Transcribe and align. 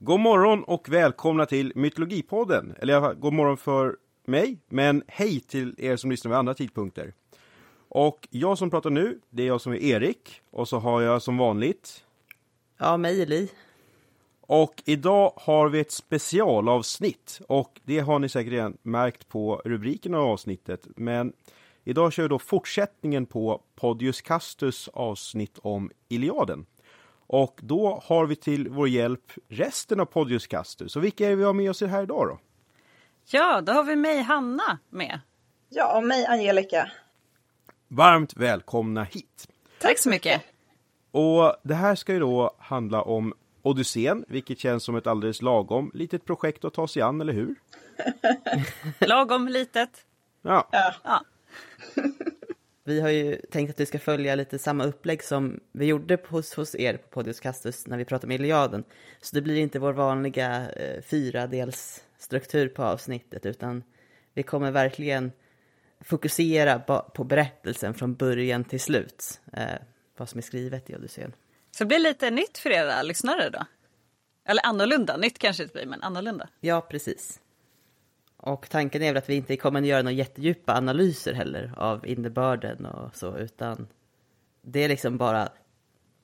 God 0.00 0.20
morgon 0.20 0.64
och 0.64 0.88
välkomna 0.88 1.46
till 1.46 1.72
Mytologipodden. 1.74 2.74
Eller 2.78 2.92
i 2.92 2.96
alla 2.96 3.06
fall, 3.06 3.16
god 3.16 3.32
morgon 3.32 3.56
för 3.56 3.96
mig, 4.24 4.58
men 4.68 5.02
hej 5.06 5.40
till 5.40 5.74
er 5.78 5.96
som 5.96 6.10
lyssnar 6.10 6.28
vid 6.28 6.38
andra 6.38 6.54
tidpunkter. 6.54 7.14
Och 7.88 8.28
jag 8.30 8.58
som 8.58 8.70
pratar 8.70 8.90
nu, 8.90 9.20
det 9.30 9.42
är 9.42 9.46
jag 9.46 9.60
som 9.60 9.72
är 9.72 9.76
Erik. 9.76 10.40
Och 10.50 10.68
så 10.68 10.78
har 10.78 11.02
jag 11.02 11.22
som 11.22 11.36
vanligt... 11.36 12.04
Ja, 12.78 12.96
mig 12.96 13.26
Li. 13.26 13.50
Och 14.40 14.82
idag 14.84 15.32
har 15.36 15.68
vi 15.68 15.80
ett 15.80 15.92
specialavsnitt. 15.92 17.40
Och 17.48 17.80
det 17.84 17.98
har 17.98 18.18
ni 18.18 18.28
säkert 18.28 18.52
redan 18.52 18.76
märkt 18.82 19.28
på 19.28 19.62
rubriken 19.64 20.14
av 20.14 20.24
avsnittet. 20.24 20.88
Men 20.96 21.32
idag 21.84 22.12
kör 22.12 22.22
vi 22.22 22.28
då 22.28 22.38
fortsättningen 22.38 23.26
på 23.26 23.62
Podius 23.74 24.20
Castus 24.20 24.88
avsnitt 24.88 25.58
om 25.62 25.90
Iliaden. 26.08 26.66
Och 27.28 27.60
då 27.62 28.02
har 28.04 28.26
vi 28.26 28.36
till 28.36 28.68
vår 28.68 28.88
hjälp 28.88 29.32
resten 29.48 30.00
av 30.00 30.04
Podius 30.04 30.46
Castus. 30.46 30.92
Så 30.92 31.00
vilka 31.00 31.28
är 31.28 31.36
vi 31.36 31.44
har 31.44 31.52
med 31.52 31.70
oss 31.70 31.80
här 31.80 32.02
idag 32.02 32.28
då? 32.28 32.38
Ja, 33.26 33.60
då 33.60 33.72
har 33.72 33.84
vi 33.84 33.96
mig 33.96 34.22
Hanna 34.22 34.78
med. 34.90 35.20
Ja, 35.68 35.96
och 35.96 36.04
mig 36.04 36.26
Angelica. 36.26 36.90
Varmt 37.88 38.36
välkomna 38.36 39.04
hit! 39.04 39.48
Tack 39.80 39.98
så 39.98 40.08
mycket! 40.08 40.42
Och 41.10 41.56
det 41.62 41.74
här 41.74 41.94
ska 41.94 42.12
ju 42.12 42.18
då 42.18 42.56
handla 42.58 43.02
om 43.02 43.34
Odysseen, 43.62 44.24
vilket 44.28 44.58
känns 44.58 44.84
som 44.84 44.96
ett 44.96 45.06
alldeles 45.06 45.42
lagom 45.42 45.90
litet 45.94 46.24
projekt 46.24 46.64
att 46.64 46.74
ta 46.74 46.88
sig 46.88 47.02
an, 47.02 47.20
eller 47.20 47.32
hur? 47.32 47.54
lagom 49.06 49.48
litet. 49.48 49.90
Ja. 50.42 50.68
ja. 50.72 50.94
ja. 51.04 51.22
Vi 52.88 53.00
har 53.00 53.08
ju 53.08 53.36
tänkt 53.36 53.70
att 53.70 53.80
vi 53.80 53.86
ska 53.86 53.98
följa 53.98 54.34
lite 54.34 54.58
samma 54.58 54.84
upplägg 54.84 55.22
som 55.22 55.60
vi 55.72 55.86
gjorde 55.86 56.18
hos, 56.28 56.54
hos 56.54 56.74
er 56.74 56.96
på 56.96 57.08
Podius 57.08 57.40
Castus 57.40 57.86
när 57.86 57.98
vi 57.98 58.04
pratade 58.04 58.26
om 58.26 58.32
Iliaden. 58.32 58.84
Så 59.20 59.36
det 59.36 59.42
blir 59.42 59.56
inte 59.56 59.78
vår 59.78 59.92
vanliga 59.92 60.70
eh, 60.70 61.02
fyradels 61.02 62.04
struktur 62.18 62.68
på 62.68 62.84
avsnittet 62.84 63.46
utan 63.46 63.82
vi 64.34 64.42
kommer 64.42 64.70
verkligen 64.70 65.32
fokusera 66.00 66.78
på 67.14 67.24
berättelsen 67.24 67.94
från 67.94 68.14
början 68.14 68.64
till 68.64 68.80
slut. 68.80 69.40
Eh, 69.52 69.64
vad 70.16 70.28
som 70.28 70.38
är 70.38 70.42
skrivet 70.42 70.90
i 70.90 70.96
Odysseen. 70.96 71.32
Så 71.70 71.84
det 71.84 71.88
blir 71.88 71.98
lite 71.98 72.30
nytt 72.30 72.58
för 72.58 72.70
era 72.70 73.02
lyssnare 73.02 73.50
då? 73.50 73.66
Eller 74.44 74.66
annorlunda, 74.66 75.16
nytt 75.16 75.38
kanske 75.38 75.64
det 75.64 75.72
blir, 75.72 75.86
men 75.86 76.02
annorlunda. 76.02 76.48
Ja, 76.60 76.80
precis. 76.80 77.40
Och 78.48 78.68
tanken 78.68 79.02
är 79.02 79.06
väl 79.06 79.16
att 79.16 79.28
vi 79.28 79.34
inte 79.34 79.56
kommer 79.56 79.80
att 79.80 79.86
göra 79.86 80.02
några 80.02 80.14
jättedjupa 80.14 80.74
analyser 80.74 81.32
heller 81.32 81.72
av 81.76 82.06
innebörden 82.06 82.86
och 82.86 83.16
så, 83.16 83.38
utan 83.38 83.88
det 84.62 84.84
är 84.84 84.88
liksom 84.88 85.18
bara 85.18 85.48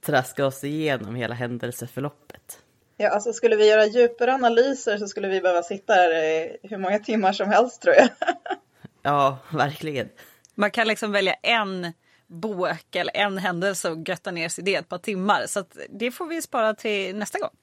traska 0.00 0.46
oss 0.46 0.64
igenom 0.64 1.14
hela 1.14 1.34
händelseförloppet. 1.34 2.58
Ja, 2.96 3.08
alltså 3.08 3.32
skulle 3.32 3.56
vi 3.56 3.68
göra 3.70 3.86
djupare 3.86 4.34
analyser 4.34 4.98
så 4.98 5.08
skulle 5.08 5.28
vi 5.28 5.40
behöva 5.40 5.62
sitta 5.62 5.92
här 5.92 6.24
i 6.24 6.56
hur 6.62 6.78
många 6.78 6.98
timmar 6.98 7.32
som 7.32 7.48
helst 7.48 7.82
tror 7.82 7.94
jag. 7.94 8.08
ja, 9.02 9.38
verkligen. 9.52 10.08
Man 10.54 10.70
kan 10.70 10.88
liksom 10.88 11.12
välja 11.12 11.34
en 11.34 11.92
bok 12.26 12.96
eller 12.96 13.16
en 13.16 13.38
händelse 13.38 13.90
och 13.90 14.08
götta 14.08 14.30
ner 14.30 14.48
sig 14.48 14.64
det 14.64 14.74
ett 14.74 14.88
par 14.88 14.98
timmar. 14.98 15.46
Så 15.46 15.64
det 15.90 16.10
får 16.10 16.26
vi 16.26 16.42
spara 16.42 16.74
till 16.74 17.16
nästa 17.16 17.38
gång. 17.38 17.56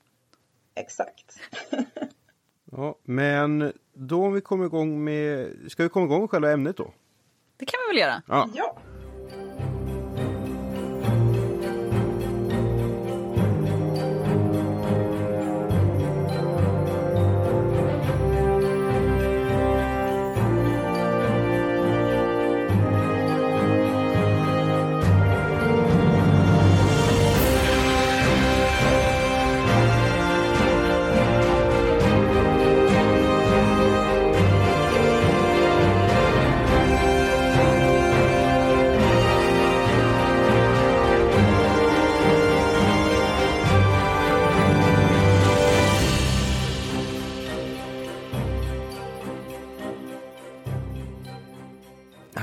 Exakt. 0.76 1.40
ja, 2.72 2.96
men 3.04 3.74
då 3.94 4.26
om 4.26 4.34
vi 4.34 4.42
kommer 4.42 4.66
igång 4.66 5.04
med... 5.04 5.50
Ska 5.68 5.84
vi 5.84 5.90
komma 5.90 6.06
igång 6.06 6.20
med 6.22 6.30
själva 6.30 6.52
ämnet 6.52 6.78
då? 6.78 6.94
Det 7.58 7.66
kan 7.66 7.80
vi 7.88 7.94
väl 7.94 8.02
göra? 8.02 8.22
Ja. 8.28 8.50
ja. 8.54 8.78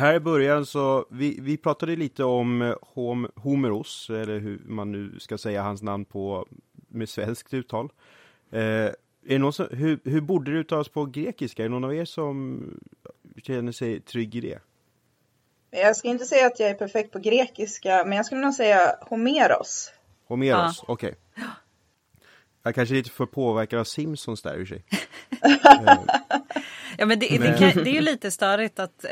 Här 0.08 0.14
i 0.14 0.20
början 0.20 0.66
så, 0.66 1.06
vi, 1.10 1.38
vi 1.40 1.56
pratade 1.56 1.96
lite 1.96 2.24
om 2.24 2.62
eh, 2.62 2.74
Hom, 2.82 3.30
Homeros, 3.34 4.10
eller 4.10 4.38
hur 4.38 4.60
man 4.66 4.92
nu 4.92 5.18
ska 5.18 5.38
säga 5.38 5.62
hans 5.62 5.82
namn 5.82 6.04
på 6.04 6.46
med 6.88 7.08
svenskt 7.08 7.54
uttal. 7.54 7.92
Eh, 8.50 8.60
är 8.60 8.94
det 9.22 9.38
någon 9.38 9.52
som, 9.52 9.66
hur, 9.70 10.00
hur 10.04 10.20
borde 10.20 10.52
det 10.52 10.58
uttalas 10.58 10.88
på 10.88 11.04
grekiska? 11.04 11.62
Är 11.62 11.68
det 11.68 11.74
någon 11.74 11.84
av 11.84 11.94
er 11.94 12.04
som 12.04 12.62
känner 13.42 13.72
sig 13.72 14.00
trygg 14.00 14.34
i 14.34 14.40
det? 14.40 14.58
Jag 15.70 15.96
ska 15.96 16.08
inte 16.08 16.24
säga 16.24 16.46
att 16.46 16.60
jag 16.60 16.70
är 16.70 16.74
perfekt 16.74 17.12
på 17.12 17.18
grekiska, 17.18 18.04
men 18.06 18.16
jag 18.16 18.26
skulle 18.26 18.40
nog 18.40 18.54
säga 18.54 18.96
Homeros. 19.00 19.92
Homeros, 20.26 20.84
ja. 20.86 20.92
okej. 20.92 21.14
Okay. 21.34 21.44
Jag 22.62 22.74
kanske 22.74 22.94
är 22.94 22.96
lite 22.96 23.10
för 23.10 23.26
påverkad 23.26 23.80
av 23.80 23.84
Simpsons 23.84 24.42
där 24.42 24.62
i 24.62 24.66
sig. 24.66 24.84
ja 26.98 27.06
men 27.06 27.18
det, 27.18 27.38
det, 27.38 27.58
kan, 27.58 27.84
det, 27.84 27.90
är 27.90 27.94
ju 27.94 28.00
lite 28.00 28.30
störigt 28.30 28.78
att 28.78 29.04
eh, 29.04 29.10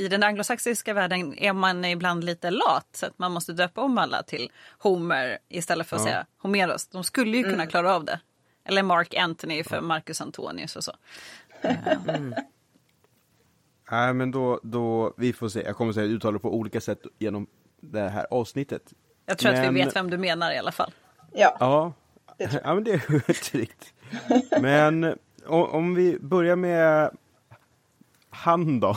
i 0.00 0.08
den 0.08 0.22
anglosaxiska 0.22 0.94
världen 0.94 1.38
är 1.38 1.52
man 1.52 1.84
ibland 1.84 2.24
lite 2.24 2.50
lat 2.50 2.88
så 2.92 3.06
att 3.06 3.18
man 3.18 3.32
måste 3.32 3.52
döpa 3.52 3.80
om 3.80 3.98
alla 3.98 4.22
till 4.22 4.50
Homer 4.78 5.38
istället 5.48 5.86
för 5.86 5.96
att 5.96 6.02
ja. 6.02 6.06
säga 6.06 6.26
Homeros. 6.38 6.88
De 6.88 7.04
skulle 7.04 7.36
ju 7.36 7.42
kunna 7.42 7.54
mm. 7.54 7.68
klara 7.68 7.94
av 7.94 8.04
det. 8.04 8.20
Eller 8.64 8.82
Mark 8.82 9.14
Anthony 9.14 9.64
för 9.64 9.80
Marcus 9.80 10.20
Antonius 10.20 10.76
och 10.76 10.84
så. 10.84 10.92
Mm. 12.08 12.34
Nej 13.90 14.14
men 14.14 14.30
då, 14.30 14.60
då, 14.62 15.14
vi 15.16 15.32
får 15.32 15.48
se. 15.48 15.62
Jag 15.62 15.76
kommer 15.76 15.88
att 15.88 15.94
säga 15.94 16.06
uttala 16.06 16.38
på 16.38 16.54
olika 16.54 16.80
sätt 16.80 17.00
genom 17.18 17.46
det 17.80 18.08
här 18.08 18.26
avsnittet. 18.30 18.82
Jag 19.26 19.38
tror 19.38 19.52
men... 19.52 19.68
att 19.68 19.74
vi 19.74 19.84
vet 19.84 19.96
vem 19.96 20.10
du 20.10 20.18
menar 20.18 20.52
i 20.52 20.58
alla 20.58 20.72
fall. 20.72 20.92
Ja. 21.32 21.56
Ja, 21.60 21.92
ja 22.38 22.74
men 22.74 22.84
det 22.84 22.92
är 22.92 23.42
tryggt. 23.50 23.94
Men 24.60 25.18
om 25.46 25.94
vi 25.94 26.18
börjar 26.20 26.56
med 26.56 27.10
han 28.30 28.80
då, 28.80 28.88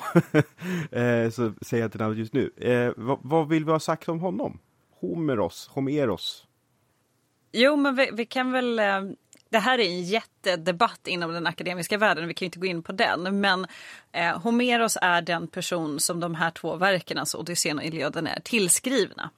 eh, 0.92 1.30
så 1.30 1.54
säger 1.62 1.84
jag 1.84 1.88
inte 1.88 1.98
namnet 1.98 2.18
just 2.18 2.34
nu. 2.34 2.52
Eh, 2.58 2.94
vad, 2.98 3.20
vad, 3.22 3.48
vill 3.48 3.66
vi 3.66 3.72
ha 3.72 3.80
sagt 3.80 4.10
om 4.10 4.20
honom? 4.20 4.60
Homeros, 5.00 5.68
Homeros? 5.68 6.48
Jo, 7.52 7.76
men 7.76 7.96
vi, 7.96 8.10
vi 8.14 8.26
kan 8.26 8.52
väl... 8.52 8.80
Eh, 8.80 9.02
det 9.50 9.60
här 9.60 9.80
är 9.80 9.84
en 9.84 10.04
jättedebatt 10.04 11.08
inom 11.08 11.34
den 11.34 11.48
akademiska 11.48 11.98
världen, 11.98 12.28
vi 12.28 12.34
kan 12.34 12.46
inte 12.46 12.60
gå 12.60 12.66
in 12.66 12.84
på 12.84 12.92
den. 12.92 13.40
Men 13.40 13.68
eh, 14.12 14.42
Homeros 14.42 14.98
är 15.02 15.22
den 15.22 15.48
person 15.48 16.00
som 16.00 16.20
de 16.20 16.36
här 16.36 16.52
två 16.52 16.76
verken, 16.76 17.18
alltså 17.18 17.38
Odysseen 17.38 17.78
och 17.78 17.84
Iliaden, 17.84 18.28
är 18.28 18.40
tillskrivna. 18.40 19.30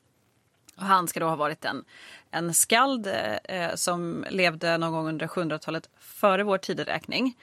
Och 0.75 0.83
han 0.85 1.07
ska 1.07 1.19
då 1.19 1.27
ha 1.27 1.35
varit 1.35 1.65
en, 1.65 1.83
en 2.31 2.53
skald 2.53 3.07
eh, 3.43 3.75
som 3.75 4.25
levde 4.29 4.77
någon 4.77 4.91
gång 4.91 5.07
under 5.07 5.27
700-talet 5.27 5.89
före 5.99 6.43
vår 6.43 6.57
tideräkning. 6.57 7.35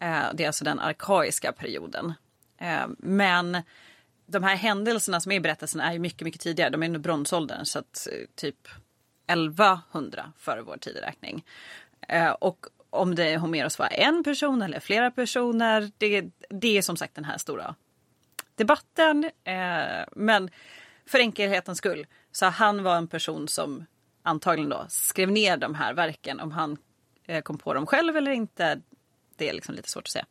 Eh, 0.00 0.24
det 0.34 0.42
är 0.42 0.46
alltså 0.46 0.64
den 0.64 0.80
arkaiska 0.80 1.52
perioden. 1.52 2.12
Eh, 2.58 2.86
men 2.98 3.62
de 4.26 4.42
här 4.42 4.56
händelserna 4.56 5.20
som 5.20 5.32
är 5.32 5.36
i 5.36 5.40
berättelsen 5.40 5.80
är 5.80 5.92
ju 5.92 5.98
mycket, 5.98 6.22
mycket 6.22 6.40
tidigare. 6.40 6.70
De 6.70 6.82
är 6.82 6.86
under 6.86 7.00
bronsåldern, 7.00 7.64
så 7.64 7.78
att 7.78 8.08
eh, 8.12 8.26
typ 8.34 8.68
1100 9.26 10.32
före 10.38 10.62
vår 10.62 10.76
tideräkning. 10.76 11.44
Och 12.38 12.66
om 12.90 13.14
det 13.14 13.36
Homeros 13.36 13.78
var 13.78 13.88
en 13.92 14.24
person 14.24 14.62
eller 14.62 14.80
flera 14.80 15.10
personer, 15.10 15.90
det, 15.98 16.30
det 16.48 16.78
är 16.78 16.82
som 16.82 16.96
sagt 16.96 17.14
den 17.14 17.24
här 17.24 17.38
stora 17.38 17.74
debatten. 18.54 19.30
Men 20.12 20.50
för 21.06 21.18
enkelhetens 21.18 21.78
skull, 21.78 22.06
så 22.32 22.46
han 22.46 22.82
var 22.82 22.96
en 22.96 23.08
person 23.08 23.48
som 23.48 23.86
antagligen 24.22 24.70
då 24.70 24.86
skrev 24.88 25.30
ner 25.30 25.56
de 25.56 25.74
här 25.74 25.94
verken. 25.94 26.40
Om 26.40 26.52
han 26.52 26.76
kom 27.42 27.58
på 27.58 27.74
dem 27.74 27.86
själv 27.86 28.16
eller 28.16 28.30
inte, 28.30 28.80
det 29.40 29.48
är 29.48 29.52
liksom 29.52 29.74
lite 29.74 29.88
svårt 29.88 30.02
att 30.04 30.10
säga. 30.10 30.26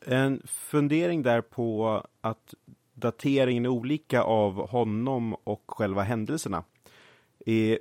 En 0.00 0.42
fundering 0.46 1.22
där 1.22 1.40
på 1.40 2.02
att 2.20 2.54
dateringen 2.94 3.64
är 3.64 3.68
olika 3.68 4.22
av 4.22 4.68
honom 4.68 5.34
och 5.34 5.62
själva 5.66 6.02
händelserna. 6.02 6.64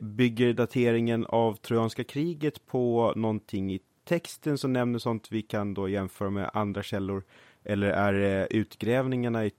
Bygger 0.02 0.54
dateringen 0.54 1.26
av 1.26 1.56
Trojanska 1.56 2.04
kriget 2.04 2.66
på 2.66 3.14
någonting 3.16 3.74
i 3.74 3.80
texten 4.04 4.58
som 4.58 4.74
nämner 4.74 5.00
sånt 5.00 5.32
vi 5.32 5.42
kan 5.42 5.74
då 5.74 5.90
jämföra 5.90 6.30
med 6.30 6.50
andra 6.54 6.84
källor? 6.84 7.24
Eller 7.64 7.88
är 7.88 8.14
det 8.14 8.48
utgrävningarna 8.50 9.46
i 9.46 9.52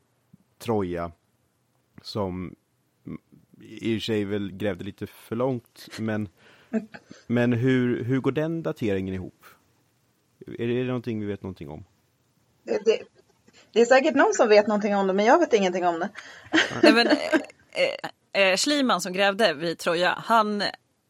Troja 0.59 1.13
som 2.03 2.55
i 3.61 3.97
och 3.97 4.01
för 4.01 4.05
sig 4.05 4.25
väl 4.25 4.53
grävde 4.53 4.85
lite 4.85 5.07
för 5.07 5.37
långt, 5.37 5.89
men 6.01 6.29
Men 7.27 7.53
hur, 7.53 8.05
hur 8.05 8.21
går 8.21 8.33
den 8.33 8.63
dateringen 8.63 9.15
ihop? 9.15 9.46
Är 10.47 10.67
det 10.67 10.85
någonting 10.85 11.21
vi 11.21 11.27
vet 11.27 11.43
någonting 11.43 11.69
om? 11.69 11.85
Det, 12.65 13.03
det 13.73 13.81
är 13.81 13.85
säkert 13.85 14.15
någon 14.15 14.35
som 14.35 14.49
vet 14.49 14.67
någonting 14.67 14.97
om 14.97 15.07
det, 15.07 15.13
men 15.13 15.25
jag 15.25 15.39
vet 15.39 15.53
ingenting 15.53 15.87
om 15.87 15.99
det. 15.99 16.09
Nej, 16.83 16.93
men, 16.93 17.07
eh, 17.07 18.43
eh, 18.43 18.57
Schliemann 18.57 19.01
som 19.01 19.13
grävde 19.13 19.55
vid 19.55 19.79
Troja, 19.79 20.15
han 20.25 20.63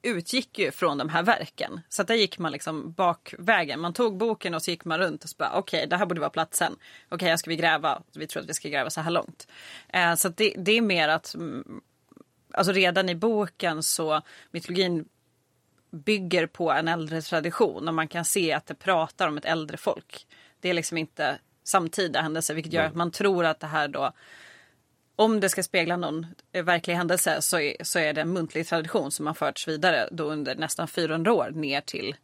utgick 0.03 0.59
ju 0.59 0.71
från 0.71 0.99
de 0.99 1.09
här 1.09 1.23
verken. 1.23 1.81
Så 1.89 2.03
att 2.03 2.09
där 2.09 2.15
gick 2.15 2.39
man 2.39 2.53
liksom 2.53 2.93
bakvägen. 2.93 3.81
Man 3.81 3.93
tog 3.93 4.17
boken 4.17 4.55
och 4.55 4.63
så 4.63 4.71
gick 4.71 4.85
man 4.85 4.99
runt 4.99 5.25
och 5.25 5.31
så 5.31 5.37
bara 5.39 5.51
okej, 5.59 5.79
okay, 5.79 5.89
det 5.89 5.97
här 5.97 6.07
borde 6.07 6.21
vara 6.21 6.31
platsen. 6.31 6.73
Okej, 6.73 7.15
okay, 7.17 7.29
här 7.29 7.37
ska 7.37 7.51
vi 7.51 7.57
gräva. 7.57 8.03
Vi 8.15 8.27
tror 8.27 8.43
att 8.43 8.49
vi 8.49 8.55
ska 8.55 8.69
gräva 8.69 8.91
så 8.91 9.01
här 9.01 9.11
långt. 9.11 9.49
Eh, 9.89 10.15
så 10.15 10.29
det, 10.29 10.55
det, 10.59 10.73
är 10.73 10.83
mer 10.83 11.09
att 11.09 11.35
mm, 11.35 11.81
alltså 12.53 12.73
redan 12.73 13.09
i 13.09 13.15
boken 13.15 13.83
så 13.83 14.23
mytologin 14.51 15.09
bygger 15.97 16.47
på 16.47 16.73
en 16.73 16.89
äldre 16.89 17.23
tradition 17.23 17.89
och 17.89 17.95
man 17.95 18.09
kan 18.09 18.25
se 18.25 18.53
att 18.53 18.67
det 18.67 18.75
pratar 18.75 19.29
om 19.29 19.37
ett 19.37 19.45
äldre 19.45 19.77
folk. 19.77 20.27
Det 20.61 20.71
är 20.71 20.75
liksom 20.75 20.99
inte 20.99 21.39
samtida 21.65 22.21
händelser 22.21 22.55
vilket 22.55 22.73
gör 22.73 22.85
att 22.85 22.95
man 22.95 23.11
tror 23.11 23.45
att 23.45 23.61
det 23.61 23.67
här 23.67 23.89
då 23.89 24.13
om 25.17 25.41
det 25.41 25.49
ska 25.49 25.63
spegla 25.63 25.97
någon 25.97 26.27
verklig 26.53 26.95
händelse 26.95 27.43
så 27.43 27.59
är, 27.59 27.77
så 27.85 27.99
är 27.99 28.13
det 28.13 28.21
en 28.21 28.33
muntlig 28.33 28.67
tradition 28.67 29.11
som 29.11 29.27
har 29.27 29.35
förts 29.35 29.69
vidare 29.69 30.09
då 30.13 30.25
under 30.25 30.55
nästan 30.55 30.89
400 30.89 31.33
år 31.33 31.51
ner 31.51 31.81
till 31.81 32.17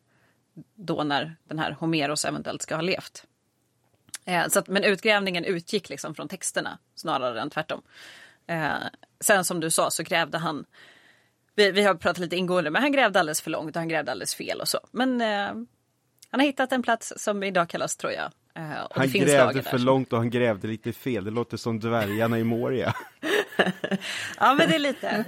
då 0.75 1.03
när 1.05 1.37
den 1.45 1.59
här 1.59 1.71
Homeros 1.71 2.25
eventuellt 2.25 2.63
ska 2.63 2.75
ha 2.75 2.83
levt. 2.83 3.25
Eh, 4.25 4.49
så 4.49 4.59
att, 4.59 4.69
men 4.69 4.85
utgrävningen 4.85 5.45
utgick 5.45 5.89
liksom 5.89 6.15
från 6.15 6.29
texterna 6.29 6.79
snarare 6.95 7.41
än 7.41 7.51
tvärtom. 7.51 7.83
Eh, 8.47 8.73
sen 9.21 9.45
som 9.45 9.61
du 9.61 9.71
sa 9.71 9.91
så 9.91 10.03
grävde 10.03 10.39
han 10.39 10.65
vi, 11.55 11.71
vi 11.71 11.83
har 11.83 11.95
pratat 11.95 12.19
lite 12.19 12.37
ingående 12.37 12.71
men 12.71 12.83
han 12.83 12.93
grävde 12.93 13.21
alldeles 13.21 13.41
för 13.41 13.51
långt 13.51 13.77
och 13.77 13.81
han 13.81 13.89
grävde 13.89 14.11
alldeles 14.11 14.35
fel 14.35 14.61
och 14.61 14.69
så. 14.69 14.79
Men 14.91 15.21
eh, 15.21 15.47
han 16.31 16.41
har 16.41 16.47
hittat 16.47 16.73
en 16.73 16.83
plats 16.83 17.13
som 17.17 17.43
idag 17.43 17.69
kallas 17.69 17.97
Troja 17.97 18.33
Uh, 18.59 18.87
han 18.91 19.09
grävde 19.09 19.63
för 19.63 19.79
långt 19.79 20.13
och 20.13 20.19
han 20.19 20.31
grävde 20.31 20.69
lite 20.69 20.93
fel. 20.93 21.25
Det 21.25 21.31
låter 21.31 21.57
som 21.57 21.81
dvärgarna 21.81 22.39
i 22.39 22.45
Moria. 22.45 22.95
ja, 24.39 24.55
men 24.55 24.69
det 24.69 24.75
är 24.75 24.79
lite. 24.79 25.25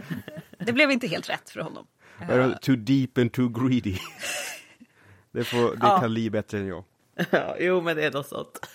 Det 0.59 0.73
blev 0.73 0.91
inte 0.91 1.06
helt 1.06 1.31
rätt 1.31 1.50
för 1.50 1.61
honom. 1.61 1.87
Uh, 2.31 2.56
too 2.56 2.76
deep 2.76 3.19
and 3.19 3.32
too 3.32 3.49
greedy. 3.49 3.97
det, 5.32 5.44
får, 5.44 5.71
det 5.71 5.79
ja. 5.81 6.00
kan 6.00 6.15
Li 6.15 6.31
bättre 6.31 6.59
än 6.59 6.67
jag. 6.67 6.85
Ja, 7.31 7.56
jo, 7.61 7.81
men 7.81 7.97
det 7.97 8.05
är 8.05 8.11
något 8.11 8.29
sånt. 8.29 8.69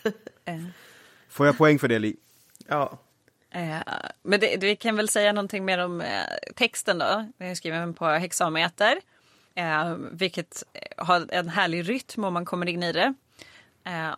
Får 1.30 1.46
jag 1.46 1.58
poäng 1.58 1.80
för 1.80 1.88
det, 1.88 2.00
Li? 2.00 2.16
Ja. 2.68 3.00
Eh, 3.52 3.80
men 4.24 4.40
det, 4.40 4.58
vi 4.58 4.76
kan 4.76 4.96
väl 4.96 5.10
säga 5.10 5.34
någonting 5.34 5.66
mer 5.66 5.78
om 5.78 6.02
eh, 6.02 6.24
texten 6.56 6.98
då. 6.98 7.26
Den 7.38 7.48
är 7.48 7.56
skriven 7.56 7.94
på 7.94 8.06
hexameter. 8.06 9.02
Eh, 9.56 9.96
vilket 10.12 10.64
har 10.98 11.28
en 11.30 11.50
härlig 11.50 11.90
rytm 11.90 12.24
om 12.24 12.34
man 12.34 12.46
kommer 12.46 12.70
in 12.70 12.84
i 12.84 12.92
det. 12.92 13.14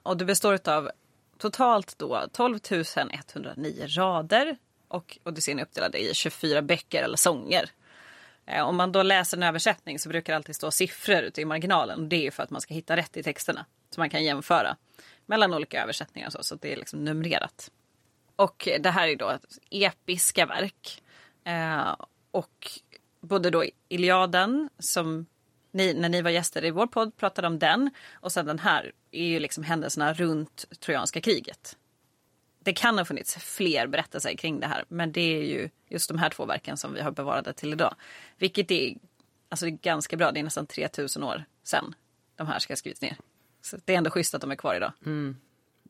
Och 0.04 0.18
det 0.18 0.26
består 0.26 0.70
av 0.70 0.92
totalt 1.38 1.98
då 1.98 2.28
12 2.32 2.60
109 3.12 3.88
rader 3.88 4.58
och 4.88 5.18
Odysséen 5.24 5.60
är 5.60 5.64
uppdelad 5.64 5.96
i 5.96 6.14
24 6.14 6.62
böcker 6.62 7.04
eller 7.04 7.18
sånger. 7.18 7.70
Om 8.64 8.76
man 8.76 8.92
då 8.92 9.04
läser 9.04 9.38
en 9.38 9.44
översättning 9.44 10.00
så 10.00 10.10
brukar 10.10 10.34
det 10.34 10.38
alltid 10.38 10.56
stå 10.56 10.72
siffror 10.72 11.22
ute 11.22 11.42
i 11.42 11.46
marginalen 11.46 12.00
och 12.00 12.08
det 12.08 12.28
är 12.28 12.32
för 12.32 12.44
att 12.44 12.50
man 12.50 12.62
ska 12.62 12.74
hitta 12.74 12.98
rätt 12.98 13.18
i 13.18 13.24
texterna. 13.24 13.66
Så 13.90 14.00
man 14.00 14.10
kan 14.10 14.24
jämföra 14.24 14.78
mellan 15.26 15.54
olika 15.54 15.84
översättningar 15.84 16.28
och 16.28 16.34
så, 16.34 16.44
så 16.44 16.56
det 16.56 16.74
är 16.74 16.78
liksom 16.78 17.04
numrerat. 17.04 17.72
Och 18.42 18.68
det 18.80 18.90
här 18.90 19.08
är 19.08 19.16
då 19.16 19.38
episka 19.70 20.46
verk. 20.46 21.04
Eh, 21.44 21.96
och 22.32 22.72
både 23.22 23.50
då 23.50 23.66
Iliaden 23.90 24.70
som 24.80 25.26
ni, 25.72 25.94
när 25.94 26.10
ni 26.10 26.22
var 26.22 26.32
gäster 26.32 26.66
i 26.66 26.72
vår 26.72 26.88
podd 26.88 27.18
pratade 27.18 27.48
om 27.48 27.60
den 27.60 27.90
och 28.14 28.32
sen 28.32 28.46
den 28.46 28.60
här 28.60 28.92
är 29.12 29.26
ju 29.26 29.40
liksom 29.40 29.64
händelserna 29.64 30.14
runt 30.14 30.66
Trojanska 30.80 31.22
kriget. 31.22 31.78
Det 32.60 32.74
kan 32.74 32.98
ha 32.98 33.06
funnits 33.06 33.36
fler 33.36 33.88
berättelser 33.88 34.34
kring 34.34 34.60
det 34.60 34.68
här 34.68 34.86
men 34.88 35.12
det 35.12 35.22
är 35.22 35.44
ju 35.44 35.70
just 35.90 36.08
de 36.10 36.18
här 36.18 36.30
två 36.30 36.46
verken 36.46 36.78
som 36.78 36.94
vi 36.94 37.02
har 37.02 37.12
bevarade 37.12 37.54
till 37.54 37.74
idag. 37.74 37.96
Vilket 38.38 38.72
är, 38.72 38.96
alltså 39.50 39.66
det 39.66 39.72
är 39.72 39.78
ganska 39.78 40.18
bra, 40.18 40.32
det 40.32 40.40
är 40.40 40.44
nästan 40.44 40.68
3000 40.68 41.24
år 41.24 41.44
sedan 41.64 41.96
de 42.36 42.48
här 42.48 42.60
ska 42.60 42.72
ha 42.72 42.78
skrivits 42.78 43.02
ner. 43.02 43.18
Så 43.62 43.78
det 43.86 43.94
är 43.94 43.98
ändå 43.98 44.10
schysst 44.10 44.36
att 44.36 44.42
de 44.42 44.52
är 44.52 44.56
kvar 44.56 44.76
idag. 44.76 44.92
Mm. 45.06 45.38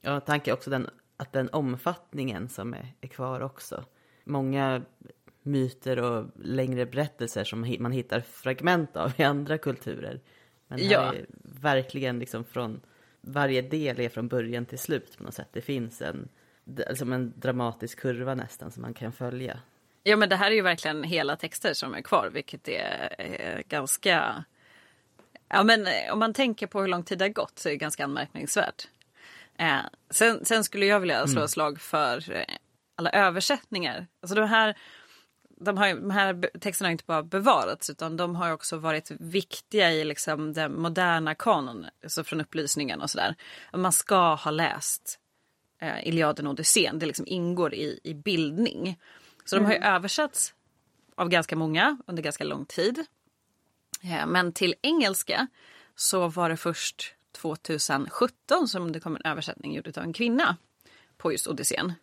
Jag 0.01 0.25
tänker 0.25 0.53
också 0.53 0.69
den, 0.69 0.89
att 1.21 1.33
den 1.33 1.49
omfattningen 1.51 2.49
som 2.49 2.73
är, 2.73 2.93
är 3.01 3.07
kvar 3.07 3.41
också. 3.41 3.85
Många 4.23 4.81
myter 5.43 5.99
och 5.99 6.25
längre 6.35 6.85
berättelser 6.85 7.43
som 7.43 7.75
man 7.79 7.91
hittar 7.91 8.21
fragment 8.21 8.97
av 8.97 9.13
i 9.17 9.23
andra 9.23 9.57
kulturer. 9.57 10.19
Men 10.67 10.79
här 10.79 10.91
ja. 10.91 11.13
är 11.13 11.25
verkligen 11.41 12.19
liksom 12.19 12.43
från 12.43 12.81
varje 13.21 13.61
del 13.61 13.99
är 13.99 14.09
från 14.09 14.27
början 14.27 14.65
till 14.65 14.79
slut 14.79 15.17
på 15.17 15.23
något 15.23 15.33
sätt. 15.33 15.49
Det 15.51 15.61
finns 15.61 16.01
en, 16.01 16.29
som 16.95 17.13
en 17.13 17.33
dramatisk 17.35 17.99
kurva 17.99 18.35
nästan 18.35 18.71
som 18.71 18.81
man 18.81 18.93
kan 18.93 19.11
följa. 19.11 19.59
Ja 20.03 20.17
men 20.17 20.29
det 20.29 20.35
här 20.35 20.51
är 20.51 20.55
ju 20.55 20.61
verkligen 20.61 21.03
hela 21.03 21.35
texter 21.35 21.73
som 21.73 21.93
är 21.93 22.01
kvar 22.01 22.29
vilket 22.33 22.67
är, 22.67 23.15
är 23.17 23.63
ganska 23.67 24.43
Ja 25.49 25.63
men 25.63 25.87
om 26.11 26.19
man 26.19 26.33
tänker 26.33 26.67
på 26.67 26.81
hur 26.81 26.87
lång 26.87 27.03
tid 27.03 27.17
det 27.17 27.25
har 27.25 27.29
gått 27.29 27.59
så 27.59 27.69
är 27.69 27.73
det 27.73 27.77
ganska 27.77 28.03
anmärkningsvärt. 28.03 28.87
Eh, 29.61 29.81
sen, 30.09 30.45
sen, 30.45 30.63
skulle 30.63 30.85
jag 30.85 30.99
vilja 30.99 31.27
slå 31.27 31.31
mm. 31.31 31.43
ett 31.43 31.51
slag 31.51 31.81
för 31.81 32.31
eh, 32.31 32.55
alla 32.95 33.09
översättningar. 33.09 34.07
Alltså 34.21 34.35
de 34.35 34.47
här 34.47 34.77
de, 35.59 35.77
har, 35.77 35.95
de 35.95 36.11
här 36.11 36.59
texterna 36.59 36.87
har 36.87 36.91
inte 36.91 37.03
bara 37.07 37.23
bevarats 37.23 37.89
utan 37.89 38.17
de 38.17 38.35
har 38.35 38.51
också 38.51 38.77
varit 38.77 39.11
viktiga 39.11 39.91
i 39.91 40.03
liksom 40.03 40.53
den 40.53 40.81
moderna 40.81 41.35
kanon, 41.35 41.85
alltså 42.03 42.23
från 42.23 42.41
upplysningen 42.41 43.01
och 43.01 43.09
sådär. 43.09 43.35
Man 43.73 43.91
ska 43.91 44.35
ha 44.35 44.51
läst 44.51 45.19
eh, 45.81 46.07
Iliaden 46.07 46.47
och 46.47 46.51
Odysseen, 46.51 46.99
det 46.99 47.05
liksom 47.05 47.27
ingår 47.27 47.73
i, 47.73 47.99
i 48.03 48.13
bildning. 48.13 48.99
Så 49.45 49.55
mm. 49.55 49.63
de 49.63 49.65
har 49.65 49.73
ju 49.73 49.85
mm. 49.87 49.95
översatts 49.95 50.53
av 51.15 51.29
ganska 51.29 51.55
många 51.55 51.97
under 52.07 52.23
ganska 52.23 52.43
lång 52.43 52.65
tid. 52.65 53.05
Eh, 54.03 54.27
men 54.27 54.53
till 54.53 54.75
engelska 54.81 55.47
så 55.95 56.27
var 56.27 56.49
det 56.49 56.57
först 56.57 57.15
2017 57.31 58.67
som 58.67 58.91
det 58.91 58.99
kom 58.99 59.15
en 59.15 59.31
översättning 59.31 59.75
gjord 59.75 59.97
av 59.97 60.03
en 60.03 60.13
kvinna 60.13 60.57
på 61.17 61.31
just 61.31 61.47
Odysseen. 61.47 61.93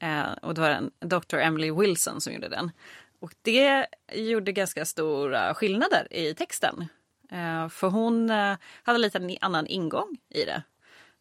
Eh, 0.00 0.32
och 0.42 0.54
det 0.54 0.60
var 0.60 0.70
en 0.70 0.90
Dr. 1.00 1.36
Emily 1.36 1.70
Wilson 1.70 2.20
som 2.20 2.32
gjorde 2.32 2.48
den. 2.48 2.70
Och 3.18 3.34
det 3.42 3.86
gjorde 4.12 4.52
ganska 4.52 4.84
stora 4.84 5.54
skillnader 5.54 6.08
i 6.10 6.34
texten. 6.34 6.88
Eh, 7.30 7.68
för 7.68 7.88
hon 7.88 8.30
eh, 8.30 8.56
hade 8.82 8.98
lite 8.98 9.18
en 9.18 9.36
annan 9.40 9.66
ingång 9.66 10.18
i 10.28 10.44
det. 10.44 10.62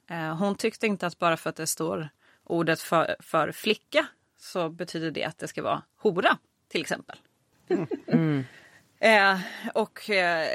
Eh, 0.10 0.36
hon 0.36 0.56
tyckte 0.56 0.88
inte 0.88 1.08
att 1.08 1.20
bara 1.20 1.38
för 1.38 1.50
att 1.50 1.56
det 1.56 1.68
står 1.68 2.10
ordet 2.44 2.82
för, 2.82 3.16
för 3.20 3.52
flicka 3.52 4.08
så 4.38 4.70
betyder 4.70 5.12
det 5.12 5.24
att 5.24 5.38
det 5.38 5.48
ska 5.48 5.64
vara 5.64 5.82
hora 5.96 6.38
till 6.68 6.82
exempel. 6.82 7.18
Mm. 8.08 8.46
Eh, 9.00 9.40
och 9.74 10.10
eh, 10.10 10.48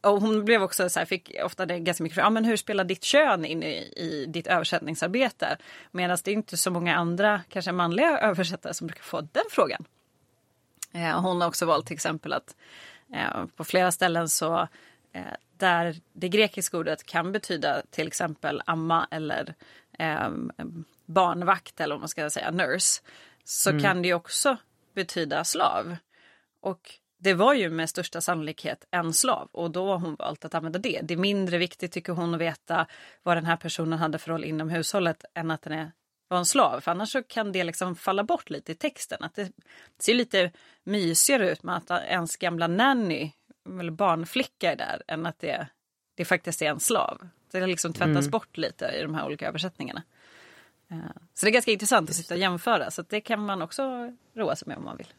och 0.00 0.20
hon 0.20 0.44
blev 0.44 0.62
också 0.62 0.88
så 0.88 0.98
här, 0.98 1.06
fick 1.06 1.36
ofta 1.44 1.66
det 1.66 1.78
ganska 1.78 2.04
mycket 2.04 2.18
ja 2.18 2.30
men 2.30 2.44
hur 2.44 2.56
spelar 2.56 2.84
ditt 2.84 3.04
kön 3.04 3.44
in 3.44 3.62
i, 3.62 3.92
i 3.96 4.26
ditt 4.28 4.46
översättningsarbete? 4.46 5.56
Medan 5.90 6.18
det 6.24 6.30
är 6.30 6.34
inte 6.34 6.56
så 6.56 6.70
många 6.70 6.96
andra, 6.96 7.42
kanske 7.48 7.72
manliga 7.72 8.18
översättare 8.18 8.74
som 8.74 8.86
brukar 8.86 9.02
få 9.02 9.20
den 9.20 9.44
frågan. 9.50 9.84
Eh, 10.92 11.20
hon 11.20 11.40
har 11.40 11.48
också 11.48 11.66
valt 11.66 11.86
till 11.86 11.94
exempel 11.94 12.32
att 12.32 12.56
eh, 13.14 13.46
på 13.56 13.64
flera 13.64 13.92
ställen 13.92 14.28
så 14.28 14.68
eh, 15.12 15.22
där 15.56 15.96
det 16.12 16.28
grekiska 16.28 16.78
ordet 16.78 17.06
kan 17.06 17.32
betyda 17.32 17.82
till 17.90 18.06
exempel 18.06 18.62
amma 18.66 19.08
eller 19.10 19.54
eh, 19.98 20.30
barnvakt 21.06 21.80
eller 21.80 21.94
om 21.94 22.00
man 22.00 22.08
ska 22.08 22.30
säga 22.30 22.50
nurse 22.50 23.02
så 23.44 23.70
mm. 23.70 23.82
kan 23.82 24.02
det 24.02 24.14
också 24.14 24.56
betyda 24.94 25.44
slav. 25.44 25.96
Och 26.60 26.92
det 27.18 27.34
var 27.34 27.54
ju 27.54 27.70
med 27.70 27.90
största 27.90 28.20
sannolikhet 28.20 28.86
en 28.90 29.12
slav 29.12 29.48
och 29.52 29.70
då 29.70 29.86
har 29.86 29.98
hon 29.98 30.14
valt 30.14 30.44
att 30.44 30.54
använda 30.54 30.78
det. 30.78 31.00
Det 31.02 31.14
är 31.14 31.18
mindre 31.18 31.58
viktigt 31.58 31.92
tycker 31.92 32.12
hon 32.12 32.34
att 32.34 32.40
veta 32.40 32.86
vad 33.22 33.36
den 33.36 33.46
här 33.46 33.56
personen 33.56 33.98
hade 33.98 34.18
för 34.18 34.30
roll 34.30 34.44
inom 34.44 34.70
hushållet 34.70 35.24
än 35.34 35.50
att 35.50 35.62
den 35.62 35.72
är, 35.72 35.92
var 36.28 36.38
en 36.38 36.46
slav. 36.46 36.80
För 36.80 36.90
annars 36.90 37.12
så 37.12 37.22
kan 37.22 37.52
det 37.52 37.64
liksom 37.64 37.96
falla 37.96 38.24
bort 38.24 38.50
lite 38.50 38.72
i 38.72 38.74
texten. 38.74 39.18
Att 39.22 39.34
det 39.34 39.52
ser 39.98 40.14
lite 40.14 40.50
mysigare 40.84 41.50
ut 41.50 41.62
med 41.62 41.76
att 41.76 41.90
ens 41.90 42.36
gamla 42.36 42.66
nanny 42.66 43.32
eller 43.80 43.90
barnflicka 43.90 44.72
är 44.72 44.76
där 44.76 45.02
än 45.06 45.26
att 45.26 45.38
det, 45.38 45.68
det 46.14 46.24
faktiskt 46.24 46.62
är 46.62 46.70
en 46.70 46.80
slav. 46.80 47.28
Det 47.50 47.66
liksom 47.66 47.92
tvättas 47.92 48.24
mm. 48.24 48.30
bort 48.30 48.56
lite 48.56 48.86
i 48.86 49.02
de 49.02 49.14
här 49.14 49.26
olika 49.26 49.48
översättningarna. 49.48 50.02
Eh, 50.90 50.98
så 51.34 51.46
det 51.46 51.50
är 51.50 51.52
ganska 51.52 51.70
intressant 51.70 52.10
att 52.10 52.16
sitta 52.16 52.34
och 52.34 52.40
jämföra 52.40 52.90
så 52.90 53.02
det 53.02 53.20
kan 53.20 53.46
man 53.46 53.62
också 53.62 54.12
roa 54.34 54.56
sig 54.56 54.68
med 54.68 54.76
om 54.76 54.84
man 54.84 54.96
vill. 54.96 55.12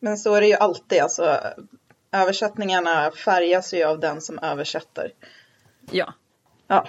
Men 0.00 0.18
så 0.18 0.34
är 0.34 0.40
det 0.40 0.46
ju 0.46 0.54
alltid, 0.54 1.02
alltså 1.02 1.40
översättningarna 2.12 3.10
färgas 3.10 3.74
ju 3.74 3.84
av 3.84 4.00
den 4.00 4.20
som 4.20 4.38
översätter. 4.38 5.12
Ja. 5.90 6.14
Ja. 6.66 6.88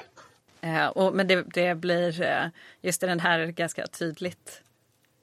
Eh, 0.62 0.88
och, 0.88 1.16
men 1.16 1.28
det, 1.28 1.44
det 1.54 1.76
blir, 1.76 2.22
eh, 2.22 2.48
just 2.82 3.04
i 3.04 3.06
den 3.06 3.20
här 3.20 3.46
ganska 3.46 3.88
tydligt. 3.88 4.62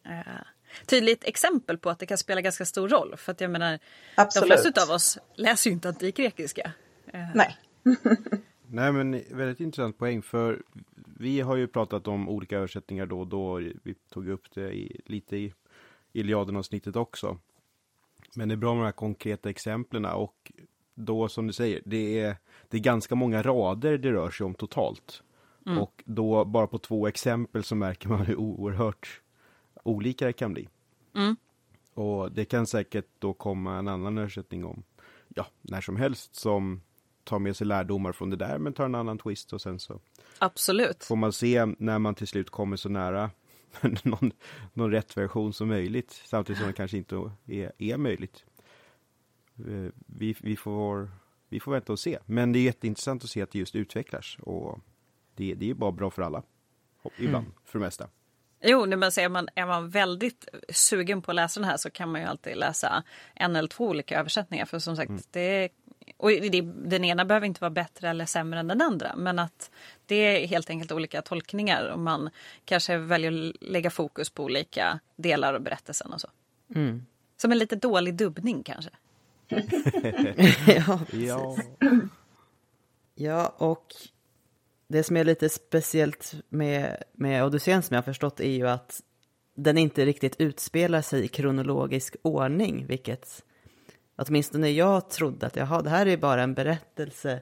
Eh, 0.05 0.43
tydligt 0.87 1.25
exempel 1.25 1.79
på 1.79 1.91
att 1.91 1.99
det 1.99 2.07
kan 2.07 2.19
spela 2.19 2.41
ganska 2.41 2.65
stor 2.65 2.89
roll. 2.89 3.15
För 3.17 3.33
att 3.33 3.41
jag 3.41 3.51
menar, 3.51 3.79
Absolut. 4.15 4.51
de 4.51 4.63
flesta 4.63 4.83
av 4.83 4.91
oss 4.91 5.19
läser 5.35 5.71
ju 5.71 5.75
inte 5.75 5.89
antikgrekiska. 5.89 6.73
Eh, 7.07 7.21
Nej. 7.35 7.57
Nej 8.69 8.93
men 8.93 9.23
väldigt 9.31 9.61
intressant 9.61 9.99
poäng 9.99 10.23
för 10.23 10.63
vi 11.19 11.41
har 11.41 11.57
ju 11.57 11.67
pratat 11.67 12.09
om 12.09 12.29
olika 12.29 12.57
översättningar 12.57 13.07
då 13.07 13.21
och 13.21 13.27
då. 13.27 13.57
Vi 13.83 13.95
tog 14.11 14.29
upp 14.29 14.55
det 14.55 14.73
i, 14.73 15.01
lite 15.05 15.37
i 15.37 15.55
Iliaden-avsnittet 16.13 16.97
också. 16.97 17.39
Men 18.37 18.49
det 18.49 18.55
är 18.55 18.57
bra 18.57 18.75
med 18.75 18.83
de 18.83 18.85
här 18.85 18.93
konkreta 18.93 19.51
exemplen 19.51 20.05
och 20.05 20.53
då 20.95 21.29
som 21.29 21.47
du 21.47 21.53
säger, 21.53 21.83
det 21.85 22.21
är, 22.21 22.37
det 22.69 22.77
är 22.77 22.81
ganska 22.81 23.15
många 23.15 23.43
rader 23.43 23.99
det 23.99 24.13
rör 24.13 24.31
sig 24.31 24.45
om 24.45 24.55
totalt. 24.55 25.23
Mm. 25.67 25.79
Och 25.79 26.03
då 26.07 26.45
bara 26.45 26.67
på 26.67 26.79
två 26.79 27.07
exempel 27.07 27.65
så 27.65 27.75
märker 27.75 28.09
man 28.09 28.21
hur 28.27 28.37
oerhört 28.37 29.21
olika 29.83 30.27
det 30.27 30.33
kan 30.33 30.53
bli. 30.53 30.69
Mm. 31.15 31.37
Och 31.95 32.33
det 32.33 32.45
kan 32.45 32.67
säkert 32.67 33.07
då 33.19 33.33
komma 33.33 33.79
en 33.79 33.89
annan 33.89 34.19
översättning 34.19 34.65
om, 34.65 34.83
ja, 35.29 35.47
när 35.63 35.81
som 35.81 35.97
helst 35.97 36.35
som 36.35 36.81
tar 37.25 37.39
med 37.39 37.57
sig 37.57 37.67
lärdomar 37.67 38.13
från 38.13 38.31
det 38.31 38.37
där 38.37 38.59
men 38.59 38.73
tar 38.73 38.85
en 38.85 38.95
annan 38.95 39.19
twist 39.19 39.53
och 39.53 39.61
sen 39.61 39.79
så 39.79 40.01
Absolut. 40.39 41.05
får 41.05 41.17
man 41.17 41.33
se 41.33 41.67
när 41.79 41.99
man 41.99 42.15
till 42.15 42.27
slut 42.27 42.51
kommer 42.51 42.77
så 42.77 42.89
nära 42.89 43.31
någon, 44.03 44.33
någon 44.73 44.91
rätt 44.91 45.17
version 45.17 45.53
som 45.53 45.69
möjligt 45.69 46.23
samtidigt 46.25 46.59
som 46.59 46.67
det 46.67 46.73
kanske 46.73 46.97
inte 46.97 47.31
är, 47.47 47.73
är 47.79 47.97
möjligt. 47.97 48.45
Eh, 49.59 49.93
Vi, 50.07 50.37
vi, 50.41 50.57
får, 50.57 51.11
vi 51.49 51.61
får 51.61 51.73
vänta 51.73 51.93
och 51.93 51.99
se. 51.99 52.19
Men 52.27 52.53
det 52.53 52.59
är 52.59 52.63
jätteintressant 52.63 53.25
att 53.25 53.31
se 53.31 53.43
att 53.43 53.51
det 53.51 53.59
just 53.59 53.75
utvecklas 53.75 54.37
och 54.41 54.81
det, 55.35 55.55
det 55.55 55.71
är 55.71 55.75
bara 55.75 55.93
bra 55.93 56.11
för 56.11 56.23
alla. 56.23 56.43
Ibland, 57.19 57.47
för 57.65 57.79
det 57.79 57.85
mesta. 57.85 58.09
Jo, 58.61 58.87
men 58.87 59.13
så 59.13 59.21
är, 59.21 59.29
man, 59.29 59.49
är 59.55 59.67
man 59.67 59.91
väldigt 59.91 60.49
sugen 60.69 61.23
på 61.23 61.31
att 61.31 61.35
läsa 61.35 61.61
den 61.61 61.69
här 61.69 61.77
så 61.77 61.91
kan 61.91 62.13
man 62.13 62.21
ju 62.21 62.27
alltid 62.27 62.57
läsa 62.57 63.05
en 63.35 63.57
eller 63.57 63.69
två 63.69 63.89
olika 63.89 64.21
översättningar. 64.21 64.65
För 64.65 64.79
som 64.79 64.97
sagt, 64.97 65.33
det, 65.33 65.69
och 66.17 66.31
det, 66.31 66.61
den 66.61 67.05
ena 67.05 67.25
behöver 67.25 67.47
inte 67.47 67.61
vara 67.61 67.71
bättre 67.71 68.09
eller 68.09 68.27
sämre 68.27 68.61
än 68.61 68.69
den 68.69 68.83
andra. 68.83 69.17
Men 69.17 69.39
att 69.39 69.71
det 70.07 70.15
är 70.15 70.47
helt 70.47 70.71
enkelt 70.71 70.93
olika 70.93 71.23
tolkningar 71.23 71.89
och 71.89 71.99
man 71.99 72.31
kanske 72.65 72.99
väljer 72.99 73.49
att 73.49 73.57
lägga 73.61 73.91
fokus 73.91 74.31
på 74.31 74.45
olika 74.45 75.01
delar 75.17 75.55
av 75.55 75.61
berättelsen 75.61 76.13
och 76.13 76.21
så. 76.21 76.29
Mm. 76.75 77.07
Som 77.37 77.53
en 77.53 77.59
lite 77.59 77.77
dålig 77.77 78.15
dubbning 78.15 78.63
kanske. 78.63 78.91
ja. 80.67 81.01
Ja, 81.13 81.57
ja, 83.15 83.55
och 83.59 83.95
det 84.89 85.03
som 85.03 85.17
är 85.17 85.25
lite 85.25 85.49
speciellt 85.49 86.35
med, 86.49 87.03
med 87.13 87.45
Odysseen 87.45 87.83
som 87.83 87.95
jag 87.95 87.99
har 87.99 88.05
förstått 88.05 88.41
är 88.41 88.51
ju 88.51 88.69
att 88.69 89.03
den 89.55 89.79
inte 89.79 90.05
riktigt 90.05 90.37
utspelar 90.41 91.03
sig 91.03 91.25
i 91.25 91.29
kronologisk 91.29 92.17
ordning, 92.23 92.87
vilket 92.87 93.45
åtminstone 94.17 94.71
jag 94.71 95.11
trodde 95.11 95.47
att 95.47 95.57
jaha, 95.57 95.83
det 95.83 95.91
här 95.91 96.07
är 96.07 96.17
bara 96.17 96.43
en 96.43 96.55
berättelse 96.55 97.41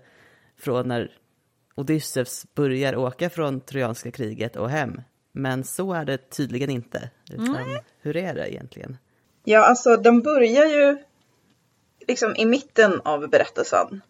från 0.58 0.88
när 0.88 1.10
Odysseus 1.74 2.46
börjar 2.54 2.96
åka 2.96 3.30
från 3.30 3.60
Trojanska 3.60 4.10
kriget 4.10 4.56
och 4.56 4.70
hem. 4.70 5.00
Men 5.32 5.64
så 5.64 5.92
är 5.92 6.04
det 6.04 6.30
tydligen 6.30 6.70
inte. 6.70 7.10
Utan 7.32 7.56
hur 8.00 8.16
är 8.16 8.34
det 8.34 8.54
egentligen? 8.54 8.96
Ja, 9.44 9.64
alltså 9.64 9.96
den 9.96 10.22
börjar 10.22 10.66
ju 10.66 10.98
liksom 12.06 12.36
i 12.36 12.44
mitten 12.44 13.00
av 13.00 13.28
berättelsen. 13.28 14.00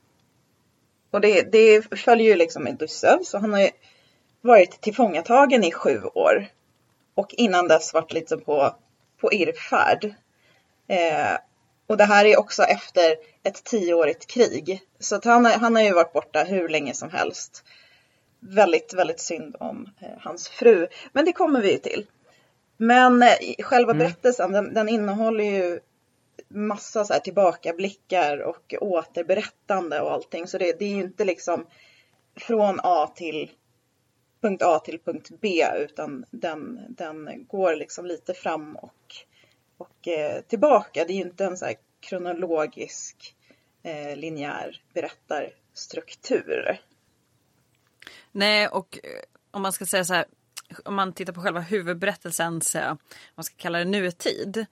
Och 1.11 1.21
det, 1.21 1.53
det 1.53 1.99
följer 1.99 2.27
ju 2.27 2.35
liksom 2.35 2.67
Odysseus, 2.69 3.29
så 3.29 3.39
han 3.39 3.53
har 3.53 3.61
ju 3.61 3.71
varit 4.41 4.81
tillfångatagen 4.81 5.65
i 5.65 5.73
sju 5.73 6.03
år. 6.03 6.47
Och 7.15 7.35
innan 7.35 7.69
dess 7.69 7.95
varit 7.95 8.13
lite 8.13 8.37
på, 8.37 8.77
på 9.21 9.33
irrfärd. 9.33 10.05
Eh, 10.89 11.39
och 11.87 11.97
det 11.97 12.05
här 12.05 12.25
är 12.25 12.39
också 12.39 12.63
efter 12.63 13.17
ett 13.43 13.65
tioårigt 13.65 14.27
krig. 14.27 14.81
Så 14.99 15.21
han, 15.25 15.45
har- 15.45 15.53
han 15.53 15.77
har 15.77 15.83
ju 15.83 15.93
varit 15.93 16.13
borta 16.13 16.43
hur 16.45 16.69
länge 16.69 16.95
som 16.95 17.11
helst. 17.11 17.65
Väldigt, 18.41 18.95
väldigt 18.95 19.21
synd 19.21 19.57
om 19.61 19.91
eh, 20.01 20.09
hans 20.21 20.49
fru. 20.49 20.87
Men 21.13 21.25
det 21.25 21.33
kommer 21.33 21.61
vi 21.63 21.73
ju 21.73 21.79
till. 21.79 22.07
Men 22.77 23.23
eh, 23.23 23.29
själva 23.59 23.93
berättelsen, 23.99 24.53
den, 24.53 24.75
den 24.75 24.89
innehåller 24.89 25.45
ju 25.45 25.81
massa 26.49 27.05
så 27.05 27.13
här 27.13 27.21
tillbakablickar 27.21 28.39
och 28.39 28.75
återberättande 28.81 30.01
och 30.01 30.13
allting. 30.13 30.47
Så 30.47 30.59
det, 30.59 30.79
det 30.79 30.85
är 30.85 30.89
ju 30.95 31.03
inte 31.03 31.25
liksom 31.25 31.67
från 32.37 32.81
A 32.83 33.13
till 33.17 33.51
punkt 34.41 34.63
A 34.63 34.79
till 34.79 34.99
punkt 35.05 35.31
B 35.41 35.65
utan 35.79 36.25
den, 36.31 36.81
den 36.89 37.47
går 37.49 37.77
liksom 37.77 38.07
lite 38.07 38.35
fram 38.35 38.77
och, 38.77 39.15
och 39.79 40.09
eh, 40.09 40.41
tillbaka. 40.41 41.05
Det 41.05 41.13
är 41.13 41.17
ju 41.17 41.23
inte 41.23 41.45
en 41.45 41.57
så 41.57 41.65
här 41.65 41.75
kronologisk 42.01 43.35
eh, 43.83 44.17
linjär 44.17 44.83
berättarstruktur. 44.95 46.81
Nej, 48.33 48.69
och 48.69 48.99
eh, 49.03 49.11
om 49.51 49.63
man 49.63 49.73
ska 49.73 49.87
säga 49.87 50.05
så 50.05 50.15
här, 50.15 50.25
om 50.85 50.95
man 50.95 51.13
tittar 51.13 51.33
på 51.33 51.41
själva 51.41 51.61
huvudberättelsens, 51.61 52.75
om 52.75 52.99
man 53.35 53.45
ska 53.45 53.55
kalla 53.57 53.79
det 53.79 53.85
nutid, 53.85 54.67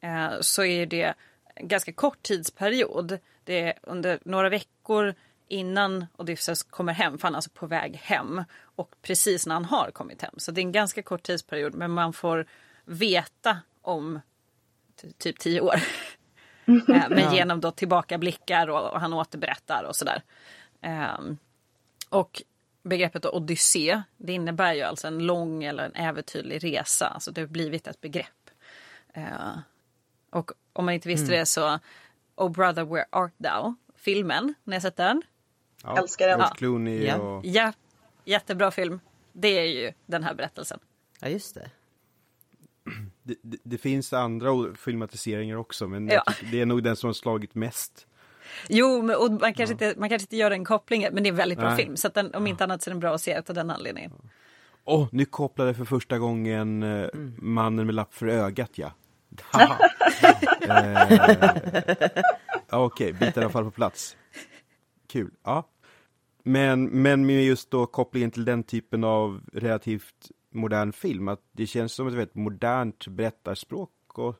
eh, 0.00 0.40
så 0.40 0.64
är 0.64 0.86
det 0.86 1.14
en 1.54 1.68
ganska 1.68 1.92
kort 1.92 2.22
tidsperiod. 2.22 3.18
Det 3.44 3.60
är 3.60 3.78
under 3.82 4.18
några 4.24 4.48
veckor 4.48 5.14
innan 5.48 6.06
Odysseus 6.16 6.62
kommer 6.62 6.92
hem, 6.92 7.18
för 7.18 7.22
han 7.22 7.34
är 7.34 7.38
alltså 7.38 7.50
på 7.50 7.66
väg 7.66 7.96
hem 7.96 8.44
och 8.60 8.94
precis 9.02 9.46
när 9.46 9.54
han 9.54 9.64
har 9.64 9.90
kommit 9.90 10.22
hem. 10.22 10.34
Så 10.36 10.52
det 10.52 10.60
är 10.60 10.62
en 10.62 10.72
ganska 10.72 11.02
kort 11.02 11.22
tidsperiod, 11.22 11.74
men 11.74 11.90
man 11.90 12.12
får 12.12 12.46
veta 12.84 13.58
om 13.82 14.20
typ 15.18 15.38
tio 15.38 15.60
år. 15.60 15.74
Eh, 16.68 17.04
Men 17.10 17.34
genom 17.34 17.60
då 17.60 17.70
tillbakablickar 17.70 18.68
och, 18.68 18.92
och 18.92 19.00
han 19.00 19.12
återberättar 19.12 19.84
och 19.84 19.96
sådär. 19.96 20.22
Ehm, 20.80 21.36
och 22.08 22.42
begreppet 22.82 23.22
då 23.22 23.30
odyssé, 23.30 24.02
det 24.16 24.32
innebär 24.32 24.72
ju 24.74 24.82
alltså 24.82 25.06
en 25.06 25.18
lång 25.18 25.64
eller 25.64 25.84
en 25.84 25.94
äventyrlig 25.94 26.64
resa. 26.64 27.06
Alltså 27.06 27.30
det 27.30 27.40
har 27.40 27.48
blivit 27.48 27.86
ett 27.86 28.00
begrepp. 28.00 28.50
Eh, 29.14 29.58
och 30.30 30.50
om 30.72 30.84
man 30.84 30.94
inte 30.94 31.08
visste 31.08 31.32
det 31.32 31.46
så, 31.46 31.78
Oh 32.36 32.50
brother 32.50 32.84
where 32.84 33.04
art 33.10 33.32
thou? 33.42 33.74
Filmen, 33.96 34.54
ni 34.64 34.76
har 34.76 34.80
sett 34.80 34.96
den? 34.96 35.22
ja. 35.82 35.98
Älskar 35.98 36.28
den. 36.28 36.42
Clooney 36.56 37.06
Ja. 37.06 37.16
och... 37.16 37.44
Ja, 37.46 37.72
jättebra 38.24 38.70
film. 38.70 39.00
Det 39.32 39.48
är 39.58 39.64
ju 39.64 39.92
den 40.06 40.24
här 40.24 40.34
berättelsen. 40.34 40.80
Ja, 41.20 41.28
just 41.28 41.54
det. 41.54 41.70
Det, 43.28 43.34
det, 43.42 43.56
det 43.62 43.78
finns 43.78 44.12
andra 44.12 44.74
filmatiseringar 44.74 45.56
också 45.56 45.88
men 45.88 46.08
Ja. 46.08 46.22
det 46.50 46.60
är 46.60 46.66
nog 46.66 46.82
den 46.82 46.96
som 46.96 47.08
har 47.08 47.14
slagit 47.14 47.54
mest. 47.54 48.06
Jo, 48.68 49.12
och 49.14 49.32
man, 49.32 49.54
kanske 49.54 49.72
inte, 49.72 49.94
man 49.96 50.08
kanske 50.08 50.24
inte 50.24 50.36
gör 50.36 50.50
den 50.50 50.64
kopplingen, 50.64 51.14
men 51.14 51.22
det 51.22 51.28
är 51.28 51.30
en 51.30 51.36
väldigt 51.36 51.58
bra 51.58 51.68
Nej. 51.68 51.76
film. 51.84 51.96
Så 51.96 52.08
den, 52.08 52.34
om 52.34 52.46
inte 52.46 52.64
annat 52.64 52.82
så 52.82 52.90
är 52.90 52.92
den 52.92 53.00
bra 53.00 53.14
att 53.14 53.20
se 53.20 53.36
av 53.48 53.54
den 53.54 53.70
anledningen. 53.70 54.12
Åh, 54.84 55.08
nu 55.12 55.24
kopplade 55.24 55.74
för 55.74 55.84
första 55.84 56.18
gången 56.18 56.82
eh, 56.82 57.08
mannen 57.38 57.86
med 57.86 57.94
lapp 57.94 58.14
för 58.14 58.26
ögat, 58.26 58.70
ja. 58.78 58.92
Eh, 60.60 61.12
ja, 62.70 62.84
Okej, 62.84 63.12
bitar 63.12 63.40
i 63.40 63.44
alla 63.44 63.52
fall 63.52 63.64
på 63.64 63.70
plats. 63.70 64.16
Kul, 65.08 65.30
ja. 65.44 65.68
Men, 66.42 66.84
men 66.84 67.26
med 67.26 67.44
just 67.44 67.70
då 67.70 67.86
kopplingen 67.86 68.30
till 68.30 68.44
den 68.44 68.62
typen 68.62 69.04
av 69.04 69.40
relativt 69.52 70.30
modern 70.50 70.92
film, 70.92 71.28
att 71.28 71.42
det 71.52 71.66
känns 71.66 71.92
som 71.92 72.08
ett 72.08 72.14
väldigt 72.14 72.34
modernt 72.34 73.06
berättarspråk. 73.06 73.90
Och, 74.08 74.34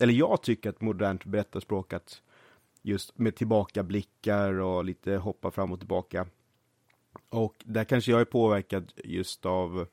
eller 0.00 0.12
jag 0.12 0.42
tycker 0.42 0.70
att 0.70 0.80
modernt 0.80 1.24
berättarspråk, 1.24 1.92
att 1.92 2.22
just 2.82 3.18
med 3.18 3.36
tillbakablickar 3.36 4.52
och 4.52 4.84
lite 4.84 5.16
hoppa 5.16 5.50
fram 5.50 5.72
och 5.72 5.78
tillbaka. 5.78 6.26
Och 7.28 7.54
där 7.64 7.84
kanske 7.84 8.10
jag 8.10 8.20
är 8.20 8.24
påverkad 8.24 8.92
just 9.04 9.46
av 9.46 9.86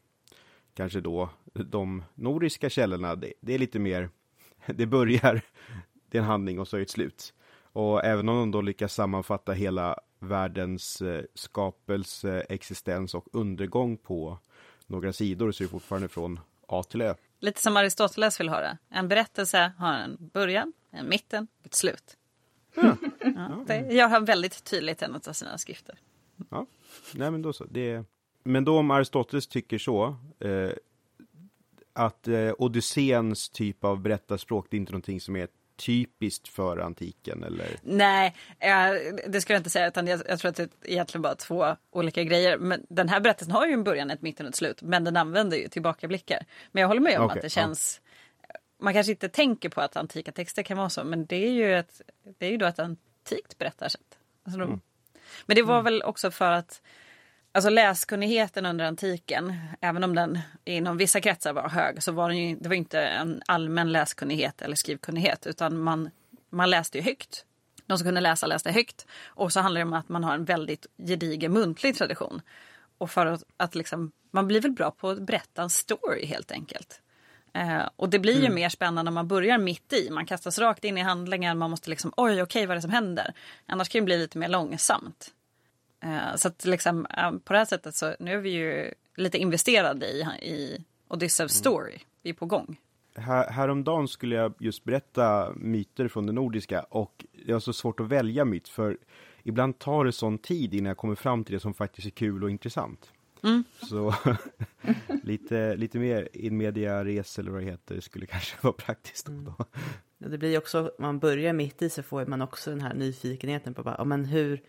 kanske 0.73 1.01
då 1.01 1.29
de 1.53 2.03
nordiska 2.15 2.69
källorna. 2.69 3.15
Det, 3.15 3.33
det 3.41 3.53
är 3.53 3.59
lite 3.59 3.79
mer, 3.79 4.09
det 4.65 4.85
börjar, 4.85 5.41
det 6.09 6.17
är 6.17 6.21
en 6.21 6.27
handling 6.27 6.59
och 6.59 6.67
så 6.67 6.75
är 6.75 6.79
det 6.79 6.83
ett 6.83 6.89
slut. 6.89 7.33
Och 7.61 8.05
även 8.05 8.29
om 8.29 8.37
de 8.37 8.51
då 8.51 8.61
lyckas 8.61 8.93
sammanfatta 8.93 9.51
hela 9.51 9.99
världens 10.19 11.01
eh, 11.01 11.23
skapelse, 11.33 12.45
existens 12.49 13.15
och 13.15 13.27
undergång 13.31 13.97
på 13.97 14.39
några 14.89 15.13
sidor 15.13 15.51
så 15.51 15.63
är 15.63 15.65
det 15.65 15.71
fortfarande 15.71 16.07
från 16.07 16.39
A 16.67 16.83
till 16.83 17.01
Ö. 17.01 17.15
Lite 17.39 17.61
som 17.61 17.77
Aristoteles 17.77 18.39
vill 18.39 18.49
ha 18.49 18.59
det. 18.59 18.77
En 18.89 19.07
berättelse 19.07 19.71
har 19.77 19.93
en 19.93 20.29
början, 20.33 20.73
en 20.91 21.09
mitten 21.09 21.47
och 21.59 21.65
ett 21.65 21.73
slut. 21.73 22.17
Ja, 22.75 23.63
det 23.67 23.93
gör 23.93 24.07
han 24.07 24.25
väldigt 24.25 24.63
tydligt 24.63 25.01
i 25.01 25.05
en 25.05 25.15
av 25.15 25.33
sina 25.33 25.57
skrifter. 25.57 25.99
Ja, 26.49 26.65
nej 27.13 27.31
men 27.31 27.41
då 27.41 27.53
så. 27.53 27.65
Det, 27.65 28.03
men 28.43 28.65
då 28.65 28.77
om 28.77 28.91
Aristoteles 28.91 29.47
tycker 29.47 29.77
så, 29.77 30.15
eh, 30.39 30.71
att 31.93 32.27
eh, 32.27 32.51
Odysséns 32.57 33.49
typ 33.49 33.83
av 33.83 34.01
berättarspråk, 34.01 34.67
det 34.69 34.77
är 34.77 34.79
inte 34.79 34.91
någonting 34.91 35.21
som 35.21 35.35
är 35.35 35.47
typiskt 35.79 36.47
för 36.47 36.77
antiken 36.77 37.43
eller? 37.43 37.67
Nej, 37.81 38.35
eh, 38.59 38.91
det 39.27 39.41
skulle 39.41 39.55
jag 39.55 39.59
inte 39.59 39.69
säga. 39.69 39.87
Utan 39.87 40.07
jag, 40.07 40.39
tror 40.39 40.49
att 40.49 40.55
det 40.55 40.63
är 40.63 40.69
egentligen 40.83 41.21
bara 41.21 41.35
två 41.35 41.75
olika 41.91 42.23
grejer. 42.23 42.57
Men 42.57 42.85
den 42.89 43.09
här 43.09 43.19
berättelsen 43.19 43.55
har 43.55 43.67
ju 43.67 43.73
en 43.73 43.83
början, 43.83 44.11
ett 44.11 44.21
mitten 44.21 44.45
och 44.45 44.49
ett 44.49 44.55
slut. 44.55 44.81
Men 44.81 45.03
den 45.03 45.17
använder 45.17 45.57
ju 45.57 45.67
tillbakablickar. 45.67 46.45
Men 46.71 46.81
jag 46.81 46.87
håller 46.87 47.01
med 47.01 47.19
om 47.19 47.25
Okej, 47.25 47.37
att 47.37 47.41
det 47.41 47.49
känns 47.49 48.01
man 48.79 48.93
kanske 48.93 49.11
inte 49.11 49.29
tänker 49.29 49.69
på 49.69 49.81
att 49.81 49.97
antika 49.97 50.31
texter 50.31 50.63
kan 50.63 50.77
vara 50.77 50.89
så, 50.89 51.03
men 51.03 51.25
det 51.25 51.47
är 51.47 51.51
ju, 51.51 51.75
ett, 51.75 52.01
det 52.37 52.45
är 52.45 52.51
ju 52.51 52.57
då 52.57 52.65
ett 52.65 52.79
antikt 52.79 53.57
berättarsätt. 53.57 54.17
Alltså 54.43 54.59
då, 54.59 54.65
mm. 54.65 54.79
Men 55.45 55.55
det 55.55 55.61
var 55.61 55.79
mm. 55.79 55.83
väl 55.83 56.03
också 56.03 56.31
för 56.31 56.51
att 56.51 56.81
Alltså 57.51 57.69
läskunnigheten 57.69 58.65
under 58.65 58.85
antiken, 58.85 59.55
även 59.81 60.03
om 60.03 60.15
den 60.15 60.39
inom 60.65 60.97
vissa 60.97 61.21
kretsar 61.21 61.53
var 61.53 61.69
hög, 61.69 62.03
så 62.03 62.11
var 62.11 62.29
den 62.29 62.37
ju, 62.37 62.55
det 62.55 62.69
var 62.69 62.75
inte 62.75 63.01
en 63.01 63.41
allmän 63.45 63.91
läskunnighet 63.91 64.61
eller 64.61 64.75
skrivkunnighet, 64.75 65.47
utan 65.47 65.79
man, 65.79 66.09
man 66.49 66.69
läste 66.69 66.97
ju 66.97 67.03
högt. 67.03 67.45
De 67.85 67.97
som 67.97 68.05
kunde 68.05 68.21
läsa 68.21 68.47
läste 68.47 68.71
högt. 68.71 69.05
Och 69.25 69.53
så 69.53 69.59
handlar 69.59 69.79
det 69.79 69.85
om 69.85 69.93
att 69.93 70.09
man 70.09 70.23
har 70.23 70.33
en 70.33 70.45
väldigt 70.45 70.85
gedigen 70.97 71.53
muntlig 71.53 71.95
tradition. 71.95 72.41
Och 72.97 73.11
för 73.11 73.25
att, 73.25 73.43
att 73.57 73.75
liksom, 73.75 74.11
man 74.31 74.47
blir 74.47 74.61
väl 74.61 74.71
bra 74.71 74.91
på 74.91 75.09
att 75.09 75.21
berätta 75.21 75.61
en 75.61 75.69
story 75.69 76.25
helt 76.25 76.51
enkelt. 76.51 77.01
Eh, 77.53 77.89
och 77.95 78.09
det 78.09 78.19
blir 78.19 78.33
ju 78.33 78.45
mm. 78.45 78.55
mer 78.55 78.69
spännande 78.69 79.09
om 79.09 79.15
man 79.15 79.27
börjar 79.27 79.57
mitt 79.57 79.93
i. 79.93 80.09
Man 80.09 80.25
kastas 80.25 80.59
rakt 80.59 80.83
in 80.83 80.97
i 80.97 81.01
handlingen, 81.01 81.57
man 81.57 81.71
måste 81.71 81.89
liksom 81.89 82.13
oj 82.17 82.31
okej 82.31 82.43
okay, 82.43 82.65
vad 82.65 82.71
är 82.71 82.75
det 82.75 82.81
som 82.81 82.91
händer? 82.91 83.33
Annars 83.65 83.89
kan 83.89 84.01
det 84.01 84.05
bli 84.05 84.17
lite 84.17 84.37
mer 84.37 84.47
långsamt. 84.47 85.33
Eh, 86.01 86.35
så 86.35 86.47
att 86.47 86.65
liksom, 86.65 87.07
på 87.43 87.53
det 87.53 87.59
här 87.59 87.65
sättet 87.65 87.95
så 87.95 88.15
nu 88.19 88.33
är 88.33 88.37
vi 88.37 88.49
ju 88.49 88.93
lite 89.15 89.37
investerade 89.37 90.05
i, 90.05 90.21
i 90.41 90.85
Odysseus 91.07 91.39
mm. 91.55 91.59
story. 91.59 91.99
Vi 92.21 92.29
är 92.29 92.33
på 92.33 92.45
gång. 92.45 92.77
Här, 93.15 93.49
häromdagen 93.49 94.07
skulle 94.07 94.35
jag 94.35 94.53
just 94.59 94.83
berätta 94.83 95.53
myter 95.55 96.07
från 96.07 96.25
det 96.25 96.31
nordiska 96.31 96.81
och 96.81 97.25
det 97.45 97.53
var 97.53 97.59
så 97.59 97.73
svårt 97.73 97.99
att 97.99 98.07
välja 98.07 98.45
myt 98.45 98.67
för 98.67 98.97
ibland 99.43 99.79
tar 99.79 100.05
det 100.05 100.11
sån 100.11 100.37
tid 100.37 100.73
innan 100.73 100.87
jag 100.87 100.97
kommer 100.97 101.15
fram 101.15 101.43
till 101.43 101.53
det 101.53 101.59
som 101.59 101.73
faktiskt 101.73 102.07
är 102.07 102.11
kul 102.11 102.43
och 102.43 102.49
intressant. 102.49 103.11
Mm. 103.43 103.63
Så 103.89 104.15
lite, 105.23 105.75
lite 105.75 105.99
mer 105.99 106.29
in 106.33 106.57
media 106.57 107.05
res 107.05 107.39
eller 107.39 107.51
vad 107.51 107.61
det 107.61 107.65
heter 107.65 107.99
skulle 107.99 108.25
kanske 108.25 108.57
vara 108.61 108.73
praktiskt. 108.73 109.27
Mm. 109.27 109.45
Då. 109.45 109.65
Ja, 110.17 110.27
det 110.27 110.37
blir 110.37 110.57
också, 110.57 110.91
man 110.99 111.19
börjar 111.19 111.53
mitt 111.53 111.81
i 111.81 111.89
så 111.89 112.03
får 112.03 112.25
man 112.25 112.41
också 112.41 112.69
den 112.69 112.81
här 112.81 112.93
nyfikenheten 112.93 113.73
på 113.73 113.83
bara, 113.83 114.05
men 114.05 114.25
hur, 114.25 114.61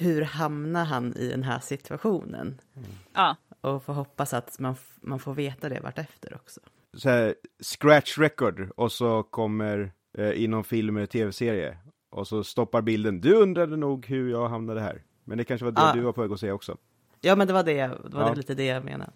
hur 0.00 0.22
hamnar 0.22 0.84
han 0.84 1.16
i 1.16 1.28
den 1.28 1.42
här 1.42 1.60
situationen? 1.60 2.60
Mm. 2.76 2.88
Ja. 3.14 3.36
Och 3.60 3.84
får 3.84 3.92
hoppas 3.92 4.34
att 4.34 4.58
man, 4.58 4.74
man 5.00 5.18
får 5.18 5.34
veta 5.34 5.68
det 5.68 5.80
vartefter 5.80 6.34
också. 6.34 6.60
Så 6.94 7.08
här, 7.08 7.34
scratch 7.62 8.18
record 8.18 8.70
och 8.76 8.92
så 8.92 9.22
kommer 9.22 9.92
eh, 10.18 10.44
inom 10.44 10.64
film 10.64 10.96
eller 10.96 11.06
tv-serie 11.06 11.78
och 12.10 12.28
så 12.28 12.44
stoppar 12.44 12.82
bilden. 12.82 13.20
Du 13.20 13.34
undrade 13.34 13.76
nog 13.76 14.06
hur 14.06 14.30
jag 14.30 14.48
hamnade 14.48 14.80
här. 14.80 15.02
Men 15.24 15.38
det 15.38 15.44
kanske 15.44 15.64
var 15.64 15.72
det 15.72 15.82
ah. 15.82 15.92
du 15.92 16.00
var 16.00 16.12
på 16.12 16.22
väg 16.22 16.32
att 16.32 16.40
säga 16.40 16.54
också. 16.54 16.76
Ja, 17.20 17.36
men 17.36 17.46
det 17.46 17.52
var 17.52 17.62
det, 17.62 17.86
det 17.86 18.16
var 18.16 18.28
ja. 18.28 18.34
lite 18.34 18.54
det 18.54 18.64
jag 18.64 18.84
menade. 18.84 19.10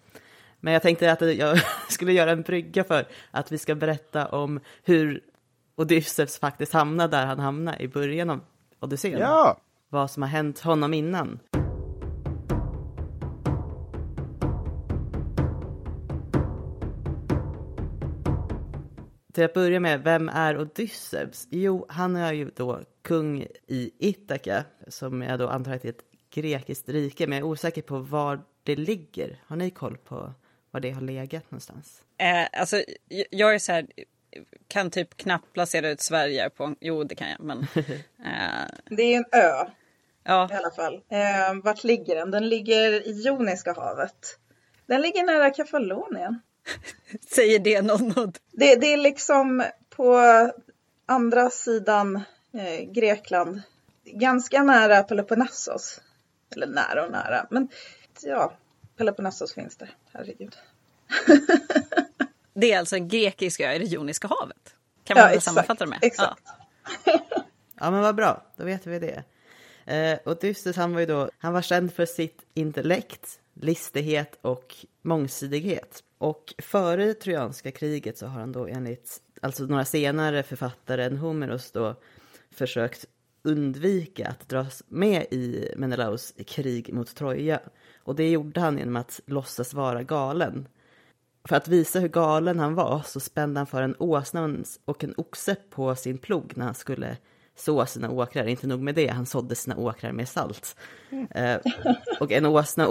Men 0.60 0.72
jag 0.72 0.82
tänkte 0.82 1.12
att 1.12 1.36
jag 1.36 1.58
skulle 1.88 2.12
göra 2.12 2.30
en 2.30 2.42
brygga 2.42 2.84
för 2.84 3.04
att 3.30 3.52
vi 3.52 3.58
ska 3.58 3.74
berätta 3.74 4.26
om 4.26 4.60
hur 4.82 5.20
Odysseus 5.76 6.38
faktiskt 6.38 6.72
hamnade 6.72 7.16
där 7.16 7.26
han 7.26 7.38
hamnade 7.38 7.82
i 7.82 7.88
början 7.88 8.30
av 8.30 8.40
Odysseen. 8.80 9.20
Ja! 9.20 9.60
Vad 9.94 10.10
som 10.10 10.22
har 10.22 10.30
hänt 10.30 10.60
honom 10.60 10.94
innan. 10.94 11.38
Till 19.32 19.44
att 19.44 19.54
börja 19.54 19.80
med, 19.80 20.04
vem 20.04 20.28
är 20.28 20.60
Odysseus? 20.60 21.48
Jo, 21.50 21.86
han 21.88 22.16
är 22.16 22.32
ju 22.32 22.50
då 22.56 22.80
kung 23.02 23.46
i 23.66 23.90
Ithaka, 23.98 24.64
som 24.88 25.22
jag 25.22 25.38
då 25.38 25.48
antar 25.48 25.72
är 25.72 25.86
ett 25.86 26.04
grekiskt 26.34 26.88
rike, 26.88 27.26
men 27.26 27.38
jag 27.38 27.46
är 27.46 27.50
osäker 27.50 27.82
på 27.82 27.98
var 27.98 28.40
det 28.62 28.76
ligger. 28.76 29.40
Har 29.46 29.56
ni 29.56 29.70
koll 29.70 29.96
på 29.96 30.32
var 30.70 30.80
det 30.80 30.90
har 30.90 31.02
legat 31.02 31.50
någonstans? 31.50 32.02
Eh, 32.18 32.60
alltså, 32.60 32.82
jag 33.30 33.54
är 33.54 33.58
så 33.58 33.72
här, 33.72 33.86
kan 34.68 34.90
typ 34.90 35.16
knappt 35.16 35.52
placera 35.52 35.90
ut 35.90 36.00
Sverige 36.00 36.50
på, 36.50 36.74
jo 36.80 37.04
det 37.04 37.14
kan 37.14 37.30
jag, 37.30 37.40
men. 37.40 37.66
Eh. 38.26 38.96
Det 38.96 39.02
är 39.02 39.16
en 39.16 39.24
ö. 39.32 39.70
Ja. 40.24 40.48
I 40.52 40.54
alla 40.54 40.70
fall. 40.70 40.94
Eh, 40.94 41.62
vart 41.64 41.84
ligger 41.84 42.16
den? 42.16 42.30
Den 42.30 42.48
ligger 42.48 43.08
i 43.08 43.22
Joniska 43.22 43.72
havet. 43.72 44.38
Den 44.86 45.00
ligger 45.00 45.22
nära 45.22 45.54
Kefalonien. 45.54 46.40
Säger 47.28 47.58
det 47.58 47.82
något? 47.82 48.40
Det, 48.52 48.74
det 48.76 48.92
är 48.92 48.96
liksom 48.96 49.64
på 49.90 50.20
andra 51.06 51.50
sidan 51.50 52.16
eh, 52.52 52.92
Grekland. 52.92 53.62
Ganska 54.04 54.62
nära 54.62 55.02
Peloponnesos. 55.02 56.00
Eller 56.56 56.66
nära 56.66 57.04
och 57.04 57.12
nära. 57.12 57.46
Men 57.50 57.68
ja, 58.22 58.52
Peloponnesos 58.96 59.54
finns 59.54 59.76
där. 59.76 59.90
Herregud. 60.12 60.56
det 62.54 62.72
är 62.72 62.78
alltså 62.78 62.96
en 62.96 63.08
grekisk 63.08 63.60
ö 63.60 63.72
i 63.72 63.78
det 63.78 63.84
Joniska 63.84 64.28
havet? 64.28 64.74
Kan 65.04 65.14
man 65.14 65.22
ja, 65.22 65.28
exakt, 65.28 65.44
sammanfatta 65.44 65.84
det 65.84 65.90
med? 65.90 65.98
Exakt. 66.02 66.42
Ja. 67.04 67.12
ja, 67.80 67.90
men 67.90 68.00
vad 68.00 68.14
bra. 68.14 68.42
Då 68.56 68.64
vet 68.64 68.86
vi 68.86 68.98
det. 68.98 69.24
Eh, 69.84 70.18
Odysseus 70.24 70.76
han 70.76 70.92
var 70.92 71.00
ju 71.00 71.06
då, 71.06 71.30
han 71.38 71.52
var 71.52 71.62
känd 71.62 71.92
för 71.92 72.06
sitt 72.06 72.42
intellekt, 72.54 73.40
listighet 73.54 74.38
och 74.42 74.74
mångsidighet. 75.02 76.02
Och 76.18 76.54
före 76.58 77.14
trojanska 77.14 77.70
kriget 77.70 78.18
så 78.18 78.26
har 78.26 78.40
han 78.40 78.52
då 78.52 78.66
enligt, 78.66 79.22
alltså 79.42 79.64
några 79.64 79.84
senare 79.84 80.42
författare 80.42 81.04
än 81.04 81.18
Homeros 81.18 81.70
då, 81.72 81.94
försökt 82.50 83.06
undvika 83.42 84.28
att 84.28 84.48
dras 84.48 84.82
med 84.88 85.26
i 85.30 85.74
Menelaus 85.76 86.34
krig 86.46 86.92
mot 86.92 87.14
Troja. 87.14 87.60
Och 87.98 88.14
det 88.14 88.30
gjorde 88.30 88.60
han 88.60 88.78
genom 88.78 88.96
att 88.96 89.20
låtsas 89.26 89.74
vara 89.74 90.02
galen. 90.02 90.68
För 91.48 91.56
att 91.56 91.68
visa 91.68 92.00
hur 92.00 92.08
galen 92.08 92.58
han 92.58 92.74
var 92.74 93.02
så 93.06 93.20
spände 93.20 93.60
han 93.60 93.66
för 93.66 93.82
en 93.82 93.96
åsna 93.98 94.56
och 94.84 95.04
en 95.04 95.14
oxe 95.16 95.56
på 95.70 95.94
sin 95.94 96.18
plog 96.18 96.52
när 96.56 96.64
han 96.64 96.74
skulle 96.74 97.16
så 97.56 97.86
sina 97.86 98.10
åkrar. 98.10 98.46
Inte 98.46 98.66
nog 98.66 98.80
med 98.80 98.94
det, 98.94 99.08
han 99.08 99.26
sådde 99.26 99.54
sina 99.54 99.76
åkrar 99.76 100.12
med 100.12 100.28
salt. 100.28 100.76
Mm. 101.10 101.26
Eh, 101.30 101.60
och 102.20 102.32
en 102.32 102.46
åsna 102.46 102.84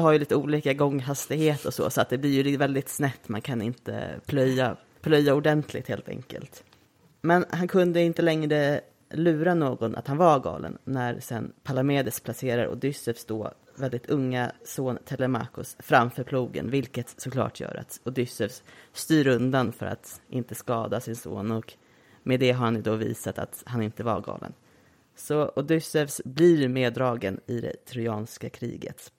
har 0.00 0.12
ju 0.12 0.18
lite 0.18 0.36
olika 0.36 0.72
gånghastighet 0.72 1.64
och 1.64 1.74
så, 1.74 1.90
så 1.90 2.00
att 2.00 2.08
det 2.08 2.18
blir 2.18 2.46
ju 2.46 2.56
väldigt 2.56 2.88
snett. 2.88 3.28
Man 3.28 3.40
kan 3.40 3.62
inte 3.62 4.20
plöja, 4.26 4.76
plöja 5.00 5.34
ordentligt 5.34 5.88
helt 5.88 6.08
enkelt. 6.08 6.64
Men 7.20 7.44
han 7.50 7.68
kunde 7.68 8.02
inte 8.02 8.22
längre 8.22 8.80
lura 9.10 9.54
någon 9.54 9.96
att 9.96 10.08
han 10.08 10.16
var 10.16 10.40
galen 10.40 10.78
när 10.84 11.20
sen 11.20 11.52
Palamedes 11.62 12.20
placerar 12.20 12.68
Odysseus 12.68 13.24
då 13.24 13.52
väldigt 13.76 14.06
unga 14.06 14.52
son 14.64 14.98
Telemakos 15.04 15.76
framför 15.78 16.24
plogen, 16.24 16.70
vilket 16.70 17.20
såklart 17.20 17.60
gör 17.60 17.76
att 17.80 18.00
Odysseus 18.04 18.62
styr 18.92 19.26
undan 19.26 19.72
för 19.72 19.86
att 19.86 20.20
inte 20.28 20.54
skada 20.54 21.00
sin 21.00 21.16
son 21.16 21.52
och 21.52 21.74
med 22.24 22.40
det 22.40 22.52
har 22.52 22.64
han 22.64 22.82
då 22.82 22.96
visat 22.96 23.38
att 23.38 23.62
han 23.66 23.82
inte 23.82 24.02
var 24.02 24.20
galen. 24.20 24.52
Så 25.16 25.52
Odysseus 25.56 26.20
blir 26.24 26.68
meddragen 26.68 27.40
i 27.46 27.60
det 27.60 27.84
trojanska 27.84 28.50
kriget. 28.50 29.12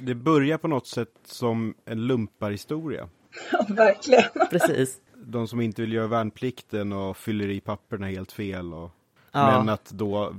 det 0.00 0.14
börjar 0.14 0.58
på 0.58 0.68
något 0.68 0.86
sätt 0.86 1.14
som 1.24 1.74
en 1.84 2.06
lumparhistoria. 2.06 3.08
Ja, 3.52 3.66
verkligen. 3.68 4.24
Precis. 4.50 5.00
De 5.14 5.48
som 5.48 5.60
inte 5.60 5.82
vill 5.82 5.92
göra 5.92 6.06
värnplikten 6.06 6.92
och 6.92 7.16
fyller 7.16 7.48
i 7.48 7.60
papperna 7.60 8.06
helt 8.06 8.32
fel. 8.32 8.74
Och... 8.74 8.90
Ja. 9.32 9.58
Men 9.58 9.68
att 9.68 9.90
då 9.90 10.34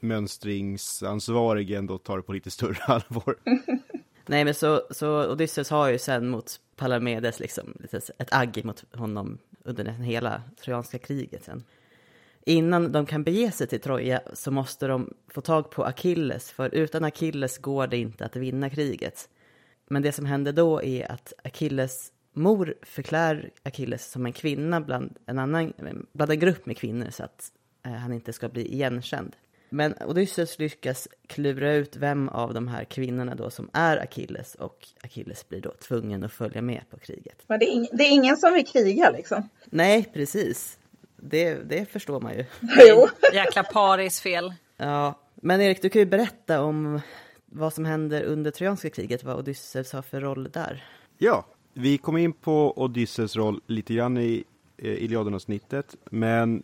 mönstringsansvarigen 0.00 1.86
då 1.86 1.98
tar 1.98 2.16
det 2.16 2.22
på 2.22 2.32
lite 2.32 2.50
större 2.50 2.82
allvar. 2.86 3.36
Nej, 4.26 4.44
men 4.44 4.54
så, 4.54 4.82
så 4.90 5.32
Odysseus 5.32 5.70
har 5.70 5.88
ju 5.88 5.98
sen 5.98 6.28
mot 6.28 6.60
Palamedes 6.76 7.40
liksom 7.40 7.74
ett 8.18 8.32
agg 8.32 8.64
mot 8.64 8.84
honom 8.94 9.38
under 9.70 9.84
nästan 9.84 10.04
hela 10.04 10.42
trojanska 10.64 10.98
kriget 10.98 11.44
sen. 11.44 11.64
Innan 12.44 12.92
de 12.92 13.06
kan 13.06 13.24
bege 13.24 13.50
sig 13.52 13.66
till 13.66 13.80
Troja 13.80 14.20
så 14.32 14.50
måste 14.50 14.86
de 14.86 15.14
få 15.28 15.40
tag 15.40 15.70
på 15.70 15.84
Akilles, 15.84 16.50
för 16.50 16.74
utan 16.74 17.04
Akilles 17.04 17.58
går 17.58 17.86
det 17.86 17.96
inte 17.96 18.24
att 18.24 18.36
vinna 18.36 18.70
kriget. 18.70 19.28
Men 19.90 20.02
det 20.02 20.12
som 20.12 20.26
händer 20.26 20.52
då 20.52 20.82
är 20.82 21.12
att 21.12 21.32
Akilles 21.44 22.12
mor 22.32 22.74
förklär 22.82 23.50
Akilles 23.62 24.10
som 24.10 24.26
en 24.26 24.32
kvinna 24.32 24.80
bland 24.80 25.18
en, 25.26 25.38
annan, 25.38 25.72
bland 26.12 26.32
en 26.32 26.38
grupp 26.38 26.66
med 26.66 26.76
kvinnor 26.76 27.10
så 27.10 27.24
att 27.24 27.52
eh, 27.86 27.92
han 27.92 28.12
inte 28.12 28.32
ska 28.32 28.48
bli 28.48 28.74
igenkänd. 28.74 29.36
Men 29.70 29.94
Odysseus 30.06 30.58
lyckas 30.58 31.08
klura 31.26 31.72
ut 31.72 31.96
vem 31.96 32.28
av 32.28 32.54
de 32.54 32.68
här 32.68 32.84
kvinnorna 32.84 33.34
då 33.34 33.50
som 33.50 33.70
är 33.72 33.96
Akilles 33.96 34.54
och 34.54 34.88
Akilles 35.04 35.48
blir 35.48 35.60
då 35.60 35.74
tvungen 35.88 36.24
att 36.24 36.32
följa 36.32 36.62
med 36.62 36.82
på 36.90 36.98
kriget. 36.98 37.42
Men 37.46 37.58
det 37.58 37.64
är, 37.64 37.72
ing 37.72 37.88
det 37.92 38.04
är 38.04 38.10
ingen 38.10 38.36
som 38.36 38.54
vill 38.54 38.66
kriga 38.66 39.10
liksom? 39.10 39.48
Nej, 39.64 40.10
precis. 40.12 40.78
Det, 41.16 41.54
det 41.54 41.84
förstår 41.84 42.20
man 42.20 42.32
ju. 42.34 42.44
Jo. 42.88 43.08
Jäkla 43.32 43.62
paris 43.62 44.20
fel. 44.20 44.54
Ja, 44.76 45.20
men 45.34 45.60
Erik, 45.60 45.82
du 45.82 45.88
kan 45.88 46.00
ju 46.00 46.06
berätta 46.06 46.62
om 46.62 47.00
vad 47.46 47.74
som 47.74 47.84
händer 47.84 48.22
under 48.22 48.50
Trojanska 48.50 48.90
kriget, 48.90 49.24
vad 49.24 49.36
Odysseus 49.36 49.92
har 49.92 50.02
för 50.02 50.20
roll 50.20 50.50
där. 50.50 50.84
Ja, 51.18 51.46
vi 51.74 51.98
kommer 51.98 52.18
in 52.18 52.32
på 52.32 52.82
Odysseus 52.82 53.36
roll 53.36 53.60
lite 53.66 53.94
grann 53.94 54.18
i 54.18 54.44
Eh, 54.82 55.04
Iliaden-avsnittet, 55.04 55.96
men 56.10 56.62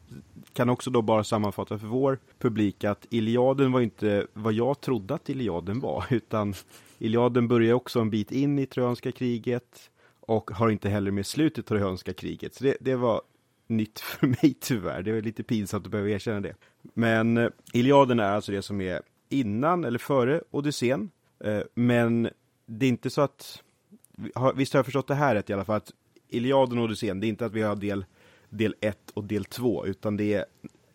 kan 0.53 0.69
också 0.69 0.91
då 0.91 1.03
bara 1.03 1.25
sammanfatta 1.25 1.79
för 1.79 1.87
vår 1.87 2.19
publik 2.39 2.85
att 2.85 3.07
Iliaden 3.11 3.73
var 3.73 3.81
inte 3.81 4.27
vad 4.33 4.53
jag 4.53 4.81
trodde 4.81 5.15
att 5.15 5.31
Iliaden 5.31 5.81
var, 5.81 6.05
utan 6.11 6.55
Iliaden 6.99 7.49
börjar 7.49 7.75
också 7.75 8.01
en 8.01 8.11
bit 8.11 8.33
in 8.33 8.59
i 8.59 8.67
Trojanska 8.67 9.13
kriget 9.13 9.91
och 10.21 10.51
har 10.51 10.71
inte 10.71 10.89
heller 10.89 11.11
med 11.11 11.27
slutet 11.27 11.65
av 11.65 11.69
Trojanska 11.69 12.13
kriget. 12.13 12.55
Så 12.55 12.65
det, 12.65 12.77
det 12.81 12.97
var 12.97 13.21
nytt 13.67 14.01
för 14.01 14.27
mig 14.27 14.57
tyvärr. 14.61 15.03
Det 15.03 15.11
är 15.11 15.23
lite 15.23 15.43
pinsamt 15.43 15.87
att 15.87 15.91
behöva 15.93 16.11
erkänna 16.11 16.41
det. 16.41 16.55
Men 16.95 17.37
eh, 17.37 17.49
Iliaden 17.73 18.21
är 18.21 18.33
alltså 18.33 18.53
det 18.53 18.63
som 18.63 18.81
är 18.81 19.03
innan 19.29 19.85
eller 19.85 19.99
före 19.99 20.41
Odysseen. 20.51 21.11
Eh, 21.45 21.61
men 21.75 22.29
det 22.67 22.87
är 22.87 22.91
inte 22.91 23.11
så 23.11 23.21
att, 23.21 23.63
visst 24.55 24.73
har 24.73 24.79
jag 24.79 24.85
förstått 24.85 25.09
det 25.09 25.15
här 25.15 25.35
rätt 25.35 25.51
i 25.51 25.53
alla 25.53 25.65
fall, 25.65 25.77
att 25.77 25.93
Iliaden 26.29 26.79
och 26.79 26.85
Odysseen, 26.85 27.21
det 27.21 27.27
är 27.27 27.29
inte 27.29 27.47
att 27.47 27.53
vi 27.53 27.63
har 27.63 27.77
del, 27.77 28.05
del 28.49 28.75
1 28.81 29.11
och 29.15 29.25
del 29.25 29.45
2, 29.45 29.87
utan 29.87 30.17
det 30.17 30.35
är 30.35 30.45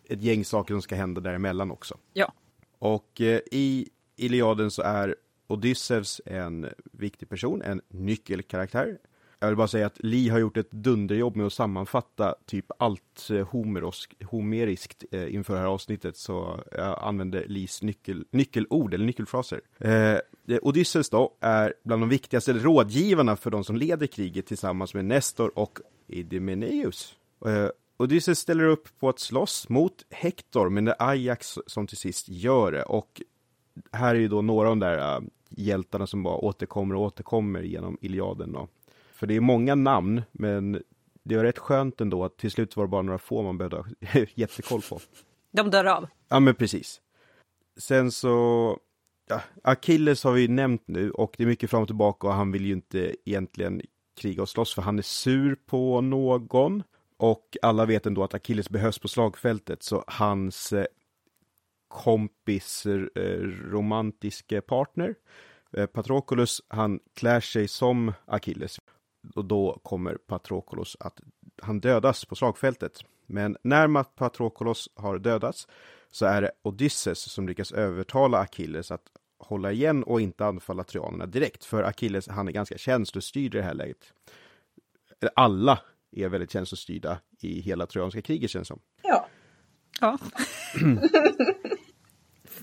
ett 0.08 0.22
gäng 0.22 0.44
saker 0.44 0.74
som 0.74 0.82
ska 0.82 0.94
hända 0.94 1.20
däremellan 1.20 1.70
också. 1.70 1.98
Ja. 2.12 2.32
Och 2.78 3.20
eh, 3.20 3.40
i 3.50 3.88
Iliaden 4.16 4.70
så 4.70 4.82
är 4.82 5.16
Odysseus 5.46 6.20
en 6.26 6.68
viktig 6.92 7.28
person, 7.28 7.62
en 7.62 7.80
nyckelkaraktär. 7.88 8.98
Jag 9.42 9.48
vill 9.48 9.56
bara 9.56 9.68
säga 9.68 9.86
att 9.86 10.02
Li 10.02 10.28
har 10.28 10.38
gjort 10.38 10.56
ett 10.56 10.70
dunderjobb 10.70 11.36
med 11.36 11.46
att 11.46 11.52
sammanfatta 11.52 12.34
typ 12.46 12.66
allt 12.78 13.30
eh, 13.30 13.48
homerosk, 13.48 14.14
homeriskt 14.24 15.04
eh, 15.10 15.34
inför 15.34 15.54
det 15.54 15.60
här 15.60 15.66
avsnittet, 15.66 16.16
så 16.16 16.60
jag 16.72 16.98
använder 17.02 17.44
Lis 17.48 17.82
nyckel, 17.82 18.24
nyckelord 18.30 18.94
eller 18.94 19.04
nyckelfraser. 19.06 19.60
Eh, 19.78 19.92
eh, 19.92 20.18
Odysseus 20.62 21.10
då 21.10 21.34
är 21.40 21.74
bland 21.84 22.02
de 22.02 22.08
viktigaste 22.08 22.52
rådgivarna 22.52 23.36
för 23.36 23.50
de 23.50 23.64
som 23.64 23.76
leder 23.76 24.06
kriget 24.06 24.46
tillsammans 24.46 24.94
med 24.94 25.04
Nestor 25.04 25.58
och 25.58 25.78
Idomeneus. 26.06 27.16
Eh, 27.46 27.68
Odysseus 27.96 28.38
ställer 28.38 28.64
upp 28.64 28.88
på 28.98 29.08
att 29.08 29.18
slåss 29.18 29.68
mot 29.68 30.04
Hector, 30.10 30.68
men 30.68 30.84
det 30.84 30.94
är 30.98 31.08
Ajax 31.08 31.58
som 31.66 31.86
till 31.86 31.98
sist 31.98 32.28
gör 32.28 32.72
det. 32.72 32.82
Och 32.82 33.22
här 33.92 34.14
är 34.14 34.18
ju 34.18 34.28
då 34.28 34.42
några 34.42 34.68
av 34.68 34.76
de 34.76 34.86
där 34.86 35.16
uh, 35.16 35.28
hjältarna 35.50 36.06
som 36.06 36.22
bara 36.22 36.36
återkommer 36.36 36.94
och 36.94 37.02
återkommer 37.02 37.62
genom 37.62 37.98
Iliaden. 38.00 38.52
Då. 38.52 38.68
För 39.22 39.26
det 39.26 39.36
är 39.36 39.40
många 39.40 39.74
namn, 39.74 40.22
men 40.32 40.82
det 41.24 41.36
var 41.36 41.44
rätt 41.44 41.58
skönt 41.58 42.00
ändå 42.00 42.24
att 42.24 42.36
till 42.38 42.50
slut 42.50 42.76
var 42.76 42.84
det 42.84 42.88
bara 42.88 43.02
några 43.02 43.18
få 43.18 43.42
man 43.42 43.58
behövde 43.58 43.76
ha 43.76 43.84
jättekoll 44.34 44.82
på. 44.88 45.00
De 45.52 45.70
dör 45.70 45.84
av. 45.84 46.08
Ja, 46.28 46.40
men 46.40 46.54
precis. 46.54 47.00
Sen 47.76 48.12
så, 48.12 48.78
ja, 49.28 49.40
Achilles 49.64 50.24
har 50.24 50.32
vi 50.32 50.48
nämnt 50.48 50.82
nu 50.86 51.10
och 51.10 51.34
det 51.38 51.42
är 51.42 51.46
mycket 51.46 51.70
fram 51.70 51.82
och 51.82 51.88
tillbaka 51.88 52.26
och 52.26 52.32
han 52.32 52.52
vill 52.52 52.66
ju 52.66 52.72
inte 52.72 53.16
egentligen 53.24 53.82
kriga 54.20 54.42
och 54.42 54.48
slåss 54.48 54.74
för 54.74 54.82
han 54.82 54.98
är 54.98 55.02
sur 55.02 55.54
på 55.66 56.00
någon. 56.00 56.82
Och 57.18 57.56
alla 57.62 57.86
vet 57.86 58.06
ändå 58.06 58.24
att 58.24 58.34
Achilles 58.34 58.70
behövs 58.70 58.98
på 58.98 59.08
slagfältet 59.08 59.82
så 59.82 60.04
hans 60.06 60.72
eh, 60.72 60.86
kompis 61.88 62.86
eh, 62.86 63.40
romantiske 63.70 64.60
partner 64.60 65.14
eh, 65.76 65.86
Patroclus, 65.86 66.62
han 66.68 67.00
klär 67.14 67.40
sig 67.40 67.68
som 67.68 68.12
Achilles 68.26 68.78
och 69.34 69.44
då 69.44 69.80
kommer 69.82 70.14
Patroklos 70.14 70.96
att 71.00 71.20
han 71.62 71.80
dödas 71.80 72.24
på 72.24 72.34
slagfältet. 72.34 73.04
Men 73.26 73.56
när 73.62 74.02
Patroklos 74.02 74.88
har 74.94 75.18
dödats 75.18 75.68
så 76.10 76.26
är 76.26 76.42
det 76.42 76.50
Odysseus 76.62 77.18
som 77.18 77.48
lyckas 77.48 77.72
övertala 77.72 78.38
Achilles 78.38 78.90
att 78.90 79.06
hålla 79.38 79.72
igen 79.72 80.02
och 80.02 80.20
inte 80.20 80.46
anfalla 80.46 80.84
trojanerna 80.84 81.26
direkt. 81.26 81.64
För 81.64 81.82
Achilles, 81.82 82.28
han 82.28 82.48
är 82.48 82.52
ganska 82.52 82.78
känslostyrd 82.78 83.54
i 83.54 83.58
det 83.58 83.64
här 83.64 83.74
läget. 83.74 84.12
Alla 85.34 85.80
är 86.12 86.28
väldigt 86.28 86.50
känslostyrda 86.50 87.18
i 87.40 87.60
hela 87.60 87.86
trojanska 87.86 88.22
kriget 88.22 88.50
känns 88.50 88.68
som. 88.68 88.80
Ja. 89.02 89.28
Ja. 90.00 90.18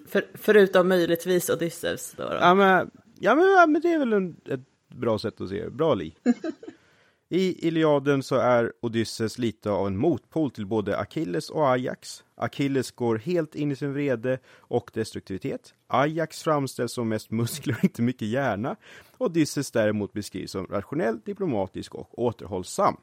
För, 0.08 0.26
förutom 0.34 0.88
möjligtvis 0.88 1.50
Odysseus 1.50 2.14
då? 2.18 2.24
då? 2.24 2.34
Ja, 2.34 2.54
men, 2.54 2.92
ja, 3.20 3.36
men, 3.36 3.46
ja, 3.46 3.68
men 3.68 3.82
det 3.82 3.94
är 3.94 4.00
väl 4.00 4.14
en, 4.14 4.42
ett 4.46 4.69
bra 4.90 5.20
sätt 5.20 5.42
att 5.42 5.50
se 5.50 5.64
det. 5.64 5.70
Bra 5.70 5.94
Li. 5.94 6.16
I 7.32 7.68
Iliaden 7.68 8.24
så 8.24 8.36
är 8.36 8.74
Odysseus 8.82 9.38
lite 9.38 9.70
av 9.70 9.88
en 9.88 9.98
motpol 9.98 10.52
till 10.52 10.66
både 10.66 11.00
Achilles 11.00 11.50
och 11.50 11.70
Ajax. 11.70 12.24
Achilles 12.36 12.92
går 12.92 13.18
helt 13.18 13.56
in 13.56 13.72
i 13.72 13.76
sin 13.76 13.94
vrede 13.94 14.40
och 14.58 14.92
destruktivitet. 14.94 15.74
Ajax 15.88 16.44
framställs 16.44 16.94
som 16.94 17.10
mest 17.10 17.32
muskler 17.32 17.76
och 17.78 17.84
inte 17.84 18.02
mycket 18.02 18.28
hjärna. 18.28 18.76
Odysseus 19.18 19.72
däremot 19.72 20.14
beskrivs 20.14 20.52
som 20.52 20.68
rationell, 20.68 21.20
diplomatisk 21.26 21.96
och 21.96 22.20
återhållsam. 22.20 22.98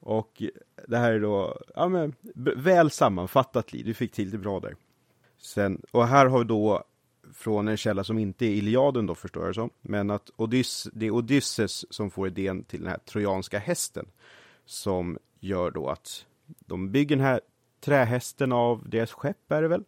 Och 0.00 0.42
det 0.88 0.96
här 0.96 1.12
är 1.12 1.20
då, 1.20 1.58
ja 1.74 1.88
men, 1.88 2.14
väl 2.56 2.90
sammanfattat 2.90 3.72
Li, 3.72 3.82
du 3.82 3.94
fick 3.94 4.12
till 4.12 4.30
det 4.30 4.38
bra 4.38 4.60
där. 4.60 4.76
Sen, 5.38 5.82
och 5.90 6.06
här 6.06 6.26
har 6.26 6.38
vi 6.38 6.44
då 6.44 6.84
från 7.36 7.68
en 7.68 7.76
källa 7.76 8.04
som 8.04 8.18
inte 8.18 8.46
är 8.46 8.50
Iliaden 8.50 9.06
då 9.06 9.14
förstår 9.14 9.46
jag 9.46 9.54
som. 9.54 9.70
Men 9.82 10.10
att 10.10 10.30
Odyss, 10.36 10.88
det 10.92 11.06
är 11.06 11.10
Odysseus 11.10 11.86
som 11.90 12.10
får 12.10 12.26
idén 12.26 12.64
till 12.64 12.80
den 12.80 12.88
här 12.88 12.98
trojanska 12.98 13.58
hästen. 13.58 14.06
Som 14.64 15.18
gör 15.40 15.70
då 15.70 15.88
att 15.88 16.26
de 16.46 16.92
bygger 16.92 17.16
den 17.16 17.24
här 17.24 17.40
trähästen 17.80 18.52
av 18.52 18.88
deras 18.88 19.12
skepp 19.12 19.52
är 19.52 19.62
det 19.62 19.68
väl. 19.68 19.84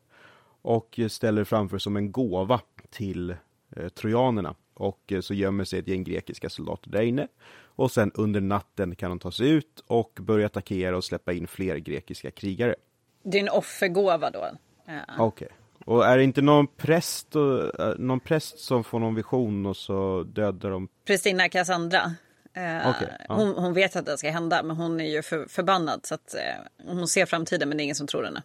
Och 0.62 1.00
ställer 1.08 1.44
framför 1.44 1.78
som 1.78 1.96
en 1.96 2.12
gåva 2.12 2.61
till 2.90 3.37
eh, 3.76 3.88
trojanerna. 3.88 4.54
Och 4.74 5.12
eh, 5.12 5.20
så 5.20 5.34
gömmer 5.34 5.64
sig 5.64 5.78
ett 5.78 5.88
gäng 5.88 6.04
grekiska 6.04 6.50
soldater 6.50 6.90
där 6.90 7.02
inne. 7.02 7.28
Och 7.61 7.90
sen 7.90 8.12
under 8.14 8.40
natten 8.40 8.94
kan 8.94 9.11
de 9.11 9.18
ta 9.18 9.30
sig 9.30 9.48
ut 9.48 9.84
och 9.87 10.18
börja 10.20 10.46
attackera 10.46 10.96
och 10.96 11.04
släppa 11.04 11.32
in 11.32 11.46
fler 11.46 11.76
grekiska 11.76 12.30
krigare. 12.30 12.74
Det 13.22 13.38
är 13.38 13.42
en 13.42 13.48
offergåva 13.48 14.30
då. 14.30 14.48
Ja. 14.87 15.00
Okej. 15.18 15.46
Okay. 15.46 15.48
Och 15.88 16.07
är 16.07 16.16
det 16.16 16.24
inte 16.24 16.42
någon 16.42 16.66
präst, 16.66 17.37
och, 17.37 17.81
eh, 17.81 17.94
någon 17.98 18.20
präst 18.20 18.59
som 18.59 18.85
får 18.85 18.98
någon 18.98 19.14
vision 19.14 19.66
och 19.66 19.77
så 19.77 20.22
dödar 20.22 20.70
de? 20.70 20.88
Prästinna 21.05 21.48
Cassandra. 21.48 22.14
Eh, 22.53 22.90
okay, 22.90 23.09
ja. 23.29 23.35
hon, 23.35 23.48
hon, 23.48 23.74
vet 23.74 23.96
att 23.96 24.07
det 24.07 24.18
ska 24.18 24.31
hända 24.31 24.62
men 24.62 24.77
hon 24.77 25.01
är 25.01 25.05
ju 25.05 25.22
för, 25.22 25.46
förbannad 25.46 26.07
så 26.07 26.14
att 26.14 26.35
eh, 26.35 26.87
hon 26.87 27.09
ser 27.09 27.27
framtiden 27.27 27.68
men 27.68 27.79
det 27.79 27.83
är 27.83 27.85
ingen 27.85 27.94
som 27.94 28.07
tror 28.07 28.24
henne. 28.24 28.42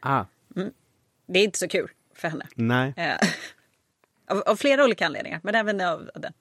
Ah. 0.00 0.24
Mm. 0.56 0.70
Det 1.26 1.38
är 1.38 1.44
inte 1.44 1.58
så 1.58 1.68
kul 1.68 1.90
för 2.14 2.28
henne. 2.28 2.46
Nej. 2.54 2.94
Eh, 2.96 3.16
av, 4.36 4.42
av, 4.46 4.56
flera 4.56 4.84
olika 4.84 5.06
anledningar 5.06 5.40
men 5.42 5.54
även 5.54 5.80
av 5.80 6.10
den. 6.14 6.32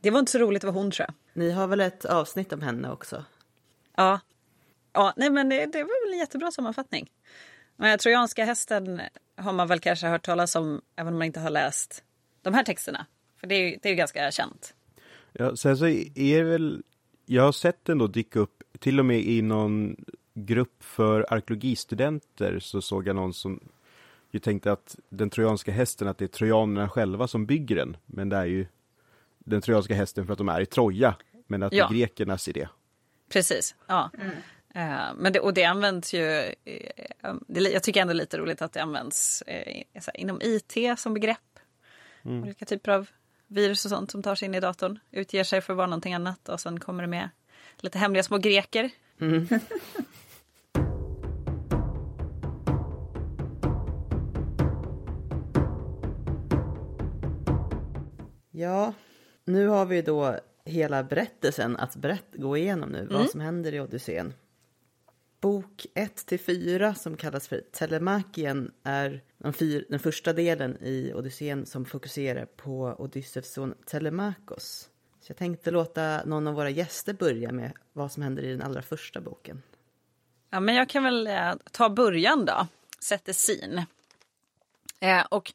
Det 0.00 0.10
var 0.10 0.18
inte 0.18 0.32
så 0.32 0.38
roligt 0.38 0.64
vara 0.64 0.74
hon 0.74 0.90
tror 0.90 1.06
jag. 1.08 1.42
Ni 1.42 1.50
har 1.50 1.66
väl 1.66 1.80
ett 1.80 2.04
avsnitt 2.04 2.52
om 2.52 2.62
henne 2.62 2.90
också? 2.90 3.24
Ja. 3.96 4.20
Ja, 4.92 5.12
nej 5.16 5.30
men 5.30 5.48
det, 5.48 5.66
det 5.66 5.82
var 5.82 6.06
väl 6.06 6.12
en 6.12 6.18
jättebra 6.18 6.50
sammanfattning. 6.50 7.10
Men 7.76 7.98
trojanska 7.98 8.44
hästen 8.44 9.00
har 9.36 9.52
man 9.52 9.68
väl 9.68 9.80
kanske 9.80 10.06
hört 10.06 10.24
talas 10.24 10.56
om 10.56 10.80
även 10.96 11.12
om 11.12 11.18
man 11.18 11.26
inte 11.26 11.40
har 11.40 11.50
läst 11.50 12.04
de 12.42 12.54
här 12.54 12.64
texterna. 12.64 13.06
För 13.40 13.46
det 13.46 13.54
är 13.54 13.70
ju, 13.70 13.78
det 13.82 13.88
är 13.88 13.90
ju 13.90 13.96
ganska 13.96 14.30
känt. 14.30 14.74
Ja, 15.32 15.56
sen 15.56 15.76
så 15.76 15.86
är 15.86 16.36
det 16.36 16.50
väl, 16.50 16.82
jag 17.26 17.42
har 17.42 17.52
sett 17.52 17.84
den 17.84 17.98
då 17.98 18.06
dyka 18.06 18.38
upp, 18.38 18.62
till 18.78 18.98
och 18.98 19.04
med 19.04 19.20
i 19.20 19.42
någon 19.42 19.96
grupp 20.34 20.84
för 20.84 21.26
arkeologistudenter 21.32 22.58
så 22.58 22.82
såg 22.82 23.08
jag 23.08 23.16
någon 23.16 23.34
som 23.34 23.68
ju 24.30 24.40
tänkte 24.40 24.72
att 24.72 24.96
den 25.08 25.30
trojanska 25.30 25.72
hästen, 25.72 26.08
att 26.08 26.18
det 26.18 26.24
är 26.24 26.28
trojanerna 26.28 26.88
själva 26.88 27.28
som 27.28 27.46
bygger 27.46 27.76
den. 27.76 27.96
Men 28.06 28.28
det 28.28 28.36
är 28.36 28.44
ju 28.44 28.66
den 29.38 29.60
trojanska 29.60 29.94
hästen 29.94 30.26
för 30.26 30.32
att 30.32 30.38
de 30.38 30.48
är 30.48 30.60
i 30.60 30.66
Troja. 30.66 31.16
Men 31.46 31.62
att 31.62 31.72
ja. 31.72 31.88
det 31.88 31.94
är 31.94 31.98
grekernas 31.98 32.48
idé. 32.48 32.68
Precis, 33.28 33.74
ja. 33.86 34.10
Mm. 34.20 34.30
Uh, 34.76 35.14
men 35.16 35.32
det, 35.32 35.40
och 35.40 35.54
det 35.54 35.64
används 35.64 36.14
ju, 36.14 36.54
det, 37.46 37.60
jag 37.60 37.82
tycker 37.82 38.00
ändå 38.00 38.12
lite 38.12 38.38
roligt 38.38 38.62
att 38.62 38.72
det 38.72 38.82
används 38.82 39.42
uh, 39.48 39.82
inom 40.14 40.40
IT 40.42 40.98
som 40.98 41.14
begrepp. 41.14 41.38
Mm. 42.24 42.42
Olika 42.42 42.64
typer 42.64 42.92
av 42.92 43.08
virus 43.46 43.84
och 43.84 43.90
sånt 43.90 44.10
som 44.10 44.22
tar 44.22 44.34
sig 44.34 44.46
in 44.46 44.54
i 44.54 44.60
datorn, 44.60 44.98
utger 45.10 45.44
sig 45.44 45.60
för 45.60 45.72
att 45.72 45.76
vara 45.76 45.86
någonting 45.86 46.14
annat 46.14 46.48
och 46.48 46.60
sen 46.60 46.80
kommer 46.80 47.02
det 47.02 47.08
med 47.08 47.28
lite 47.76 47.98
hemliga 47.98 48.22
små 48.22 48.38
greker. 48.38 48.90
Mm. 49.20 49.48
ja, 58.50 58.92
nu 59.44 59.66
har 59.66 59.86
vi 59.86 60.02
då 60.02 60.36
hela 60.64 61.04
berättelsen 61.04 61.76
att 61.76 61.96
berätt, 61.96 62.26
gå 62.32 62.56
igenom 62.56 62.88
nu, 62.88 63.00
mm. 63.00 63.12
vad 63.12 63.30
som 63.30 63.40
händer 63.40 63.74
i 63.74 63.80
Odysseen. 63.80 64.32
Bok 65.46 65.86
1-4 65.94 66.94
som 66.94 67.16
kallas 67.16 67.48
för 67.48 67.60
Telemakien 67.72 68.72
är 68.82 69.22
den, 69.38 69.52
fyr, 69.52 69.86
den 69.88 69.98
första 69.98 70.32
delen 70.32 70.76
i 70.82 71.12
Odysseen 71.14 71.66
som 71.66 71.84
fokuserar 71.84 72.46
på 72.46 72.96
Odysseus 72.98 73.52
son 73.52 73.74
Telemakos. 73.86 74.90
Så 75.20 75.30
jag 75.30 75.36
tänkte 75.36 75.70
låta 75.70 76.24
någon 76.24 76.46
av 76.46 76.54
våra 76.54 76.70
gäster 76.70 77.12
börja 77.12 77.52
med 77.52 77.72
vad 77.92 78.12
som 78.12 78.22
händer 78.22 78.42
i 78.42 78.50
den 78.50 78.62
allra 78.62 78.82
första 78.82 79.20
boken. 79.20 79.62
Ja, 80.50 80.60
men 80.60 80.74
jag 80.74 80.88
kan 80.88 81.04
väl 81.04 81.26
eh, 81.26 81.54
ta 81.72 81.90
början 81.90 82.44
då, 82.44 82.66
sätter 83.00 83.32
sin. 83.32 83.82
Eh, 85.00 85.24
och 85.30 85.52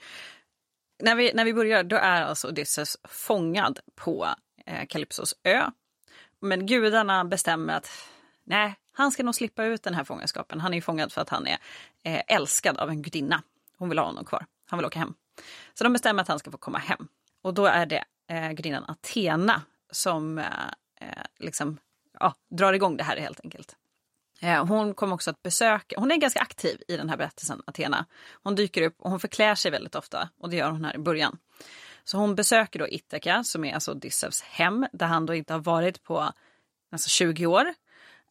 när 0.99 1.15
vi, 1.15 1.33
när 1.33 1.45
vi 1.45 1.53
börjar, 1.53 1.83
då 1.83 1.95
är 1.95 2.21
alltså 2.21 2.47
Odysseus 2.47 2.97
fångad 3.03 3.79
på 3.95 4.27
eh, 4.65 4.85
Kalypsos 4.87 5.35
ö. 5.43 5.63
Men 6.39 6.65
gudarna 6.65 7.25
bestämmer 7.25 7.77
att 7.77 7.89
nej, 8.43 8.75
han 8.93 9.11
ska 9.11 9.23
nog 9.23 9.35
slippa 9.35 9.63
ut 9.63 9.83
den 9.83 9.93
här 9.93 10.03
fångenskapen. 10.03 10.59
Han 10.59 10.73
är 10.73 10.77
ju 10.77 10.81
fångad 10.81 11.11
för 11.11 11.21
att 11.21 11.29
han 11.29 11.47
är 11.47 11.57
eh, 12.03 12.21
älskad 12.27 12.77
av 12.77 12.89
en 12.89 13.01
gudinna. 13.01 13.43
Hon 13.77 13.89
vill 13.89 13.99
ha 13.99 14.05
honom 14.05 14.25
kvar. 14.25 14.45
Han 14.65 14.79
vill 14.79 14.85
åka 14.85 14.99
hem. 14.99 15.13
Så 15.73 15.83
de 15.83 15.93
bestämmer 15.93 16.21
att 16.21 16.27
han 16.27 16.39
ska 16.39 16.51
få 16.51 16.57
komma 16.57 16.77
hem. 16.77 17.07
Och 17.41 17.53
då 17.53 17.65
är 17.65 17.85
det 17.85 18.03
eh, 18.27 18.51
gudinnan 18.51 18.83
Athena 18.87 19.61
som 19.91 20.37
eh, 20.37 20.45
eh, 21.01 21.23
liksom 21.39 21.77
ja, 22.19 22.35
drar 22.49 22.73
igång 22.73 22.97
det 22.97 23.03
här 23.03 23.17
helt 23.17 23.39
enkelt. 23.43 23.75
Eh, 24.41 24.65
hon 24.65 24.93
kommer 24.93 25.13
också 25.13 25.29
att 25.29 25.43
besöka, 25.43 25.99
hon 25.99 26.11
är 26.11 26.17
ganska 26.17 26.39
aktiv 26.39 26.81
i 26.87 26.97
den 26.97 27.09
här 27.09 27.17
berättelsen, 27.17 27.61
Athena. 27.65 28.05
Hon 28.43 28.55
dyker 28.55 28.81
upp 28.81 28.95
och 29.01 29.09
hon 29.09 29.19
förklär 29.19 29.55
sig 29.55 29.71
väldigt 29.71 29.95
ofta 29.95 30.29
och 30.39 30.49
det 30.49 30.55
gör 30.55 30.71
hon 30.71 30.85
här 30.85 30.95
i 30.95 30.97
början. 30.97 31.37
Så 32.03 32.17
hon 32.17 32.35
besöker 32.35 32.79
då 32.79 32.87
Ithaka 32.87 33.43
som 33.43 33.65
är 33.65 33.73
alltså 33.73 33.91
Odysseus 33.91 34.41
hem 34.41 34.87
där 34.93 35.05
han 35.05 35.25
då 35.25 35.35
inte 35.35 35.53
har 35.53 35.59
varit 35.59 36.03
på 36.03 36.19
alltså, 36.19 36.35
nästan 36.91 37.09
20 37.09 37.45
år. 37.45 37.73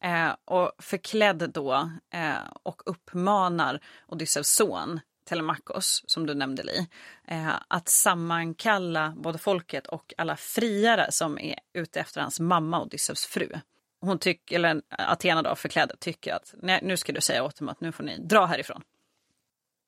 Eh, 0.02 0.34
och 0.44 0.72
förklädd 0.78 1.50
då 1.54 1.90
eh, 2.12 2.34
och 2.62 2.82
uppmanar 2.86 3.80
Odysseus 4.06 4.48
son 4.48 5.00
Telemachos, 5.24 6.04
som 6.06 6.26
du 6.26 6.34
nämnde 6.34 6.62
Li, 6.62 6.88
eh, 7.28 7.54
att 7.68 7.88
sammankalla 7.88 9.14
både 9.16 9.38
folket 9.38 9.86
och 9.86 10.14
alla 10.18 10.36
friare 10.36 11.12
som 11.12 11.38
är 11.38 11.58
ute 11.72 12.00
efter 12.00 12.20
hans 12.20 12.40
mamma 12.40 12.82
Odysseus 12.82 13.26
fru. 13.26 13.52
Hon 14.00 14.18
tycker, 14.18 14.56
eller 14.56 14.82
Athena 14.88 15.42
då, 15.42 15.54
förklädd, 15.54 15.92
tycker 15.98 16.34
att 16.34 16.54
nej, 16.62 16.80
nu 16.82 16.96
ska 16.96 17.12
du 17.12 17.20
säga 17.20 17.44
åt 17.44 17.56
dem 17.56 17.68
att 17.68 17.80
nu 17.80 17.92
får 17.92 18.04
ni 18.04 18.18
dra 18.18 18.46
härifrån. 18.46 18.82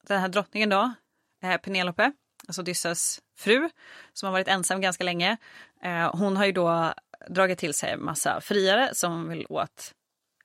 Den 0.06 0.20
här 0.20 0.28
drottningen 0.28 0.68
då, 0.68 0.92
eh, 1.42 1.56
Penelope, 1.56 2.12
alltså 2.46 2.62
Odysseus 2.62 3.20
fru, 3.36 3.70
som 4.12 4.26
har 4.26 4.32
varit 4.32 4.48
ensam 4.48 4.80
ganska 4.80 5.04
länge. 5.04 5.36
Eh, 5.82 6.16
hon 6.16 6.36
har 6.36 6.44
ju 6.44 6.52
då 6.52 6.94
dragit 7.28 7.58
till 7.58 7.74
sig 7.74 7.96
massa 7.96 8.40
friare 8.40 8.94
som 8.94 9.28
vill 9.28 9.46
åt 9.48 9.94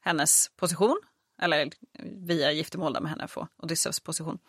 hennes 0.08 0.50
position, 0.56 1.02
eller 1.41 1.70
via 2.04 2.52
giftermål 2.52 3.02
med 3.02 3.12
henne 3.12 3.28
få 3.28 3.48
Odysseus 3.58 4.00
position. 4.00 4.39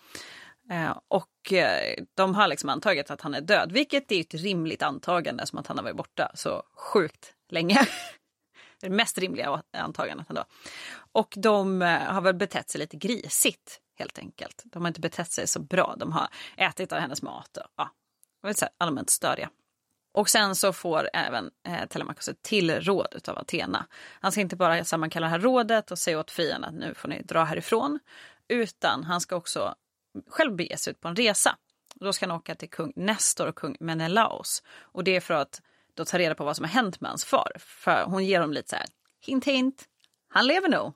Eh, 0.71 0.99
och 1.09 1.53
eh, 1.53 2.05
de 2.15 2.35
har 2.35 2.49
liksom 2.49 2.69
antagit 2.69 3.11
att 3.11 3.21
han 3.21 3.35
är 3.35 3.41
död, 3.41 3.73
vilket 3.73 4.13
är 4.13 4.21
ett 4.21 4.35
rimligt 4.35 4.83
antagande 4.83 5.47
som 5.47 5.59
att 5.59 5.67
han 5.67 5.77
har 5.77 5.85
varit 5.85 5.97
borta 5.97 6.31
så 6.35 6.63
sjukt 6.75 7.35
länge. 7.49 7.87
det 8.81 8.91
mest 8.91 9.19
rimliga 9.19 9.63
antagandet 9.73 10.31
ändå. 10.31 10.45
Och 11.13 11.35
de 11.37 11.83
eh, 11.83 11.89
har 11.89 12.21
väl 12.21 12.35
betett 12.35 12.71
sig 12.71 12.79
lite 12.79 12.97
grisigt 12.97 13.81
helt 13.99 14.19
enkelt. 14.19 14.63
De 14.65 14.83
har 14.83 14.89
inte 14.89 15.01
betett 15.01 15.33
sig 15.33 15.47
så 15.47 15.61
bra. 15.61 15.97
De 15.99 16.13
har 16.13 16.29
ätit 16.57 16.93
av 16.93 16.99
hennes 16.99 17.23
mat 17.23 17.57
och 17.57 17.65
ja, 17.77 18.69
allmänt 18.79 19.11
störiga. 19.11 19.51
Och 20.13 20.29
sen 20.29 20.55
så 20.55 20.73
får 20.73 21.11
även 21.13 21.51
eh, 21.67 21.87
Telemachos 21.89 22.29
ett 22.29 22.43
till 22.43 22.81
råd 22.81 23.29
av 23.29 23.39
Athena. 23.39 23.87
Han 24.21 24.33
ska 24.33 24.41
inte 24.41 24.57
bara 24.57 24.85
sammankalla 24.85 25.27
det 25.27 25.31
här 25.31 25.39
rådet 25.39 25.91
och 25.91 25.99
säga 25.99 26.21
åt 26.21 26.31
fienden 26.31 26.65
att 26.71 26.81
nu 26.81 26.95
får 26.95 27.09
ni 27.09 27.23
dra 27.23 27.45
härifrån, 27.45 27.99
utan 28.49 29.05
han 29.05 29.21
ska 29.21 29.37
också 29.37 29.75
själv 30.29 30.57
bege 30.57 30.77
sig 30.77 30.91
ut 30.91 31.01
på 31.01 31.09
en 31.09 31.17
resa. 31.17 31.57
då 31.95 32.13
ska 32.13 32.27
han 32.27 32.37
åka 32.37 32.55
till 32.55 32.71
kung 32.71 32.93
Nestor 32.97 33.47
och 33.47 33.57
kung 33.57 33.77
Menelaos. 33.81 34.63
Och 34.81 35.05
det 35.05 35.17
är 35.17 35.21
för 35.21 35.35
att 35.35 35.63
då 35.95 36.05
ta 36.05 36.19
reda 36.19 36.35
på 36.35 36.45
vad 36.45 36.57
som 36.57 36.65
har 36.65 36.71
hänt 36.71 37.01
med 37.01 37.11
hans 37.11 37.25
far. 37.25 37.53
För 37.59 38.05
hon 38.05 38.25
ger 38.25 38.41
dem 38.41 38.53
lite 38.53 38.69
så 38.69 38.77
här, 38.77 38.87
hint 39.21 39.45
hint, 39.45 39.85
han 40.29 40.47
lever 40.47 40.69
nog. 40.69 40.93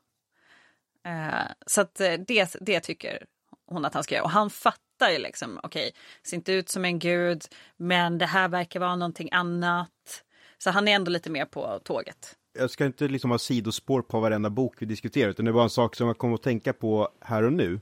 Eh, 1.05 1.53
så 1.67 1.81
att 1.81 2.01
eh, 2.01 2.13
det, 2.13 2.57
det 2.61 2.81
tycker 2.81 3.27
hon 3.67 3.85
att 3.85 3.95
han 3.95 4.05
ska 4.05 4.15
göra. 4.15 4.25
Och 4.25 4.31
han 4.31 4.51
fattar 4.51 4.83
ju 5.11 5.19
liksom, 5.19 5.61
okej, 5.63 5.89
okay, 5.89 5.93
ser 6.23 6.37
inte 6.37 6.53
ut 6.53 6.69
som 6.69 6.85
en 6.85 6.99
gud, 6.99 7.43
men 7.77 8.19
det 8.19 8.27
här 8.27 8.49
verkar 8.49 8.81
vara 8.81 8.97
någonting 8.97 9.29
annat. 9.33 10.23
Så 10.59 10.71
han 10.71 10.89
är 10.89 10.93
ändå 10.93 11.11
lite 11.11 11.31
mer 11.31 11.45
på 11.45 11.81
tåget. 11.85 12.37
Jag 12.59 12.71
ska 12.71 12.85
inte 12.87 13.09
liksom 13.09 13.31
ha 13.31 13.39
sidospår 13.39 14.03
på 14.03 14.21
varenda 14.21 14.51
bok 14.51 14.75
vi 14.79 14.87
diskuterar, 14.87 15.31
utan 15.31 15.45
det 15.45 15.53
var 15.53 15.63
en 15.63 15.71
sak 15.71 15.97
som 15.97 16.07
jag 16.07 16.19
kom 16.19 16.35
att 16.35 16.43
tänka 16.43 16.73
på 16.73 17.09
här 17.21 17.43
och 17.43 17.53
nu. 17.53 17.81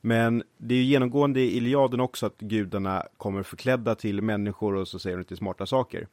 Men 0.00 0.42
det 0.56 0.74
är 0.74 0.78
ju 0.78 0.84
genomgående 0.84 1.40
i 1.40 1.56
Iliaden 1.56 2.00
också 2.00 2.26
att 2.26 2.38
gudarna 2.38 3.06
kommer 3.16 3.42
förklädda 3.42 3.94
till 3.94 4.22
människor 4.22 4.74
och 4.74 4.88
så 4.88 4.98
säger 4.98 5.16
de 5.16 5.20
lite 5.20 5.36
smarta 5.36 5.66
saker. 5.66 6.08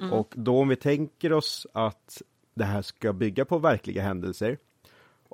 Mm. 0.00 0.12
Och 0.12 0.32
då 0.36 0.58
om 0.58 0.68
vi 0.68 0.76
tänker 0.76 1.32
oss 1.32 1.66
att 1.72 2.22
det 2.54 2.64
här 2.64 2.82
ska 2.82 3.12
bygga 3.12 3.44
på 3.44 3.58
verkliga 3.58 4.02
händelser, 4.02 4.58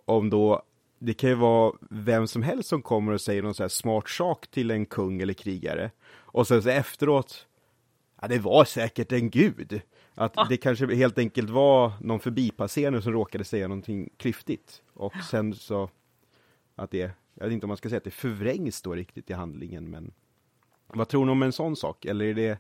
om 0.04 0.30
då 0.30 0.62
det 0.98 1.14
kan 1.14 1.30
ju 1.30 1.36
vara 1.36 1.72
vem 1.90 2.26
som 2.26 2.42
helst 2.42 2.68
som 2.68 2.82
kommer 2.82 3.12
och 3.12 3.20
säger 3.20 3.42
någon 3.42 3.54
så 3.54 3.62
här 3.62 3.68
smart 3.68 4.08
sak 4.08 4.46
till 4.46 4.70
en 4.70 4.86
kung 4.86 5.20
eller 5.20 5.34
krigare. 5.34 5.90
Och 6.14 6.46
sen 6.46 6.62
så 6.62 6.68
efteråt, 6.68 7.46
ja 8.20 8.28
det 8.28 8.38
var 8.38 8.64
säkert 8.64 9.12
en 9.12 9.30
gud. 9.30 9.80
Att 10.14 10.38
ah. 10.38 10.46
det 10.48 10.56
kanske 10.56 10.94
helt 10.94 11.18
enkelt 11.18 11.50
var 11.50 11.92
någon 12.00 12.20
förbipasserande 12.20 13.02
som 13.02 13.12
råkade 13.12 13.44
säga 13.44 13.68
någonting 13.68 14.10
klyftigt. 14.16 14.82
Och 14.92 15.14
sen 15.30 15.54
så, 15.54 15.90
att 16.74 16.90
det, 16.90 17.10
jag 17.34 17.44
vet 17.44 17.52
inte 17.52 17.66
om 17.66 17.68
man 17.68 17.76
ska 17.76 17.88
säga 17.88 17.98
att 17.98 18.04
det 18.04 18.10
förvrängs 18.10 18.82
då 18.82 18.94
riktigt 18.94 19.30
i 19.30 19.32
handlingen, 19.32 19.90
men 19.90 20.12
vad 20.86 21.08
tror 21.08 21.24
ni 21.24 21.32
om 21.32 21.42
en 21.42 21.52
sån 21.52 21.76
sak? 21.76 22.04
Eller 22.04 22.24
är 22.24 22.34
det 22.34 22.58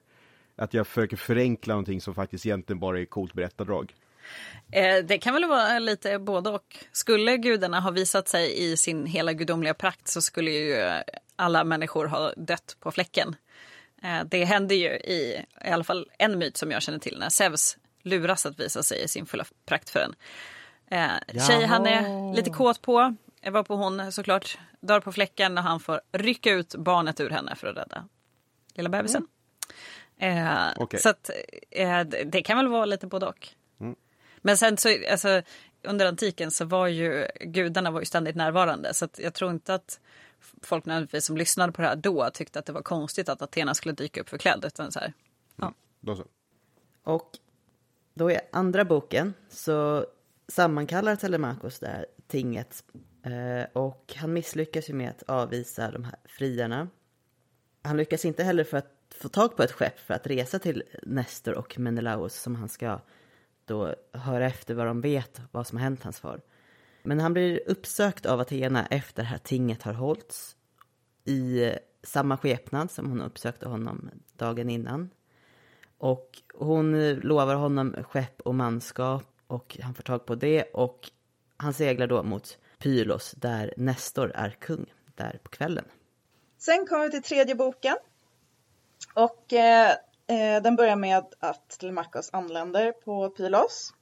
att 0.56 0.74
jag 0.74 0.86
försöker 0.86 1.16
förenkla 1.16 1.74
någonting 1.74 2.00
som 2.00 2.14
faktiskt 2.14 2.46
egentligen 2.46 2.80
bara 2.80 3.00
är 3.00 3.04
coolt 3.04 3.32
berättardrag? 3.32 3.94
Eh, 4.72 5.04
det 5.04 5.18
kan 5.18 5.34
väl 5.34 5.44
vara 5.44 5.78
lite 5.78 6.18
både 6.18 6.50
och. 6.50 6.76
Skulle 6.92 7.36
gudarna 7.36 7.80
ha 7.80 7.90
visat 7.90 8.28
sig 8.28 8.72
i 8.72 8.76
sin 8.76 9.06
hela 9.06 9.32
gudomliga 9.32 9.74
prakt 9.74 10.08
så 10.08 10.22
skulle 10.22 10.50
ju 10.50 11.02
alla 11.36 11.64
människor 11.64 12.06
ha 12.06 12.32
dött 12.36 12.76
på 12.80 12.92
fläcken. 12.92 13.36
Eh, 14.02 14.24
det 14.24 14.44
händer 14.44 14.76
ju 14.76 14.88
i, 14.88 15.44
i 15.64 15.70
alla 15.70 15.84
fall 15.84 16.08
en 16.18 16.38
myt 16.38 16.56
som 16.56 16.70
jag 16.70 16.82
känner 16.82 16.98
till 16.98 17.18
när 17.18 17.28
Zeus 17.28 17.76
luras 18.02 18.46
att 18.46 18.60
visa 18.60 18.82
sig 18.82 19.02
i 19.04 19.08
sin 19.08 19.26
fulla 19.26 19.44
prakt 19.66 19.90
för 19.90 20.00
en 20.00 20.14
eh, 20.90 21.40
tjej 21.46 21.66
han 21.66 21.86
är 21.86 22.34
lite 22.34 22.50
kåt 22.50 22.82
på. 22.82 23.16
Var 23.50 23.62
på 23.62 23.76
hon 23.76 24.12
såklart, 24.12 24.58
dör 24.80 25.00
på 25.00 25.12
fläcken 25.12 25.54
när 25.54 25.62
han 25.62 25.80
får 25.80 26.00
rycka 26.12 26.52
ut 26.52 26.74
barnet 26.74 27.20
ur 27.20 27.30
henne 27.30 27.54
för 27.56 27.66
att 27.66 27.76
rädda 27.76 28.04
lilla 28.74 28.88
bebisen. 28.88 29.26
Mm. 30.18 30.46
Eh, 30.46 30.82
okay. 30.82 31.00
Så 31.00 31.08
att, 31.08 31.30
eh, 31.70 32.00
det 32.00 32.42
kan 32.42 32.56
väl 32.56 32.68
vara 32.68 32.84
lite 32.84 33.06
både 33.06 33.26
och. 33.26 33.48
Men 34.46 34.56
sen 34.56 34.76
så, 34.76 34.88
alltså, 35.10 35.42
under 35.82 36.06
antiken 36.06 36.50
så 36.50 36.64
var 36.64 36.86
ju 36.86 37.26
gudarna 37.40 37.90
var 37.90 38.00
ju 38.00 38.06
ständigt 38.06 38.36
närvarande 38.36 38.94
så 38.94 39.04
att 39.04 39.18
jag 39.18 39.34
tror 39.34 39.50
inte 39.50 39.74
att 39.74 40.00
folk 40.62 40.84
nödvändigtvis 40.84 41.24
som 41.24 41.36
lyssnade 41.36 41.72
på 41.72 41.82
det 41.82 41.88
här 41.88 41.96
då 41.96 42.30
tyckte 42.34 42.58
att 42.58 42.66
det 42.66 42.72
var 42.72 42.82
konstigt 42.82 43.28
att 43.28 43.42
Athena 43.42 43.74
skulle 43.74 43.94
dyka 43.94 44.20
upp 44.20 44.28
förklädd. 44.28 44.64
Utan 44.64 44.92
så 44.92 45.00
här, 45.00 45.12
ja. 45.56 45.74
Mm, 46.06 46.22
Och 47.02 47.30
då 48.14 48.30
i 48.30 48.38
andra 48.52 48.84
boken 48.84 49.34
så 49.48 50.06
sammankallar 50.48 51.16
Telemachos 51.16 51.78
det 51.78 51.86
här 51.86 52.06
tinget 52.26 52.84
eh, 53.22 53.72
och 53.72 54.14
han 54.16 54.32
misslyckas 54.32 54.90
ju 54.90 54.94
med 54.94 55.10
att 55.10 55.22
avvisa 55.22 55.90
de 55.90 56.04
här 56.04 56.16
friarna. 56.24 56.88
Han 57.82 57.96
lyckas 57.96 58.24
inte 58.24 58.44
heller 58.44 58.64
för 58.64 58.76
att 58.76 58.92
få 59.20 59.28
tag 59.28 59.56
på 59.56 59.62
ett 59.62 59.72
skepp 59.72 59.98
för 60.00 60.14
att 60.14 60.26
resa 60.26 60.58
till 60.58 60.82
Nestor 61.02 61.54
och 61.54 61.78
Menelaos 61.78 62.34
som 62.34 62.54
han 62.54 62.68
ska 62.68 63.00
då 63.66 63.94
höra 64.12 64.46
efter 64.46 64.74
vad 64.74 64.86
de 64.86 65.00
vet, 65.00 65.40
vad 65.50 65.66
som 65.66 65.78
har 65.78 65.82
hänt 65.84 66.02
hans 66.02 66.20
far. 66.20 66.40
Men 67.02 67.20
han 67.20 67.32
blir 67.32 67.60
uppsökt 67.66 68.26
av 68.26 68.40
Athena 68.40 68.86
efter 68.86 69.22
det 69.22 69.28
här 69.28 69.38
tinget 69.38 69.82
har 69.82 69.92
hållits 69.92 70.56
i 71.24 71.72
samma 72.02 72.36
skepnad 72.36 72.90
som 72.90 73.10
hon 73.10 73.20
uppsökte 73.20 73.68
honom 73.68 74.10
dagen 74.36 74.70
innan. 74.70 75.10
Och 75.98 76.42
hon 76.54 77.14
lovar 77.14 77.54
honom 77.54 77.94
skepp 78.08 78.40
och 78.40 78.54
manskap 78.54 79.24
och 79.46 79.78
han 79.82 79.94
får 79.94 80.02
tag 80.02 80.26
på 80.26 80.34
det 80.34 80.62
och 80.62 81.10
han 81.56 81.72
seglar 81.72 82.06
då 82.06 82.22
mot 82.22 82.58
Pylos 82.78 83.34
där 83.36 83.74
Nestor 83.76 84.32
är 84.34 84.50
kung 84.50 84.92
där 85.14 85.40
på 85.42 85.50
kvällen. 85.50 85.84
Sen 86.58 86.86
kommer 86.86 87.04
vi 87.04 87.10
till 87.10 87.22
tredje 87.22 87.54
boken. 87.54 87.96
Och 89.14 89.52
eh, 89.52 89.92
Eh, 90.28 90.62
den 90.62 90.76
börjar 90.76 90.96
med 90.96 91.24
att 91.38 91.68
Telemachos 91.68 92.30
anländer 92.32 92.92
på 92.92 93.30
Pylos. 93.30 93.92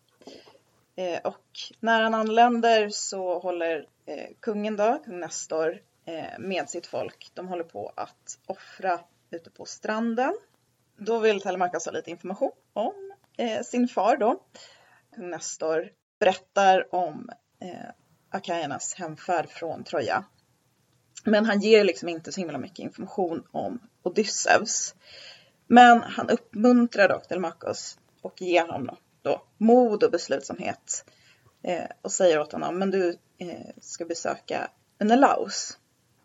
Eh, 0.97 1.21
och 1.25 1.47
när 1.81 2.03
han 2.03 2.15
anländer 2.15 2.89
så 2.89 3.39
håller 3.39 3.89
eh, 4.07 4.29
kungen 4.41 4.77
då, 4.77 5.03
kung 5.05 5.21
Nestor, 5.21 5.83
eh, 6.05 6.39
med 6.39 6.69
sitt 6.69 6.87
folk. 6.87 7.31
De 7.35 7.49
håller 7.49 7.65
på 7.65 7.93
att 7.97 8.39
offra 8.47 9.01
ute 9.31 9.51
på 9.51 9.65
stranden. 9.65 10.39
Då 10.97 11.19
vill 11.19 11.41
Telemachos 11.41 11.85
ha 11.85 11.93
lite 11.93 12.11
information 12.11 12.53
om 12.73 13.15
eh, 13.37 13.63
sin 13.63 13.89
far 13.89 14.17
då. 14.17 14.43
Kung 15.15 15.31
Nestor 15.31 15.91
berättar 16.19 16.95
om 16.95 17.31
eh, 17.61 17.91
Akajernas 18.31 18.95
hemfärd 18.95 19.49
från 19.49 19.85
Troja. 19.85 20.25
Men 21.25 21.47
han 21.47 21.61
ger 21.61 21.85
liksom 21.85 22.09
inte 22.09 22.33
så 22.33 22.41
himla 22.41 22.59
mycket 22.59 22.79
information 22.79 23.47
om 23.51 23.81
Odysseus. 24.03 24.95
Men 25.67 26.03
han 26.03 26.31
uppmuntrar 26.31 27.09
dock 27.09 27.29
Telmakos 27.29 27.99
och 28.23 28.43
ger 28.43 28.67
honom 28.67 28.97
då 29.23 29.43
mod 29.59 30.03
och 30.03 30.11
beslutsamhet 30.11 31.05
eh, 31.63 31.85
och 32.03 32.13
säger 32.13 32.41
åt 32.41 32.53
honom, 32.53 32.79
men 32.79 32.91
du 32.91 33.19
eh, 33.39 33.49
ska 33.81 34.05
besöka 34.05 34.71
Menelaus. 34.99 35.79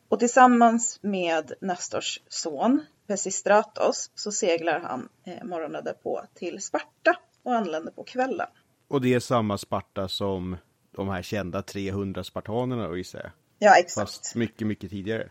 Och 0.10 0.20
tillsammans 0.20 1.00
med 1.02 1.54
Nestors 1.62 2.22
son 2.28 2.86
Pesistratos 3.08 4.12
så 4.16 4.32
seglar 4.32 4.80
han 4.80 5.10
eh, 5.26 5.44
morgonen 5.44 5.84
därpå 5.84 6.24
till 6.34 6.62
Sparta 6.62 7.16
och 7.44 7.56
anländer 7.56 7.92
på 7.92 8.04
kvällen. 8.04 8.48
Och 8.88 9.02
det 9.02 9.14
är 9.14 9.20
samma 9.20 9.58
Sparta 9.58 10.08
som 10.08 10.58
de 10.92 11.10
här 11.10 11.22
kända 11.22 11.62
300 11.62 12.24
spartanerna 12.24 12.88
då 12.88 12.98
gissar 12.98 13.20
jag? 13.20 13.32
Ja, 13.60 13.80
exakt. 13.80 14.10
Fast 14.10 14.36
mycket, 14.36 14.68
mycket 14.68 14.90
tidigare. 14.90 15.30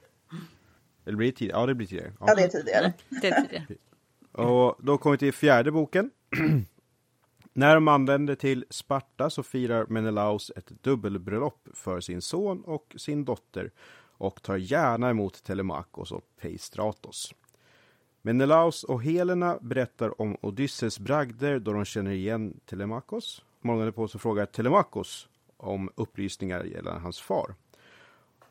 Eller 1.07 1.17
blir 1.17 1.27
det 1.27 1.37
tidigare? 1.37 1.61
Ja, 1.61 1.67
det 1.67 1.75
blir 1.75 1.87
tidigare. 1.87 2.13
Ja, 2.21 2.27
ja 2.29 2.35
det 2.35 2.43
är 2.43 2.49
tidigare. 2.49 2.93
Det 3.09 3.29
är 3.29 3.43
tidigare. 3.43 3.67
Och 4.39 4.77
då 4.79 4.99
kommer 4.99 5.15
vi 5.15 5.19
till 5.19 5.33
fjärde 5.33 5.71
boken. 5.71 6.11
När 7.53 7.75
de 7.75 7.89
anländer 7.89 8.35
till 8.35 8.65
Sparta 8.71 9.31
så 9.31 9.43
firar 9.43 9.87
Menelaus 9.89 10.53
ett 10.57 10.71
dubbelbröllop 10.83 11.69
för 11.75 12.01
sin 12.01 12.23
son 12.23 12.65
och 12.65 12.95
sin 12.97 13.25
dotter 13.25 13.71
och 14.19 14.43
tar 14.43 14.57
gärna 14.57 15.11
emot 15.11 15.45
Telemakos 15.45 16.13
och 16.13 16.25
Peistratos. 16.41 17.35
Menelaus 18.23 18.85
och 18.85 19.03
Helena 19.03 19.59
berättar 19.61 20.21
om 20.21 20.37
Odysseus 20.41 20.99
bragder 20.99 21.59
då 21.59 21.73
de 21.73 21.85
känner 21.85 22.11
igen 22.11 22.61
Telemakos. 22.67 23.45
Morgonen 23.61 23.93
på 23.93 24.09
så 24.09 24.19
frågar 24.19 24.47
Telemakos 24.47 25.29
om 25.57 25.91
upplysningar 25.95 26.65
gällande 26.65 27.01
hans 27.01 27.21
far. 27.21 27.55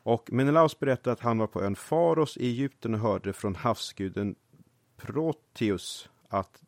Och 0.02 0.32
Menelaus 0.32 0.78
berättar 0.78 1.12
att 1.12 1.20
han 1.20 1.38
var 1.38 1.46
på 1.46 1.62
ön 1.62 1.76
Faros 1.76 2.36
i 2.36 2.46
Egypten 2.46 2.94
och 2.94 3.00
hörde 3.00 3.32
från 3.32 3.54
havsguden 3.54 4.34
Proteus 4.98 6.08
att 6.28 6.62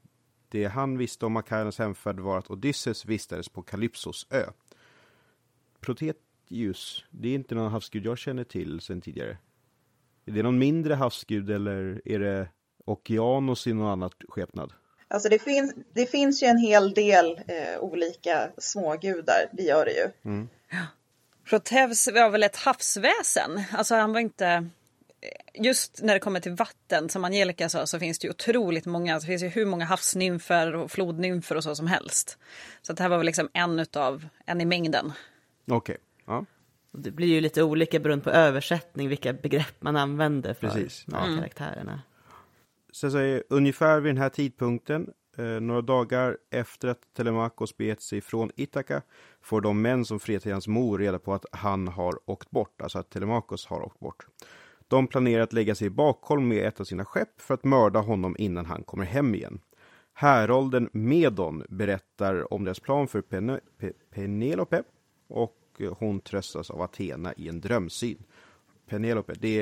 det 0.48 0.64
han 0.64 0.98
visste 0.98 1.26
om 1.26 1.32
Makaios 1.32 1.78
hemfärd 1.78 2.20
var 2.20 2.38
att 2.38 2.50
Odysseus 2.50 3.04
vistades 3.04 3.48
på 3.48 3.62
Kalypsos 3.62 4.26
ö. 4.30 4.44
Proteus, 5.80 7.04
det 7.10 7.28
är 7.28 7.34
inte 7.34 7.54
någon 7.54 7.72
havsgud 7.72 8.06
jag 8.06 8.18
känner 8.18 8.44
till 8.44 8.80
sedan 8.80 9.00
tidigare. 9.00 9.38
Är 10.26 10.32
det 10.32 10.42
någon 10.42 10.58
mindre 10.58 10.94
havsgud 10.94 11.50
eller 11.50 12.02
är 12.04 12.18
det 12.18 12.48
Okeanos 12.84 13.66
i 13.66 13.72
någon 13.72 13.86
annan 13.86 14.10
skepnad? 14.28 14.72
Alltså 15.08 15.28
det 15.28 15.38
finns, 15.38 15.74
det 15.92 16.06
finns 16.06 16.42
ju 16.42 16.46
en 16.46 16.58
hel 16.58 16.94
del 16.94 17.40
eh, 17.48 17.80
olika 17.80 18.50
smågudar, 18.58 19.50
det 19.52 19.62
gör 19.62 19.84
det 19.84 19.92
ju. 19.92 20.30
Mm. 20.30 20.48
Proteus 21.44 22.08
var 22.14 22.30
väl 22.30 22.42
ett 22.42 22.56
havsväsen. 22.56 23.64
Alltså 23.72 23.94
han 23.94 24.12
var 24.12 24.20
inte... 24.20 24.68
Just 25.54 26.02
när 26.02 26.14
det 26.14 26.20
kommer 26.20 26.40
till 26.40 26.52
vatten, 26.52 27.09
som 27.09 27.24
Angelica 27.24 27.68
sa, 27.68 27.87
så 27.87 27.98
finns 27.98 28.18
det 28.18 28.26
ju 28.26 28.30
otroligt 28.30 28.87
många. 28.87 29.18
Det 29.18 29.26
finns 29.26 29.42
ju 29.42 29.48
hur 29.48 29.66
många 29.66 29.85
havsnymfer 29.85 30.74
och 30.74 30.90
flodnymfer 30.90 31.56
och 31.56 31.64
så 31.64 31.74
som 31.74 31.87
helst. 31.87 32.38
Så 32.83 32.92
det 32.92 33.02
här 33.02 33.11
var 33.11 33.16
väl 33.16 33.26
liksom 33.26 33.48
en 33.52 33.78
utav, 33.78 34.28
en 34.46 34.61
i 34.61 34.64
mängden. 34.64 35.12
Okej, 35.66 35.76
okay. 35.76 35.96
ja. 36.26 36.44
Det 36.92 37.11
blir 37.11 37.28
ju 37.28 37.40
lite 37.40 37.62
olika 37.62 37.98
beroende 38.00 38.24
på 38.24 38.30
översättning, 38.30 39.09
vilka 39.09 39.33
begrepp 39.33 39.74
man 39.83 39.96
använder 39.96 40.54
för 40.54 40.68
Precis. 40.68 41.04
ja, 41.12 41.24
Mm. 41.24 41.38
karaktärerna. 41.38 42.02
Sen 42.92 43.11
så 43.11 43.18
är 43.18 43.42
ungefär 43.48 44.00
vid 44.00 44.14
den 44.14 44.22
här 44.22 44.28
tidpunkten, 44.28 45.11
eh, 45.38 45.44
några 45.44 45.83
dagar 45.83 46.38
efter 46.50 46.88
att 46.88 47.14
Telemakos 47.16 47.76
begett 47.76 48.02
sig 48.02 48.20
från 48.20 48.50
Ithaka, 48.56 49.02
får 49.42 49.61
de 49.61 49.83
män 49.83 50.04
som 50.04 50.20
friar 50.20 50.40
till 50.40 50.52
hans 50.52 50.68
mor 50.68 50.98
reda 50.98 51.18
på 51.18 51.35
att 51.35 51.44
han 51.52 51.88
har 51.88 52.30
åkt 52.30 52.50
bort, 52.50 52.83
alltså 52.83 52.98
att 52.98 53.11
Telemakos 53.11 53.66
har 53.66 53.83
åkt 53.83 53.98
bort. 54.00 54.26
De 54.90 55.07
planerar 55.07 55.42
att 55.42 55.53
lägga 55.53 55.74
sig 55.74 55.87
i 55.87 55.90
bakhåll 55.90 56.40
med 56.40 56.66
ett 56.68 56.81
av 56.81 56.85
sina 56.85 57.05
skepp 57.05 57.40
för 57.40 57.55
att 57.55 57.64
mörda 57.64 57.98
honom 58.00 58.37
innan 58.38 58.66
han 58.66 58.83
kommer 58.85 59.05
hem 59.05 59.35
igen. 59.35 59.61
Härolden 60.14 60.88
Medon 60.92 61.64
berättar 61.68 62.53
om 62.55 62.64
deras 62.64 62.81
plan 62.81 63.09
för 63.09 63.22
Pen- 63.22 63.61
Pe- 63.81 63.92
Penelope 64.14 64.83
och 65.29 65.57
hon 65.98 66.20
tröstas 66.20 66.70
av 66.70 66.83
Athena 66.83 67.33
i 67.37 67.48
en 67.48 67.61
drömsyn. 67.61 68.24
Penelope, 68.88 69.35
det 69.38 69.59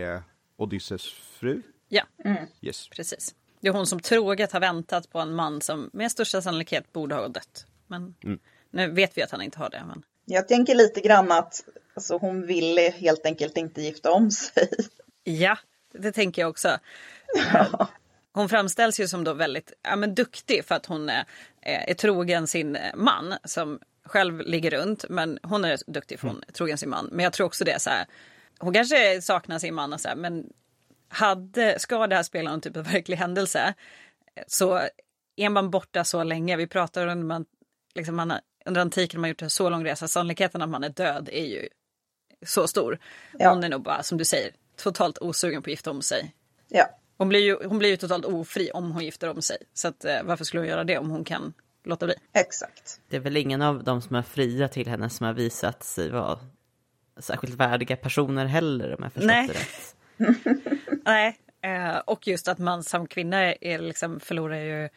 är 0.00 0.22
Odysseus 0.56 1.12
fru? 1.12 1.62
Ja, 1.88 2.02
Yes. 2.60 2.88
precis. 2.88 3.34
Det 3.60 3.68
är 3.68 3.72
hon 3.72 3.86
som 3.86 4.00
troget 4.00 4.52
har 4.52 4.60
väntat 4.60 5.10
på 5.10 5.18
en 5.18 5.34
man 5.34 5.60
som 5.60 5.90
med 5.92 6.10
största 6.12 6.42
sannolikhet 6.42 6.92
borde 6.92 7.14
ha 7.14 7.28
dött. 7.28 7.66
Men 7.86 8.14
nu 8.70 8.90
vet 8.90 9.18
vi 9.18 9.22
att 9.22 9.30
han 9.30 9.42
inte 9.42 9.58
har 9.58 9.70
det. 9.70 9.84
Men... 9.86 10.02
Jag 10.24 10.48
tänker 10.48 10.74
lite 10.74 11.00
grann 11.00 11.32
att 11.32 11.64
alltså, 11.94 12.16
hon 12.16 12.46
ville 12.46 12.90
helt 12.90 13.26
enkelt 13.26 13.56
inte 13.56 13.82
gifta 13.82 14.10
om 14.10 14.30
sig. 14.30 14.68
Ja, 15.24 15.58
det 15.92 16.12
tänker 16.12 16.42
jag 16.42 16.50
också. 16.50 16.78
Hon 18.32 18.48
framställs 18.48 19.00
ju 19.00 19.08
som 19.08 19.24
då 19.24 19.34
väldigt 19.34 19.72
ja, 19.82 19.96
men 19.96 20.14
duktig 20.14 20.64
för 20.64 20.74
att 20.74 20.86
hon 20.86 21.08
är, 21.08 21.24
är 21.62 21.94
trogen 21.94 22.46
sin 22.46 22.78
man 22.94 23.34
som 23.44 23.80
själv 24.04 24.40
ligger 24.40 24.70
runt. 24.70 25.04
Men 25.08 25.38
hon 25.42 25.64
är 25.64 25.78
duktig 25.86 26.20
för 26.20 26.28
hon 26.28 26.44
är 26.48 26.52
trogen 26.52 26.78
sin 26.78 26.90
man. 26.90 27.08
Men 27.12 27.24
jag 27.24 27.32
tror 27.32 27.46
också 27.46 27.64
det 27.64 27.72
är 27.72 27.78
så 27.78 27.90
här. 27.90 28.06
Hon 28.58 28.74
kanske 28.74 29.22
saknar 29.22 29.58
sin 29.58 29.74
man 29.74 29.92
och 29.92 30.00
så 30.00 30.08
här, 30.08 30.16
men 30.16 30.52
hade, 31.08 31.78
ska 31.78 32.06
det 32.06 32.16
här 32.16 32.22
spela 32.22 32.50
någon 32.50 32.60
typ 32.60 32.76
av 32.76 32.84
verklig 32.84 33.16
händelse 33.16 33.74
så 34.46 34.80
är 35.36 35.48
man 35.48 35.70
borta 35.70 36.04
så 36.04 36.24
länge. 36.24 36.56
Vi 36.56 36.66
pratar 36.66 37.06
om 37.06 37.28
man, 37.28 37.44
liksom 37.94 38.16
man, 38.16 38.32
under 38.64 38.80
antiken 38.80 39.18
har 39.18 39.20
man 39.20 39.30
gjort 39.30 39.42
en 39.42 39.50
så 39.50 39.70
lång 39.70 39.84
resa. 39.84 40.08
Sannolikheten 40.08 40.62
att 40.62 40.68
man 40.68 40.84
är 40.84 40.88
död 40.88 41.28
är 41.32 41.44
ju 41.44 41.68
så 42.46 42.68
stor. 42.68 42.98
Ja. 43.38 43.50
Hon 43.50 43.64
är 43.64 43.68
nog 43.68 43.82
bara, 43.82 44.02
som 44.02 44.18
du 44.18 44.24
säger, 44.24 44.50
totalt 44.76 45.18
osugen 45.18 45.62
på 45.62 45.66
att 45.66 45.72
gifta 45.72 45.90
om 45.90 46.02
sig. 46.02 46.34
Ja, 46.68 47.00
Hon 47.20 47.28
blir 47.28 47.40
ju, 47.40 47.56
hon 47.66 47.78
blir 47.78 47.88
ju 47.88 47.96
totalt 47.96 48.24
ofri 48.24 48.70
om 48.70 48.90
hon 48.92 49.04
gifter 49.04 49.30
om 49.30 49.42
sig. 49.42 49.56
Så 49.74 49.88
att, 49.88 50.04
eh, 50.04 50.22
varför 50.24 50.44
skulle 50.44 50.60
hon 50.60 50.68
göra 50.68 50.84
det 50.84 50.98
om 50.98 51.10
hon 51.10 51.24
kan 51.24 51.52
låta 51.84 52.06
bli? 52.06 52.14
exakt. 52.32 53.00
Det 53.08 53.16
är 53.16 53.20
väl 53.20 53.36
ingen 53.36 53.62
av 53.62 53.84
dem 53.84 54.02
som 54.02 54.16
är 54.16 54.22
fria 54.22 54.68
till 54.68 54.88
henne 54.88 55.10
som 55.10 55.26
har 55.26 55.32
visat 55.32 55.82
sig 55.82 56.10
vara 56.10 56.38
särskilt 57.18 57.54
värdiga 57.54 57.96
personer 57.96 58.46
heller 58.46 58.94
om 58.94 59.02
jag 59.02 59.12
förstått 59.12 59.26
Nej. 59.26 59.48
det 59.48 59.52
rätt. 59.52 59.96
Nej, 61.04 61.38
eh, 61.62 61.98
och 61.98 62.26
just 62.26 62.48
att 62.48 62.58
man 62.58 62.84
som 62.84 63.06
kvinna 63.06 63.54
är 63.54 63.78
liksom, 63.78 64.20
förlorar 64.20 64.56
ju 64.56 64.88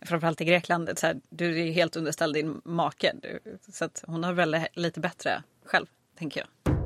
framförallt 0.00 0.40
i 0.40 0.44
Grekland, 0.44 0.90
så 0.96 1.06
här, 1.06 1.20
du 1.30 1.60
är 1.60 1.64
ju 1.64 1.72
helt 1.72 1.96
underställd 1.96 2.34
din 2.34 2.60
make. 2.64 3.12
Du, 3.22 3.40
så 3.72 3.84
att 3.84 4.04
hon 4.06 4.24
har 4.24 4.32
väl 4.32 4.56
lite 4.72 5.00
bättre 5.00 5.42
själv, 5.64 5.86
tänker 6.18 6.40
jag. 6.40 6.77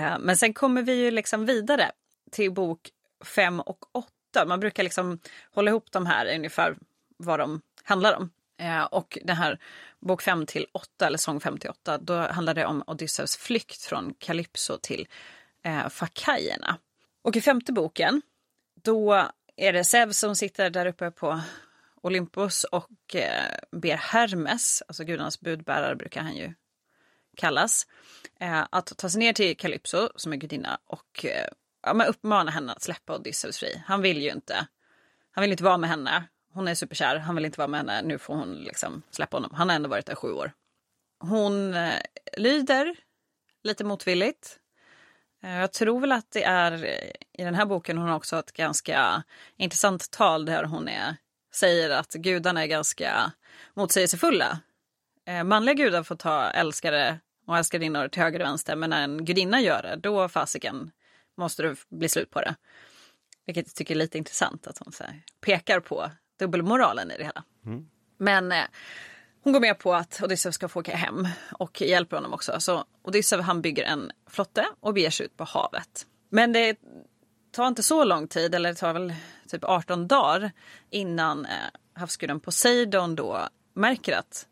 Eh, 0.00 0.18
men 0.18 0.36
sen 0.36 0.52
kommer 0.52 0.82
vi 0.82 0.94
ju 0.94 1.10
liksom 1.10 1.46
vidare 1.46 1.92
till 2.30 2.52
bok 2.52 2.90
5 3.24 3.60
och 3.60 3.96
8. 3.96 4.46
Man 4.46 4.60
brukar 4.60 4.82
liksom 4.82 5.18
hålla 5.50 5.70
ihop 5.70 5.92
de 5.92 6.06
här 6.06 6.34
ungefär 6.34 6.76
vad 7.16 7.38
de 7.38 7.60
handlar 7.84 8.16
om. 8.16 8.30
Eh, 8.58 8.82
och 8.82 9.18
den 9.24 9.36
här 9.36 9.58
bok 10.00 10.22
5 10.22 10.46
till 10.46 10.66
8, 10.72 11.06
eller 11.06 11.18
sång 11.18 11.40
5 11.40 11.58
till 11.58 11.70
8, 11.70 11.98
då 11.98 12.14
handlar 12.14 12.54
det 12.54 12.66
om 12.66 12.84
Odysseus 12.86 13.36
flykt 13.36 13.82
från 13.82 14.14
Kalypso 14.18 14.78
till 14.82 15.08
eh, 15.62 15.88
Fakajerna. 15.88 16.76
Och 17.22 17.36
i 17.36 17.40
femte 17.40 17.72
boken, 17.72 18.22
då 18.82 19.28
är 19.56 19.72
det 19.72 19.84
Zeus 19.84 20.18
som 20.18 20.36
sitter 20.36 20.70
där 20.70 20.86
uppe 20.86 21.10
på 21.10 21.40
Olympus 22.02 22.64
och 22.64 23.14
eh, 23.14 23.56
ber 23.72 23.96
Hermes, 23.96 24.82
alltså 24.88 25.04
gudarnas 25.04 25.40
budbärare 25.40 25.96
brukar 25.96 26.20
han 26.20 26.36
ju 26.36 26.54
kallas, 27.36 27.86
eh, 28.40 28.66
att 28.70 28.98
ta 28.98 29.08
sig 29.08 29.18
ner 29.18 29.32
till 29.32 29.56
Calypso, 29.56 30.08
som 30.16 30.32
är 30.32 30.36
gudinna 30.36 30.78
och 30.86 31.24
eh, 31.24 31.46
ja, 31.82 31.94
men 31.94 32.06
uppmana 32.06 32.50
henne 32.50 32.72
att 32.72 32.82
släppa 32.82 33.16
Odysseus 33.16 33.58
fri. 33.58 33.82
Han 33.86 34.02
vill 34.02 34.22
ju 34.22 34.30
inte. 34.30 34.66
Han 35.30 35.42
vill 35.42 35.50
inte 35.50 35.64
vara 35.64 35.78
med 35.78 35.90
henne. 35.90 36.24
Hon 36.52 36.68
är 36.68 36.74
superkär. 36.74 37.16
Han 37.16 37.34
vill 37.34 37.44
inte 37.44 37.58
vara 37.58 37.68
med 37.68 37.80
henne. 37.80 38.02
Nu 38.02 38.18
får 38.18 38.34
hon 38.34 38.54
liksom 38.54 39.02
släppa 39.10 39.36
honom. 39.36 39.50
Han 39.54 39.68
har 39.68 39.76
ändå 39.76 39.88
varit 39.88 40.06
där 40.06 40.14
sju 40.14 40.32
år. 40.32 40.52
Hon 41.20 41.74
eh, 41.74 42.00
lyder 42.36 42.96
lite 43.62 43.84
motvilligt. 43.84 44.58
Eh, 45.42 45.58
jag 45.58 45.72
tror 45.72 46.00
väl 46.00 46.12
att 46.12 46.30
det 46.30 46.44
är 46.44 46.84
eh, 46.84 47.10
i 47.38 47.44
den 47.44 47.54
här 47.54 47.66
boken 47.66 47.98
hon 47.98 48.08
har 48.08 48.16
också 48.16 48.38
ett 48.38 48.52
ganska 48.52 49.22
intressant 49.56 50.10
tal 50.10 50.44
där 50.44 50.64
hon 50.64 50.88
är, 50.88 51.16
säger 51.54 51.90
att 51.90 52.12
gudarna 52.12 52.62
är 52.62 52.66
ganska 52.66 53.32
motsägelsefulla. 53.74 54.60
Eh, 55.26 55.44
manliga 55.44 55.74
gudar 55.74 56.02
får 56.02 56.16
ta 56.16 56.50
älskare 56.50 57.18
och 57.46 57.58
älskarinnor 57.58 58.08
till 58.08 58.22
höger 58.22 58.40
och 58.40 58.46
vänster 58.46 58.76
men 58.76 58.90
när 58.90 59.02
en 59.02 59.24
gudinna 59.24 59.60
gör 59.60 59.82
det 59.82 59.96
då 59.96 60.28
fasiken 60.28 60.90
måste 61.36 61.62
det 61.62 61.76
bli 61.88 62.08
slut 62.08 62.30
på 62.30 62.40
det. 62.40 62.54
Vilket 63.46 63.66
jag 63.66 63.74
tycker 63.74 63.94
är 63.94 63.98
lite 63.98 64.18
intressant 64.18 64.66
att 64.66 64.78
hon 64.78 64.92
pekar 65.40 65.80
på 65.80 66.10
dubbelmoralen 66.38 67.10
i 67.10 67.16
det 67.16 67.24
hela. 67.24 67.44
Men 68.18 68.52
eh, 68.52 68.64
hon 69.42 69.52
går 69.52 69.60
med 69.60 69.78
på 69.78 69.94
att 69.94 70.20
Odysseus 70.22 70.54
ska 70.54 70.68
få 70.68 70.80
åka 70.80 70.96
hem 70.96 71.28
och 71.52 71.80
hjälper 71.80 72.16
honom 72.16 72.32
också. 72.32 72.60
Så 72.60 72.84
Odysseus 73.02 73.42
han 73.42 73.62
bygger 73.62 73.84
en 73.84 74.12
flotte 74.30 74.66
och 74.80 74.94
beger 74.94 75.10
sig 75.10 75.26
ut 75.26 75.36
på 75.36 75.44
havet. 75.44 76.06
Men 76.30 76.52
det 76.52 76.76
tar 77.52 77.68
inte 77.68 77.82
så 77.82 78.04
lång 78.04 78.28
tid, 78.28 78.54
eller 78.54 78.68
det 78.68 78.74
tar 78.74 78.92
väl 78.92 79.14
typ 79.48 79.64
18 79.64 80.08
dagar 80.08 80.52
innan 80.90 81.46
eh, 81.46 81.52
havsguden 81.94 82.40
Poseidon 82.40 83.14
då 83.14 83.48
märker 83.74 84.16
att, 84.16 84.46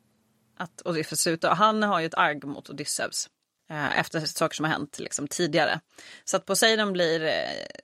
att 0.58 0.82
Odysseus 0.84 1.26
är 1.26 1.30
ute. 1.30 1.48
Han 1.48 1.82
har 1.82 2.00
ju 2.00 2.06
ett 2.06 2.14
arg 2.14 2.40
mot 2.42 2.70
Odysseus 2.70 3.28
eh, 3.70 3.98
efter 3.98 4.20
saker 4.20 4.56
som 4.56 4.64
har 4.64 4.72
hänt 4.72 4.98
liksom, 4.98 5.28
tidigare. 5.28 5.80
Så 6.24 6.36
att 6.36 6.44
Poseidon 6.44 6.92
blir 6.92 7.24
eh, 7.24 7.32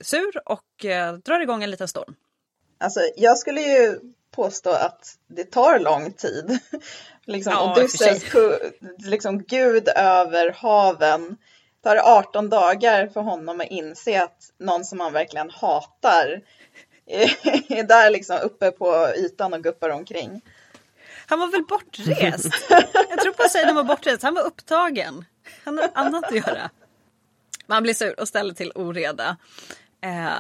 sur 0.00 0.42
och 0.44 0.84
eh, 0.84 1.14
drar 1.14 1.40
igång 1.40 1.62
en 1.62 1.70
liten 1.70 1.88
storm. 1.88 2.14
Alltså, 2.78 3.00
jag 3.16 3.38
skulle 3.38 3.60
ju 3.60 4.00
påstå 4.30 4.70
att 4.70 5.18
det 5.26 5.44
tar 5.44 5.78
lång 5.78 6.12
tid. 6.12 6.58
liksom, 7.24 7.52
Ja, 7.52 7.76
ku- 7.76 8.72
liksom 8.98 9.42
gud 9.42 9.88
över 9.96 10.52
haven. 10.52 11.36
Tar 11.82 11.94
det 11.94 12.02
18 12.02 12.48
dagar 12.48 13.06
för 13.06 13.20
honom 13.20 13.60
att 13.60 13.66
inse 13.66 14.22
att 14.22 14.50
någon 14.58 14.84
som 14.84 15.00
han 15.00 15.12
verkligen 15.12 15.50
hatar 15.50 16.42
är 17.68 17.82
där 17.82 18.10
liksom 18.10 18.38
uppe 18.42 18.70
på 18.70 19.08
ytan 19.16 19.54
och 19.54 19.62
guppar 19.62 19.90
omkring. 19.90 20.40
Han 21.26 21.38
var 21.38 21.48
väl 21.48 21.64
bortrest? 21.64 22.54
Jag 23.10 23.20
tror 23.20 23.32
Poseidon 23.32 23.74
var 23.74 23.84
bortrest. 23.84 24.22
Han 24.22 24.34
var 24.34 24.42
upptagen. 24.42 25.24
Han 25.64 25.78
har 25.78 25.90
annat 25.94 26.24
att 26.24 26.34
göra. 26.34 26.70
Man 27.66 27.82
blir 27.82 27.94
sur 27.94 28.20
och 28.20 28.28
ställer 28.28 28.54
till 28.54 28.72
oreda. 28.74 29.36
Eh, 30.00 30.32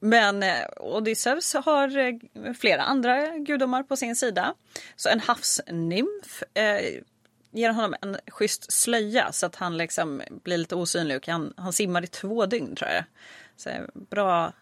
men 0.00 0.42
eh, 0.42 0.66
Odysseus 0.76 1.54
har 1.54 1.98
eh, 1.98 2.14
flera 2.58 2.82
andra 2.82 3.28
gudomar 3.28 3.82
på 3.82 3.96
sin 3.96 4.16
sida. 4.16 4.54
Så 4.96 5.08
en 5.08 5.20
havsnymf 5.20 6.42
ger 7.52 7.70
honom 7.70 7.94
en 8.02 8.16
schysst 8.26 8.72
slöja 8.72 9.32
så 9.32 9.46
att 9.46 9.56
han 9.56 9.76
liksom 9.76 10.22
blir 10.28 10.58
lite 10.58 10.74
osynlig 10.74 11.16
och 11.16 11.22
kan, 11.22 11.54
han 11.56 11.72
simmar 11.72 12.04
i 12.04 12.06
två 12.06 12.46
dygn 12.46 12.76
tror 12.76 12.90
jag. 12.90 13.04
Så 13.56 13.70
bra, 13.94 14.52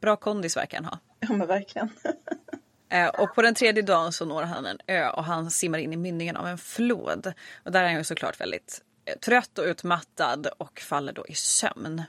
bra 0.00 0.16
kondis 0.16 0.56
verkar 0.56 0.76
han 0.76 0.84
ha. 0.84 0.98
Ja 1.20 1.32
men 1.32 1.46
verkligen. 1.46 1.90
Eh, 2.94 3.08
och 3.08 3.34
på 3.34 3.42
den 3.42 3.54
tredje 3.54 3.82
dagen 3.82 4.12
så 4.12 4.24
når 4.24 4.42
han 4.42 4.66
en 4.66 4.78
ö 4.86 5.08
och 5.08 5.24
han 5.24 5.50
simmar 5.50 5.78
in 5.78 5.92
i 5.92 5.96
mynningen 5.96 6.36
av 6.36 6.46
en 6.46 6.58
flod. 6.58 7.32
Och 7.64 7.72
där 7.72 7.80
är 7.80 7.88
han 7.88 7.96
ju 7.96 8.04
såklart 8.04 8.40
väldigt 8.40 8.82
eh, 9.04 9.18
trött 9.18 9.58
och 9.58 9.64
utmattad 9.64 10.46
och 10.58 10.80
faller 10.80 11.12
då 11.12 11.26
i 11.26 11.34
sömn. 11.34 12.02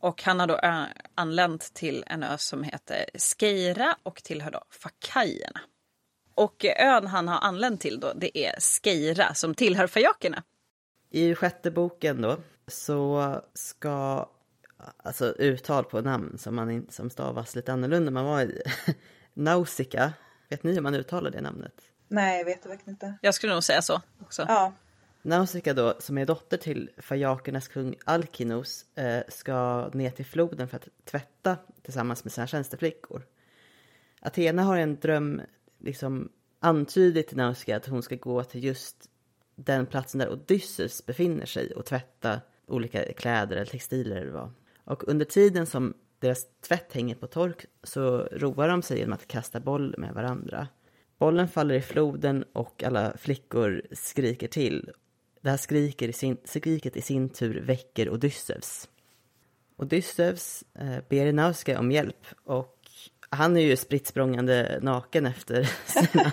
Och 0.00 0.22
han 0.22 0.40
har 0.40 0.46
då 0.46 0.58
eh, 0.58 0.84
anlänt 1.14 1.74
till 1.74 2.04
en 2.06 2.22
ö 2.22 2.38
som 2.38 2.62
heter 2.62 3.04
Skeira 3.14 3.96
och 4.02 4.22
tillhör 4.22 4.50
då 4.50 4.62
Fakajerna. 4.70 5.60
Och 6.34 6.64
ön 6.64 7.06
han 7.06 7.28
har 7.28 7.38
anlänt 7.38 7.80
till 7.80 8.00
då 8.00 8.12
det 8.16 8.38
är 8.38 8.60
Skeira 8.60 9.34
som 9.34 9.54
tillhör 9.54 9.86
Fajakerna. 9.86 10.42
I 11.10 11.34
sjätte 11.34 11.70
boken 11.70 12.22
då 12.22 12.36
så 12.66 13.40
ska 13.54 14.28
alltså 14.96 15.32
uttal 15.32 15.84
på 15.84 16.00
namn 16.00 16.38
som, 16.38 16.54
man 16.54 16.86
som 16.90 17.10
stavas 17.10 17.56
lite 17.56 17.72
annorlunda. 17.72 18.10
Man 18.10 18.24
var 18.24 18.42
i 18.42 18.62
Nausicaa. 19.34 20.12
Vet 20.48 20.62
ni 20.62 20.72
hur 20.72 20.80
man 20.80 20.94
uttalar 20.94 21.30
det 21.30 21.40
namnet? 21.40 21.74
Nej, 22.08 22.38
jag 22.38 22.44
vet 22.44 22.62
det 22.62 22.68
verkligen 22.68 22.94
inte. 22.94 23.14
Jag 23.20 23.34
skulle 23.34 23.54
nog 23.54 23.64
säga 23.64 23.82
så 23.82 24.00
också. 24.20 24.44
Ja, 24.48 24.72
Nausicaa 25.22 25.74
då, 25.74 25.94
som 25.98 26.18
är 26.18 26.26
dotter 26.26 26.56
till 26.56 26.90
fajakernas 26.98 27.68
kung 27.68 27.94
Alkinos, 28.04 28.84
eh, 28.94 29.22
ska 29.28 29.88
ner 29.92 30.10
till 30.10 30.26
floden 30.26 30.68
för 30.68 30.76
att 30.76 30.88
tvätta 31.04 31.56
tillsammans 31.82 32.24
med 32.24 32.32
sina 32.32 32.46
tjänsteflickor. 32.46 33.26
Athena 34.20 34.62
har 34.62 34.76
en 34.76 35.00
dröm, 35.00 35.42
liksom 35.78 36.32
antydligt 36.60 37.28
till 37.28 37.36
Nausicaa 37.36 37.76
att 37.76 37.86
hon 37.86 38.02
ska 38.02 38.16
gå 38.16 38.44
till 38.44 38.64
just 38.64 39.10
den 39.54 39.86
platsen 39.86 40.18
där 40.18 40.32
Odysseus 40.32 41.06
befinner 41.06 41.46
sig 41.46 41.74
och 41.74 41.84
tvätta 41.84 42.40
olika 42.66 43.12
kläder 43.12 43.56
eller 43.56 43.66
textiler 43.66 44.16
eller 44.16 44.32
vad. 44.32 44.52
Och 44.84 45.08
under 45.08 45.24
tiden 45.24 45.66
som 45.66 45.94
deras 46.24 46.46
tvätt 46.60 46.92
hänger 46.92 47.14
på 47.14 47.26
tork 47.26 47.66
så 47.82 48.18
roar 48.18 48.68
de 48.68 48.82
sig 48.82 48.98
genom 48.98 49.12
att 49.12 49.26
kasta 49.26 49.60
boll 49.60 49.94
med 49.98 50.14
varandra. 50.14 50.68
Bollen 51.18 51.48
faller 51.48 51.74
i 51.74 51.80
floden 51.80 52.44
och 52.52 52.82
alla 52.82 53.16
flickor 53.16 53.82
skriker 53.92 54.48
till. 54.48 54.90
Det 55.40 55.50
här 55.50 55.56
skriker 55.56 56.08
i 56.08 56.12
sin, 56.12 56.36
skriket 56.44 56.96
i 56.96 57.02
sin 57.02 57.28
tur 57.28 57.60
väcker 57.60 58.10
Odysseus. 58.10 58.88
Odysseus 59.76 60.64
eh, 60.74 60.98
ber 61.08 61.32
Nauska 61.32 61.78
om 61.78 61.92
hjälp 61.92 62.26
och 62.44 62.78
han 63.30 63.56
är 63.56 63.60
ju 63.60 63.76
spritt 63.76 64.06
språngande 64.06 64.78
naken 64.82 65.26
efter 65.26 65.62
sina 65.86 66.32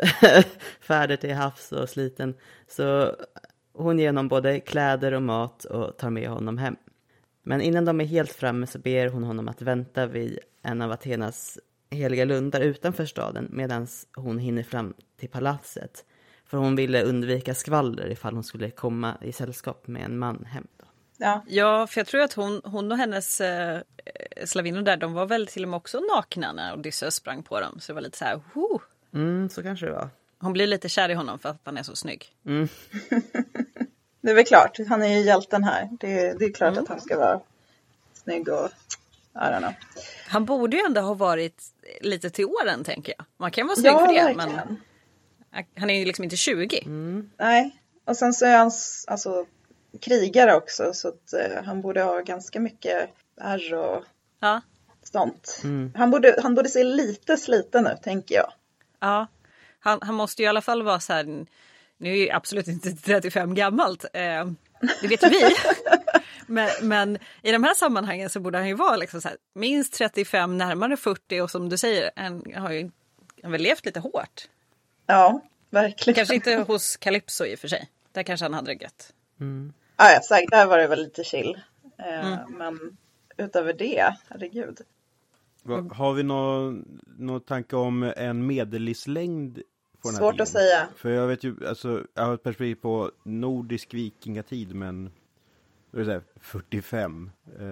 färder 0.80 1.16
till 1.16 1.34
havs 1.34 1.72
och 1.72 1.88
sliten. 1.88 2.34
Så 2.68 3.16
hon 3.72 3.98
ger 3.98 4.08
honom 4.08 4.28
både 4.28 4.60
kläder 4.60 5.12
och 5.12 5.22
mat 5.22 5.64
och 5.64 5.96
tar 5.96 6.10
med 6.10 6.28
honom 6.28 6.58
hem. 6.58 6.76
Men 7.50 7.60
innan 7.60 7.84
de 7.84 8.00
är 8.00 8.04
helt 8.04 8.32
framme 8.32 8.66
så 8.66 8.78
ber 8.78 9.08
hon 9.08 9.24
honom 9.24 9.48
att 9.48 9.62
vänta 9.62 10.06
vid 10.06 10.38
en 10.62 10.82
av 10.82 10.92
Athenas 10.92 11.58
heliga 11.90 12.24
lundar 12.24 12.60
utanför 12.60 13.06
staden 13.06 13.48
medan 13.50 13.86
hon 14.14 14.38
hinner 14.38 14.62
fram 14.62 14.94
till 15.18 15.28
palatset. 15.28 16.04
För 16.46 16.58
hon 16.58 16.76
ville 16.76 17.02
undvika 17.02 17.54
skvaller 17.54 18.10
ifall 18.10 18.34
hon 18.34 18.44
skulle 18.44 18.70
komma 18.70 19.14
i 19.22 19.32
sällskap 19.32 19.86
med 19.86 20.04
en 20.04 20.18
man 20.18 20.44
hem. 20.44 20.66
Då. 20.78 20.84
ja. 21.18 21.44
Ja, 21.48 21.86
för 21.86 22.00
jag 22.00 22.06
tror 22.06 22.20
att 22.20 22.32
hon, 22.32 22.60
hon 22.64 22.92
och 22.92 22.98
hennes 22.98 23.40
eh, 23.40 23.80
slavinnor 24.44 24.82
där, 24.82 24.96
de 24.96 25.12
var 25.12 25.26
väl 25.26 25.46
till 25.46 25.62
och 25.62 25.68
med 25.68 25.76
också 25.76 26.00
nakna 26.00 26.52
när 26.52 26.74
Odysseus 26.74 27.14
sprang 27.14 27.42
på 27.42 27.60
dem. 27.60 27.80
Så 27.80 27.92
det 27.92 27.94
var 27.94 28.02
lite 28.02 28.18
så 28.18 28.24
här, 28.24 28.40
Woo! 28.54 28.80
Mm, 29.14 29.48
så 29.48 29.62
kanske 29.62 29.86
det 29.86 29.92
var. 29.92 30.08
Hon 30.38 30.52
blir 30.52 30.66
lite 30.66 30.88
kär 30.88 31.08
i 31.08 31.14
honom 31.14 31.38
för 31.38 31.48
att 31.48 31.60
han 31.64 31.76
är 31.76 31.82
så 31.82 31.96
snygg. 31.96 32.26
Det 34.20 34.30
är 34.30 34.34
väl 34.34 34.44
klart, 34.44 34.78
han 34.88 35.02
är 35.02 35.08
ju 35.18 35.20
hjälten 35.20 35.64
här. 35.64 35.88
Det, 36.00 36.38
det 36.38 36.44
är 36.44 36.52
klart 36.52 36.76
att 36.76 36.88
han 36.88 37.00
ska 37.00 37.18
vara 37.18 37.40
snygg 38.14 38.48
och 38.48 38.70
I 39.34 39.38
don't 39.38 39.58
know. 39.58 39.72
Han 40.28 40.44
borde 40.44 40.76
ju 40.76 40.82
ändå 40.82 41.00
ha 41.00 41.14
varit 41.14 41.62
lite 42.00 42.30
till 42.30 42.44
åren 42.44 42.84
tänker 42.84 43.14
jag. 43.18 43.26
Man 43.36 43.50
kan 43.50 43.66
vara 43.66 43.76
snygg 43.76 43.86
Ja, 43.92 43.98
för 44.06 44.14
det, 44.14 44.22
verkligen. 44.24 44.78
men 45.50 45.62
han 45.78 45.90
är 45.90 45.98
ju 45.98 46.04
liksom 46.04 46.24
inte 46.24 46.36
20. 46.36 46.80
Nej, 47.38 47.76
och 48.04 48.16
sen 48.16 48.32
så 48.34 48.46
är 48.46 48.56
han 48.58 48.70
alltså 49.06 49.46
krigare 50.00 50.54
också 50.56 50.92
så 50.94 51.08
att 51.08 51.32
eh, 51.32 51.64
han 51.64 51.80
borde 51.80 52.02
ha 52.02 52.20
ganska 52.20 52.60
mycket 52.60 53.10
ärr 53.40 53.74
och 53.74 54.04
Ja, 54.40 54.60
sånt. 55.02 55.62
Han, 55.94 56.10
borde, 56.10 56.36
han 56.42 56.54
borde 56.54 56.68
se 56.68 56.84
lite 56.84 57.36
sliten 57.36 57.86
ut 57.86 58.02
tänker 58.02 58.34
jag. 58.34 58.52
ja. 59.00 59.26
Han, 59.82 59.98
han 60.02 60.14
måste 60.14 60.42
ju 60.42 60.46
i 60.46 60.48
alla 60.48 60.60
fall 60.62 60.82
vara 60.82 61.00
så 61.00 61.12
här, 61.12 61.46
nu 62.00 62.10
är 62.10 62.16
ju 62.16 62.30
absolut 62.30 62.68
inte 62.68 62.92
35 63.04 63.54
gammalt, 63.54 64.04
eh, 64.04 64.50
det 65.02 65.08
vet 65.08 65.22
ju 65.22 65.28
vi. 65.28 65.54
men, 66.46 66.68
men 66.82 67.18
i 67.42 67.52
de 67.52 67.64
här 67.64 67.74
sammanhangen 67.74 68.30
så 68.30 68.40
borde 68.40 68.58
han 68.58 68.68
ju 68.68 68.74
vara 68.74 68.96
liksom 68.96 69.20
så 69.20 69.28
här, 69.28 69.36
minst 69.54 69.92
35, 69.92 70.58
närmare 70.58 70.96
40 70.96 71.40
och 71.40 71.50
som 71.50 71.68
du 71.68 71.76
säger, 71.76 72.10
han 72.16 72.42
har 72.56 72.70
ju 72.70 72.82
han 72.82 72.90
har 73.42 73.50
väl 73.50 73.62
levt 73.62 73.86
lite 73.86 74.00
hårt. 74.00 74.48
Ja, 75.06 75.40
verkligen. 75.70 76.14
Kanske 76.14 76.34
inte 76.34 76.56
hos 76.56 76.96
Calypso 76.96 77.44
i 77.44 77.54
och 77.54 77.58
för 77.58 77.68
sig. 77.68 77.88
Där 78.12 78.22
kanske 78.22 78.44
han 78.44 78.54
hade 78.54 78.74
det 78.74 78.82
gött. 78.82 79.12
Ja, 79.96 80.12
ja, 80.12 80.20
säkert. 80.28 80.50
Där 80.50 80.66
var 80.66 80.78
det 80.78 80.86
väl 80.86 81.02
lite 81.02 81.24
chill. 81.24 81.60
Eh, 81.98 82.26
Mm. 82.26 82.52
Men 82.58 82.96
utöver 83.36 83.72
det, 83.72 84.16
herregud. 84.28 84.78
Va, 85.62 85.88
har 85.94 86.12
vi 86.12 86.22
någon, 86.22 87.00
någon 87.18 87.40
tanke 87.40 87.76
om 87.76 88.12
en 88.16 88.46
medellivslängd? 88.46 89.62
På 90.02 90.08
den 90.08 90.14
här 90.14 90.20
Svårt 90.20 90.32
tiden? 90.32 90.42
att 90.42 90.48
säga. 90.48 90.88
För 90.96 91.10
jag 91.10 91.26
vet 91.26 91.44
ju, 91.44 91.66
alltså, 91.68 92.04
jag 92.14 92.22
har 92.22 92.34
ett 92.34 92.42
perspektiv 92.42 92.74
på 92.74 93.10
nordisk 93.22 93.94
vikingatid, 93.94 94.74
men 94.74 95.12
vad 95.90 96.02
är 96.02 96.06
det, 96.06 96.22
45. 96.40 97.30
Eh, 97.58 97.62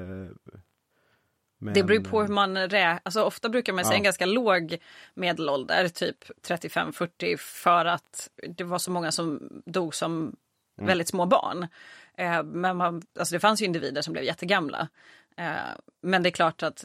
men, 1.61 1.75
Det 1.75 1.83
beror 1.83 2.01
på 2.05 2.21
hur 2.23 2.29
man 2.29 2.57
räknar. 2.57 3.01
Alltså, 3.03 3.23
ofta 3.23 3.49
brukar 3.49 3.73
man 3.73 3.85
säga 3.85 3.93
Ja. 3.95 3.97
en 3.99 4.03
ganska 4.05 4.27
låg 4.27 4.79
medelålder, 5.15 5.89
typ 5.89 6.25
35-40, 6.43 7.37
för 7.37 7.85
att 7.85 8.31
det 8.49 8.65
var 8.65 8.79
så 8.79 8.91
många 8.91 9.13
som 9.13 9.49
dog 9.67 9.95
som 9.95 10.37
väldigt 10.77 11.09
små 11.09 11.27
barn. 11.27 11.67
Eh, 12.15 12.43
men 12.43 12.77
man, 12.77 13.03
alltså 13.19 13.35
det 13.35 13.41
fanns 13.41 13.63
ju 13.63 13.67
individer 13.67 14.03
som 14.03 14.13
blev 14.13 14.25
jättegamla. 14.25 14.89
Eh, 15.37 15.55
men 16.01 16.23
det 16.23 16.29
är 16.29 16.31
klart 16.31 16.63
att 16.63 16.85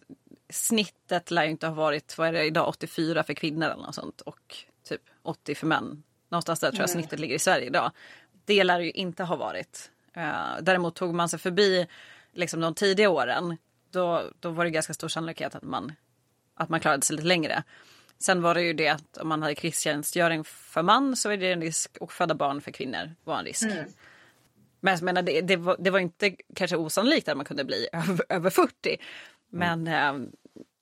snittet 0.50 1.32
lär 1.32 1.44
ju 1.44 1.50
inte 1.50 1.68
ha 1.68 1.74
varit, 1.74 2.18
vad 2.18 2.28
är 2.28 2.34
det 2.34 2.46
idag, 2.46 2.68
84 2.70 3.24
för 3.24 3.34
kvinnor 3.34 3.66
eller 3.66 3.84
något 3.84 3.96
sånt 3.96 4.22
och 4.22 4.56
typ 4.84 5.02
80 5.22 5.56
för 5.56 5.68
män. 5.68 6.04
Någonstans 6.30 6.60
där 6.60 6.72
tror 6.72 6.82
jag 6.82 6.90
snittet 6.90 7.20
ligger 7.20 7.36
i 7.36 7.40
Sverige 7.40 7.66
idag. 7.66 7.92
Det 8.46 8.64
lär 8.64 8.80
det 8.80 8.86
ju 8.86 8.92
inte 8.92 9.24
ha 9.24 9.36
varit. 9.36 9.92
Eh, 10.14 10.62
däremot 10.62 10.96
tog 10.96 11.14
man 11.14 11.30
sig 11.30 11.40
förbi 11.40 11.88
liksom 12.34 12.62
de 12.62 12.76
tidiga 12.76 13.10
åren, 13.10 13.58
då, 13.92 14.24
då 14.40 14.50
var 14.50 14.66
det 14.66 14.72
ganska 14.72 14.94
stor 14.94 15.08
sannolikhet 15.08 15.56
att 15.56 15.64
man, 15.64 15.92
att 16.56 16.70
man 16.70 16.80
klarade 16.80 17.06
sig 17.06 17.16
lite 17.16 17.28
längre. 17.28 17.64
Sen 18.20 18.42
var 18.42 18.54
det 18.54 18.62
ju 18.62 18.74
det 18.74 18.88
att 18.88 19.18
om 19.18 19.28
man 19.28 19.42
hade 19.42 19.56
krigstjänstgöring 19.56 20.44
för 20.44 20.84
man 20.84 21.16
så 21.16 21.30
är 21.30 21.38
det 21.38 21.52
en 21.52 21.62
risk 21.62 21.98
och 22.00 22.12
föda 22.12 22.36
barn 22.36 22.62
för 22.62 22.72
kvinnor 22.72 23.16
var 23.24 23.40
en 23.40 23.46
risk. 23.46 23.68
Men 24.80 24.94
jag 24.94 25.02
menar, 25.02 25.22
det, 25.22 25.42
det, 25.42 25.56
var, 25.56 25.76
det 25.80 25.90
var 25.90 26.00
inte 26.00 26.36
kanske 26.56 26.78
osannolikt 26.78 27.30
att 27.30 27.38
man 27.38 27.46
kunde 27.46 27.64
bli 27.64 27.88
över, 27.94 28.26
över 28.30 28.50
40. 28.50 28.98
Men 29.50 29.88
eh, 29.88 30.14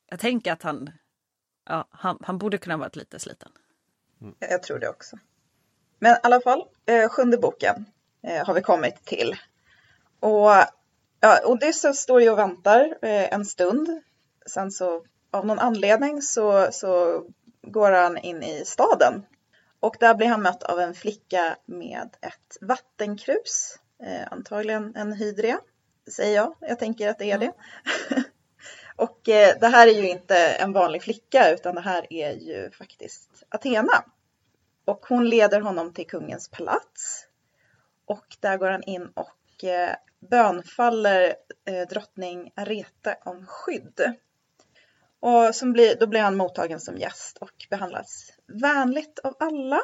jag 0.10 0.20
tänker 0.20 0.52
att 0.52 0.64
han, 0.64 0.90
ja, 1.70 1.88
han, 1.92 2.18
han 2.22 2.38
borde 2.38 2.58
kunna 2.58 2.78
varit 2.78 2.96
lite 2.96 3.20
sliten. 3.20 3.52
Jag 4.40 4.64
tror 4.64 4.80
det 4.80 4.90
också. 4.90 5.18
Men 6.00 6.16
i 6.16 6.20
alla 6.24 6.42
fall, 6.42 6.64
eh, 6.86 7.10
sjunde 7.10 7.38
boken 7.38 7.86
eh, 8.24 8.46
har 8.46 8.54
vi 8.54 8.62
kommit 8.62 9.06
till. 9.06 9.36
Och 10.20 10.52
ja, 11.20 11.42
Odysseus 11.46 11.98
står 11.98 12.22
ju 12.22 12.30
och 12.30 12.38
väntar 12.38 12.98
eh, 13.02 13.34
en 13.34 13.46
stund. 13.46 14.02
Sen 14.46 14.72
så 14.72 15.06
av 15.32 15.46
någon 15.46 15.60
anledning 15.60 16.22
så, 16.22 16.72
så 16.72 17.24
går 17.62 17.92
han 17.92 18.18
in 18.18 18.44
i 18.44 18.66
staden. 18.66 19.26
Och 19.80 19.96
där 20.00 20.16
blir 20.16 20.28
han 20.28 20.42
mött 20.42 20.64
av 20.64 20.80
en 20.80 20.94
flicka 20.94 21.58
med 21.66 22.10
ett 22.22 22.58
vattenkrus. 22.62 23.80
Eh, 24.04 24.28
antagligen 24.32 24.96
en 24.96 25.14
hydria, 25.14 25.60
säger 26.12 26.36
jag. 26.36 26.56
Jag 26.60 26.80
tänker 26.80 27.10
att 27.10 27.20
det 27.20 27.32
är 27.32 27.38
det. 27.38 27.54
och 29.02 29.30
eh, 29.30 29.58
det 29.60 29.68
här 29.68 29.88
är 29.88 30.02
ju 30.02 30.10
inte 30.10 30.38
en 30.38 30.74
vanlig 30.74 31.04
flicka 31.04 31.52
utan 31.52 31.76
det 31.76 31.82
här 31.82 32.14
är 32.14 32.32
ju 32.32 32.72
faktiskt 32.72 33.44
Athena. 33.50 34.04
Och 34.86 35.06
hon 35.06 35.30
leder 35.30 35.62
honom 35.62 35.94
till 35.94 36.08
kungens 36.08 36.50
palats. 36.50 37.28
Och 38.06 38.26
där 38.40 38.58
går 38.58 38.70
han 38.70 38.84
in 38.84 39.08
och 39.14 39.64
eh, 39.64 39.96
bönfaller 40.30 41.36
eh, 41.66 41.88
drottning 41.88 42.52
Arete 42.56 43.18
om 43.26 43.46
skydd. 43.48 44.16
Och 45.20 45.56
som 45.56 45.74
blir, 45.74 45.96
då 46.00 46.08
blir 46.08 46.22
han 46.22 46.38
mottagen 46.38 46.80
som 46.80 46.98
gäst 46.98 47.38
och 47.38 47.68
behandlas 47.70 48.34
vänligt 48.48 49.20
av 49.20 49.36
alla. 49.40 49.82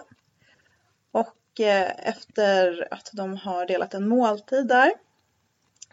Och 1.12 1.60
eh, 1.60 2.10
efter 2.10 2.88
att 2.92 3.10
de 3.14 3.38
har 3.38 3.66
delat 3.66 3.94
en 3.94 4.08
måltid 4.08 4.68
där 4.68 4.94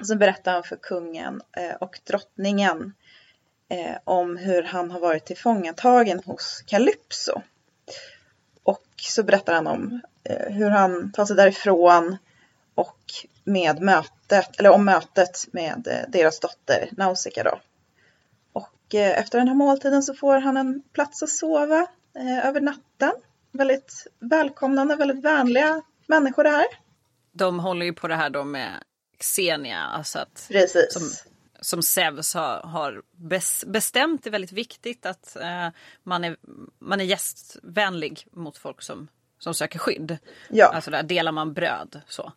Så 0.03 0.17
berättar 0.17 0.53
han 0.53 0.63
för 0.63 0.77
kungen 0.77 1.43
eh, 1.57 1.75
och 1.75 2.01
drottningen 2.05 2.93
eh, 3.69 3.97
om 4.05 4.37
hur 4.37 4.63
han 4.63 4.91
har 4.91 5.01
varit 5.01 5.25
tillfångatagen 5.25 6.21
hos 6.27 6.63
Calypso. 6.67 7.43
Och 8.63 8.87
så 8.97 9.23
berättar 9.23 9.55
han 9.55 9.67
om 9.67 10.01
eh, 10.25 10.53
hur 10.53 10.71
han 10.71 11.13
tar 11.13 11.27
sig 11.27 11.37
därifrån 11.37 12.17
och 12.75 12.99
med 13.45 13.81
mötet, 13.81 14.61
eller 14.61 14.71
om 14.71 14.85
mötet 14.85 15.47
med 15.53 15.87
eh, 15.87 16.09
deras 16.09 16.41
dotter 16.41 16.89
Nausicaa 16.93 17.45
då. 17.45 17.61
Och 18.53 18.95
eh, 18.95 19.19
efter 19.19 19.39
den 19.39 19.49
här 19.49 19.55
måltiden 19.55 20.03
så 20.03 20.15
får 20.15 20.39
han 20.39 20.57
en 20.57 20.83
plats 20.93 21.23
att 21.23 21.29
sova 21.29 21.87
eh, 22.17 22.47
över 22.47 22.61
natten. 22.61 23.13
Väldigt 23.53 24.07
välkomnande, 24.19 24.97
väldigt 24.97 25.25
vänliga 25.25 25.83
människor 26.07 26.45
det 26.45 26.51
här. 26.51 26.67
De 27.33 27.61
håller 27.61 27.87
ju 27.87 27.93
på 27.93 28.09
det 28.09 28.17
här 28.17 28.31
då 28.31 28.45
med 28.45 28.71
Xenia, 29.19 29.79
alltså 29.79 30.19
att 30.19 30.47
Precis. 30.49 30.93
som, 30.93 31.03
som 31.65 31.83
Zeus 31.83 32.35
har, 32.35 32.61
har 32.61 33.03
bes, 33.13 33.65
bestämt 33.67 34.27
är 34.27 34.31
väldigt 34.31 34.53
viktigt 34.53 35.07
att 35.07 35.37
eh, 35.37 35.69
man, 36.03 36.25
är, 36.25 36.37
man 36.79 37.01
är 37.01 37.05
gästvänlig 37.05 38.27
mot 38.31 38.59
folk 38.59 38.83
som, 38.83 39.09
som 39.39 39.55
söker 39.55 39.79
skydd. 39.79 40.19
Ja. 40.49 40.67
Alltså 40.67 40.91
där 40.91 41.03
delar 41.03 41.33
man 41.33 41.53
bröd 41.53 42.01
så. 42.09 42.33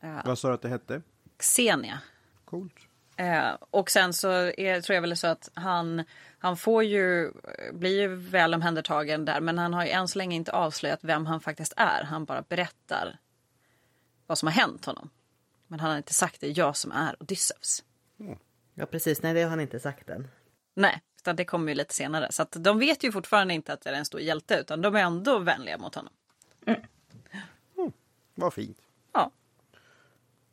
Eh, 0.00 0.20
Vad 0.24 0.38
sa 0.38 0.48
du 0.48 0.54
att 0.54 0.62
det 0.62 0.68
hette? 0.68 1.02
Xenia. 1.38 2.00
Coolt. 2.44 2.74
Eh, 3.16 3.50
och 3.70 3.90
sen 3.90 4.12
så 4.12 4.30
är, 4.30 4.80
tror 4.80 4.94
jag 4.94 5.02
väl 5.02 5.16
så 5.16 5.26
att 5.26 5.50
han, 5.54 6.04
han 6.38 6.56
får 6.56 6.84
ju, 6.84 7.32
blir 7.72 8.00
ju 8.00 8.14
väl 8.16 8.54
omhändertagen 8.54 9.24
där 9.24 9.40
men 9.40 9.58
han 9.58 9.74
har 9.74 9.84
ju 9.84 9.90
än 9.90 10.08
så 10.08 10.18
länge 10.18 10.36
inte 10.36 10.52
avslöjat 10.52 11.00
vem 11.02 11.26
han 11.26 11.40
faktiskt 11.40 11.72
är. 11.76 12.04
Han 12.04 12.24
bara 12.24 12.42
berättar 12.42 13.18
vad 14.26 14.38
som 14.38 14.46
har 14.46 14.52
hänt 14.52 14.84
honom. 14.84 15.10
Men 15.66 15.80
han 15.80 15.90
har 15.90 15.96
inte 15.96 16.14
sagt 16.14 16.40
det, 16.40 16.48
jag 16.48 16.76
som 16.76 16.92
är 16.92 17.22
Odysseus. 17.22 17.84
Ja, 18.78 18.86
precis. 18.86 19.22
Nej, 19.22 19.34
det 19.34 19.42
har 19.42 19.50
han 19.50 19.60
inte 19.60 19.80
sagt 19.80 20.10
än. 20.10 20.28
Nej, 20.74 21.02
utan 21.18 21.36
det 21.36 21.44
kommer 21.44 21.68
ju 21.68 21.74
lite 21.74 21.94
senare. 21.94 22.32
Så 22.32 22.42
att 22.42 22.52
de 22.52 22.78
vet 22.78 23.04
ju 23.04 23.12
fortfarande 23.12 23.54
inte 23.54 23.72
att 23.72 23.80
det 23.80 23.90
är 23.90 23.94
en 23.94 24.04
stor 24.04 24.20
hjälte 24.20 24.58
utan 24.58 24.80
de 24.80 24.94
är 24.94 25.00
ändå 25.00 25.38
vänliga 25.38 25.78
mot 25.78 25.94
honom. 25.94 26.12
Vad 28.34 28.54
fint. 28.54 28.78
Ja, 29.12 29.30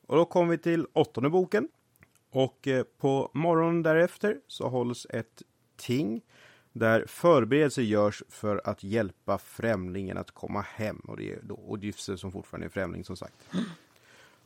Och 0.08 0.16
då 0.16 0.26
kommer 0.26 0.52
vi 0.52 0.58
till 0.58 0.88
åttonde 0.94 1.30
boken. 1.30 1.68
Och 2.30 2.68
eh, 2.68 2.84
på 2.84 3.32
morgonen 3.34 3.84
därefter 3.84 4.40
så 4.48 4.70
hålls 4.70 5.08
ett 5.10 5.42
ting 5.76 6.22
där 6.72 7.06
förberedelser 7.08 7.82
görs 7.82 8.24
för 8.30 8.62
att 8.64 8.84
hjälpa 8.84 9.38
främlingen 9.38 10.18
att 10.18 10.32
komma 10.32 10.62
hem. 10.62 10.98
Och 10.98 11.18
det 11.18 11.34
är 11.34 11.40
då 11.42 11.56
Odysseus 11.56 12.22
som 12.22 12.32
fortfarande 12.32 12.68
är 12.68 12.70
främling 12.70 13.04
som 13.04 13.18
sagt. 13.18 13.36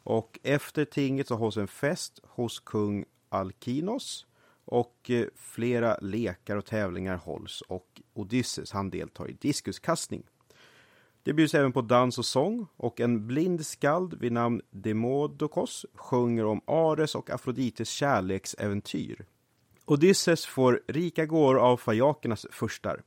Och 0.03 0.39
efter 0.43 0.85
tinget 0.85 1.27
så 1.27 1.35
hålls 1.35 1.57
en 1.57 1.67
fest 1.67 2.19
hos 2.23 2.59
kung 2.59 3.05
Alkinos. 3.29 4.25
Och 4.65 5.09
eh, 5.09 5.25
flera 5.35 5.97
lekar 6.01 6.55
och 6.57 6.65
tävlingar 6.65 7.15
hålls 7.15 7.61
och 7.61 8.01
Odysseus 8.13 8.71
han 8.71 8.89
deltar 8.89 9.29
i 9.29 9.33
diskuskastning. 9.33 10.23
Det 11.23 11.33
bjuds 11.33 11.53
även 11.53 11.71
på 11.71 11.81
dans 11.81 12.17
och 12.17 12.25
sång 12.25 12.67
och 12.77 12.99
en 12.99 13.27
blind 13.27 13.65
skald 13.65 14.13
vid 14.19 14.31
namn 14.31 14.61
Demodokos 14.69 15.85
sjunger 15.93 16.45
om 16.45 16.61
Ares 16.67 17.15
och 17.15 17.29
Afrodites 17.29 17.89
kärleksäventyr. 17.89 19.25
Odysseus 19.85 20.45
får 20.45 20.81
rika 20.87 21.25
gåvor 21.25 21.59
av 21.59 21.77
fajakernas 21.77 22.45
furstar. 22.51 23.01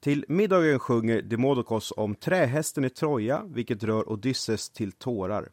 Till 0.00 0.24
middagen 0.28 0.78
sjunger 0.78 1.22
Demodokos 1.22 1.92
om 1.96 2.14
trähästen 2.14 2.84
i 2.84 2.90
Troja, 2.90 3.42
vilket 3.46 3.82
rör 3.82 4.12
Odysseus 4.12 4.70
till 4.70 4.92
tårar. 4.92 5.48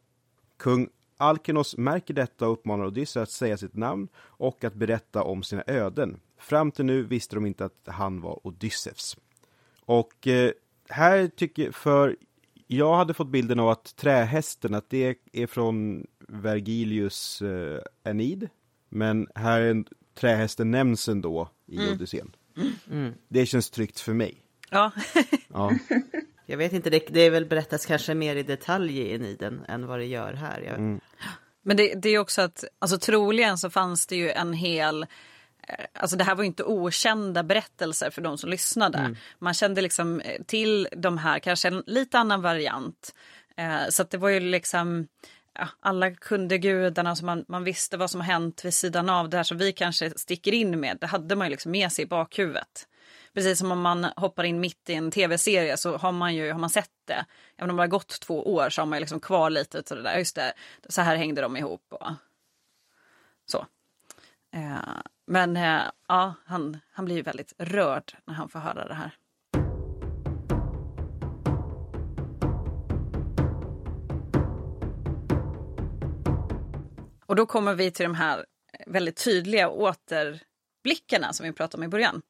Kung 0.58 0.89
Alkinos 1.18 1.78
märker 1.78 2.13
detta 2.13 2.47
och 2.47 2.53
uppmanar 2.53 2.86
Odysseus 2.86 3.24
att 3.24 3.32
säga 3.32 3.57
sitt 3.57 3.76
namn 3.76 4.07
och 4.18 4.63
att 4.63 4.74
berätta 4.74 5.24
om 5.24 5.43
sina 5.43 5.63
öden. 5.68 6.20
Fram 6.38 6.72
till 6.72 6.86
nu 6.86 7.03
visste 7.03 7.36
de 7.36 7.45
inte 7.45 7.65
att 7.65 7.88
han 7.88 8.22
var 8.22 8.47
Odysseus. 8.47 9.18
Och 9.86 10.28
eh, 10.28 10.51
här 10.89 11.28
tycker 11.28 11.72
för 11.72 12.15
jag 12.68 12.95
hade 12.95 13.13
fått 13.13 13.28
bilden 13.28 13.59
av 13.59 13.70
att 13.70 13.95
trähästen, 13.95 14.74
att 14.74 14.89
det 14.89 15.18
är 15.32 15.47
från 15.47 16.07
Vergilius 16.20 17.41
eh, 17.41 17.80
Aeneid. 18.03 18.49
Men 18.89 19.28
här 19.36 19.61
är 19.61 19.72
en, 19.72 19.86
trähästen 20.13 20.72
nämns 20.72 21.09
ändå 21.09 21.49
i 21.65 21.91
Odysseen. 21.91 22.36
Det 23.28 23.45
känns 23.45 23.70
tryggt 23.70 23.99
för 23.99 24.13
mig. 24.13 24.43
ja. 24.70 24.91
Ja. 25.53 25.72
Jag 26.50 26.58
vet 26.58 26.74
inte, 26.74 26.89
det, 26.89 27.04
det 27.10 27.22
är 27.22 27.30
väl 27.30 27.45
berättas 27.45 27.86
kanske 27.86 28.14
mer 28.14 28.36
i 28.36 28.43
detalj 28.43 29.02
i 29.02 29.18
Niden 29.18 29.66
än 29.68 29.88
vad 29.88 30.00
det 30.00 30.06
gör 30.06 30.34
här. 30.34 30.62
Jag, 30.62 30.80
Men 31.62 31.78
det, 31.78 31.93
det 31.95 32.10
är 32.10 32.20
också 32.20 32.41
att, 32.41 32.64
alltså 32.80 32.98
troligen 32.98 33.58
så 33.58 33.70
fanns 33.70 34.08
det 34.08 34.16
ju 34.16 34.32
en 34.32 34.54
hel 34.54 35.04
eh, 35.68 35.86
Alltså 35.93 36.18
det 36.18 36.24
här 36.24 36.36
var 36.36 36.43
ju 36.43 36.48
inte 36.48 36.64
okända 36.64 37.43
berättelser 37.43 38.10
för 38.10 38.22
de 38.22 38.38
som 38.38 38.50
lyssnade. 38.50 39.16
Man 39.39 39.54
kände 39.54 39.82
liksom 39.82 40.20
eh, 40.22 40.43
till 40.43 40.88
de 40.98 41.18
här, 41.18 41.39
kanske 41.39 41.68
en 41.68 41.84
lite 41.86 42.20
annan 42.20 42.41
variant. 42.41 43.16
Eh, 43.58 43.89
så 43.89 44.02
att 44.02 44.10
det 44.10 44.18
var 44.18 44.30
ju 44.30 44.39
liksom, 44.39 45.08
ja, 45.54 45.68
alla 45.80 46.12
kunde 46.12 46.58
gudarna, 46.58 47.16
så 47.16 47.26
man, 47.26 47.45
man 47.48 47.64
visste 47.64 47.98
vad 47.98 48.12
som 48.12 48.22
har 48.22 48.28
hänt 48.28 48.66
vid 48.66 48.74
sidan 48.74 49.10
av 49.10 49.30
det 49.30 49.38
här 49.38 49.43
som 49.43 49.58
vi 49.58 49.74
kanske 49.74 50.12
sticker 50.16 50.54
in 50.54 50.80
med. 50.80 50.98
Det 51.02 51.08
hade 51.08 51.36
man 51.36 51.48
ju 51.48 51.52
liksom 51.52 51.72
med 51.72 51.91
sig 51.91 52.04
i 52.04 52.08
bakhuvudet. 52.08 52.88
Precis 53.34 53.59
som 53.59 53.71
om 53.71 53.82
man 53.82 54.03
hoppar 54.03 54.43
in 54.43 54.59
mitt 54.59 54.89
i 54.89 54.93
en 54.93 55.11
tv-serie 55.11 55.78
så 55.78 55.97
har 55.97 56.11
man 56.11 56.36
ju 56.36 56.51
har 56.51 56.59
man 56.59 56.69
sett 56.69 56.91
det. 57.05 57.25
Även 57.57 57.69
om 57.69 57.75
det 57.75 57.84
har 57.84 57.88
gått 57.88 58.19
två 58.19 58.53
år 58.53 58.69
så 58.69 58.82
har 58.82 58.86
man 58.86 58.97
ju 58.97 58.99
liksom 58.99 59.19
kvar 59.19 59.49
lite 59.49 59.78
av 59.78 59.97
det 59.97 60.03
där. 60.03 60.17
Just 60.17 60.36
det, 60.36 60.53
så 60.89 61.01
här 61.01 61.15
hängde 61.15 61.41
de 61.41 61.57
ihop 61.57 61.82
och 61.89 62.11
så. 63.45 63.65
Eh, 64.53 65.01
men 65.28 65.57
eh, 65.57 65.82
ja, 66.07 66.34
han, 66.45 66.78
han 66.91 67.05
blir 67.05 67.15
ju 67.15 67.21
väldigt 67.21 67.53
rörd 67.57 68.13
när 68.25 68.34
han 68.34 68.49
får 68.49 68.59
höra 68.59 68.88
det 68.88 68.93
här. 68.93 69.11
Och 77.25 77.36
då 77.36 77.45
kommer 77.45 77.73
vi 77.73 77.91
till 77.91 78.03
de 78.03 78.15
här 78.15 78.45
väldigt 78.88 79.23
tydliga 79.23 79.69
återblickarna 79.69 81.34
som 81.34 81.45
vi 81.45 81.53
pratade 81.53 81.82
om 81.82 81.84
i 81.84 81.88
början. 81.88 82.21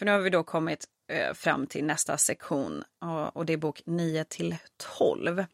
För 0.00 0.04
nu 0.04 0.12
har 0.12 0.18
vi 0.18 0.30
då 0.30 0.42
kommit 0.42 0.84
eh, 1.08 1.34
fram 1.34 1.66
till 1.66 1.84
nästa 1.84 2.18
sektion 2.18 2.84
och, 3.00 3.36
och 3.36 3.46
det 3.46 3.52
är 3.52 3.56
bok 3.56 3.82
9 3.84 4.24
till 4.24 4.56
12. 4.98 5.44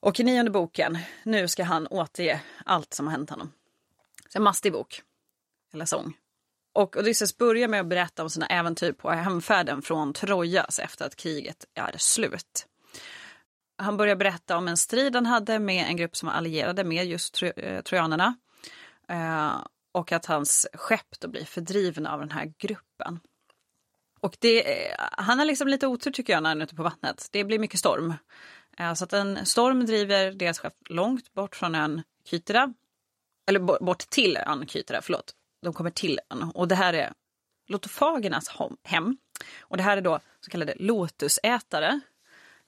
Och 0.00 0.20
i 0.20 0.24
nionde 0.24 0.50
boken, 0.50 0.98
nu 1.22 1.48
ska 1.48 1.64
han 1.64 1.86
återge 1.86 2.40
allt 2.64 2.94
som 2.94 3.06
har 3.06 3.12
hänt 3.12 3.30
honom. 3.30 3.52
Så 4.28 4.38
en 4.38 4.42
mastig 4.42 4.72
bok, 4.72 5.02
eller 5.74 5.84
sång. 5.84 6.12
Och 6.74 6.96
Odysseus 6.96 7.36
börjar 7.36 7.68
med 7.68 7.80
att 7.80 7.86
berätta 7.86 8.22
om 8.22 8.30
sina 8.30 8.46
äventyr 8.46 8.92
på 8.92 9.10
hemfärden 9.10 9.82
från 9.82 10.12
Trojas 10.12 10.78
efter 10.78 11.06
att 11.06 11.16
kriget 11.16 11.64
är 11.74 11.94
slut. 11.98 12.66
Han 13.78 13.96
börjar 13.96 14.16
berätta 14.16 14.56
om 14.56 14.68
en 14.68 14.76
strid 14.76 15.14
han 15.14 15.26
hade 15.26 15.58
med 15.58 15.86
en 15.86 15.96
grupp 15.96 16.16
som 16.16 16.26
var 16.26 16.34
allierade 16.34 16.84
med 16.84 17.06
just 17.06 17.34
tro, 17.34 17.48
eh, 17.48 17.82
trojanerna. 17.82 18.36
Eh, 19.08 19.56
och 19.96 20.12
att 20.12 20.26
hans 20.26 20.66
skepp 20.72 21.20
då 21.20 21.28
blir 21.28 21.44
fördrivna 21.44 22.12
av 22.12 22.20
den 22.20 22.30
här 22.30 22.52
gruppen. 22.58 23.20
Och 24.20 24.36
det, 24.40 24.88
eh, 24.90 24.94
han 24.98 25.38
har 25.38 25.46
liksom 25.46 25.68
lite 25.68 25.86
otur 25.86 26.10
tycker 26.10 26.32
jag 26.32 26.42
när 26.42 26.50
han 26.50 26.60
är 26.60 26.64
ute 26.64 26.74
på 26.74 26.82
vattnet. 26.82 27.28
Det 27.32 27.44
blir 27.44 27.58
mycket 27.58 27.80
storm. 27.80 28.14
Eh, 28.78 28.94
så 28.94 29.04
att 29.04 29.12
en 29.12 29.46
storm 29.46 29.86
driver 29.86 30.32
deras 30.32 30.58
skepp 30.58 30.74
långt 30.88 31.32
bort 31.32 31.56
från 31.56 31.74
ön 31.74 32.02
Kytera. 32.24 32.74
Eller 33.48 33.60
bort 33.84 33.98
till 33.98 34.36
ön 34.36 34.66
Kytera, 34.66 35.02
förlåt. 35.02 35.34
De 35.62 35.72
kommer 35.72 35.90
till 35.90 36.20
ön. 36.30 36.50
Och 36.54 36.68
det 36.68 36.74
här 36.74 36.92
är 36.92 37.12
lotofagernas 37.68 38.56
hem. 38.82 39.16
Och 39.60 39.76
det 39.76 39.82
här 39.82 39.96
är 39.96 40.00
då 40.00 40.20
så 40.40 40.50
kallade 40.50 40.74
lotusätare. 40.78 42.00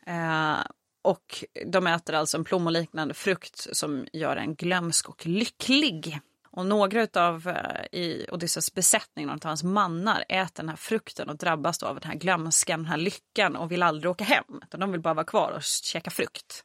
Eh, 0.07 0.61
och 1.03 1.45
de 1.67 1.87
äter 1.87 2.15
alltså 2.15 2.37
en 2.37 2.45
plommonliknande 2.45 3.15
frukt 3.15 3.77
som 3.77 4.07
gör 4.13 4.37
en 4.37 4.55
glömsk 4.55 5.09
och 5.09 5.27
lycklig. 5.27 6.21
Och 6.59 6.67
några 6.67 7.07
av 7.15 7.49
eh, 7.49 8.01
i 8.01 8.27
Odysseus 8.33 8.75
besättning, 8.75 9.27
några 9.27 9.37
av 9.37 9.45
hans 9.45 9.63
mannar, 9.63 10.25
äter 10.29 10.63
den 10.63 10.69
här 10.69 10.77
frukten 10.77 11.29
och 11.29 11.37
drabbas 11.37 11.79
då 11.79 11.87
av 11.87 12.01
den 12.01 12.11
här 12.11 12.19
glömskan, 12.19 12.79
den 12.79 12.87
här 12.87 12.97
lyckan 12.97 13.57
och 13.57 13.73
vill 13.73 13.83
aldrig 13.83 14.11
åka 14.11 14.25
hem. 14.25 14.45
Utan 14.63 14.81
de 14.81 14.93
vill 14.93 15.01
bara 15.01 15.15
vara 15.15 15.25
kvar 15.25 15.53
och 15.53 15.63
käka 15.63 16.11
frukt. 16.11 16.65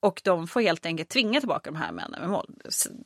Och 0.00 0.20
de 0.24 0.48
får 0.48 0.60
helt 0.60 0.86
enkelt 0.86 1.08
tvinga 1.08 1.40
tillbaka 1.40 1.70
de 1.70 1.76
här 1.76 1.92
männen 1.92 2.30
med. 2.30 2.42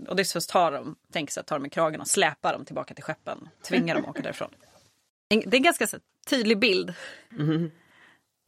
Odysseus 0.08 0.46
tar 0.46 0.72
dem, 0.72 0.96
tänker 1.12 1.32
sig 1.32 1.40
att 1.40 1.46
ta 1.46 1.54
dem 1.54 1.66
i 1.66 1.70
kragen 1.70 2.00
och 2.00 2.08
släpar 2.08 2.52
dem 2.52 2.64
tillbaka 2.64 2.94
till 2.94 3.04
skeppen. 3.04 3.48
Tvingar 3.62 3.94
dem 3.94 4.04
att 4.04 4.10
åka 4.10 4.22
därifrån. 4.22 4.50
Det 5.28 5.34
är 5.34 5.54
en 5.54 5.62
ganska 5.62 5.86
tydlig 6.26 6.58
bild. 6.58 6.94
Mm-hmm. 7.30 7.70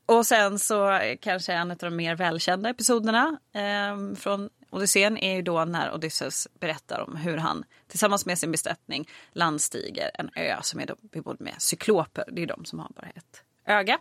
Och 0.09 0.27
sen 0.27 0.59
så 0.59 1.01
kanske 1.21 1.53
en 1.53 1.71
av 1.71 1.77
de 1.77 1.97
mer 1.97 2.15
välkända 2.15 2.71
episoderna 2.71 3.39
eh, 3.53 4.15
från 4.17 4.51
Odysseen 4.71 5.19
är 5.19 5.37
ju 5.37 5.43
då 5.43 5.65
när 5.65 5.95
Odysseus 5.95 6.49
berättar 6.61 7.01
om 7.01 7.17
hur 7.17 7.37
han 7.37 7.65
tillsammans 7.87 8.27
med 8.27 8.39
sin 8.39 8.53
besättning 8.53 9.09
landstiger 9.33 10.11
en 10.15 10.31
ö 10.35 10.57
som 10.63 10.81
är 10.81 10.95
bebodd 11.01 11.41
med 11.41 11.55
cykloper. 11.59 12.25
Det 12.33 12.43
är 12.43 12.47
de 12.47 12.65
som 12.65 12.79
har 12.79 12.89
bara 12.97 13.07
ett 13.07 13.43
öga. 13.67 13.99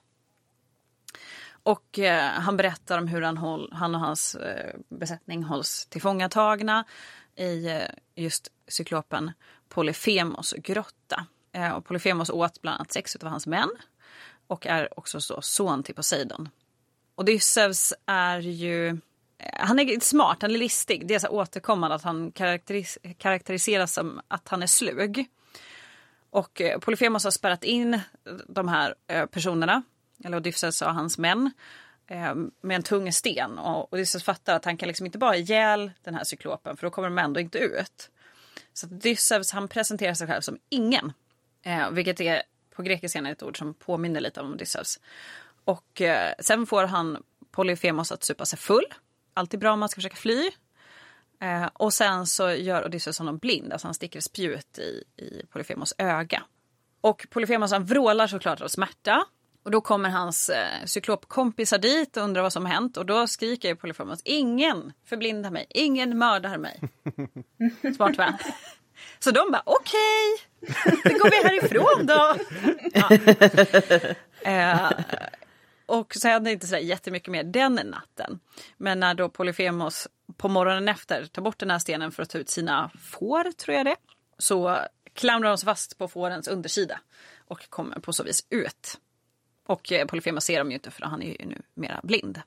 Och 1.64 2.00
eh, 2.00 2.32
han 2.32 2.58
berättar 2.58 2.98
om 2.98 3.08
hur 3.08 3.22
han, 3.22 3.38
håll, 3.38 3.70
han 3.74 3.96
och 3.96 4.02
hans 4.02 4.36
eh, 4.36 4.76
besättning 4.90 5.44
hålls 5.44 5.86
tillfångatagna 5.86 6.86
i 7.36 7.68
eh, 7.68 7.82
just 8.16 8.52
cyklopen 8.68 9.32
Polyfemos 9.70 10.54
grotta. 10.54 11.26
Eh, 11.52 11.72
och 11.72 11.86
Polyfemos 11.86 12.30
åt 12.30 12.62
bland 12.62 12.76
annat 12.76 12.92
sex 12.92 13.16
av 13.16 13.30
hans 13.30 13.48
män 13.48 13.70
och 14.48 14.66
är 14.66 15.00
också 15.00 15.22
så 15.22 15.42
son 15.42 15.84
till 15.84 15.96
Poseidon. 15.96 16.50
Odysseus 17.16 17.94
är 18.06 18.40
ju 18.40 18.98
han 19.54 19.80
är 19.80 20.00
smart, 20.00 20.38
han 20.42 20.52
är 20.52 20.58
listig. 20.58 21.08
Det 21.08 21.16
är 21.16 21.20
så 21.20 21.28
återkommande 21.28 21.96
att 21.96 22.04
han 22.04 22.32
karaktäris 22.32 22.98
karaktäriseras 23.18 23.94
som 23.94 24.22
att 24.28 24.48
han 24.48 24.64
är 24.64 24.68
slug. 24.68 25.26
Och 26.30 26.52
Polyphemus 26.54 26.84
Polyfemos 26.84 27.24
har 27.24 27.32
spärrat 27.32 27.64
in 27.64 28.00
de 28.48 28.68
här 28.68 28.96
eh, 29.08 29.26
personerna, 29.26 29.84
eller 30.24 30.38
Odysseus 30.38 30.82
och 30.82 30.94
hans 30.94 31.18
män, 31.18 31.52
eh, 32.08 32.36
med 32.62 32.76
en 32.76 32.84
tung 32.84 33.12
sten. 33.12 33.58
Och 33.58 33.94
Odysseus 33.94 34.24
fattar 34.24 34.56
att 34.56 34.66
han 34.66 34.78
kan 34.78 34.88
liksom 34.88 35.06
inte 35.06 35.18
bara 35.18 35.36
ihjäl 35.36 35.92
den 36.04 36.16
här 36.16 36.24
cyklopen 36.24 36.78
för 36.78 36.88
då 36.88 36.92
kommer 36.92 37.10
de 37.10 37.18
ändå 37.18 37.40
inte 37.40 37.58
ut. 37.58 38.10
Så 38.74 38.88
Odysseus 38.88 39.52
han 39.52 39.68
presenterar 39.68 40.14
sig 40.14 40.28
själv 40.28 40.42
som 40.42 40.58
ingen. 40.70 41.14
vilket 41.92 42.22
är 42.22 42.44
på 42.78 42.84
grekiska 42.84 43.20
ett 43.20 43.44
ord 43.44 43.58
som 43.58 43.74
påminner 43.74 44.22
lite 44.22 44.42
om 44.42 44.54
Odysseus. 44.54 45.00
Och 45.66 46.02
eh, 46.02 46.34
sen 46.40 46.66
får 46.66 46.84
han 46.84 47.24
Polyfemos 47.52 48.12
att 48.12 48.24
supa 48.24 48.46
sig 48.46 48.60
full. 48.60 48.86
Alltid 49.34 49.60
bra 49.60 49.74
om 49.74 49.80
man 49.80 49.90
ska 49.90 49.98
försöka 49.98 50.16
fly. 50.16 50.52
Eh, 51.42 51.70
och 51.74 51.94
sen 51.94 52.28
så 52.28 52.50
gör 52.50 52.86
Odysseus 52.86 53.20
honom 53.20 53.38
blind, 53.38 53.74
alltså 53.74 53.88
han 53.88 53.94
sticker 53.94 54.20
spjut 54.20 54.80
i, 54.80 55.04
i 55.24 55.46
Polyfemos 55.50 55.94
öga. 55.98 56.44
Och 57.02 57.28
Polyfemos 57.30 57.72
han 57.72 57.86
vrålar 57.86 58.28
såklart 58.28 58.62
av 58.62 58.68
smärta. 58.68 59.26
Och 59.64 59.72
då 59.72 59.82
kommer 59.82 60.10
hans 60.10 60.50
eh, 60.50 60.86
cyklopkompisar 60.86 61.78
dit 61.78 62.18
och 62.18 62.24
undrar 62.24 62.42
vad 62.42 62.54
som 62.54 62.66
har 62.66 62.74
hänt. 62.74 62.98
Och 62.98 63.06
då 63.06 63.28
skriker 63.28 63.76
Polyfemos, 63.76 64.22
ingen 64.26 64.94
förblindar 65.06 65.52
mig, 65.52 65.66
ingen 65.70 66.18
mördar 66.18 66.58
mig. 66.58 66.82
Smart 67.96 68.18
va? 68.18 68.40
Så 69.20 69.32
de 69.32 69.52
bara, 69.52 69.64
okej, 69.66 70.34
okay, 70.36 70.47
då 71.04 71.10
går 71.10 71.30
vi 71.30 71.48
härifrån 71.50 72.06
då. 72.06 72.36
Ja. 72.94 73.10
Eh, 74.42 74.92
och 75.86 76.16
så 76.16 76.28
hände 76.28 76.52
inte 76.52 76.68
så 76.68 76.78
jättemycket 76.78 77.32
mer 77.32 77.44
den 77.44 77.74
natten. 77.74 78.40
Men 78.78 79.00
när 79.00 79.14
då 79.14 79.30
Polyfemos 79.30 80.08
på 80.38 80.48
morgonen 80.48 80.88
efter 80.88 81.26
tar 81.26 81.42
bort 81.42 81.60
den 81.60 81.72
här 81.72 81.80
stenen 81.80 82.12
för 82.12 82.24
att 82.24 82.30
ta 82.30 82.38
ut 82.38 82.50
sina 82.50 82.92
får, 83.02 83.52
tror 83.52 83.78
jag 83.78 83.86
det, 83.86 83.96
så 84.38 84.78
klamrar 85.14 85.50
de 85.50 85.58
sig 85.58 85.66
fast 85.66 85.98
på 85.98 86.08
fårens 86.08 86.48
undersida 86.48 87.00
och 87.38 87.70
kommer 87.70 88.00
på 88.00 88.14
så 88.14 88.24
vis 88.24 88.46
ut. 88.50 89.00
Och 89.66 89.92
eh, 89.92 90.06
Polyfemos 90.06 90.46
ser 90.46 90.60
dem 90.60 90.70
ju 90.70 90.74
inte 90.74 90.92
för 90.92 91.06
han 91.06 91.22
är 91.22 91.28
ju 91.28 91.46
nu 91.46 91.62
mera 91.74 92.00
blind. 92.04 92.42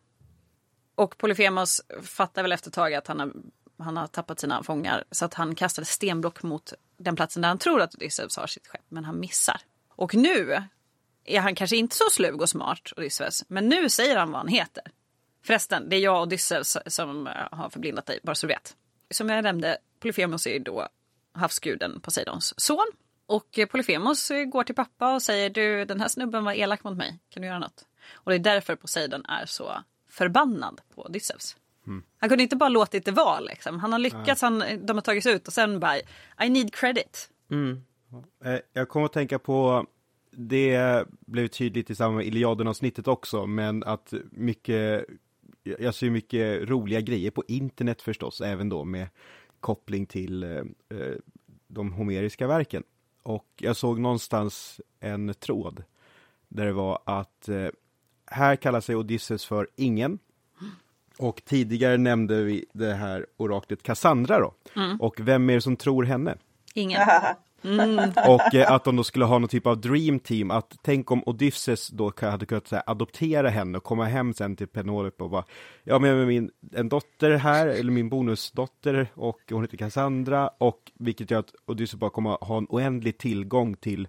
Och 0.95 1.19
Polyfemos 1.19 1.81
fattar 2.03 2.43
väl 2.43 2.53
efter 2.53 2.71
ett 2.71 2.75
tag 2.75 2.95
att 2.95 3.07
han 3.07 3.21
har, 3.21 3.33
han 3.81 3.97
har 3.97 4.07
tappat 4.07 4.41
sina 4.41 4.63
fångar 4.63 5.05
så 5.11 5.25
att 5.25 5.35
han 5.35 5.55
kastar 5.55 5.85
stenblock 5.85 6.43
mot 6.43 6.73
den 6.97 7.17
platsen 7.17 7.43
där 7.43 7.49
han 7.49 7.59
tror 7.59 7.81
att 7.81 7.95
Odysseus 7.95 8.37
har 8.37 8.47
sitt 8.47 8.67
skepp, 8.67 8.85
men 8.89 9.05
han 9.05 9.21
missar. 9.21 9.61
Och 9.89 10.15
nu 10.15 10.63
är 11.25 11.41
han 11.41 11.55
kanske 11.55 11.77
inte 11.77 11.97
så 11.97 12.05
slug 12.11 12.41
och 12.41 12.49
smart, 12.49 12.93
Odysseus, 12.97 13.45
men 13.49 13.69
nu 13.69 13.89
säger 13.89 14.17
han 14.17 14.31
vad 14.31 14.41
han 14.41 14.49
heter. 14.49 14.85
Förresten, 15.45 15.89
det 15.89 15.97
är 15.97 16.01
jag 16.01 16.17
och 16.17 16.23
Odysseus 16.23 16.77
som 16.87 17.27
eh, 17.27 17.33
har 17.53 17.71
förblindat 17.71 18.07
dig, 18.07 18.21
bara 18.23 18.35
så 18.35 18.47
du 18.47 18.53
vet. 18.53 18.77
Som 19.11 19.29
jag 19.29 19.43
nämnde, 19.43 19.79
Polyfemos 20.01 20.47
är 20.47 20.59
då 20.59 20.89
havsguden 21.33 22.01
Poseidons 22.01 22.61
son. 22.61 22.87
Och 23.27 23.51
Polyphemus 23.53 24.29
Polyfemos 24.29 24.53
går 24.53 24.65
till 24.65 24.75
pappa 24.75 25.15
och 25.15 25.23
säger 25.23 25.51
du, 25.51 25.85
den 25.85 26.01
här 26.01 26.09
snubben 26.09 26.45
var 26.45 26.53
elak 26.53 26.85
mot 26.85 26.97
mig, 26.97 27.19
kan 27.31 27.41
du 27.43 27.49
göra 27.49 27.59
något? 27.59 27.85
Och 28.13 28.31
det 28.31 28.37
är 28.37 28.39
därför 28.39 28.77
Poseidon 28.77 29.27
är 29.27 29.47
så 29.47 29.83
förbannad 30.09 30.81
på 30.95 31.03
Odysseus. 31.03 31.57
Mm. 31.87 32.03
Han 32.19 32.29
kunde 32.29 32.43
inte 32.43 32.57
bara 32.57 32.69
låtit 32.69 33.05
det 33.05 33.13
vara 33.13 33.41
liksom. 33.41 33.79
Han 33.79 33.93
har 33.93 33.99
lyckats, 33.99 34.43
han, 34.43 34.63
de 34.87 34.97
har 34.97 35.01
tagits 35.01 35.27
ut 35.27 35.47
och 35.47 35.53
sen 35.53 35.81
bara 35.81 35.97
I 36.45 36.49
need 36.51 36.75
credit. 36.75 37.31
Mm. 37.51 37.83
Eh, 38.45 38.59
jag 38.73 38.89
kommer 38.89 39.07
att 39.07 39.13
tänka 39.13 39.39
på 39.39 39.87
det 40.31 41.05
blev 41.09 41.49
tydligt 41.49 41.91
i 41.91 41.95
samband 41.95 42.17
med 42.17 42.27
Iliaden-avsnittet 42.27 43.09
också, 43.09 43.47
men 43.47 43.85
att 43.85 44.13
mycket, 44.31 45.05
jag 45.63 45.95
ser 45.95 46.11
mycket 46.11 46.69
roliga 46.69 47.01
grejer 47.01 47.31
på 47.31 47.45
internet 47.49 48.03
förstås, 48.03 48.41
även 48.41 48.69
då 48.69 48.85
med 48.85 49.09
koppling 49.61 50.07
till 50.07 50.43
eh, 50.43 50.51
eh, 50.89 51.15
de 51.67 51.93
homeriska 51.93 52.47
verken. 52.47 52.83
Och 53.23 53.47
jag 53.57 53.77
såg 53.77 54.01
någonstans 54.01 54.81
en 55.01 55.35
tråd 55.35 55.85
där 56.49 56.67
det 56.67 56.73
var 56.73 57.03
att 57.05 57.49
eh, 57.49 57.69
här 58.27 58.57
kallar 58.57 58.81
sig 58.81 58.97
Odysseus 58.97 59.45
för 59.45 59.69
ingen. 59.77 60.19
Och 61.21 61.43
tidigare 61.45 61.97
nämnde 61.97 62.43
vi 62.43 62.65
det 62.73 62.95
här 62.95 63.27
oraklet 63.37 63.83
Cassandra 63.83 64.41
då. 64.41 64.55
Mm. 64.77 65.01
Och 65.01 65.21
vem 65.21 65.51
är 65.51 65.55
det 65.55 65.61
som 65.61 65.77
tror 65.77 66.05
henne? 66.05 66.37
Ingen. 66.75 67.01
Mm. 67.63 67.99
Och 68.29 68.55
eh, 68.55 68.73
att 68.73 68.85
de 68.85 68.97
då 68.97 69.05
skulle 69.05 69.25
ha 69.25 69.39
någon 69.39 69.49
typ 69.49 69.67
av 69.67 69.81
dream 69.81 70.19
team, 70.19 70.51
att 70.51 70.79
tänk 70.83 71.11
om 71.11 71.23
Odysseus 71.27 71.89
då 71.89 72.13
hade 72.21 72.47
kunnat 72.47 72.71
här, 72.71 72.83
adoptera 72.87 73.49
henne 73.49 73.79
och 73.79 73.85
komma 73.85 74.05
hem 74.05 74.35
sen 74.35 74.57
till 74.57 74.67
Penelope 74.67 75.25
och 75.25 75.31
bara, 75.31 75.45
ja 75.85 75.99
men 75.99 76.17
med 76.17 76.27
min, 76.27 76.51
en 76.73 76.89
dotter 76.89 77.31
här, 77.31 77.67
eller 77.67 77.93
min 77.93 78.09
bonusdotter, 78.09 79.09
och 79.15 79.41
hon 79.51 79.63
heter 79.63 79.77
Cassandra, 79.77 80.49
och 80.49 80.93
vilket 80.95 81.31
gör 81.31 81.39
att 81.39 81.55
Odysseus 81.67 82.01
bara 82.01 82.11
kommer 82.11 82.45
ha 82.45 82.59
en 82.59 82.67
oändlig 82.69 83.19
tillgång 83.19 83.75
till 83.77 84.09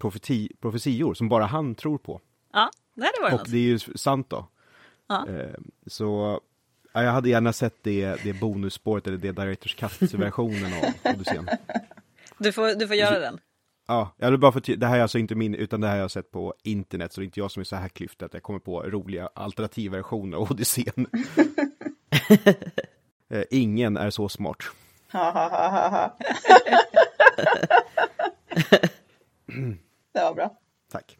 profeti, 0.00 0.52
profetior 0.60 1.14
som 1.14 1.28
bara 1.28 1.44
han 1.44 1.74
tror 1.74 1.98
på. 1.98 2.20
Ja, 2.52 2.70
det 2.94 3.12
var 3.22 3.34
Och 3.34 3.46
det 3.50 3.56
är 3.56 3.62
ju 3.62 3.78
sant 3.78 4.30
då. 4.30 4.48
Ja. 5.06 5.28
Eh, 5.28 5.54
så 5.86 6.40
ja, 6.92 7.02
jag 7.02 7.12
hade 7.12 7.28
gärna 7.28 7.52
sett 7.52 7.74
det, 7.82 8.24
det 8.24 8.32
bonusspåret, 8.32 9.06
eller 9.06 9.18
det 9.18 9.32
Directors 9.32 9.74
Cut-versionen 9.74 10.72
av 10.72 11.12
Odysseen. 11.14 11.48
Du 12.38 12.52
får, 12.52 12.74
du 12.78 12.86
får 12.86 12.96
göra 12.96 13.18
den. 13.18 13.38
Ja, 13.88 14.14
jag 14.16 14.30
vill 14.30 14.40
bara 14.40 14.52
för 14.52 14.76
det 14.76 14.86
här 14.86 14.98
är 14.98 15.02
alltså 15.02 15.18
inte 15.18 15.34
min, 15.34 15.54
utan 15.54 15.80
det 15.80 15.86
här 15.86 15.94
har 15.94 16.00
jag 16.00 16.10
sett 16.10 16.30
på 16.30 16.54
internet, 16.62 17.12
så 17.12 17.20
det 17.20 17.24
är 17.24 17.26
inte 17.26 17.40
jag 17.40 17.50
som 17.50 17.60
är 17.60 17.64
så 17.64 17.76
här 17.76 17.88
klyft 17.88 18.22
att 18.22 18.34
jag 18.34 18.42
kommer 18.42 18.58
på 18.58 18.82
roliga 18.82 19.28
alternativversioner 19.34 20.36
av 20.36 20.50
Odysseen. 20.50 21.06
Eh, 23.28 23.44
ingen 23.50 23.96
är 23.96 24.10
så 24.10 24.28
smart. 24.28 24.56
det 30.12 30.20
var 30.20 30.34
bra. 30.34 30.58
Tack. 30.92 31.18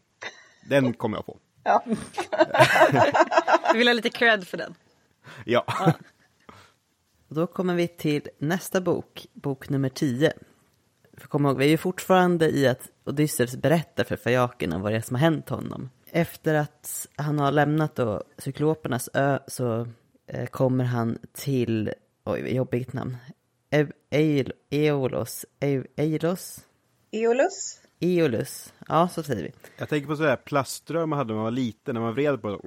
Den 0.69 0.93
kommer 0.93 1.17
jag 1.17 1.25
på. 1.25 1.37
Ja. 1.67 1.83
du 3.71 3.77
vill 3.77 3.87
ha 3.87 3.93
lite 3.93 4.09
cred 4.09 4.47
för 4.47 4.57
den. 4.57 4.75
Ja. 5.45 5.63
ja. 5.67 5.93
Då 7.27 7.47
kommer 7.47 7.75
vi 7.75 7.87
till 7.87 8.29
nästa 8.37 8.81
bok, 8.81 9.27
bok 9.33 9.69
nummer 9.69 9.89
10. 9.89 10.33
För 11.17 11.27
kom 11.27 11.45
ihåg, 11.45 11.57
vi 11.57 11.65
är 11.65 11.69
ju 11.69 11.77
fortfarande 11.77 12.49
i 12.49 12.67
att 12.67 12.89
Odysseus 13.05 13.55
berättar 13.55 14.03
för 14.03 14.15
Fajakerna 14.15 14.79
vad 14.79 14.91
det 14.91 14.97
är 14.97 15.01
som 15.01 15.15
har 15.15 15.21
hänt 15.21 15.49
honom. 15.49 15.89
Efter 16.11 16.53
att 16.53 17.07
han 17.15 17.39
har 17.39 17.51
lämnat 17.51 17.95
då 17.95 18.23
Cyklopernas 18.37 19.09
ö 19.13 19.39
så 19.47 19.87
eh, 20.27 20.45
kommer 20.45 20.83
han 20.83 21.17
till, 21.33 21.93
oj 22.23 22.55
jobbigt 22.55 22.93
namn, 22.93 23.17
e 24.09 24.45
Eolos, 24.69 25.45
Eilos? 25.95 26.59
Eolus? 27.99 28.73
Ja 28.87 29.07
så 29.07 29.23
säger 29.23 29.43
vi. 29.43 29.51
Jag 29.77 29.89
tänker 29.89 30.07
på 30.07 30.15
sådär 30.15 30.35
plaströr 30.35 31.05
man 31.05 31.17
hade 31.17 31.27
när 31.27 31.35
man 31.35 31.43
var 31.43 31.51
liten, 31.51 31.93
när 31.93 32.01
man 32.01 32.13
vred 32.13 32.41
på 32.41 32.49
det. 32.49 32.59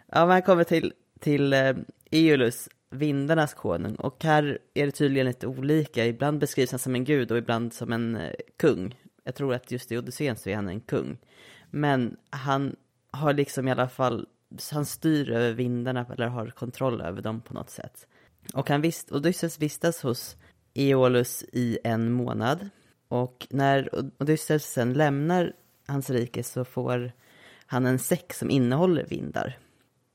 ja, 0.07 0.27
man 0.27 0.43
kommer 0.43 0.65
till, 0.65 0.93
till 1.21 1.53
eh, 1.53 1.75
Eolus 2.11 2.69
vindarnas 2.91 3.55
konung. 3.55 3.95
Och 3.95 4.25
här 4.25 4.59
är 4.75 4.87
det 4.87 4.93
tydligen 4.93 5.27
lite 5.27 5.47
olika. 5.47 6.07
Ibland 6.07 6.39
beskrivs 6.39 6.71
han 6.71 6.79
som 6.79 6.95
en 6.95 7.05
gud 7.05 7.33
och 7.33 7.39
ibland 7.39 7.73
som 7.73 7.93
en 7.93 8.17
eh, 8.17 8.33
kung. 8.59 8.97
Jag 9.25 9.35
tror 9.35 9.55
att 9.55 9.71
just 9.71 9.93
i 9.93 9.99
Odysseen 9.99 10.37
så 10.37 10.51
är 10.51 10.57
han 10.57 10.69
en 10.69 10.81
kung. 10.81 11.19
Men 11.71 12.17
han 12.31 12.77
har 13.11 13.33
liksom 13.33 13.69
i 13.69 13.71
alla 13.71 13.89
fall, 13.89 14.27
han 14.73 14.87
styr 14.87 15.31
över 15.31 15.53
vindarna 15.53 16.07
eller 16.13 16.27
har 16.27 16.47
kontroll 16.47 17.01
över 17.01 17.23
dem 17.23 17.41
på 17.41 17.55
något 17.55 17.71
sätt. 17.71 18.07
Och 18.55 18.71
han 18.71 18.81
visst, 18.81 19.13
Odysseus 19.13 19.59
vistas 19.59 20.03
hos 20.03 20.37
Eolus 20.75 21.45
i 21.53 21.79
en 21.85 22.13
månad. 22.13 22.69
Och 23.09 23.47
när 23.51 23.91
Odysseus 24.19 24.65
sen 24.65 24.93
lämnar 24.93 25.53
hans 25.87 26.11
rike 26.11 26.43
så 26.43 26.65
får 26.65 27.13
han 27.67 27.87
en 27.87 27.99
säck 27.99 28.33
som 28.33 28.51
innehåller 28.51 29.05
vindar. 29.05 29.59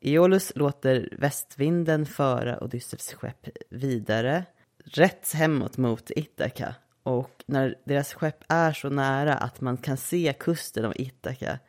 Eolus 0.02 0.52
låter 0.56 1.10
västvinden 1.18 2.06
föra 2.06 2.64
Odysseus 2.64 3.14
skepp 3.14 3.48
vidare 3.70 4.46
rätt 4.84 5.34
hemåt 5.34 5.78
mot 5.78 6.12
Ithaka. 6.12 6.76
Och 7.04 7.44
när 7.46 7.76
deras 7.84 8.14
skepp 8.14 8.44
är 8.48 8.74
så 8.74 8.90
nära 8.90 9.34
att 9.34 9.62
man 9.62 9.78
kan 9.78 9.98
se 9.98 10.34
kusten 10.40 10.86
av 10.86 10.94
Ithaka 10.96 11.60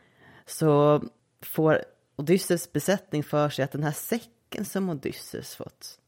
så 0.47 1.03
får 1.43 1.85
Odysseus 2.17 2.73
besättning 2.73 3.25
för 3.25 3.49
sig 3.49 3.65
att 3.65 3.73
den 3.73 3.83
här 3.83 3.93
säcken 3.93 4.65
som 4.65 4.89
Odysseus 4.91 5.55
fått 5.55 5.99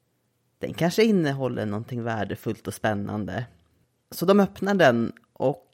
den 0.61 0.75
kanske 0.75 1.05
innehåller 1.05 1.67
någonting 1.67 2.03
värdefullt 2.03 2.67
och 2.67 2.75
spännande. 2.75 3.47
Så 4.11 4.27
de 4.27 4.41
öppnar 4.41 4.75
den 4.75 5.13
och 5.33 5.67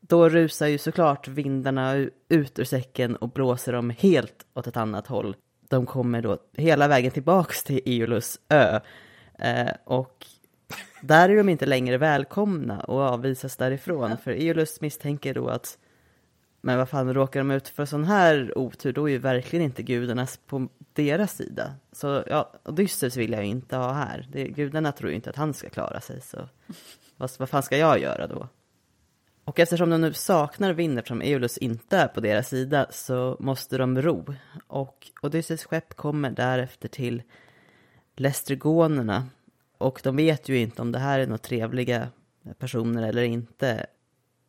då 0.00 0.28
rusar 0.28 0.66
ju 0.66 0.78
såklart 0.78 1.28
vindarna 1.28 1.94
ut 2.28 2.58
ur 2.58 2.64
säcken 2.64 3.16
och 3.16 3.28
blåser 3.28 3.72
dem 3.72 3.90
helt 3.90 4.46
åt 4.54 4.66
ett 4.66 4.76
annat 4.76 5.06
håll. 5.06 5.36
De 5.68 5.86
kommer 5.86 6.22
då 6.22 6.38
hela 6.56 6.88
vägen 6.88 7.10
tillbaks 7.10 7.64
till 7.64 7.80
Iolus 7.84 8.40
ö. 8.48 8.80
Eh, 9.38 9.70
och 9.84 10.26
där 11.02 11.28
är 11.28 11.36
de 11.36 11.48
inte 11.48 11.66
längre 11.66 11.98
välkomna 11.98 12.80
och 12.80 13.00
avvisas 13.00 13.56
därifrån. 13.56 14.16
För 14.16 14.30
Iolus 14.30 14.80
misstänker 14.80 15.34
då 15.34 15.48
att 15.48 15.78
men 16.64 16.78
vad 16.78 16.88
fan, 16.88 17.14
råkar 17.14 17.40
de 17.40 17.50
ut 17.50 17.68
för 17.68 17.84
sån 17.84 18.04
här 18.04 18.58
otur, 18.58 18.92
då 18.92 19.08
är 19.08 19.12
ju 19.12 19.18
verkligen 19.18 19.64
inte 19.64 19.82
gudarna 19.82 20.26
på 20.46 20.68
deras 20.92 21.36
sida. 21.36 21.74
Så 21.92 22.24
ja, 22.26 22.52
Odysseus 22.64 23.16
vill 23.16 23.32
jag 23.32 23.44
ju 23.44 23.50
inte 23.50 23.76
ha 23.76 23.92
här. 23.92 24.28
Det, 24.32 24.48
gudarna 24.48 24.92
tror 24.92 25.10
ju 25.10 25.16
inte 25.16 25.30
att 25.30 25.36
han 25.36 25.54
ska 25.54 25.68
klara 25.68 26.00
sig, 26.00 26.20
så 26.20 26.48
vad, 27.16 27.30
vad 27.38 27.48
fan 27.48 27.62
ska 27.62 27.76
jag 27.76 28.00
göra 28.00 28.26
då? 28.26 28.48
Och 29.44 29.60
eftersom 29.60 29.90
de 29.90 30.00
nu 30.00 30.12
saknar 30.12 30.72
vind 30.72 30.98
eftersom 30.98 31.22
Eolus 31.22 31.58
inte 31.58 31.96
är 31.96 32.08
på 32.08 32.20
deras 32.20 32.48
sida 32.48 32.86
så 32.90 33.36
måste 33.40 33.78
de 33.78 34.02
ro. 34.02 34.34
Och 34.66 35.06
Odysseus 35.22 35.64
skepp 35.64 35.94
kommer 35.94 36.30
därefter 36.30 36.88
till 36.88 37.22
Lestrigonerna. 38.16 39.26
Och 39.78 40.00
de 40.02 40.16
vet 40.16 40.48
ju 40.48 40.58
inte 40.58 40.82
om 40.82 40.92
det 40.92 40.98
här 40.98 41.18
är 41.18 41.26
några 41.26 41.38
trevliga 41.38 42.08
personer 42.58 43.08
eller 43.08 43.22
inte. 43.22 43.86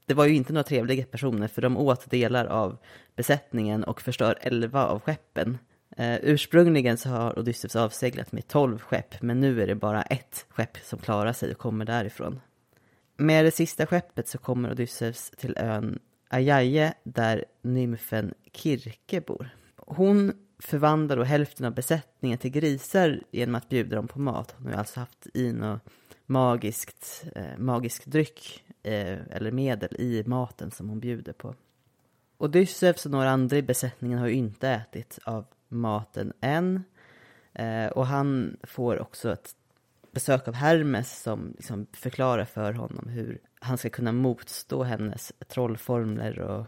Det 0.06 0.14
var 0.14 0.26
ju 0.26 0.36
inte 0.36 0.54
några 0.54 0.64
trevliga 0.64 1.06
personer 1.06 1.48
för 1.48 1.62
de 1.62 1.78
åt 1.78 2.10
delar 2.10 2.46
av 2.46 2.78
besättningen 3.16 3.84
och 3.84 4.02
förstör 4.02 4.38
elva 4.42 4.86
av 4.86 5.00
skeppen. 5.00 5.58
Uh, 6.00 6.16
ursprungligen 6.22 6.98
så 6.98 7.10
har 7.10 7.40
Odysseus 7.40 7.76
avseglat 7.76 8.32
med 8.32 8.48
tolv 8.48 8.80
skepp 8.80 9.22
men 9.22 9.40
nu 9.40 9.62
är 9.62 9.68
det 9.68 9.76
bara 9.76 10.02
ett 10.02 10.46
skepp 10.50 10.78
som 10.84 11.00
klarar 11.00 11.34
sig 11.34 11.52
och 11.52 11.58
kommer 11.58 11.86
därifrån. 11.86 12.40
Med 13.18 13.46
det 13.46 13.52
sista 13.52 13.86
skeppet 13.86 14.28
så 14.28 14.38
kommer 14.38 14.72
Odysseus 14.72 15.32
till 15.38 15.58
ön 15.58 16.00
Ajaje 16.30 16.94
där 17.04 17.46
nymfen 17.62 18.34
Kirke 18.54 19.22
bor. 19.22 19.50
Hon 19.76 20.34
förvandlar 20.60 21.18
då 21.18 21.24
hälften 21.24 21.66
av 21.66 21.74
besättningen 21.74 22.38
till 22.38 22.52
grisar 22.52 23.22
genom 23.32 23.56
att 23.56 23.70
bjuda 23.70 23.96
dem 23.96 24.08
på 24.08 24.20
mat. 24.20 24.56
Hon 24.58 24.72
har 24.72 24.80
alltså 24.80 25.00
haft 25.00 25.28
in 25.34 25.64
och 25.64 25.80
magiskt, 26.26 27.26
eh, 27.36 27.58
magisk 27.58 28.06
dryck 28.06 28.64
eh, 28.84 29.18
eller 29.32 29.52
medel 29.52 29.96
i 30.00 30.24
maten 30.26 30.72
som 30.72 30.90
hon 30.90 31.00
bjuder 31.00 31.34
på. 31.34 31.56
Odysseus 32.38 33.06
och 33.06 33.12
några 33.12 33.30
andra 33.30 33.58
i 33.58 33.62
besättningen 33.62 34.20
har 34.20 34.28
ju 34.28 34.34
inte 34.34 34.70
ätit 34.70 35.20
av 35.24 35.46
maten 35.68 36.34
än. 36.42 36.84
Eh, 37.54 37.88
och 37.88 38.08
han 38.08 38.58
får 38.64 39.02
också 39.02 39.34
ett 39.34 39.56
besök 40.12 40.48
av 40.48 40.54
Hermes 40.54 41.22
som 41.22 41.54
liksom 41.56 41.88
förklarar 41.94 42.46
för 42.46 42.74
honom 42.74 43.10
hur 43.10 43.40
han 43.60 43.78
ska 43.78 43.90
kunna 43.90 44.12
motstå 44.12 44.84
hennes 44.84 45.34
trollformler 45.48 46.40
och 46.40 46.66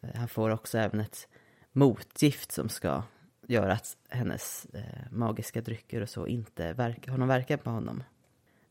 eh, 0.00 0.14
han 0.14 0.28
får 0.28 0.50
också 0.50 0.78
även 0.78 1.00
ett 1.00 1.28
motgift 1.72 2.52
som 2.52 2.68
ska 2.68 3.02
göra 3.46 3.72
att 3.72 3.96
hennes 4.08 4.66
eh, 4.74 5.10
magiska 5.10 5.60
drycker 5.60 6.00
och 6.00 6.08
så 6.08 6.26
inte 6.26 6.72
verkar, 6.72 7.10
har 7.10 7.18
någon 7.18 7.28
verkan 7.28 7.58
på 7.58 7.70
honom. 7.70 8.02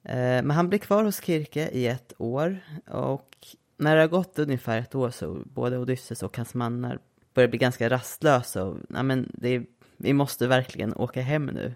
Eh, 0.03 0.15
men 0.43 0.51
han 0.51 0.69
blir 0.69 0.79
kvar 0.79 1.03
hos 1.03 1.21
Kirke 1.23 1.69
i 1.69 1.87
ett 1.87 2.13
år 2.17 2.59
och 2.87 3.35
när 3.77 3.95
det 3.95 4.01
har 4.01 4.07
gått 4.07 4.39
ungefär 4.39 4.79
ett 4.79 4.95
år 4.95 5.09
så 5.09 5.41
både 5.45 5.77
Odysseus 5.77 6.23
och 6.23 6.37
hans 6.37 6.53
mannar 6.53 6.99
börjar 7.33 7.49
bli 7.49 7.59
ganska 7.59 7.89
rastlösa 7.89 8.63
och 8.63 8.77
ja, 8.89 9.03
men 9.03 9.31
det, 9.33 9.63
vi 9.97 10.13
måste 10.13 10.47
verkligen 10.47 10.93
åka 10.95 11.21
hem 11.21 11.45
nu. 11.45 11.75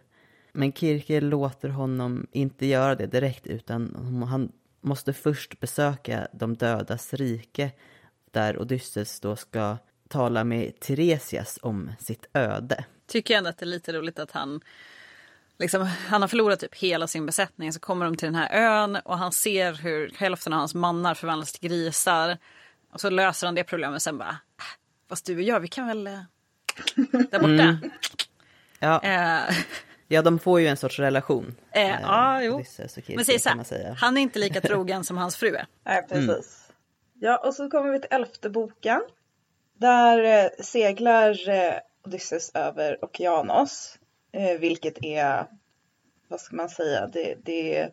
Men 0.51 0.73
Kirke 0.73 1.21
låter 1.21 1.69
honom 1.69 2.27
inte 2.31 2.65
göra 2.65 2.95
det 2.95 3.07
direkt 3.07 3.47
utan 3.47 3.95
han 4.29 4.51
måste 4.81 5.13
först 5.13 5.59
besöka 5.59 6.27
de 6.33 6.55
dödas 6.55 7.13
rike 7.13 7.71
där 8.31 8.61
Odysseus 8.61 9.19
då 9.19 9.35
ska 9.35 9.77
tala 10.07 10.43
med 10.43 10.79
Tiresias 10.79 11.59
om 11.61 11.91
sitt 11.99 12.25
öde. 12.33 12.85
Tycker 13.07 13.33
jag 13.33 13.37
ändå 13.37 13.49
att 13.49 13.57
det 13.57 13.65
är 13.65 13.67
lite 13.67 13.93
roligt 13.93 14.19
att 14.19 14.31
han 14.31 14.61
Liksom, 15.59 15.81
han 15.81 16.21
har 16.21 16.27
förlorat 16.27 16.59
typ 16.59 16.75
hela 16.75 17.07
sin 17.07 17.25
besättning 17.25 17.73
så 17.73 17.79
kommer 17.79 18.05
de 18.05 18.15
till 18.15 18.25
den 18.25 18.35
här 18.35 18.49
ön 18.51 18.95
och 18.95 19.17
han 19.17 19.31
ser 19.31 19.73
hur 19.73 20.13
hälften 20.17 20.53
av 20.53 20.59
hans 20.59 20.75
mannar 20.75 21.13
förvandlas 21.13 21.51
till 21.51 21.69
grisar. 21.69 22.37
Och 22.93 23.01
så 23.01 23.09
löser 23.09 23.47
han 23.47 23.55
det 23.55 23.63
problemet 23.63 24.01
sen 24.01 24.17
bara, 24.17 24.29
äh, 24.29 24.35
fast 25.09 25.25
du 25.25 25.35
och 25.35 25.41
jag 25.41 25.59
vi 25.59 25.67
kan 25.67 25.87
väl 25.87 26.07
äh, 26.07 26.19
där 27.29 27.39
borta. 27.39 27.63
Mm. 27.63 27.91
Ja. 28.79 29.03
Äh, 29.03 29.55
Ja, 30.07 30.21
de 30.21 30.39
får 30.39 30.61
ju 30.61 30.67
en 30.67 30.77
sorts 30.77 30.99
relation. 30.99 31.55
Eh, 31.71 31.95
eh, 31.95 32.01
ja, 32.01 32.43
jo. 32.43 32.63
Men 33.07 33.25
säg 33.25 33.39
så 33.39 33.49
här, 33.49 33.95
han 33.97 34.17
är 34.17 34.21
inte 34.21 34.39
lika 34.39 34.61
trogen 34.67 35.03
som 35.03 35.17
hans 35.17 35.35
fru 35.35 35.55
är. 35.55 35.67
Nej, 35.85 36.05
precis. 36.09 36.27
Mm. 36.29 36.39
Ja, 37.19 37.37
och 37.37 37.53
så 37.53 37.69
kommer 37.69 37.91
vi 37.91 38.01
till 38.01 38.11
elfte 38.11 38.49
boken. 38.49 39.01
Där 39.79 40.43
eh, 40.43 40.49
seglar 40.63 41.49
eh, 41.49 41.73
Odysseus 42.05 42.51
över 42.53 43.05
Okeanos, 43.05 43.95
eh, 43.95 44.04
Eh, 44.35 44.59
vilket 44.59 45.03
är, 45.03 45.45
vad 46.27 46.39
ska 46.39 46.55
man 46.55 46.69
säga, 46.69 47.07
det, 47.07 47.35
det, 47.43 47.89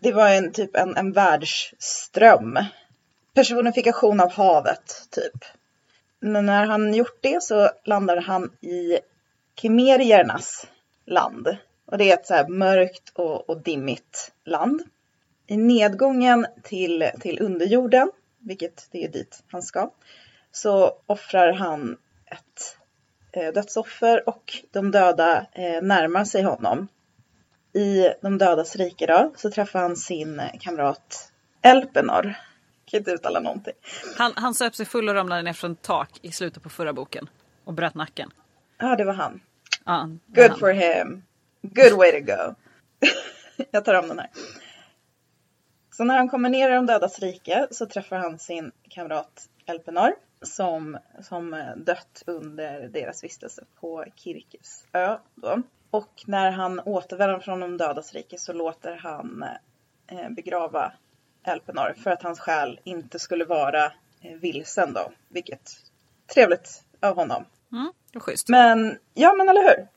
det 0.00 0.12
var 0.12 0.28
en 0.28 0.52
typ 0.52 0.76
en, 0.76 0.96
en 0.96 1.12
världsström. 1.12 2.58
Personifikation 3.34 4.20
av 4.20 4.32
havet, 4.32 5.08
typ. 5.10 5.44
Men 6.20 6.46
när 6.46 6.66
han 6.66 6.94
gjort 6.94 7.18
det 7.20 7.42
så 7.42 7.70
landar 7.84 8.16
han 8.16 8.50
i 8.60 8.98
Kimeriernas 9.54 10.66
land. 11.04 11.56
Och 11.86 11.98
det 11.98 12.10
är 12.10 12.14
ett 12.14 12.26
så 12.26 12.34
här 12.34 12.48
mörkt 12.48 13.12
och, 13.14 13.50
och 13.50 13.62
dimmigt 13.62 14.32
land. 14.44 14.82
I 15.46 15.56
nedgången 15.56 16.46
till, 16.62 17.10
till 17.20 17.42
underjorden, 17.42 18.10
vilket 18.38 18.88
det 18.90 19.04
är 19.04 19.08
dit 19.08 19.42
han 19.50 19.62
ska, 19.62 19.90
så 20.52 20.92
offrar 21.06 21.52
han 21.52 21.96
ett 22.26 22.77
dödsoffer 23.54 24.28
och 24.28 24.62
de 24.70 24.90
döda 24.90 25.46
eh, 25.52 25.82
närmar 25.82 26.24
sig 26.24 26.42
honom. 26.42 26.88
I 27.72 28.08
de 28.22 28.38
dödas 28.38 28.76
rike 28.76 29.06
då, 29.06 29.32
så 29.36 29.50
träffar 29.50 29.80
han 29.80 29.96
sin 29.96 30.42
kamrat 30.60 31.32
Elpenor. 31.62 32.24
Jag 32.24 32.90
kan 32.90 32.98
inte 32.98 33.10
uttala 33.10 33.40
någonting. 33.40 33.74
Han, 34.18 34.32
han 34.36 34.54
söp 34.54 34.74
sig 34.74 34.86
full 34.86 35.08
och 35.08 35.14
ramlade 35.14 35.42
ner 35.42 35.52
från 35.52 35.76
tak 35.76 36.10
i 36.22 36.32
slutet 36.32 36.62
på 36.62 36.68
förra 36.68 36.92
boken 36.92 37.30
och 37.64 37.72
bröt 37.72 37.94
nacken. 37.94 38.30
Ja, 38.78 38.96
det 38.96 39.04
var 39.04 39.12
han. 39.12 39.40
Ja, 39.84 40.10
Good 40.26 40.50
han. 40.50 40.58
for 40.58 40.70
him. 40.70 41.22
Good 41.62 41.92
way 41.92 42.12
to 42.12 42.20
go. 42.20 42.54
jag 43.70 43.84
tar 43.84 43.94
om 43.94 44.08
den 44.08 44.18
här. 44.18 44.30
Så 45.90 46.04
när 46.04 46.16
han 46.16 46.28
kommer 46.28 46.48
ner 46.48 46.70
i 46.70 46.74
de 46.74 46.86
dödas 46.86 47.18
rike 47.18 47.66
så 47.70 47.86
träffar 47.86 48.16
han 48.18 48.38
sin 48.38 48.72
kamrat 48.88 49.48
Elpenor 49.66 50.12
som, 50.42 50.98
som 51.20 51.72
dött 51.76 52.22
under 52.26 52.88
deras 52.88 53.24
vistelse 53.24 53.64
på 53.80 54.04
Kirkes 54.16 54.86
ö. 54.92 55.18
Då. 55.34 55.62
Och 55.90 56.24
när 56.26 56.50
han 56.50 56.80
återvänder 56.80 57.38
från 57.38 57.60
de 57.60 57.76
dödas 57.76 58.14
rike 58.14 58.38
så 58.38 58.52
låter 58.52 58.96
han 58.96 59.44
eh, 60.06 60.28
begrava 60.30 60.92
Elpenor 61.42 61.94
för 62.02 62.10
att 62.10 62.22
hans 62.22 62.40
själ 62.40 62.80
inte 62.84 63.18
skulle 63.18 63.44
vara 63.44 63.84
eh, 64.20 64.36
vilsen 64.40 64.92
då. 64.92 65.12
Vilket 65.28 65.70
trevligt 66.34 66.84
av 67.00 67.16
honom. 67.16 67.44
Mm, 67.72 67.92
schysst. 68.14 68.48
Men, 68.48 68.98
ja 69.14 69.34
men 69.34 69.48
eller 69.48 69.62
hur. 69.62 69.88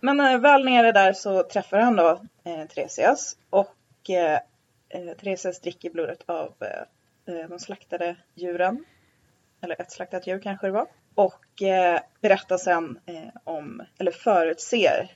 Men 0.00 0.20
äh, 0.20 0.38
väl 0.38 0.64
nere 0.64 0.92
där 0.92 1.12
så 1.12 1.42
träffar 1.42 1.78
han 1.78 1.96
då 1.96 2.20
eh, 2.44 2.66
Teresias 2.66 3.36
och 3.50 4.10
eh, 4.10 4.40
eh 4.88 5.16
Teresias 5.20 5.60
dricker 5.60 5.90
blodet 5.90 6.22
av 6.26 6.54
eh, 6.60 7.34
eh, 7.34 7.48
de 7.48 7.58
slaktade 7.58 8.16
djuren. 8.34 8.84
Eller 9.62 9.80
ett 9.80 9.92
slaktat 9.92 10.26
djur 10.26 10.38
kanske 10.38 10.66
det 10.66 10.72
var. 10.72 10.86
Och 11.14 11.62
eh, 11.62 12.00
berättar 12.20 12.58
sen 12.58 12.98
eh, 13.06 13.40
om, 13.44 13.82
eller 13.98 14.12
förutser 14.12 15.10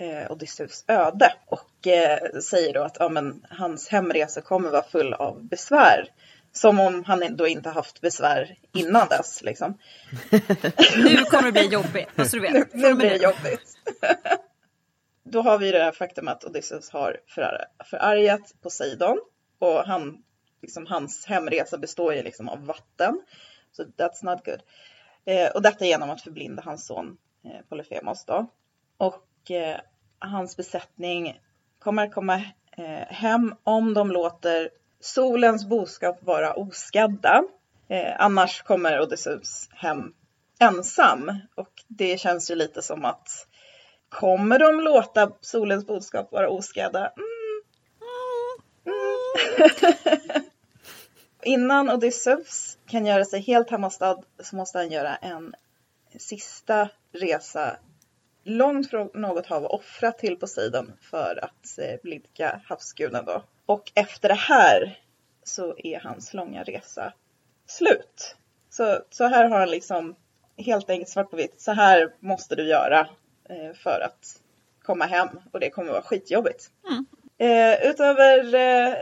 eh, 0.00 0.32
Odysseus 0.32 0.84
öde. 0.88 1.32
Och 1.46 1.86
eh, 1.86 2.40
säger 2.40 2.74
då 2.74 2.82
att 2.82 2.96
ja, 3.00 3.08
men, 3.08 3.46
hans 3.50 3.88
hemresa 3.88 4.40
kommer 4.40 4.70
vara 4.70 4.82
full 4.82 5.14
av 5.14 5.44
besvär. 5.44 6.08
Som 6.52 6.80
om 6.80 7.04
han 7.04 7.36
då 7.36 7.48
inte 7.48 7.70
haft 7.70 8.00
besvär 8.00 8.58
innan 8.72 9.08
dess. 9.08 9.42
Liksom. 9.42 9.78
nu 10.96 11.16
kommer 11.16 11.42
det 11.42 11.52
bli 11.52 11.66
jobbigt. 11.66 12.16
Måste 12.16 12.36
du 12.36 12.40
veta. 12.40 12.58
Nu, 12.58 12.88
nu 12.88 12.94
blir 12.94 13.10
det 13.10 13.16
jobbigt. 13.16 13.76
då 15.24 15.42
har 15.42 15.58
vi 15.58 15.70
det 15.70 15.82
här 15.82 15.92
faktum 15.92 16.28
att 16.28 16.44
Odysseus 16.44 16.90
har 16.90 17.16
för, 17.26 17.64
förargat 17.90 18.54
Poseidon. 18.62 19.20
Och 19.58 19.84
han, 19.84 20.22
liksom, 20.62 20.86
hans 20.86 21.26
hemresa 21.26 21.78
består 21.78 22.14
ju 22.14 22.22
liksom 22.22 22.48
av 22.48 22.66
vatten. 22.66 23.22
Så 23.72 23.82
that's 23.84 24.24
not 24.24 24.44
good. 24.44 24.62
Eh, 25.24 25.50
och 25.50 25.62
detta 25.62 25.86
genom 25.86 26.10
att 26.10 26.22
förblinda 26.22 26.62
hans 26.62 26.86
son 26.86 27.16
eh, 27.44 27.60
Polyphemos 27.68 28.24
då. 28.24 28.46
Och 28.96 29.50
eh, 29.50 29.80
hans 30.18 30.56
besättning 30.56 31.40
kommer 31.78 32.08
komma 32.08 32.34
eh, 32.76 33.06
hem 33.08 33.54
om 33.64 33.94
de 33.94 34.10
låter 34.10 34.70
solens 35.00 35.66
boskap 35.66 36.22
vara 36.22 36.54
oskadda. 36.54 37.42
Eh, 37.88 38.14
annars 38.18 38.62
kommer 38.62 39.00
Odysseus 39.00 39.68
hem 39.72 40.14
ensam 40.58 41.32
och 41.54 41.72
det 41.88 42.20
känns 42.20 42.50
ju 42.50 42.54
lite 42.54 42.82
som 42.82 43.04
att 43.04 43.46
kommer 44.08 44.58
de 44.58 44.80
låta 44.80 45.32
solens 45.40 45.86
boskap 45.86 46.32
vara 46.32 46.48
oskadda? 46.48 47.12
Mm. 47.16 47.62
Mm. 48.84 50.42
Innan 51.42 51.90
Odysseus 51.90 52.78
kan 52.86 53.06
göra 53.06 53.24
sig 53.24 53.40
helt 53.40 53.70
hemmastad 53.70 54.18
så 54.38 54.56
måste 54.56 54.78
han 54.78 54.90
göra 54.90 55.16
en 55.16 55.54
sista 56.18 56.88
resa 57.12 57.76
långt 58.44 58.90
från 58.90 59.10
något 59.14 59.46
hav 59.46 59.64
och 59.64 59.74
offra 59.74 60.12
till 60.12 60.36
Poseidon 60.36 60.92
för 61.00 61.44
att 61.44 61.78
eh, 61.78 62.00
blidka 62.02 62.60
havsguden 62.64 63.24
då. 63.24 63.42
Och 63.66 63.92
efter 63.94 64.28
det 64.28 64.34
här 64.34 64.98
så 65.44 65.74
är 65.78 66.00
hans 66.00 66.34
långa 66.34 66.62
resa 66.62 67.12
slut. 67.66 68.36
Så, 68.70 68.98
så 69.10 69.24
här 69.24 69.48
har 69.48 69.58
han 69.58 69.70
liksom 69.70 70.14
helt 70.56 70.90
enkelt 70.90 71.08
svart 71.08 71.30
på 71.30 71.36
vitt. 71.36 71.60
Så 71.60 71.72
här 71.72 72.12
måste 72.20 72.54
du 72.54 72.62
göra 72.62 73.08
eh, 73.48 73.72
för 73.74 74.00
att 74.00 74.40
komma 74.82 75.04
hem 75.04 75.28
och 75.52 75.60
det 75.60 75.70
kommer 75.70 75.92
vara 75.92 76.02
skitjobbigt. 76.02 76.70
Mm. 76.88 77.06
Eh, 77.38 77.90
utöver 77.90 78.54
eh, 78.54 78.94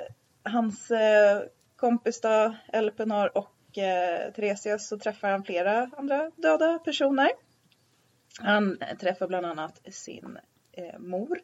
hans 0.42 0.90
eh, 0.90 1.42
kompis 1.78 2.20
då, 2.20 2.54
Elpenor 2.72 3.38
och 3.38 3.78
eh, 3.78 4.32
Theresias 4.32 4.88
så 4.88 4.98
träffar 4.98 5.30
han 5.30 5.44
flera 5.44 5.90
andra 5.96 6.30
döda 6.36 6.78
personer. 6.78 7.30
Han 8.40 8.78
träffar 9.00 9.26
bland 9.26 9.46
annat 9.46 9.80
sin 9.90 10.38
eh, 10.72 10.98
mor 10.98 11.40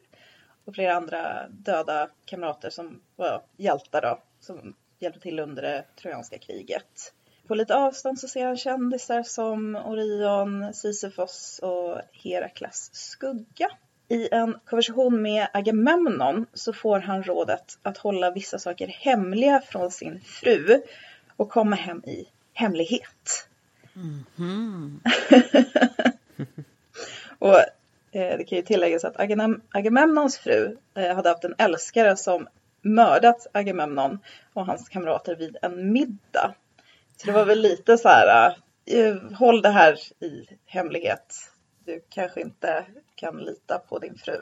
och 0.65 0.75
flera 0.75 0.95
andra 0.95 1.47
döda 1.49 2.09
kamrater 2.25 2.69
som 2.69 3.01
var 3.15 3.43
hjältar 3.57 4.01
då, 4.01 4.19
som 4.39 4.75
hjälpte 4.99 5.21
till 5.21 5.39
under 5.39 5.61
det 5.61 5.85
trojanska 5.95 6.37
kriget. 6.37 7.13
På 7.47 7.55
lite 7.55 7.75
avstånd 7.75 8.19
så 8.19 8.27
ser 8.27 8.45
han 8.45 8.57
kändisar 8.57 9.23
som 9.23 9.75
Orion, 9.75 10.73
Sisyfos 10.73 11.59
och 11.63 12.01
Herakles 12.11 12.89
skugga. 12.93 13.69
I 14.07 14.29
en 14.31 14.59
konversation 14.65 15.21
med 15.21 15.47
Agamemnon 15.53 16.45
så 16.53 16.73
får 16.73 16.99
han 16.99 17.23
rådet 17.23 17.79
att 17.83 17.97
hålla 17.97 18.31
vissa 18.31 18.59
saker 18.59 18.87
hemliga 18.87 19.61
från 19.61 19.91
sin 19.91 20.21
fru 20.21 20.81
och 21.35 21.49
komma 21.49 21.75
hem 21.75 22.03
i 22.05 22.27
hemlighet. 22.53 23.47
och 27.39 27.57
eh, 28.11 28.37
det 28.37 28.45
kan 28.47 28.57
ju 28.57 28.61
tilläggas 28.61 29.05
att 29.05 29.19
Agam 29.19 29.61
Agamemnons 29.71 30.37
fru 30.37 30.77
eh, 30.95 31.15
hade 31.15 31.29
haft 31.29 31.43
en 31.43 31.55
älskare 31.57 32.15
som 32.15 32.47
mördat 32.81 33.47
Agamemnon 33.51 34.19
och 34.53 34.65
hans 34.65 34.89
kamrater 34.89 35.35
vid 35.35 35.57
en 35.61 35.93
middag. 35.93 36.53
Så 37.17 37.27
det 37.27 37.33
var 37.33 37.45
väl 37.45 37.61
lite 37.61 37.97
så 37.97 38.07
här, 38.07 38.57
eh, 38.85 39.15
håll 39.33 39.61
det 39.61 39.69
här 39.69 39.99
i 40.23 40.47
hemlighet. 40.65 41.51
Du 41.85 42.01
kanske 42.09 42.41
inte 42.41 42.85
kan 43.15 43.37
lita 43.37 43.79
på 43.79 43.99
din 43.99 44.15
fru. 44.17 44.41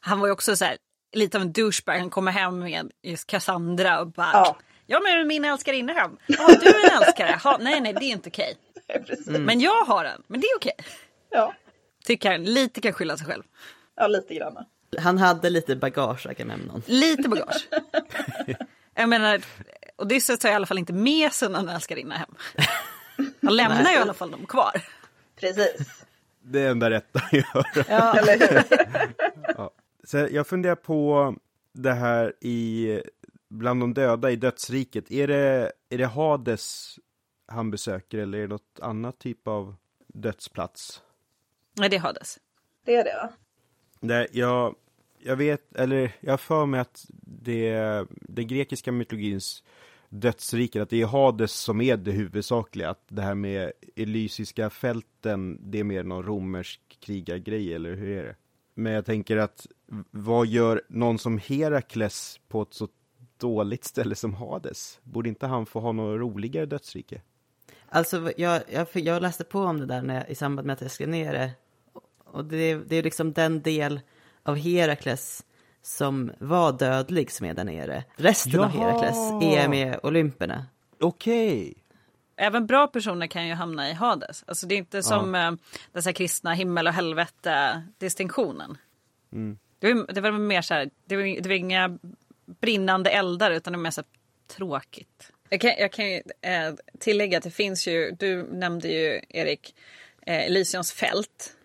Han 0.00 0.20
var 0.20 0.26
ju 0.26 0.32
också 0.32 0.56
så 0.56 0.64
här, 0.64 0.76
lite 1.12 1.38
av 1.38 1.42
en 1.42 1.52
douchebag. 1.52 1.98
Han 1.98 2.10
kommer 2.10 2.32
hem 2.32 2.58
med 2.58 2.90
just 3.02 3.26
Cassandra 3.26 4.00
och 4.00 4.06
bara 4.06 4.30
Ja. 4.32 4.56
Ja 4.86 5.00
men 5.00 5.26
min 5.28 5.44
älskarinna 5.44 5.92
hem. 5.92 6.16
Ja 6.26 6.46
du 6.60 6.66
är 6.68 6.90
en 6.96 7.02
älskare. 7.02 7.38
Ha, 7.44 7.56
nej 7.60 7.80
nej 7.80 7.92
det 7.92 8.04
är 8.04 8.10
inte 8.10 8.28
okej. 8.28 8.56
Precis. 9.06 9.26
Men 9.26 9.60
jag 9.60 9.84
har 9.84 10.04
en. 10.04 10.22
Men 10.26 10.40
det 10.40 10.46
är 10.46 10.56
okej. 10.56 10.76
Ja, 11.30 11.54
Tycker 12.04 12.30
han 12.30 12.44
lite 12.44 12.80
kan 12.80 12.92
skylla 12.92 13.16
sig 13.16 13.26
själv. 13.26 13.42
ja, 13.96 14.06
lite 14.06 14.34
grann. 14.34 14.56
Han 14.98 15.18
hade 15.18 15.50
lite 15.50 15.76
bagage, 15.76 16.26
Agamemnon. 16.26 16.82
Lite 16.86 17.28
bagage. 17.28 17.68
Jag 18.94 19.08
menar, 19.08 19.40
Odysseus 19.96 20.38
tar 20.38 20.48
i 20.48 20.52
alla 20.52 20.66
fall 20.66 20.78
inte 20.78 20.92
med 20.92 21.32
sig 21.32 21.48
någon 21.48 21.68
älskarinna 21.68 22.14
hem. 22.14 22.34
Han 23.42 23.56
lämnar 23.56 23.90
ju 23.90 23.96
i 23.96 24.00
alla 24.00 24.14
fall 24.14 24.30
dem 24.30 24.46
kvar. 24.46 24.82
Precis. 25.40 26.04
Det 26.48 26.60
är 26.60 26.70
enda 26.70 26.90
rätta 26.90 27.18
att 27.18 27.32
göra. 27.32 27.64
Ja. 27.88 28.18
Eller 28.18 28.38
hur? 28.38 29.68
Så 30.04 30.16
jag 30.30 30.46
funderar 30.46 30.74
på 30.74 31.34
det 31.72 31.92
här 31.92 32.32
i 32.40 33.00
bland 33.48 33.80
de 33.80 33.94
döda 33.94 34.30
i 34.30 34.36
dödsriket. 34.36 35.10
Är 35.10 35.26
det, 35.26 35.72
är 35.88 35.98
det 35.98 36.06
Hades 36.06 36.98
han 37.48 37.70
besöker 37.70 38.18
eller 38.18 38.38
är 38.38 38.42
det 38.42 38.48
något 38.48 38.80
annat 38.82 39.18
typ 39.18 39.48
av 39.48 39.74
dödsplats? 40.06 41.02
Nej 41.78 41.88
det 41.88 41.96
är 41.96 42.00
Hades. 42.00 42.38
Det 42.84 42.94
är 42.94 43.04
det 43.04 43.14
va? 43.22 43.32
Nej, 44.00 44.28
jag, 44.32 44.74
jag 45.18 45.36
vet, 45.36 45.76
eller 45.76 46.12
jag 46.20 46.40
för 46.40 46.66
mig 46.66 46.80
att 46.80 47.06
det, 47.22 48.04
den 48.10 48.46
grekiska 48.46 48.92
mytologins 48.92 49.62
dödsriket, 50.20 50.82
att 50.82 50.90
det 50.90 51.02
är 51.02 51.06
Hades 51.06 51.52
som 51.52 51.80
är 51.80 51.96
det 51.96 52.10
huvudsakliga. 52.10 52.90
Att 52.90 53.04
det 53.08 53.22
här 53.22 53.34
med 53.34 53.72
Elysiska 53.96 54.70
fälten, 54.70 55.70
det 55.70 55.80
är 55.80 55.84
mer 55.84 56.02
någon 56.02 56.22
romersk 56.22 56.80
krigargrej, 57.00 57.74
eller 57.74 57.94
hur 57.94 58.18
är 58.18 58.24
det? 58.24 58.36
Men 58.74 58.92
jag 58.92 59.06
tänker 59.06 59.36
att 59.36 59.66
vad 60.10 60.46
gör 60.46 60.82
någon 60.88 61.18
som 61.18 61.38
Herakles 61.38 62.40
på 62.48 62.62
ett 62.62 62.74
så 62.74 62.88
dåligt 63.36 63.84
ställe 63.84 64.14
som 64.14 64.34
Hades? 64.34 65.00
Borde 65.02 65.28
inte 65.28 65.46
han 65.46 65.66
få 65.66 65.80
ha 65.80 65.92
något 65.92 66.20
roligare 66.20 66.66
dödsrike? 66.66 67.22
Alltså, 67.88 68.32
jag, 68.36 68.62
jag, 68.70 68.86
jag 68.92 69.22
läste 69.22 69.44
på 69.44 69.60
om 69.60 69.80
det 69.80 69.86
där 69.86 70.02
när 70.02 70.14
jag, 70.14 70.30
i 70.30 70.34
samband 70.34 70.66
med 70.66 70.74
att 70.74 70.80
jag 70.80 70.90
skrev 70.90 71.08
ner 71.08 71.32
det. 71.32 71.50
Och 72.24 72.44
det, 72.44 72.74
det 72.74 72.96
är 72.96 73.02
liksom 73.02 73.32
den 73.32 73.62
del 73.62 74.00
av 74.42 74.56
Herakles 74.56 75.44
som 75.86 76.32
var 76.38 76.72
dödlig 76.72 77.30
som 77.30 77.46
är 77.46 77.54
där 77.54 77.64
nere. 77.64 78.04
Resten 78.16 78.60
av 78.60 78.74
Jaha. 78.74 78.90
Herakles 78.90 79.16
är 79.42 79.68
med 79.68 80.00
Olymperna. 80.02 80.66
Okej! 81.00 81.74
Även 82.36 82.66
bra 82.66 82.86
personer 82.86 83.26
kan 83.26 83.46
ju 83.48 83.54
hamna 83.54 83.90
i 83.90 83.92
Hades. 83.92 84.44
Alltså 84.46 84.66
det 84.66 84.74
är 84.74 84.76
inte 84.76 85.02
som 85.02 85.34
ja. 85.34 85.56
dessa 85.92 86.12
kristna 86.12 86.54
himmel 86.54 86.86
och 86.86 86.92
helvete 86.92 87.82
distinktionen. 87.98 88.78
Det, 89.78 89.94
var, 89.94 90.12
det 90.12 90.20
var 90.20 90.32
mer 90.32 90.62
så 90.62 90.74
här, 90.74 90.90
det 91.04 91.16
var, 91.16 91.42
det 91.42 91.48
var 91.48 91.56
inga 91.56 91.98
brinnande 92.60 93.10
eldar 93.10 93.50
utan 93.50 93.72
det 93.72 93.76
var 93.76 93.82
mer 93.82 93.90
så 93.90 94.00
här 94.00 94.08
tråkigt. 94.56 95.32
Jag 95.48 95.60
kan, 95.60 95.70
jag 95.78 95.92
kan 95.92 96.10
ju, 96.10 96.22
eh, 96.40 96.74
tillägga 96.98 97.38
att 97.38 97.44
det 97.44 97.50
finns 97.50 97.88
ju, 97.88 98.10
du 98.18 98.42
nämnde 98.42 98.88
ju 98.88 99.20
Erik, 99.28 99.74
eh, 100.22 100.46
Elysions 100.46 100.92
fält. 100.92 101.56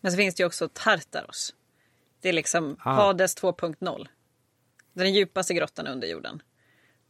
Men 0.00 0.12
så 0.12 0.16
finns 0.16 0.34
det 0.34 0.42
ju 0.42 0.46
också 0.46 0.68
Tartaros. 0.68 1.54
Det 2.20 2.28
är 2.28 2.32
liksom 2.32 2.76
Ah. 2.84 2.92
Hades 2.92 3.36
2.0. 3.36 4.06
Den 4.92 5.12
djupaste 5.12 5.54
grottan 5.54 5.86
under 5.86 6.08
jorden. 6.08 6.42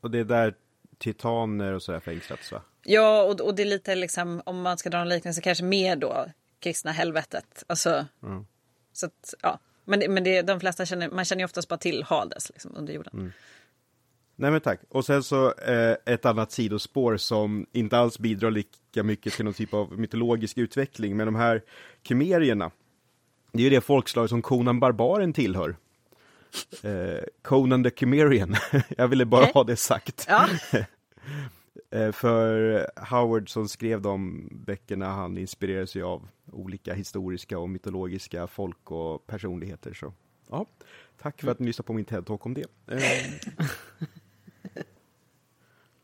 Och 0.01 0.11
det 0.11 0.19
är 0.19 0.25
där 0.25 0.55
titaner 0.99 1.73
och 1.73 1.83
sådär 1.83 2.01
fängslats 2.01 2.53
va? 2.53 2.63
Ja, 2.85 3.23
och, 3.23 3.41
och 3.41 3.55
det 3.55 3.63
är 3.63 3.67
lite 3.67 3.95
liksom, 3.95 4.43
om 4.47 4.63
man 4.63 4.79
ska 4.79 4.91
dra 4.91 4.99
en 4.99 5.09
liknelse, 5.09 5.41
kanske 5.41 5.65
mer 5.65 5.97
då 5.97 6.27
kristna 6.61 6.93
helvetet. 6.93 7.65
Alltså, 7.67 8.07
så 8.93 9.07
att, 9.07 9.35
ja. 9.43 9.59
Men, 9.85 10.01
det- 10.01 10.09
men 10.09 10.25
det, 10.25 10.43
de 10.43 10.61
flesta 10.61 10.87
känner, 10.87 11.11
man 11.11 11.25
känner 11.25 11.41
ju 11.41 11.45
oftast 11.45 11.69
bara 11.69 11.79
till 11.79 12.03
Hades 12.03 12.51
liksom, 12.51 12.73
under 12.77 12.93
jorden. 12.93 13.33
Nej 14.37 14.51
men 14.51 14.61
tack. 14.61 14.81
Och 14.89 15.05
sen 15.05 15.23
så 15.23 15.53
eh, 15.55 15.97
ett 16.07 16.27
annat 16.27 16.53
sidospår 16.53 17.17
som 17.17 17.67
inte 17.73 17.99
alls 17.99 18.19
bidrar 18.19 18.51
lika 18.51 19.03
mycket 19.03 19.33
till 19.33 19.45
någon 19.45 19.55
typ 19.55 19.75
av 19.75 19.99
mytologisk 19.99 20.59
utveckling. 20.59 21.17
Men 21.17 21.27
de 21.27 21.35
här 21.35 21.63
kymerierna. 22.03 22.71
Det 23.53 23.59
är 23.59 23.65
ju 23.65 23.71
det 23.71 23.81
folkslag 23.81 24.29
som 24.29 24.43
Conan 24.43 24.81
Barbaren 24.81 25.33
tillhör. 25.33 25.77
Eh, 26.83 27.25
Conan 27.43 27.85
the 27.85 27.91
Chimerian. 27.91 28.57
Jag 28.97 29.09
ville 29.09 29.27
bara 29.27 29.45
ha 29.45 29.65
det 29.65 29.77
sagt. 29.77 30.27
Ja. 30.29 30.49
Eh, 31.91 32.13
för 32.13 32.87
Howard 33.11 33.53
som 33.53 33.69
skrev 33.69 34.03
de 34.03 34.49
böckerna, 34.53 35.07
han 35.07 35.39
inspirerar 35.39 35.87
sig 35.87 36.03
av 36.03 36.29
olika 36.53 36.95
historiska 36.95 37.59
och 37.59 37.69
mytologiska 37.69 38.47
folk 38.47 38.91
och 38.91 39.27
personligheter. 39.27 39.95
Så 39.95 40.13
ja, 40.51 40.67
tack 41.19 41.41
för 41.41 41.51
att 41.51 41.59
ni 41.59 41.67
lyssnade 41.67 41.87
på 41.87 41.93
min 41.93 42.05
TED-talk 42.05 42.39
om 42.43 42.55
det. 42.55 42.65
Eh, 42.87 43.03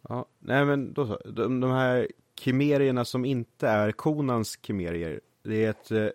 ja, 0.09 0.27
nej 0.39 0.65
men 0.65 0.93
då 0.93 1.07
så. 1.07 1.21
De, 1.25 1.61
de 1.61 1.71
här 1.71 2.09
kimerierna 2.39 3.05
som 3.05 3.25
inte 3.25 3.69
är 3.69 3.93
Konans 3.93 4.59
kimerier, 4.63 5.21
det 5.43 5.65
är 5.65 5.71
ett 5.71 5.91
eh, 5.91 6.09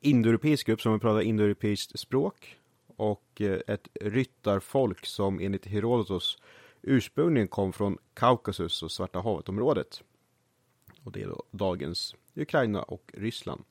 indoeuropeisk 0.00 0.66
grupp 0.66 0.80
som 0.80 1.00
pratar 1.00 1.20
indoeuropeiskt 1.20 1.98
språk 1.98 2.56
och 2.96 3.40
eh, 3.40 3.60
ett 3.66 3.88
ryttarfolk 4.00 5.06
som 5.06 5.40
enligt 5.40 5.66
Herodotos 5.66 6.38
ursprungligen 6.82 7.48
kom 7.48 7.72
från 7.72 7.98
Kaukasus 8.14 8.82
och 8.82 8.90
Svarta 8.90 9.20
havet-området. 9.20 10.02
Och 11.04 11.12
det 11.12 11.22
är 11.22 11.26
då 11.26 11.42
dagens 11.50 12.16
Ukraina 12.34 12.82
och 12.82 13.10
Ryssland. 13.14 13.64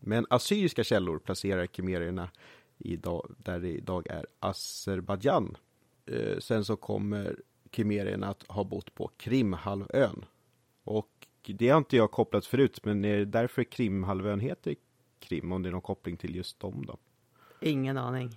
Men 0.00 0.26
assyriska 0.30 0.84
källor 0.84 1.18
placerar 1.18 1.66
kimerierna 1.66 2.30
idag, 2.78 3.34
där 3.38 3.60
det 3.60 3.68
idag 3.68 4.06
är 4.10 4.26
Azerbajdzjan. 4.40 5.56
Eh, 6.06 6.38
sen 6.38 6.64
så 6.64 6.76
kommer 6.76 7.40
kimerierna 7.70 8.28
att 8.28 8.42
ha 8.48 8.64
bott 8.64 8.94
på 8.94 9.10
Krimhalvön. 9.16 10.24
Och 10.84 11.26
det 11.46 11.68
har 11.68 11.78
inte 11.78 11.96
jag 11.96 12.10
kopplat 12.10 12.46
förut, 12.46 12.80
men 12.84 13.04
är 13.04 13.16
det 13.18 13.24
därför 13.24 13.64
Krimhalvön 13.64 14.40
heter 14.40 14.74
Krim? 15.28 15.52
Om 15.52 15.62
det 15.62 15.68
är 15.68 15.70
någon 15.70 15.80
koppling 15.80 16.16
till 16.16 16.36
just 16.36 16.60
dem 16.60 16.84
då? 16.86 16.96
Ingen 17.60 17.98
aning. 17.98 18.36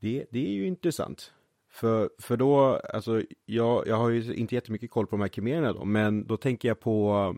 Det, 0.00 0.26
det 0.30 0.46
är 0.46 0.50
ju 0.50 0.66
intressant. 0.66 1.32
För, 1.70 2.10
för 2.18 2.36
då, 2.36 2.80
alltså, 2.94 3.22
jag, 3.46 3.86
jag 3.86 3.96
har 3.96 4.08
ju 4.08 4.34
inte 4.34 4.54
jättemycket 4.54 4.90
koll 4.90 5.06
på 5.06 5.16
de 5.16 5.20
här 5.20 5.28
kimerierna 5.28 5.72
då, 5.72 5.84
men 5.84 6.26
då 6.26 6.36
tänker 6.36 6.68
jag 6.68 6.80
på 6.80 7.36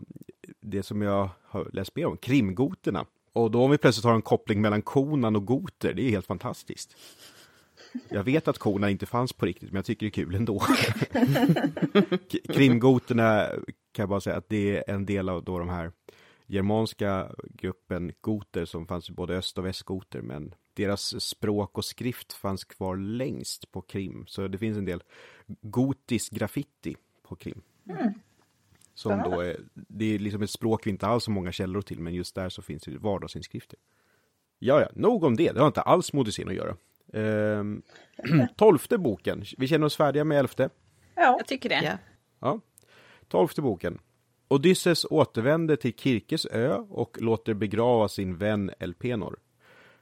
det 0.59 0.83
som 0.83 1.01
jag 1.01 1.29
har 1.43 1.69
läst 1.73 1.95
mer 1.95 2.05
om, 2.05 2.17
krimgoterna. 2.17 3.05
Och 3.33 3.51
då 3.51 3.63
om 3.63 3.71
vi 3.71 3.77
plötsligt 3.77 4.05
har 4.05 4.13
en 4.13 4.21
koppling 4.21 4.61
mellan 4.61 4.81
konan 4.81 5.35
och 5.35 5.45
goter, 5.45 5.93
det 5.93 6.01
är 6.01 6.09
helt 6.09 6.25
fantastiskt. 6.25 6.97
Jag 8.09 8.23
vet 8.23 8.47
att 8.47 8.57
korna 8.57 8.89
inte 8.89 9.05
fanns 9.05 9.33
på 9.33 9.45
riktigt, 9.45 9.71
men 9.71 9.75
jag 9.75 9.85
tycker 9.85 10.05
det 10.05 10.09
är 10.09 10.25
kul 10.25 10.35
ändå. 10.35 10.63
Krimgoterna 12.53 13.47
kan 13.91 14.03
jag 14.03 14.09
bara 14.09 14.21
säga 14.21 14.35
att 14.35 14.49
det 14.49 14.77
är 14.77 14.93
en 14.93 15.05
del 15.05 15.29
av 15.29 15.43
då 15.43 15.59
de 15.59 15.69
här 15.69 15.91
germanska 16.53 17.31
gruppen 17.43 18.11
goter 18.21 18.65
som 18.65 18.87
fanns 18.87 19.09
i 19.09 19.13
både 19.13 19.37
öst 19.37 19.57
och 19.57 19.65
västgoter, 19.65 20.21
men 20.21 20.53
deras 20.73 21.23
språk 21.23 21.77
och 21.77 21.85
skrift 21.85 22.33
fanns 22.33 22.63
kvar 22.63 22.97
längst 22.97 23.71
på 23.71 23.81
Krim. 23.81 24.25
Så 24.27 24.47
det 24.47 24.57
finns 24.57 24.77
en 24.77 24.85
del 24.85 25.03
gotisk 25.61 26.33
graffiti 26.33 26.95
på 27.23 27.35
Krim. 27.35 27.61
Som 28.93 29.21
då 29.23 29.41
är, 29.41 29.57
det 29.73 30.15
är 30.15 30.19
liksom 30.19 30.41
ett 30.41 30.49
språk 30.49 30.85
vi 30.87 30.89
inte 30.89 31.07
alls 31.07 31.27
har 31.27 31.33
många 31.33 31.51
källor 31.51 31.81
till, 31.81 31.99
men 31.99 32.13
just 32.13 32.35
där 32.35 32.49
så 32.49 32.61
finns 32.61 32.83
det 32.83 32.97
vardagsinskrifter. 32.97 33.79
Ja, 34.59 34.81
ja, 34.81 34.87
nog 34.93 35.23
om 35.23 35.35
det. 35.35 35.51
Det 35.51 35.59
har 35.59 35.67
inte 35.67 35.81
alls 35.81 36.13
med 36.13 36.19
Odysseen 36.19 36.47
att 36.47 36.55
göra. 36.55 36.75
Ehm, 37.13 37.81
tolfte 38.55 38.97
boken. 38.97 39.43
Vi 39.57 39.67
känner 39.67 39.85
oss 39.85 39.95
färdiga 39.95 40.23
med 40.23 40.39
elfte. 40.39 40.69
Ja. 41.15 41.35
Jag 41.37 41.47
tycker 41.47 41.69
det. 41.69 41.83
Ja. 41.83 41.97
Ja. 42.39 42.59
Tolfte 43.27 43.61
boken. 43.61 43.99
Odysseus 44.53 45.05
återvänder 45.09 45.75
till 45.75 45.93
Kirkes 45.93 46.45
ö 46.45 46.75
och 46.89 47.17
låter 47.21 47.53
begrava 47.53 48.07
sin 48.07 48.37
vän 48.37 48.71
Elpenor. 48.79 49.39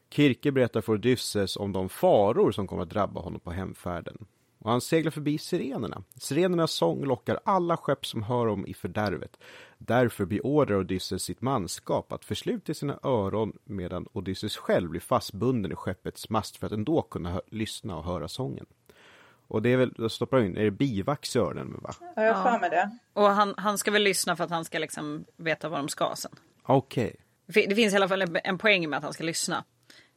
Kirke 0.09 0.51
berättar 0.51 0.81
för 0.81 0.93
Odysseus 0.93 1.57
om 1.57 1.73
de 1.73 1.89
faror 1.89 2.51
som 2.51 2.67
kommer 2.67 2.83
att 2.83 2.89
drabba 2.89 3.21
honom 3.21 3.39
på 3.39 3.51
hemfärden. 3.51 4.25
Och 4.59 4.71
han 4.71 4.81
seglar 4.81 5.11
förbi 5.11 5.37
sirenerna. 5.37 6.03
Sirenernas 6.15 6.71
sång 6.71 7.05
lockar 7.05 7.39
alla 7.45 7.77
skepp 7.77 8.05
som 8.05 8.23
hör 8.23 8.47
om 8.47 8.67
i 8.67 8.73
fördärvet. 8.73 9.37
Därför 9.77 10.25
beordrar 10.25 10.77
Odysseus 10.77 11.23
sitt 11.23 11.41
manskap 11.41 12.11
att 12.11 12.25
försluta 12.25 12.73
sina 12.73 12.99
öron 13.03 13.57
medan 13.65 14.07
Odysseus 14.13 14.57
själv 14.57 14.89
blir 14.89 15.01
fastbunden 15.01 15.71
i 15.71 15.75
skeppets 15.75 16.29
mast 16.29 16.57
för 16.57 16.65
att 16.65 16.73
ändå 16.73 17.01
kunna 17.01 17.41
lyssna 17.47 17.97
och 17.97 18.03
höra 18.03 18.27
sången. 18.27 18.65
Och 19.51 19.61
det 19.61 19.69
är 19.69 19.77
väl, 19.77 19.93
då 19.97 20.09
stoppar 20.09 20.37
jag 20.37 20.45
in, 20.47 20.57
är 20.57 20.63
det 20.63 20.71
bivax 20.71 21.35
i 21.35 21.39
öronen 21.39 21.79
va? 21.81 21.93
Ja, 22.15 22.23
jag 22.23 22.33
har 22.33 22.51
för 22.51 22.59
mig 22.59 22.69
det. 22.69 22.97
Och 23.13 23.29
han, 23.29 23.53
han 23.57 23.77
ska 23.77 23.91
väl 23.91 24.03
lyssna 24.03 24.35
för 24.35 24.43
att 24.43 24.49
han 24.49 24.65
ska 24.65 24.79
liksom 24.79 25.25
veta 25.37 25.69
vad 25.69 25.79
de 25.79 25.89
ska 25.89 26.13
sen. 26.15 26.31
Okej. 26.63 27.15
Det 27.47 27.53
fin- 27.53 27.69
Det 27.69 27.75
finns 27.75 27.93
i 27.93 27.95
alla 27.95 28.07
fall 28.07 28.21
en, 28.21 28.37
en 28.43 28.57
poäng 28.57 28.89
med 28.89 28.97
att 28.97 29.03
han 29.03 29.13
ska 29.13 29.23
lyssna. 29.23 29.63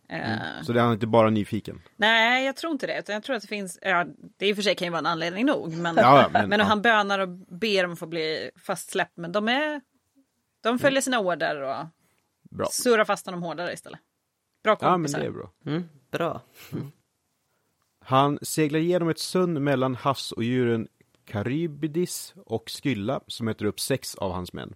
Eh, 0.08 0.38
Så 0.62 0.72
det 0.72 0.80
är 0.80 0.84
han 0.84 0.92
inte 0.92 1.06
bara 1.06 1.30
nyfiken? 1.30 1.82
Nej, 1.96 2.46
jag 2.46 2.56
tror 2.56 2.72
inte 2.72 2.86
det. 2.86 2.98
Utan 2.98 3.12
jag 3.14 3.22
tror 3.22 3.36
att 3.36 3.42
det 3.42 3.48
finns, 3.48 3.78
ja, 3.82 4.04
det 4.36 4.46
i 4.48 4.52
och 4.52 4.56
för 4.56 4.62
sig 4.62 4.74
kan 4.74 4.86
ju 4.86 4.90
vara 4.90 4.98
en 4.98 5.06
anledning 5.06 5.46
nog. 5.46 5.72
Men, 5.76 5.96
Ja, 5.96 6.20
ja, 6.22 6.28
men- 6.32 6.48
men, 6.48 6.58
ja. 6.60 6.66
han 6.66 6.82
bönar 6.82 7.18
och 7.18 7.28
ber 7.28 7.84
om 7.84 7.92
att 7.92 7.98
få 7.98 8.06
bli 8.06 8.50
fastsläppt. 8.56 9.16
Men 9.16 9.32
de, 9.32 9.48
är, 9.48 9.80
de 10.62 10.78
följer 10.78 11.00
sina 11.00 11.18
order 11.18 11.60
och 11.62 11.86
Bra. 12.50 12.66
surrar 12.70 13.04
fast 13.04 13.26
honom 13.26 13.42
hårdare 13.42 13.72
istället. 13.72 14.00
Bra 14.64 14.76
Ja, 14.80 14.88
men 14.90 14.92
kompisar. 14.92 15.18
det 15.20 15.26
är 15.26 15.30
bra. 15.30 15.50
Mm, 15.66 15.88
bra. 16.10 16.40
Han 18.06 18.38
seglar 18.42 18.80
genom 18.80 19.08
ett 19.08 19.18
sund 19.18 19.60
mellan 19.60 19.94
havsodjuren 19.94 20.88
Charybdis 21.26 22.34
och 22.46 22.70
Skylla 22.70 23.20
som 23.26 23.48
äter 23.48 23.66
upp 23.66 23.80
sex 23.80 24.14
av 24.14 24.32
hans 24.32 24.52
män. 24.52 24.74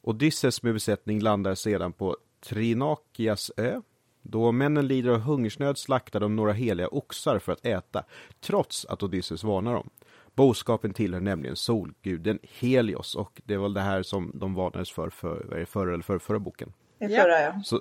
Odysseus 0.00 0.62
med 0.62 0.74
besättning 0.74 1.20
landar 1.20 1.54
sedan 1.54 1.92
på 1.92 2.16
Trinakias 2.40 3.50
ö. 3.56 3.80
Då 4.22 4.52
männen 4.52 4.86
lider 4.86 5.10
av 5.10 5.20
hungersnöd 5.20 5.78
slaktar 5.78 6.20
de 6.20 6.36
några 6.36 6.52
heliga 6.52 6.88
oxar 6.88 7.38
för 7.38 7.52
att 7.52 7.66
äta, 7.66 8.04
trots 8.40 8.84
att 8.84 9.02
Odysseus 9.02 9.44
varnar 9.44 9.74
dem. 9.74 9.90
Boskapen 10.34 10.92
tillhör 10.92 11.20
nämligen 11.20 11.56
solguden 11.56 12.38
Helios 12.42 13.14
och 13.14 13.42
det 13.44 13.56
var 13.56 13.68
det 13.68 13.80
här 13.80 14.02
som 14.02 14.30
de 14.34 14.54
varnades 14.54 14.90
för, 14.90 15.10
för, 15.10 15.64
förra 15.68 15.94
eller 15.94 16.02
för, 16.02 16.18
förra 16.18 16.38
boken. 16.38 16.72
I 17.00 17.08
förra 17.08 17.40
ja. 17.40 17.60
Så, 17.64 17.80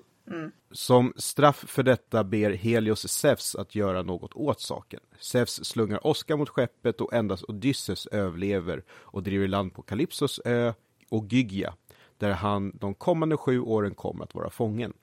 Som 0.72 1.14
straff 1.16 1.66
för 1.68 1.84
detta 1.84 2.24
ber 2.24 2.52
Helios 2.52 3.08
Zeus 3.08 3.56
att 3.56 3.76
göra 3.76 4.02
något 4.02 4.34
åt 4.34 4.62
saken. 4.62 5.00
Zeus 5.20 5.66
slungar 5.66 6.08
åska 6.08 6.38
mot 6.38 6.50
skeppet 6.50 7.02
och 7.02 7.14
endast 7.14 7.44
Odysseus 7.48 8.08
överlever 8.08 8.84
och 8.90 9.24
driver 9.24 9.46
i 9.46 9.48
land 9.48 9.74
på 9.74 9.82
Kalypsos 9.82 10.40
ö 10.46 10.74
och 11.10 11.34
Gygia, 11.34 11.74
där 12.18 12.32
han 12.32 12.78
de 12.78 12.94
kommande 12.94 13.38
sju 13.38 13.60
åren 13.60 13.96
kommer 13.96 14.24
att 14.24 14.36
vara 14.36 14.50
fången. 14.50 14.94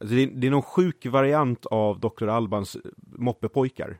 Alltså 0.00 0.14
det, 0.14 0.22
är, 0.22 0.26
det 0.26 0.46
är 0.46 0.50
någon 0.50 0.62
sjuk 0.62 1.06
variant 1.06 1.66
av 1.66 2.00
Dr. 2.00 2.28
Albans 2.28 2.74
eh, 2.84 2.90
moppepojkar. 3.00 3.98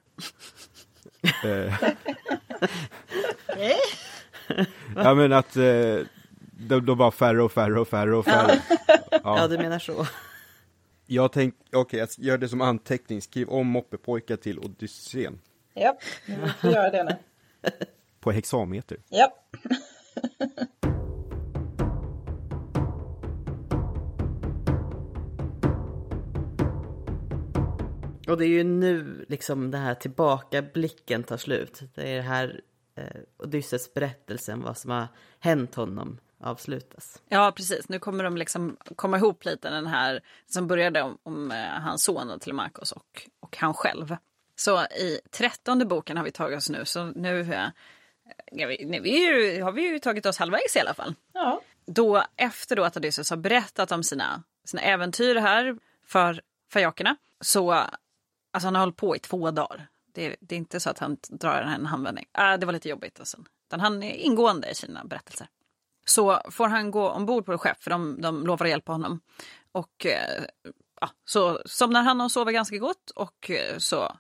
Eh. 1.44 1.74
ja 4.96 5.14
men 5.14 5.32
att 5.32 5.56
eh, 5.56 5.98
de, 6.40 6.86
de 6.86 6.98
var 6.98 7.10
färre 7.10 7.42
och 7.42 7.52
färre 7.52 7.80
och 7.80 7.88
färre 7.88 8.16
och 8.16 8.24
färre. 8.24 8.62
Ja, 9.24 9.48
du 9.48 9.58
menar 9.58 9.78
så. 9.78 10.06
Jag 11.12 11.32
tänkte, 11.32 11.76
okej, 11.76 11.98
jag 11.98 12.08
gör 12.18 12.38
det 12.38 12.48
som 12.48 12.60
anteckning. 12.60 13.22
Skriv 13.22 13.48
om 13.48 13.66
moppepojkar 13.66 14.36
till 14.36 14.58
Odysseen 14.58 15.40
Ja, 15.74 15.98
vi 16.26 16.36
får 16.60 16.70
göra 16.70 16.90
det 16.90 17.04
nu. 17.04 17.16
på 18.20 18.30
hexameter. 18.32 18.98
Ja. 19.08 19.32
Och 28.28 28.38
det 28.38 28.44
är 28.44 28.48
ju 28.48 28.64
nu 28.64 29.24
liksom 29.28 29.70
den 29.70 29.80
här 29.82 29.94
tillbakablicken 29.94 31.22
tar 31.22 31.36
slut. 31.36 31.82
Det 31.94 32.08
är 32.08 32.16
det 32.16 32.22
här 32.22 32.60
eh, 32.94 33.04
Odysseus 33.38 33.94
berättelsen, 33.94 34.62
vad 34.62 34.78
som 34.78 34.90
har 34.90 35.08
hänt 35.40 35.74
honom, 35.74 36.18
avslutas. 36.40 37.22
Ja, 37.28 37.52
precis. 37.56 37.88
Nu 37.88 37.98
kommer 37.98 38.24
de 38.24 38.36
liksom 38.36 38.76
komma 38.96 39.16
ihop 39.16 39.44
lite 39.44 39.70
den 39.70 39.86
här 39.86 40.20
som 40.46 40.66
började 40.66 41.02
om, 41.02 41.18
om 41.22 41.50
eh, 41.50 41.58
hans 41.58 42.04
son 42.04 42.38
Telemachos 42.40 42.92
och, 42.92 43.28
och 43.40 43.56
han 43.56 43.74
själv. 43.74 44.16
Så 44.56 44.80
i 44.80 45.20
trettonde 45.30 45.84
boken 45.84 46.16
har 46.16 46.24
vi 46.24 46.30
tagit 46.30 46.58
oss 46.58 46.70
nu, 46.70 46.84
så 46.84 47.04
nu, 47.04 47.40
eh, 47.40 47.68
ja, 48.52 48.66
vi, 48.66 48.84
nu 48.84 49.08
ju, 49.08 49.62
har 49.62 49.72
vi 49.72 49.82
ju 49.82 49.98
tagit 49.98 50.26
oss 50.26 50.38
halvvägs 50.38 50.76
i 50.76 50.80
alla 50.80 50.94
fall. 50.94 51.14
Ja. 51.32 51.60
Då 51.86 52.24
efter 52.36 52.76
då 52.76 52.84
att 52.84 52.96
Odysseus 52.96 53.30
har 53.30 53.36
berättat 53.36 53.92
om 53.92 54.04
sina, 54.04 54.42
sina 54.64 54.82
äventyr 54.82 55.34
här 55.34 55.78
för 56.06 56.42
fajakerna 56.72 57.16
så 57.40 57.72
alltså 57.72 58.66
han 58.66 58.74
har 58.74 58.80
hållit 58.80 58.96
på 58.96 59.16
i 59.16 59.18
två 59.18 59.50
dagar. 59.50 59.88
Det 60.14 60.26
är, 60.26 60.36
det 60.40 60.54
är 60.54 60.56
inte 60.56 60.80
så 60.80 60.90
att 60.90 60.98
han 60.98 61.16
drar 61.28 61.62
en 61.62 61.86
handvändning. 61.86 62.26
Ah, 62.32 62.56
det 62.56 62.66
var 62.66 62.72
lite 62.72 62.88
jobbigt. 62.88 63.20
Alltså. 63.20 63.38
Utan 63.68 63.80
han 63.80 64.02
är 64.02 64.14
ingående 64.14 64.70
i 64.70 64.74
sina 64.74 65.04
berättelser. 65.04 65.48
Så 66.10 66.40
får 66.50 66.68
han 66.68 66.90
gå 66.90 67.08
ombord 67.08 67.46
på 67.46 67.52
ett 67.52 67.60
skepp 67.60 67.82
för 67.82 67.90
de, 67.90 68.20
de 68.20 68.46
lovar 68.46 68.66
att 68.66 68.70
hjälpa 68.70 68.92
honom. 68.92 69.20
Och 69.72 70.06
eh, 70.06 70.44
ja, 71.00 71.10
så 71.24 71.62
somnar 71.64 72.02
han 72.02 72.20
och 72.20 72.32
sover 72.32 72.52
ganska 72.52 72.78
gott 72.78 73.10
och 73.10 73.50
eh, 73.50 73.78
så 73.78 74.16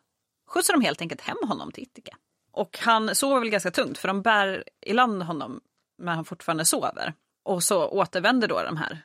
skjutsar 0.48 0.74
de 0.74 0.80
helt 0.80 1.00
enkelt 1.00 1.20
hem 1.20 1.36
honom 1.42 1.72
till 1.72 1.82
Ittika. 1.82 2.16
Och 2.52 2.78
han 2.78 3.14
sover 3.14 3.40
väl 3.40 3.50
ganska 3.50 3.70
tungt 3.70 3.98
för 3.98 4.08
de 4.08 4.22
bär 4.22 4.64
i 4.80 4.92
land 4.92 5.22
honom 5.22 5.60
när 5.98 6.14
han 6.14 6.24
fortfarande 6.24 6.64
sover. 6.64 7.14
Och 7.42 7.62
så 7.62 7.88
återvänder 7.88 8.48
då 8.48 8.62
de 8.62 8.76
här, 8.76 9.02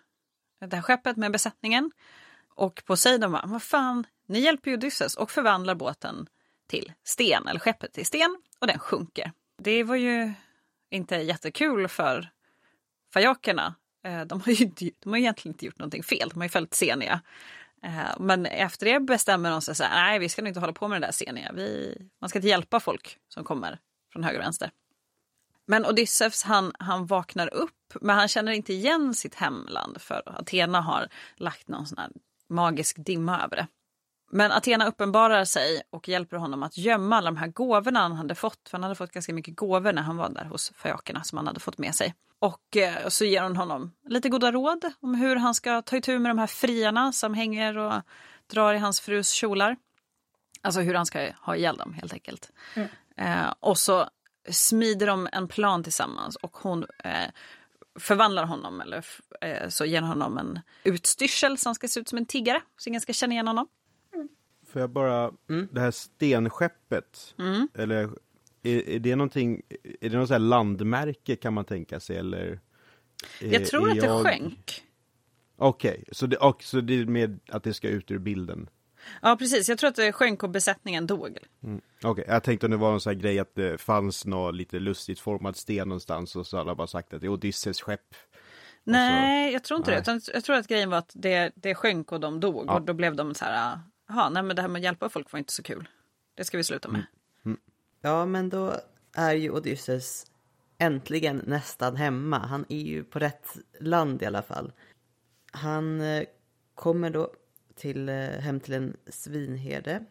det 0.65 0.75
här 0.75 0.83
skeppet 0.83 1.17
med 1.17 1.31
besättningen. 1.31 1.91
Och 2.55 2.83
Poseidon 2.85 3.31
bara, 3.31 3.45
vad 3.45 3.63
fan, 3.63 4.07
ni 4.27 4.39
hjälper 4.39 4.71
ju 4.71 4.77
Odysseus 4.77 5.15
och 5.15 5.31
förvandlar 5.31 5.75
båten 5.75 6.27
till 6.67 6.93
sten, 7.03 7.47
eller 7.47 7.59
skeppet 7.59 7.93
till 7.93 8.05
sten, 8.05 8.37
och 8.59 8.67
den 8.67 8.79
sjunker. 8.79 9.31
Det 9.57 9.83
var 9.83 9.95
ju 9.95 10.33
inte 10.89 11.15
jättekul 11.15 11.87
för 11.87 12.29
fajakerna. 13.15 13.75
Eh, 14.05 14.21
De 14.21 14.41
har 14.41 14.51
ju 14.51 14.65
de 14.99 15.09
har 15.09 15.17
ju 15.17 15.23
egentligen 15.23 15.53
inte 15.53 15.65
gjort 15.65 15.79
någonting 15.79 16.03
fel, 16.03 16.29
de 16.29 16.39
har 16.39 16.45
ju 16.45 16.49
följt 16.49 16.73
Senia. 16.73 17.21
Eh, 17.83 18.15
Men 18.19 18.45
efter 18.45 18.85
det 18.85 18.99
bestämmer 18.99 19.51
de 19.51 19.61
sig 19.61 19.75
så 19.75 19.83
här, 19.83 19.95
nej 19.95 20.19
vi 20.19 20.29
ska 20.29 20.41
nog 20.41 20.49
inte 20.49 20.59
hålla 20.59 20.73
på 20.73 20.87
med 20.87 21.01
det 21.01 21.07
där 21.07 21.11
Senia. 21.11 21.51
Vi, 21.53 21.97
man 22.21 22.29
ska 22.29 22.39
inte 22.39 22.47
hjälpa 22.47 22.79
folk 22.79 23.17
som 23.29 23.43
kommer 23.43 23.79
från 24.13 24.23
höger 24.23 24.39
och 24.39 24.45
vänster. 24.45 24.71
Men 25.67 25.85
Odysseus 25.85 26.43
han, 26.43 26.71
han 26.79 27.05
vaknar 27.05 27.53
upp, 27.53 27.93
men 28.01 28.15
han 28.15 28.27
känner 28.27 28.51
inte 28.51 28.73
igen 28.73 29.13
sitt 29.13 29.35
hemland 29.35 30.01
för 30.01 30.21
Athena 30.39 30.81
har 30.81 31.07
lagt 31.35 31.67
någon 31.67 31.87
sån 31.87 31.97
här 31.97 32.11
magisk 32.49 33.05
dimma 33.05 33.43
över 33.43 33.55
det. 33.55 33.67
Men 34.31 34.51
Athena 34.51 34.87
uppenbarar 34.87 35.45
sig 35.45 35.81
och 35.89 36.09
hjälper 36.09 36.37
honom 36.37 36.63
att 36.63 36.77
gömma 36.77 37.17
alla 37.17 37.31
de 37.31 37.37
här 37.37 37.47
gåvorna 37.47 37.99
han 37.99 38.11
hade 38.11 38.35
fått. 38.35 38.69
För 38.69 38.77
han 38.77 38.83
hade 38.83 38.95
fått 38.95 39.11
ganska 39.11 39.33
mycket 39.33 39.55
gåvor 39.55 39.93
när 39.93 40.01
han 40.01 40.17
var 40.17 40.29
där 40.29 40.45
hos 40.45 40.71
fajakerna 40.75 41.23
som 41.23 41.37
han 41.37 41.47
hade 41.47 41.59
fått 41.59 41.77
med 41.77 41.95
sig. 41.95 42.15
Och 42.39 42.77
eh, 42.77 43.07
så 43.07 43.25
ger 43.25 43.43
hon 43.43 43.55
honom 43.55 43.91
lite 44.07 44.29
goda 44.29 44.51
råd 44.51 44.85
om 44.99 45.15
hur 45.15 45.35
han 45.35 45.53
ska 45.53 45.81
ta 45.81 45.97
itu 45.97 46.19
med 46.19 46.29
de 46.29 46.39
här 46.39 46.47
friarna 46.47 47.11
som 47.11 47.33
hänger 47.33 47.77
och 47.77 48.01
drar 48.47 48.73
i 48.73 48.77
hans 48.77 48.99
frus 49.01 49.31
kjolar. 49.31 49.77
Alltså 50.61 50.81
hur 50.81 50.93
han 50.93 51.05
ska 51.05 51.29
ha 51.41 51.55
ihjäl 51.55 51.77
dem 51.77 51.93
helt 51.93 52.13
enkelt. 52.13 52.51
Eh, 53.17 53.53
och 53.59 53.77
så 53.77 54.09
smider 54.49 55.07
de 55.07 55.27
en 55.31 55.47
plan 55.47 55.83
tillsammans 55.83 56.35
och 56.35 56.57
hon 56.57 56.85
eh, 57.03 57.29
förvandlar 57.99 58.43
honom 58.43 58.81
eller 58.81 59.05
eh, 59.41 59.69
så 59.69 59.85
ger 59.85 60.01
honom 60.01 60.37
en 60.37 60.59
utstyrsel 60.83 61.57
som 61.57 61.75
ska 61.75 61.87
se 61.87 61.99
ut 61.99 62.09
som 62.09 62.17
en 62.17 62.25
tiggare 62.25 62.61
så 62.77 62.89
ingen 62.89 63.01
ska 63.01 63.13
känna 63.13 63.33
igen 63.33 63.47
honom. 63.47 63.67
Får 64.75 64.81
jag 64.81 64.89
bara, 64.89 65.31
det 65.71 65.79
här 65.79 65.91
stenskeppet, 65.91 67.35
eller 67.73 68.09
är, 68.63 68.89
är 68.89 68.99
det 68.99 69.15
någonting, 69.15 69.61
är 70.01 70.09
det 70.09 70.17
något 70.17 70.27
så 70.27 70.33
här 70.33 70.39
landmärke 70.39 71.35
kan 71.35 71.53
man 71.53 71.65
tänka 71.65 71.99
sig 71.99 72.17
eller? 72.17 72.59
är- 73.41 73.53
Jag 73.53 73.65
tror 73.65 73.89
att 73.89 73.99
det 73.99 74.05
jag- 74.05 74.25
sjönk. 74.25 74.83
Okej, 75.57 76.03
så, 76.11 76.27
det, 76.27 76.37
och, 76.37 76.63
så 76.63 76.81
det 76.81 76.93
är 76.93 77.05
med 77.05 77.39
att 77.47 77.63
det 77.63 77.73
ska 77.73 77.89
ut 77.89 78.11
ur 78.11 78.17
bilden? 78.17 78.69
Ja, 79.21 79.35
precis. 79.39 79.69
Jag 79.69 79.77
tror 79.77 79.89
att 79.89 79.99
eh, 79.99 80.11
sjönk 80.11 80.43
och 80.43 80.49
besättningen 80.49 81.07
dog. 81.07 81.37
Mm. 81.63 81.81
Okej, 81.97 82.09
okay. 82.09 82.25
jag 82.27 82.43
tänkte 82.43 82.67
om 82.67 82.71
det 82.71 82.77
var 82.77 82.91
någon 82.91 83.01
sån 83.01 83.13
här 83.13 83.21
grej 83.21 83.39
att 83.39 83.55
det 83.55 83.81
fanns 83.81 84.25
någon 84.25 84.57
lite 84.57 84.79
lustigt 84.79 85.19
formad 85.19 85.55
sten 85.55 85.87
någonstans 85.87 86.35
och 86.35 86.47
så 86.47 86.57
alla 86.57 86.75
bara 86.75 86.87
sagt 86.87 87.13
att 87.13 87.21
det 87.21 87.27
är 87.27 87.31
Odysseus 87.31 87.81
skepp. 87.81 88.15
Nej, 88.83 89.51
så... 89.51 89.53
jag 89.53 89.63
tror 89.63 89.77
inte 89.77 89.91
nej. 89.91 90.01
det. 90.05 90.33
Jag 90.33 90.43
tror 90.43 90.55
att 90.55 90.67
grejen 90.67 90.89
var 90.89 90.97
att 90.97 91.11
det, 91.13 91.51
det 91.55 91.75
sjönk 91.75 92.11
och 92.11 92.19
de 92.19 92.39
dog. 92.39 92.65
Ja. 92.67 92.75
Och 92.75 92.81
då 92.81 92.93
blev 92.93 93.15
de 93.15 93.35
så 93.35 93.45
här, 93.45 93.79
jaha, 94.07 94.29
nej 94.29 94.43
men 94.43 94.55
det 94.55 94.61
här 94.61 94.69
med 94.69 94.79
att 94.79 94.83
hjälpa 94.83 95.09
folk 95.09 95.31
var 95.31 95.37
inte 95.37 95.53
så 95.53 95.63
kul. 95.63 95.89
Det 96.35 96.43
ska 96.43 96.57
vi 96.57 96.63
sluta 96.63 96.89
med. 96.89 96.95
Mm. 96.95 97.07
Mm. 97.45 97.59
Ja, 98.01 98.25
men 98.25 98.49
då 98.49 98.75
är 99.13 99.33
ju 99.33 99.51
Odysseus 99.51 100.25
äntligen 100.77 101.41
nästan 101.45 101.95
hemma. 101.95 102.37
Han 102.37 102.65
är 102.69 102.81
ju 102.81 103.03
på 103.03 103.19
rätt 103.19 103.47
land 103.79 104.21
i 104.21 104.25
alla 104.25 104.41
fall. 104.41 104.71
Han 105.51 106.01
eh, 106.01 106.23
kommer 106.75 107.09
då 107.09 107.33
till, 107.75 108.09
eh, 108.09 108.15
hem 108.15 108.59
till 108.59 108.73
en 108.73 108.97
svinherde 109.07 110.05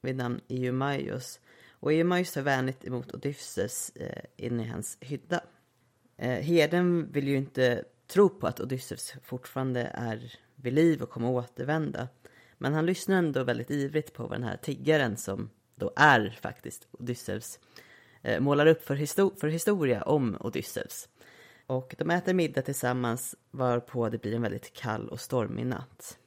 vid 0.00 0.16
namn 0.16 0.40
Eumaios. 0.48 1.40
Och 1.70 1.92
Eumaios 1.92 2.32
tar 2.32 2.42
vänligt 2.42 2.84
emot 2.84 3.14
Odysseus 3.14 3.90
eh, 3.90 4.24
inne 4.36 4.62
i 4.62 4.68
hans 4.68 4.98
hydda. 5.00 5.40
Eh, 6.16 6.40
herden 6.40 7.12
vill 7.12 7.28
ju 7.28 7.36
inte 7.36 7.84
tro 8.06 8.28
på 8.28 8.46
att 8.46 8.60
Odysseus 8.60 9.14
fortfarande 9.22 9.82
är 9.94 10.38
vid 10.54 10.72
liv 10.72 11.02
och 11.02 11.10
kommer 11.10 11.28
återvända. 11.28 12.08
Men 12.62 12.74
han 12.74 12.86
lyssnar 12.86 13.16
ändå 13.16 13.44
väldigt 13.44 13.70
ivrigt 13.70 14.12
på 14.12 14.22
vad 14.22 14.32
den 14.32 14.48
här 14.48 14.56
tiggaren 14.56 15.16
som 15.16 15.50
då 15.74 15.92
är 15.96 16.38
faktiskt 16.42 16.88
Odysseus 16.90 17.58
eh, 18.22 18.40
målar 18.40 18.66
upp 18.66 18.84
för, 18.84 18.94
histor 18.94 19.34
för 19.40 19.48
historia 19.48 20.02
om 20.02 20.36
Odysseus. 20.40 21.08
Och 21.66 21.94
de 21.98 22.10
äter 22.10 22.34
middag 22.34 22.62
tillsammans 22.62 23.36
varpå 23.50 24.08
det 24.08 24.18
blir 24.18 24.34
en 24.34 24.42
väldigt 24.42 24.72
kall 24.72 25.08
och 25.08 25.20
stormig 25.20 25.66
natt. 25.66 26.18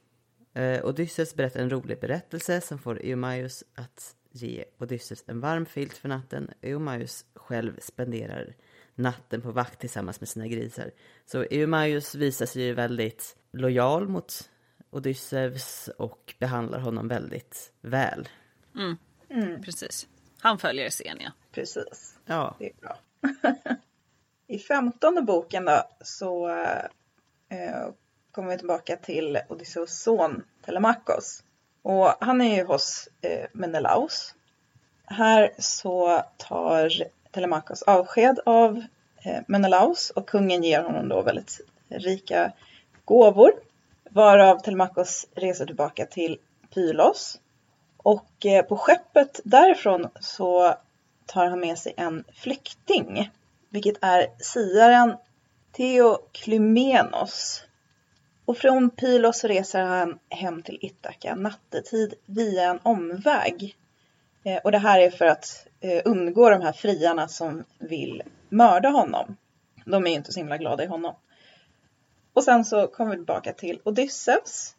Eh, 0.54 0.84
Odysseus 0.84 1.34
berättar 1.34 1.60
en 1.60 1.70
rolig 1.70 2.00
berättelse 2.00 2.60
som 2.60 2.78
får 2.78 3.00
Eumaios 3.04 3.64
att 3.74 4.14
ge 4.30 4.64
Odysseus 4.78 5.24
en 5.26 5.40
varm 5.40 5.66
filt 5.66 5.92
för 5.92 6.08
natten. 6.08 6.50
Eumaios 6.62 7.24
själv 7.34 7.80
spenderar 7.80 8.54
natten 8.94 9.40
på 9.40 9.50
vakt 9.50 9.80
tillsammans 9.80 10.20
med 10.20 10.28
sina 10.28 10.46
grisar. 10.46 10.90
Så 11.26 11.42
Eumaios 11.42 12.14
visar 12.14 12.46
sig 12.46 12.62
ju 12.62 12.72
väldigt 12.72 13.36
lojal 13.52 14.08
mot 14.08 14.50
Odysseus 14.94 15.88
och 15.98 16.34
behandlar 16.38 16.78
honom 16.78 17.08
väldigt 17.08 17.72
väl. 17.80 18.28
Mm. 18.74 18.96
Mm. 19.28 19.62
Precis. 19.62 20.06
Han 20.40 20.58
följer 20.58 20.90
scenen, 20.90 21.22
ja. 21.22 21.30
Precis. 21.52 22.18
Ja. 22.26 22.56
Det 22.58 22.66
är 22.66 22.72
bra. 22.80 22.96
I 24.46 24.58
femtonde 24.58 25.22
boken 25.22 25.64
då 25.64 25.82
så 26.00 26.48
eh, 27.48 27.88
kommer 28.32 28.50
vi 28.50 28.58
tillbaka 28.58 28.96
till 28.96 29.38
Odysseus 29.48 30.02
son 30.02 30.42
Telemakos. 30.64 31.42
Och 31.82 32.14
han 32.20 32.40
är 32.40 32.56
ju 32.56 32.64
hos 32.64 33.08
eh, 33.20 33.46
Menelaus. 33.52 34.34
Här 35.04 35.52
så 35.58 36.22
tar 36.36 36.92
Telemakos 37.30 37.82
avsked 37.82 38.40
av 38.46 38.82
eh, 39.24 39.42
Menelaus 39.46 40.10
och 40.10 40.28
kungen 40.28 40.64
ger 40.64 40.82
honom 40.82 41.08
då 41.08 41.22
väldigt 41.22 41.60
rika 41.88 42.52
gåvor. 43.04 43.52
Varav 44.14 44.58
Telmakos 44.58 45.26
reser 45.34 45.66
tillbaka 45.66 46.06
till 46.06 46.38
Pylos. 46.74 47.40
Och 47.96 48.46
eh, 48.46 48.64
på 48.64 48.76
skeppet 48.76 49.40
därifrån 49.44 50.08
så 50.20 50.74
tar 51.26 51.46
han 51.46 51.60
med 51.60 51.78
sig 51.78 51.94
en 51.96 52.24
flykting. 52.32 53.30
Vilket 53.68 53.96
är 54.00 54.26
siaren 54.38 55.16
Theoklymenos. 55.72 57.62
Och 58.44 58.56
från 58.56 58.90
Pylos 58.90 59.44
reser 59.44 59.82
han 59.82 60.18
hem 60.28 60.62
till 60.62 60.78
Ithaka 60.80 61.34
nattetid 61.34 62.14
via 62.26 62.70
en 62.70 62.80
omväg. 62.82 63.76
Eh, 64.44 64.58
och 64.64 64.72
det 64.72 64.78
här 64.78 65.00
är 65.00 65.10
för 65.10 65.26
att 65.26 65.66
eh, 65.80 66.02
undgå 66.04 66.50
de 66.50 66.62
här 66.62 66.72
friarna 66.72 67.28
som 67.28 67.64
vill 67.78 68.22
mörda 68.48 68.88
honom. 68.88 69.36
De 69.84 70.06
är 70.06 70.10
ju 70.10 70.16
inte 70.16 70.32
så 70.32 70.40
himla 70.40 70.58
glada 70.58 70.84
i 70.84 70.86
honom. 70.86 71.14
Och 72.34 72.44
sen 72.44 72.64
så 72.64 72.86
kommer 72.86 73.10
vi 73.10 73.16
tillbaka 73.16 73.52
till 73.52 73.80
Odysseus. 73.84 74.76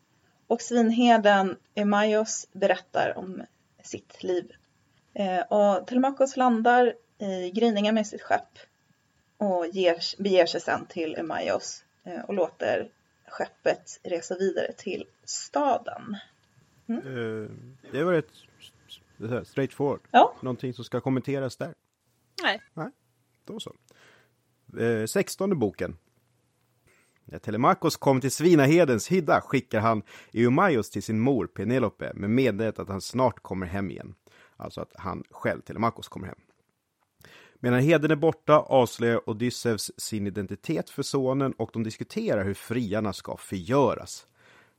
Och 0.48 0.62
svinheden 0.62 1.58
Emaios 1.76 2.48
berättar 2.52 3.18
om 3.18 3.44
sitt 3.84 4.24
liv. 4.24 4.52
Eh, 5.14 5.40
och 5.40 5.88
Telemakos 5.88 6.38
landar 6.38 6.94
i 7.18 7.52
gryningen 7.52 7.96
med 7.96 8.08
sitt 8.08 8.22
skepp 8.22 8.60
och 9.38 9.68
ger, 9.68 10.22
beger 10.24 10.46
sig 10.46 10.62
sen 10.62 10.86
till 10.86 11.16
Emaios 11.16 11.84
och 12.28 12.34
låter 12.34 12.90
skeppet 13.28 14.00
resa 14.04 14.36
vidare 14.38 14.74
till 14.78 15.06
staden. 15.24 16.18
Mm. 16.88 17.78
det 17.92 18.04
var 18.04 18.14
ett 18.14 18.32
straight 19.48 19.74
forward. 19.74 20.00
Ja. 20.12 20.36
Någonting 20.42 20.74
som 20.74 20.84
ska 20.84 21.02
kommenteras 21.02 21.58
där? 21.58 21.74
Nej. 22.44 22.62
Nej, 22.74 22.90
då 23.46 23.60
så. 23.60 23.76
Eh, 24.80 25.06
sextonde 25.06 25.56
boken. 25.56 25.98
När 27.26 27.40
Telemakos 27.40 27.98
kom 27.98 28.22
till 28.22 28.32
Svinahedens 28.32 29.12
hydda 29.12 29.42
skickar 29.42 29.80
han 29.80 30.04
Eumaios 30.34 30.90
till 30.90 31.04
sin 31.04 31.20
mor 31.20 31.48
Penelope 31.48 32.12
med 32.14 32.30
meddelandet 32.30 32.80
att 32.80 32.90
han 32.90 33.02
snart 33.02 33.44
kommer 33.44 33.66
hem 33.66 33.92
igen. 33.92 34.16
Alltså 34.58 34.82
att 34.82 34.92
han 34.96 35.24
själv, 35.32 35.62
Telemakos, 35.62 36.08
kommer 36.08 36.28
hem. 36.28 36.40
Medan 37.60 37.80
heden 37.80 38.12
är 38.12 38.16
borta 38.16 38.60
avslöjar 38.60 39.30
Odysseus 39.30 39.92
sin 39.98 40.28
identitet 40.28 40.90
för 40.90 41.04
sonen 41.04 41.54
och 41.54 41.70
de 41.74 41.84
diskuterar 41.84 42.44
hur 42.44 42.54
friarna 42.54 43.14
ska 43.14 43.38
förgöras. 43.38 44.28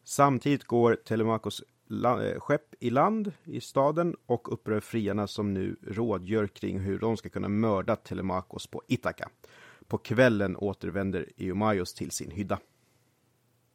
Samtidigt 0.05 0.65
går 0.65 0.95
Telemakos 0.95 1.63
eh, 1.91 2.41
skepp 2.41 2.75
i 2.81 2.91
land 2.91 3.33
i 3.45 3.61
staden 3.61 4.17
och 4.27 4.53
upprör 4.53 4.81
friarna 4.81 5.27
som 5.27 5.55
nu 5.55 5.77
rådgör 5.83 6.47
kring 6.47 6.79
hur 6.79 6.99
de 6.99 7.17
ska 7.17 7.29
kunna 7.29 7.49
mörda 7.49 7.97
Telemakos 7.97 8.67
på 8.67 8.83
Ithaka. 8.89 9.29
På 9.89 9.99
kvällen 9.99 10.57
återvänder 10.57 11.27
Eumaios 11.37 11.95
till 11.95 12.11
sin 12.11 12.31
hydda. 12.31 12.59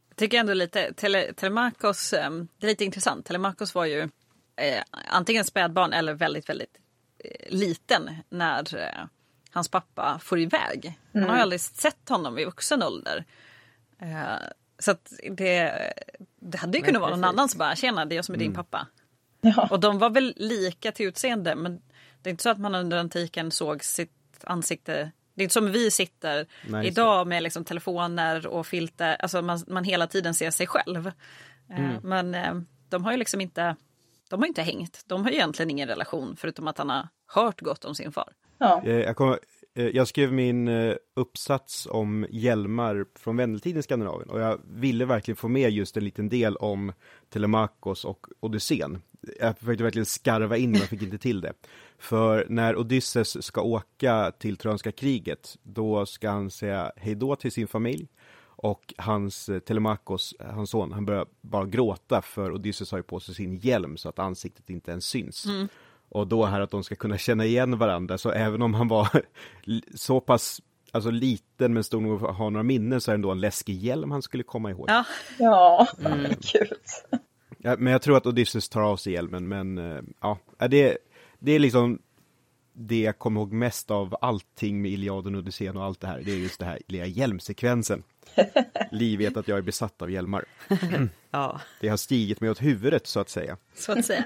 Jag 0.09 0.18
tycker 0.18 0.39
ändå 0.39 0.53
lite, 0.53 0.93
Tele, 0.93 1.34
Telemakos, 1.34 2.14
ehm, 2.14 2.47
det 2.57 2.66
är 2.66 2.70
lite 2.70 2.86
intressant. 2.86 3.26
Telemakos 3.26 3.76
var 3.76 3.86
ju 3.86 4.01
eh, 4.55 4.84
antingen 5.07 5.45
spädbarn 5.45 5.93
eller 5.93 6.14
väldigt, 6.14 6.49
väldigt 6.49 6.82
Eh, 7.24 7.53
liten 7.55 8.09
när 8.30 8.76
eh, 8.76 9.05
hans 9.51 9.70
pappa 9.70 10.20
får 10.24 10.39
iväg. 10.39 10.99
Han 11.14 11.22
har 11.22 11.30
ju 11.30 11.34
mm. 11.34 11.41
aldrig 11.41 11.62
sett 11.62 12.09
honom 12.09 12.39
i 12.39 12.45
vuxen 12.45 12.84
ålder. 12.84 13.26
Eh, 13.99 14.47
så 14.80 14.91
att 14.91 15.14
det, 15.32 15.93
det 16.39 16.57
hade 16.57 16.78
ju 16.78 16.84
kunnat 16.84 17.01
vara 17.01 17.16
någon 17.16 17.24
annan 17.24 17.49
som 17.49 17.57
bara, 17.57 17.76
tjena 17.76 18.05
det 18.05 18.16
är 18.16 18.16
jag 18.16 18.26
som 18.26 18.36
är 18.36 18.39
din 18.39 18.51
mm. 18.51 18.55
pappa. 18.55 18.88
Ja. 19.41 19.68
Och 19.72 19.80
de 19.80 19.99
var 19.99 20.09
väl 20.09 20.34
lika 20.38 20.91
till 20.91 21.05
utseende 21.05 21.55
men 21.55 21.82
det 22.22 22.30
är 22.30 22.32
inte 22.32 22.43
så 22.43 22.49
att 22.49 22.59
man 22.59 22.76
under 22.76 22.97
antiken 22.97 23.51
såg 23.51 23.84
sitt 23.84 24.12
ansikte 24.43 25.12
det 25.42 25.44
är 25.44 25.46
inte 25.46 25.54
som 25.54 25.72
vi 25.72 25.92
sitter 25.92 26.48
Nej, 26.68 26.88
idag 26.88 27.28
med 27.28 27.44
liksom 27.44 27.66
telefoner 27.66 28.48
och 28.48 28.68
filter, 28.68 29.16
alltså 29.20 29.42
man, 29.42 29.64
man 29.68 29.84
hela 29.84 30.08
tiden 30.08 30.34
ser 30.34 30.52
sig 30.52 30.68
själv. 30.68 31.12
Mm. 31.70 31.96
Men 32.04 32.66
de 32.89 33.06
har 33.06 33.12
ju 33.12 33.18
liksom 33.18 33.42
inte 33.42 33.76
de 34.32 34.39
har 34.39 34.47
inte 34.47 34.62
hängt. 34.62 35.04
De 35.08 35.24
har 35.24 35.32
egentligen 35.32 35.70
ingen 35.70 35.88
relation 35.88 36.36
förutom 36.36 36.68
att 36.68 36.78
han 36.78 36.89
har 36.89 37.08
hört 37.28 37.62
gott 37.62 37.86
om 37.86 37.96
sin 37.96 38.12
far. 38.12 38.34
Ja. 38.58 38.82
Eh, 38.86 39.00
jag, 39.00 39.16
kom, 39.16 39.30
eh, 39.30 39.38
Eh, 39.74 39.88
jag 39.88 40.08
skrev 40.08 40.34
min 40.34 40.68
eh, 40.68 40.96
uppsats 41.16 41.88
om 41.92 42.26
hjälmar 42.30 43.06
från 43.16 43.38
vändeltiden 43.38 43.80
i 43.80 43.84
Skandinavien 43.84 44.30
och 44.30 44.39
jag 44.39 44.60
ville 44.66 45.06
verkligen 45.06 45.36
få 45.36 45.48
med 45.48 45.72
just 45.72 45.98
en 45.98 46.04
liten 46.04 46.30
del 46.30 46.56
om 46.56 46.93
Telemakos 47.30 48.06
och 48.06 48.28
Odysseen. 48.39 49.02
Jag 49.39 49.58
försökte 49.58 49.84
verkligen 49.84 50.06
skarva 50.06 50.58
in 50.58 50.72
men 50.72 50.82
fick 50.82 51.02
inte 51.02 51.18
till 51.18 51.42
det. 51.42 51.54
För 51.98 52.46
när 52.50 52.78
Odysseus 52.78 53.43
ska 53.43 53.62
åka 53.62 54.32
till 54.39 54.58
Trojanska 54.58 54.92
kriget, 54.92 55.58
då 55.64 56.06
ska 56.06 56.30
han 56.30 56.52
säga 56.52 56.92
hejdå 56.96 57.36
till 57.36 57.52
sin 57.52 57.68
familj 57.68 58.08
och 58.43 58.93
hans 58.98 59.50
eh, 59.50 59.60
Telemakos, 59.60 60.36
hans 60.39 60.70
son, 60.70 60.92
han 60.92 61.06
börjar 61.06 61.26
bara 61.42 61.66
gråta 61.66 62.22
för 62.22 62.52
Odysseus 62.52 62.92
har 62.92 63.00
ju 63.00 63.04
på 63.04 63.20
sig 63.20 63.36
sin 63.36 63.56
hjälm 63.56 63.98
så 63.98 64.10
att 64.10 64.20
ansiktet 64.20 64.70
inte 64.70 64.92
ens 64.92 65.06
syns. 65.06 65.46
Mm. 65.46 65.68
Och 66.12 66.28
då 66.28 66.46
här 66.46 66.62
att 66.62 66.71
de 66.71 66.83
ska 66.83 66.96
kunna 66.96 67.17
känna 67.17 67.46
igen 67.46 67.78
varandra, 67.78 68.17
så 68.17 68.32
även 68.32 68.62
om 68.62 68.74
han 68.74 68.88
var 68.88 69.08
så 69.96 70.20
pass 70.20 70.62
alltså 70.92 71.12
liten 71.12 71.74
men 71.74 71.83
stor 71.83 72.01
nog 72.01 72.24
att 72.24 72.38
ha 72.38 72.50
några 72.50 72.63
minnen 72.63 73.01
så 73.01 73.12
är 73.12 73.13
det 73.13 73.17
ändå 73.17 73.32
en 73.32 73.39
läskig 73.39 73.75
hjälm 73.75 74.12
han 74.12 74.21
skulle 74.21 74.43
komma 74.43 74.71
ihåg. 74.71 74.86
Ja, 74.89 75.05
ja 75.39 75.88
mm. 76.05 76.32
kul. 76.42 76.74
Ja, 77.58 77.75
men 77.79 77.93
jag 77.93 78.01
tror 78.01 78.17
att 78.17 78.25
Odysseus 78.25 78.70
tar 78.70 78.82
av 78.82 78.97
sig 78.97 79.13
hjälmen, 79.13 79.47
men 79.47 79.78
eh, 79.78 80.01
ja, 80.21 80.38
det, 80.67 80.97
det 81.39 81.51
är 81.51 81.59
liksom 81.59 82.00
det 82.74 83.01
jag 83.01 83.20
kommer 83.20 83.42
ihåg 83.42 83.51
mest 83.51 83.92
av 83.92 84.16
allting 84.21 84.82
med 84.82 84.92
Iliaden 84.92 85.36
och 85.36 85.39
Odysseen 85.39 85.78
och 85.78 85.83
allt 85.83 86.00
det 86.00 86.08
här, 86.08 86.21
det 86.25 86.32
är 86.32 86.36
just 86.38 86.59
det 86.59 86.66
här 86.66 86.79
lilla 86.88 87.05
hjälmsekvensen. 87.05 88.04
Liv 88.92 89.20
vet 89.20 89.38
att 89.38 89.47
jag 89.47 89.58
är 89.58 89.62
besatt 89.62 90.01
av 90.01 90.12
hjälmar. 90.12 90.46
ja. 91.32 91.62
Det 91.82 91.88
har 91.88 91.97
stigit 91.97 92.42
mig 92.42 92.50
åt 92.50 92.62
huvudet 92.62 93.08
så 93.08 93.20
att 93.20 93.29
säga. 93.29 93.58
Så 93.74 93.92
att 93.92 94.05
säga 94.05 94.24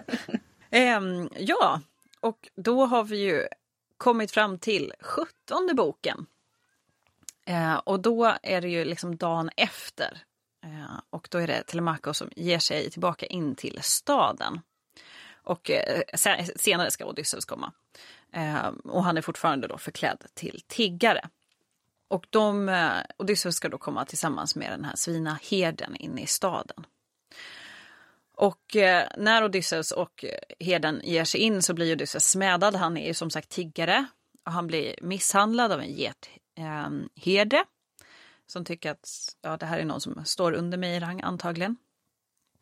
um, 0.75 1.29
ja, 1.37 1.81
och 2.19 2.49
då 2.55 2.85
har 2.85 3.03
vi 3.03 3.17
ju 3.17 3.47
kommit 3.97 4.31
fram 4.31 4.59
till 4.59 4.93
sjuttonde 4.99 5.73
boken. 5.73 6.25
Uh, 7.49 7.75
och 7.75 7.99
då 7.99 8.35
är 8.43 8.61
det 8.61 8.69
ju 8.69 8.85
liksom 8.85 9.17
dagen 9.17 9.49
efter 9.57 10.23
uh, 10.65 10.99
och 11.09 11.27
då 11.31 11.37
är 11.37 11.47
det 11.47 11.63
Telemachos 11.63 12.17
som 12.17 12.29
ger 12.35 12.59
sig 12.59 12.91
tillbaka 12.91 13.25
in 13.25 13.55
till 13.55 13.79
staden. 13.81 14.61
Och 15.45 15.71
eh, 15.71 16.01
senare 16.55 16.91
ska 16.91 17.05
Odysseus 17.05 17.45
komma. 17.45 17.71
Och 18.83 19.03
han 19.03 19.17
är 19.17 19.21
fortfarande 19.21 19.67
då 19.67 19.77
förklädd 19.77 20.25
till 20.33 20.61
tiggare. 20.67 21.29
Och 22.07 22.27
de, 22.29 22.69
eh, 22.69 22.91
Odysseus 23.17 23.55
ska 23.55 23.69
då 23.69 23.77
komma 23.77 24.05
tillsammans 24.05 24.55
med 24.55 24.71
den 24.71 24.85
här 24.85 24.95
svinaherden 24.95 25.95
in 25.95 26.17
i 26.17 26.27
staden. 26.27 26.85
Och 28.37 28.75
eh, 28.75 29.07
när 29.17 29.43
Odysseus 29.43 29.91
och 29.91 30.25
eh, 30.25 30.65
herden 30.65 31.01
ger 31.03 31.23
sig 31.23 31.41
in 31.41 31.61
så 31.61 31.73
blir 31.73 31.93
Odysseus 31.95 32.25
smädad. 32.25 32.75
Han 32.75 32.97
är 32.97 33.07
ju 33.07 33.13
som 33.13 33.29
sagt 33.29 33.49
tiggare 33.49 34.05
och 34.45 34.51
han 34.51 34.67
blir 34.67 34.95
misshandlad 35.01 35.71
av 35.71 35.79
en 35.79 35.95
getherde. 35.95 36.27
Ehm, 36.57 37.09
eh, 37.55 37.63
som 38.47 38.65
tycker 38.65 38.91
att 38.91 39.35
ja, 39.41 39.57
det 39.57 39.65
här 39.65 39.79
är 39.79 39.85
någon 39.85 40.01
som 40.01 40.25
står 40.25 40.53
under 40.53 40.77
mig 40.77 40.95
i 40.95 40.99
rang 40.99 41.21
antagligen. 41.21 41.77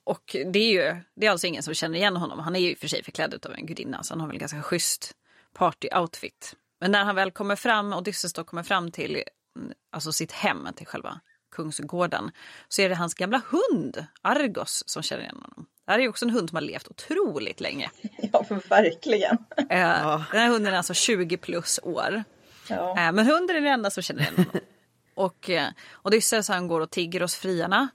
Och 0.04 0.36
det 0.46 0.60
är 0.60 0.72
ju 0.72 1.02
det 1.16 1.26
är 1.26 1.32
alltså 1.32 1.48
ingen 1.48 1.64
som 1.64 1.74
känner 1.74 1.98
igen 1.98 2.16
honom. 2.16 2.40
Han 2.40 2.56
är 2.56 2.60
ju 2.60 2.76
för 2.76 2.88
sig 2.88 3.04
förklädd 3.04 3.46
av 3.46 3.54
en 3.54 3.66
gudinna 3.66 4.04
så 4.04 4.14
han 4.14 4.22
har 4.22 4.28
väl 4.28 4.38
ganska 4.38 4.62
schysst 4.62 5.12
party-outfit. 5.54 6.56
Men 6.80 6.92
när 6.92 7.04
han 7.04 7.16
väl 7.16 7.32
kommer 7.32 7.56
fram, 7.56 7.94
Odysseus 7.94 8.34
då 8.34 8.44
kommer 8.44 8.64
fram 8.64 8.92
till 8.92 9.24
mm, 9.60 9.74
alltså 9.92 10.12
sitt 10.12 10.32
hem, 10.32 10.68
till 10.76 10.88
själva 10.88 11.20
kungsgården, 11.54 12.32
så 12.68 12.82
är 12.82 12.90
det 12.90 12.96
hans 12.96 13.14
gamla 13.14 13.42
hund 13.50 14.06
Argos 14.22 14.84
som 14.86 15.04
känner 15.04 15.24
igen 15.24 15.40
honom. 15.42 15.66
Det 15.86 15.92
här 15.92 16.00
är 16.00 16.04
ju 16.04 16.10
också 16.10 16.26
en 16.26 16.32
hund 16.32 16.50
som 16.50 16.56
har 16.56 16.62
levt 16.62 16.88
otroligt 16.88 17.62
länge. 17.62 17.90
Ja, 18.34 18.46
verkligen. 18.70 19.38
Eh, 19.58 20.22
den 20.32 20.42
här 20.42 20.50
hunden 20.50 20.74
är 20.74 20.78
alltså 20.78 20.94
20 20.94 21.38
plus 21.38 21.80
år. 21.84 22.24
Ja. 22.70 22.90
Eh, 22.90 23.12
men 23.12 23.26
hunden 23.26 23.56
är 23.56 23.62
den 23.62 23.74
enda 23.74 23.90
som 23.90 24.04
känner 24.04 24.22
igen 24.22 24.36
honom. 24.36 24.52
Och 25.16 25.50
eh, 25.50 25.68
Odysseus 26.04 26.48
han 26.48 26.68
går 26.68 26.82
och 26.82 26.90
tigger 26.90 27.22
hos 27.22 27.36
friarna, 27.36 27.88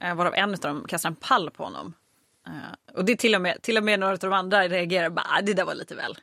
eh, 0.00 0.14
varav 0.14 0.34
en 0.34 0.50
av 0.50 0.58
dem 0.58 0.84
kastar 0.88 1.08
en 1.08 1.16
pall 1.16 1.50
på 1.50 1.64
honom. 1.64 1.94
Och 2.94 3.04
det 3.04 3.12
är 3.12 3.16
till 3.16 3.34
och 3.34 3.40
med, 3.40 3.62
till 3.62 3.76
och 3.76 3.84
med 3.84 4.00
några 4.00 4.12
av 4.12 4.18
de 4.18 4.32
andra 4.32 4.68
reagerar 4.68 5.10
bara, 5.10 5.26
ah, 5.28 5.40
det 5.42 5.54
där 5.54 5.64
var 5.64 5.74
lite 5.74 5.94
väl. 5.94 6.18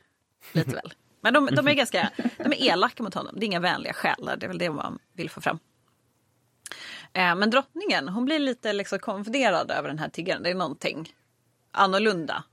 Lite 0.52 0.70
väl. 0.70 0.94
Men 1.20 1.34
de, 1.34 1.46
de, 1.46 1.68
är 1.68 1.74
ganska 1.74 2.10
de 2.36 2.52
är 2.52 2.62
elaka 2.62 3.02
mot 3.02 3.14
honom, 3.14 3.34
det 3.36 3.44
är 3.44 3.46
inga 3.46 3.60
vänliga 3.60 3.92
själar, 3.92 4.36
det 4.36 4.46
är 4.46 4.48
väl 4.48 4.58
det 4.58 4.70
man 4.70 4.98
vill 5.12 5.30
få 5.30 5.40
fram. 5.40 5.58
Eh, 7.14 7.34
men 7.34 7.50
drottningen, 7.50 8.08
hon 8.08 8.24
blir 8.24 8.38
lite 8.38 8.72
liksom 8.72 8.98
konfunderad 8.98 9.70
över 9.70 9.88
den 9.88 9.98
här 9.98 10.08
tiggaren, 10.08 10.42
det 10.42 10.50
är 10.50 10.54
någonting 10.54 11.14
annorlunda 11.70 12.44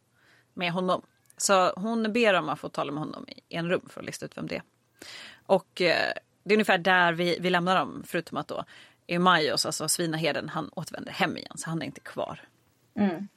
med 0.54 0.72
honom. 0.72 1.02
Så 1.38 1.74
hon 1.76 2.14
ber 2.14 2.34
om 2.34 2.50
att 2.50 2.60
få 2.60 2.70
tala 2.70 2.92
med 2.92 3.04
honom 3.04 3.26
i 3.28 3.56
en 3.56 3.70
rum 3.70 3.90
för 3.90 4.00
att 4.00 4.06
lista 4.06 4.26
ut 4.26 4.38
vem 4.38 4.48
det 4.48 4.56
är. 4.56 4.64
Och 5.46 5.82
eh, 5.82 6.14
det 6.44 6.54
är 6.54 6.56
ungefär 6.56 6.78
där 6.78 7.14
vi, 7.14 7.38
vi 7.40 7.50
lämnar 7.50 7.76
dem, 7.76 8.04
förutom 8.08 8.38
att 8.38 8.48
då 8.48 8.66
Eumaios, 9.08 9.66
alltså 9.66 9.88
svinaherden, 9.88 10.50
han 10.50 10.70
återvänder 10.74 11.12
hem 11.12 11.38
igen, 11.38 11.58
så 11.58 11.70
han 11.70 11.82
är 11.82 11.86
inte 11.86 12.02
kvar. 12.02 12.40
Mm. 12.96 13.28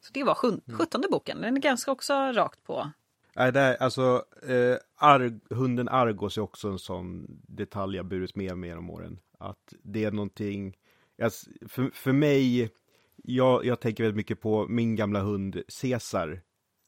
Så 0.00 0.12
det 0.12 0.24
var 0.24 0.34
sjun, 0.34 0.60
mm. 0.66 0.78
sjuttonde 0.78 1.08
boken, 1.08 1.40
den 1.40 1.56
är 1.56 1.60
ganska 1.60 1.92
också 1.92 2.14
rakt 2.14 2.64
på. 2.64 2.90
Nej, 3.36 3.52
det 3.52 3.60
är, 3.60 3.82
alltså, 3.82 4.24
eh, 4.48 4.76
Ar 4.96 5.54
hunden 5.54 5.88
Argos 5.88 6.36
är 6.36 6.42
också 6.42 6.68
en 6.68 6.78
sån 6.78 7.26
detalj 7.48 7.96
jag 7.96 8.06
burit 8.06 8.36
med 8.36 8.58
mig 8.58 8.68
genom 8.68 8.90
åren. 8.90 9.18
Att 9.38 9.74
det 9.82 10.04
är 10.04 10.10
någonting, 10.10 10.76
alltså, 11.22 11.50
för, 11.68 11.90
för 11.94 12.12
mig, 12.12 12.70
jag, 13.16 13.64
jag 13.64 13.80
tänker 13.80 14.04
väldigt 14.04 14.16
mycket 14.16 14.40
på 14.40 14.66
min 14.68 14.96
gamla 14.96 15.20
hund 15.20 15.62
Caesar 15.80 16.40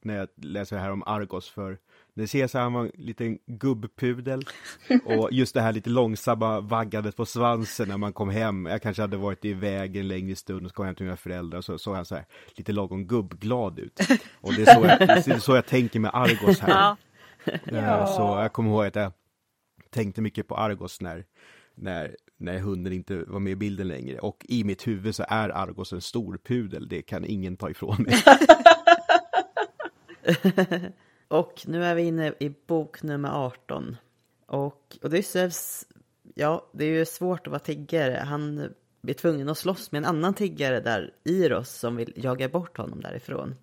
när 0.07 0.17
jag 0.17 0.29
läser 0.37 0.79
här 0.79 0.91
om 0.91 1.03
Argos, 1.07 1.51
för 1.51 1.79
så 2.27 2.39
här, 2.39 2.61
han 2.61 2.73
var 2.73 2.85
en 2.85 2.91
liten 2.95 3.39
gubbpudel 3.47 4.45
och 5.05 5.33
just 5.33 5.55
det 5.55 5.61
här 5.61 5.73
lite 5.73 5.91
långsamma 5.91 6.61
vaggandet 6.61 7.17
på 7.17 7.27
svansen 7.27 7.89
när 7.89 7.97
man 7.97 8.13
kom 8.13 8.31
hem. 8.31 8.67
Jag 8.67 8.83
kanske 8.83 9.03
hade 9.03 9.17
varit 9.17 9.45
iväg 9.45 9.97
en 9.97 10.09
längre 10.09 10.37
stund 10.37 10.65
och 10.65 10.71
så 10.71 10.75
kom 10.75 10.87
hem 10.87 10.95
till 10.95 11.05
mina 11.05 11.17
föräldrar 11.17 11.59
och 11.59 11.65
så 11.65 11.79
såg 11.79 11.95
han 11.95 12.05
så 12.05 12.15
här 12.15 12.25
lite 12.55 12.73
lagom 12.73 13.07
gubbglad 13.07 13.79
ut. 13.79 14.01
Och 14.41 14.55
det 14.55 14.63
är 14.63 14.75
så 14.75 14.87
jag, 14.87 14.99
det 14.99 15.29
är 15.29 15.39
så 15.39 15.55
jag 15.55 15.67
tänker 15.67 16.01
med 16.01 16.11
Argos 16.15 16.61
här. 16.61 16.69
Ja. 16.71 16.97
Ja. 17.65 18.07
Så 18.07 18.23
jag 18.23 18.53
kommer 18.53 18.71
ihåg 18.71 18.87
att 18.87 18.97
jag 18.97 19.13
tänkte 19.91 20.21
mycket 20.21 20.49
på 20.49 20.57
Argos 20.57 21.01
när, 21.01 21.25
när, 21.75 22.17
när 22.37 22.59
hunden 22.59 22.93
inte 22.93 23.25
var 23.27 23.41
med 23.41 23.53
i 23.53 23.57
bilden 23.57 23.89
längre. 23.89 24.19
Och 24.19 24.47
i 24.49 24.65
mitt 24.65 24.87
huvud 24.87 25.15
så 25.15 25.25
är 25.29 25.49
Argos 25.49 25.93
en 25.93 26.01
stor 26.01 26.39
pudel, 26.45 26.89
det 26.89 27.03
kan 27.03 27.25
ingen 27.25 27.57
ta 27.57 27.71
ifrån 27.71 28.03
mig. 28.03 28.15
Och 31.29 31.63
nu 31.67 31.85
är 31.85 31.95
vi 31.95 32.03
inne 32.03 32.33
i 32.41 32.55
bok 32.67 33.03
nummer 33.03 33.29
18. 33.29 33.97
Och 34.47 34.99
Odysseus, 35.03 35.87
ja, 36.35 36.71
det 36.73 36.85
är 36.85 36.89
ju 36.89 37.05
svårt 37.05 37.47
att 37.47 37.51
vara 37.51 37.59
tiggare. 37.59 38.23
Han 38.27 38.75
blir 39.03 39.15
tvungen 39.15 39.49
att 39.49 39.59
slåss 39.59 39.93
med 39.93 39.99
en 39.99 40.05
annan 40.05 40.35
tiggare 40.35 40.81
där, 40.81 41.15
Iros, 41.25 41.71
som 41.71 41.97
vill 41.97 42.13
jaga 42.17 42.49
bort 42.49 42.77
honom 42.77 43.01
därifrån. 43.01 43.55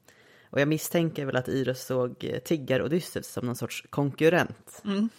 Och 0.50 0.62
jag 0.62 0.68
misstänker 0.68 1.26
väl 1.26 1.36
att 1.36 1.48
Iros 1.48 1.86
såg 1.86 2.40
tiggar-Odysseus 2.46 3.32
som 3.32 3.46
någon 3.46 3.56
sorts 3.56 3.86
konkurrent. 3.90 4.82
Mm. 4.86 5.10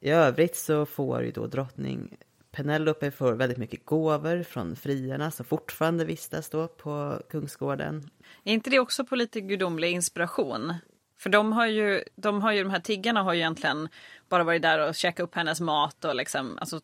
I 0.00 0.10
övrigt 0.10 0.56
så 0.56 0.86
får 0.86 1.22
ju 1.22 1.30
då 1.30 1.46
drottning 1.46 2.16
Penelope 2.52 3.10
får 3.10 3.32
väldigt 3.32 3.58
mycket 3.58 3.84
gåvor 3.84 4.42
från 4.42 4.76
friarna 4.76 5.30
som 5.30 5.46
fortfarande 5.46 6.04
vistas 6.04 6.50
då 6.50 6.68
på 6.68 7.22
kungsgården. 7.30 8.10
Är 8.44 8.52
inte 8.52 8.70
det 8.70 8.78
också 8.78 9.04
på 9.04 9.16
lite 9.16 9.40
gudomlig 9.40 9.90
inspiration? 9.92 10.74
För 11.18 11.30
de 11.30 11.52
har 11.52 11.66
ju, 11.66 12.04
de 12.16 12.42
har 12.42 12.52
ju, 12.52 12.62
de 12.62 12.70
här 12.70 12.80
tiggarna 12.80 13.22
har 13.22 13.32
ju 13.32 13.40
egentligen 13.40 13.88
bara 14.28 14.44
varit 14.44 14.62
där 14.62 14.88
och 14.88 14.94
käkat 14.94 15.24
upp 15.24 15.34
hennes 15.34 15.60
mat 15.60 16.04
och 16.04 16.14
liksom 16.14 16.58
alltså, 16.58 16.80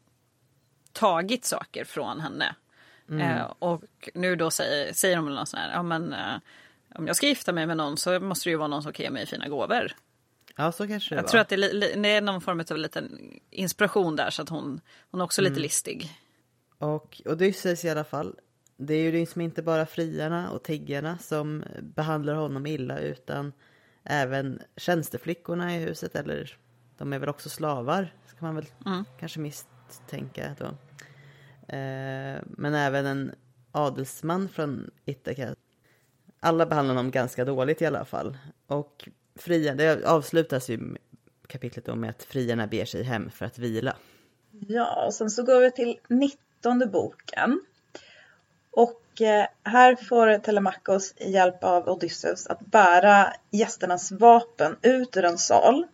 tagit 0.93 1.45
saker 1.45 1.85
från 1.85 2.21
henne. 2.21 2.55
Mm. 3.09 3.21
Eh, 3.21 3.53
och 3.59 4.09
nu 4.15 4.37
då 4.37 4.51
säger, 4.51 4.93
säger 4.93 5.17
de 5.17 5.35
någon 5.35 5.47
sån 5.47 5.61
här, 5.61 5.73
ja 5.73 5.83
men 5.83 6.13
eh, 6.13 6.37
om 6.95 7.07
jag 7.07 7.17
ska 7.17 7.27
gifta 7.27 7.53
mig 7.53 7.67
med 7.67 7.77
någon 7.77 7.97
så 7.97 8.21
måste 8.21 8.49
det 8.49 8.51
ju 8.51 8.57
vara 8.57 8.69
någon 8.69 8.83
som 8.83 8.93
kan 8.93 9.05
ge 9.05 9.11
mig 9.11 9.27
fina 9.27 9.49
gåvor. 9.49 9.93
Ja, 10.57 10.73
så 10.73 10.87
kanske 10.87 11.15
det 11.15 11.17
Jag 11.17 11.23
var. 11.23 11.31
tror 11.31 11.41
att 11.41 11.49
det 11.49 11.55
är, 11.55 12.03
det 12.03 12.09
är 12.09 12.21
någon 12.21 12.41
form 12.41 12.65
av 12.71 12.77
liten 12.77 13.39
inspiration 13.51 14.17
där 14.17 14.31
så 14.31 14.43
att 14.43 14.49
hon, 14.49 14.81
hon 15.11 15.21
är 15.21 15.25
också 15.25 15.41
mm. 15.41 15.53
lite 15.53 15.63
listig. 15.63 16.11
Och 16.79 17.23
Odysseus 17.25 17.85
i 17.85 17.91
alla 17.91 18.05
fall, 18.05 18.35
det 18.77 18.95
är 18.95 19.03
ju 19.03 19.13
liksom 19.13 19.41
inte 19.41 19.63
bara 19.63 19.87
friarna 19.87 20.51
och 20.51 20.63
tiggarna 20.63 21.19
som 21.19 21.65
behandlar 21.83 22.35
honom 22.35 22.67
illa 22.67 22.99
utan 22.99 23.53
även 24.05 24.63
tjänsteflickorna 24.77 25.77
i 25.77 25.79
huset, 25.79 26.17
eller 26.17 26.57
de 26.99 27.13
är 27.13 27.19
väl 27.19 27.29
också 27.29 27.49
slavar, 27.49 28.15
ska 28.27 28.45
man 28.45 28.55
väl 28.55 28.67
mm. 28.87 29.05
kanske 29.21 29.41
misstänka 29.41 30.57
då. 30.59 30.67
Eh, 31.75 32.41
men 32.45 32.75
även 32.75 33.07
en 33.07 33.35
adelsman 33.73 34.49
från 34.49 34.91
Ithaka. 35.05 35.55
Alla 36.41 36.67
behandlar 36.67 36.95
honom 36.95 37.11
ganska 37.11 37.45
dåligt 37.45 37.83
i 37.83 37.87
alla 37.87 38.05
fall. 38.05 38.39
Och 38.67 39.09
frien, 39.37 39.77
det 39.77 40.05
avslutas 40.07 40.71
ju 40.71 40.97
kapitlet 41.47 41.85
då 41.85 41.95
med 41.95 42.11
att 42.11 42.23
friarna 42.23 42.67
ber 42.67 42.85
sig 42.85 43.03
hem 43.03 43.31
för 43.31 43.45
att 43.47 43.59
vila. 43.59 43.97
Ja, 44.69 45.07
och 45.07 45.15
sen 45.15 45.31
så 45.31 45.43
går 45.43 45.61
vi 45.61 45.71
till 45.71 45.99
nittonde 46.09 46.87
boken. 46.87 47.61
Och 48.71 49.21
eh, 49.21 49.47
här 49.65 49.97
får 49.97 50.39
Telemachos 50.39 51.15
hjälp 51.21 51.65
av 51.65 51.89
Odysseus 51.89 52.47
att 52.47 52.61
bära 52.61 53.33
gästernas 53.51 54.13
vapen 54.13 54.77
ut 54.83 55.17
ur 55.17 55.25
en 55.25 55.39
sal 55.39 55.87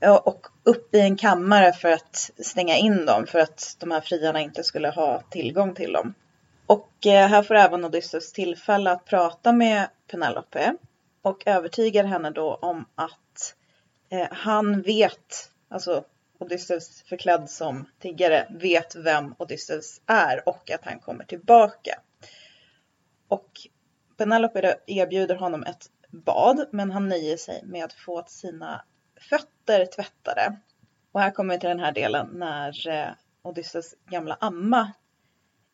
eh, 0.00 0.14
och 0.14 0.46
upp 0.62 0.94
i 0.94 1.00
en 1.00 1.16
kammare 1.16 1.72
för 1.72 1.88
att 1.88 2.30
stänga 2.38 2.76
in 2.76 3.06
dem 3.06 3.26
för 3.26 3.38
att 3.38 3.76
de 3.80 3.90
här 3.90 4.00
friarna 4.00 4.40
inte 4.40 4.62
skulle 4.62 4.88
ha 4.88 5.22
tillgång 5.30 5.74
till 5.74 5.92
dem. 5.92 6.14
Och 6.66 7.06
eh, 7.06 7.28
här 7.28 7.42
får 7.42 7.54
även 7.54 7.84
Odysseus 7.84 8.32
tillfälle 8.32 8.90
att 8.90 9.04
prata 9.04 9.52
med 9.52 9.88
Penelope 10.10 10.76
och 11.24 11.46
övertygar 11.46 12.04
henne 12.04 12.30
då 12.30 12.54
om 12.54 12.84
att 12.94 13.54
eh, 14.08 14.28
han 14.30 14.82
vet, 14.82 15.50
alltså 15.68 16.04
Odysseus 16.38 17.02
förklädd 17.02 17.50
som 17.50 17.86
tiggare 17.98 18.48
vet 18.50 18.96
vem 18.96 19.34
Odysseus 19.38 20.00
är 20.06 20.48
och 20.48 20.70
att 20.70 20.84
han 20.84 21.00
kommer 21.00 21.24
tillbaka. 21.24 22.00
Och 23.28 23.50
Penelope 24.16 24.78
erbjuder 24.86 25.36
honom 25.36 25.62
ett 25.62 25.90
bad 26.10 26.66
men 26.70 26.90
han 26.90 27.08
nöjer 27.08 27.36
sig 27.36 27.62
med 27.64 27.84
att 27.84 27.92
få 27.92 28.24
sina 28.26 28.84
fötter 29.30 29.86
tvättade. 29.86 30.56
Och 31.12 31.20
här 31.20 31.30
kommer 31.30 31.54
vi 31.54 31.60
till 31.60 31.68
den 31.68 31.80
här 31.80 31.92
delen 31.92 32.30
när 32.32 32.88
eh, 32.88 33.08
Odysseus 33.42 33.94
gamla 34.10 34.36
amma 34.40 34.92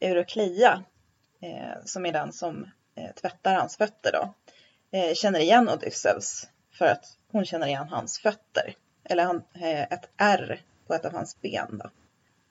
Eurokleia, 0.01 0.85
eh, 1.41 1.85
som 1.85 2.07
är 2.07 2.13
den 2.13 2.33
som 2.33 2.71
eh, 2.95 3.15
tvättar 3.15 3.55
hans 3.55 3.77
fötter 3.77 4.13
då, 4.13 4.35
Eh, 4.93 5.15
känner 5.15 5.41
igen 5.41 5.69
Odysseus 5.69 6.49
för 6.73 6.85
att 6.85 7.05
hon 7.33 7.45
känner 7.45 7.67
igen 7.67 7.89
hans 7.89 8.19
fötter. 8.19 8.75
Eller 9.05 9.25
han, 9.25 9.43
eh, 9.55 9.83
ett 9.83 10.09
R 10.17 10.61
på 10.87 10.95
ett 10.95 11.05
av 11.05 11.13
hans 11.13 11.41
ben. 11.41 11.79
Då. 11.83 11.91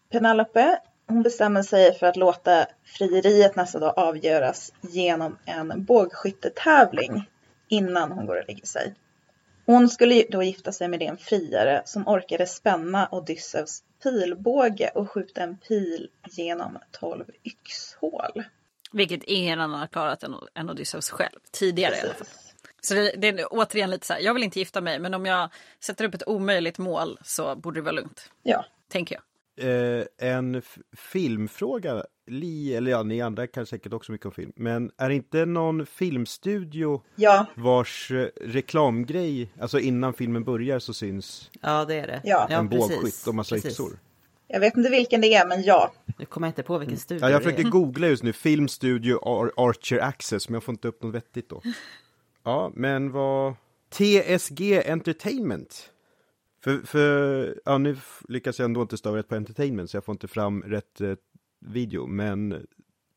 Penelope 0.10 0.80
hon 1.10 1.24
bestämmer 1.24 1.64
sig 1.64 1.94
för 1.94 2.08
att 2.08 2.16
låta 2.16 2.66
frieriet 2.84 3.56
nästa 3.56 3.80
dag 3.80 3.94
avgöras 3.98 4.74
genom 4.82 5.38
en 5.46 5.84
bågskyttetävling 5.84 7.30
innan 7.68 8.12
hon 8.12 8.26
går 8.26 8.40
och 8.40 8.48
lägger 8.48 8.66
sig. 8.66 8.96
Hon 9.66 9.90
skulle 9.90 10.26
då 10.30 10.44
gifta 10.44 10.72
sig 10.72 10.88
med 10.88 11.02
en 11.02 11.18
friare 11.18 11.82
som 11.86 12.08
orkade 12.08 12.46
spänna 12.46 13.10
Odysseus 13.12 13.84
pilbåge 14.04 14.92
och 14.96 15.12
skjuta 15.12 15.42
en 15.42 15.58
pil 15.58 16.10
genom 16.30 16.78
tolv 16.92 17.26
yxhål. 17.44 18.44
Vilket 18.92 19.24
ingen 19.24 19.60
annan 19.60 19.80
har 19.80 19.88
klarat 19.88 20.24
än, 20.24 20.36
än 20.56 20.70
Odysseus 20.70 21.10
själv, 21.10 21.40
tidigare 21.52 21.96
i 21.96 22.00
alla 22.02 22.14
fall. 22.14 22.28
Så 22.82 22.94
det, 22.94 23.12
det 23.18 23.28
är 23.28 23.48
återigen 23.52 23.90
lite 23.90 24.06
så 24.08 24.14
här, 24.14 24.20
jag 24.20 24.34
vill 24.34 24.44
inte 24.44 24.60
gifta 24.60 24.82
mig 24.82 25.00
men 25.00 25.14
om 25.14 25.26
jag 25.26 25.50
sätter 25.84 26.06
upp 26.06 26.14
ett 26.16 26.28
omöjligt 26.28 26.78
mål 26.78 27.20
så 27.24 27.56
borde 27.56 27.80
det 27.80 27.84
vara 27.84 27.92
lugnt, 27.96 28.32
Ja. 28.44 28.66
tänker 28.92 29.16
jag. 29.16 29.24
Eh, 29.62 30.06
en 30.18 30.62
filmfråga, 30.98 32.04
Li, 32.28 32.76
eller 32.76 32.92
ja, 32.92 33.04
ni 33.04 33.22
andra 33.22 33.48
kan 33.48 33.66
säkert 33.66 33.94
också 33.94 34.12
mycket 34.12 34.26
om 34.26 34.32
film, 34.32 34.52
men 34.56 34.92
är 34.98 35.10
det 35.10 35.16
inte 35.16 35.46
någon 35.46 35.86
filmstudio 35.86 37.02
Ja, 37.16 37.46
vars 37.56 38.12
eh, 38.12 38.28
reklamgrej, 38.42 39.54
alltså 39.60 39.80
innan 39.80 40.14
filmen 40.14 40.44
börjar 40.44 40.80
så 40.80 40.94
syns 40.94 41.52
Ja, 41.62 41.86
det 41.86 41.96
är 41.96 42.08
det. 42.08 42.22
Ja. 42.24 42.48
en 42.50 42.70
precis. 42.70 42.90
bågskytt 42.90 43.28
och 43.28 43.36
massa 43.36 43.56
Precis. 43.56 43.72
yxor? 43.72 44.00
Jag 44.50 44.60
vet 44.60 44.78
inte 44.78 44.90
vilken 44.90 45.22
det 45.22 45.34
är, 45.34 45.48
men 45.48 45.64
ja. 45.64 45.94
Nu 46.18 46.26
kommer 46.26 46.48
jag 46.48 46.52
inte 46.52 46.64
på 46.64 46.78
vilken 46.78 46.98
studio 46.98 47.26
Ja, 47.26 47.32
jag 47.32 47.42
det 47.42 47.44
försöker 47.44 47.66
är. 47.66 47.70
googla 47.70 48.08
just 48.08 48.24
nu, 48.24 48.34
Filmstudio 48.34 49.20
Ar 49.24 49.52
Archer 49.58 50.00
Access, 50.00 50.50
men 50.50 50.54
jag 50.54 50.64
får 50.64 50.74
inte 50.74 50.88
upp 50.88 51.04
något 51.04 51.16
vettigt 51.16 51.50
då. 51.50 51.62
Ja, 52.44 52.72
men 52.76 53.12
vad... 53.12 53.56
TSG 53.90 54.82
Entertainment. 54.86 55.92
För, 56.64 56.78
för 56.78 57.56
ja, 57.66 57.78
nu 57.78 57.98
lyckas 58.28 58.60
jag 58.60 58.66
ändå 58.66 58.82
inte 58.82 58.98
stava 58.98 59.18
rätt 59.18 59.28
på 59.28 59.36
entertainment, 59.36 59.90
så 59.90 59.98
jag 59.98 60.06
får 60.06 60.14
inte 60.14 60.28
fram 60.28 60.64
rätt 60.64 61.02
eh, 61.02 61.14
video, 61.60 62.08
men 62.08 62.68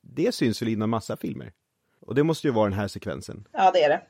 det 0.03 0.35
syns 0.35 0.63
väl 0.63 0.69
innan 0.69 0.91
massa 0.91 1.17
filmer. 1.17 1.53
Och 2.01 2.15
det 2.15 2.23
måste 2.23 2.47
ju 2.47 2.53
vara 2.53 2.69
den 2.69 2.79
här 2.79 2.89
sekvensen. 2.89 3.45
Ja, 3.53 3.71
det 3.71 3.83
är 3.83 3.89
det. 3.89 4.03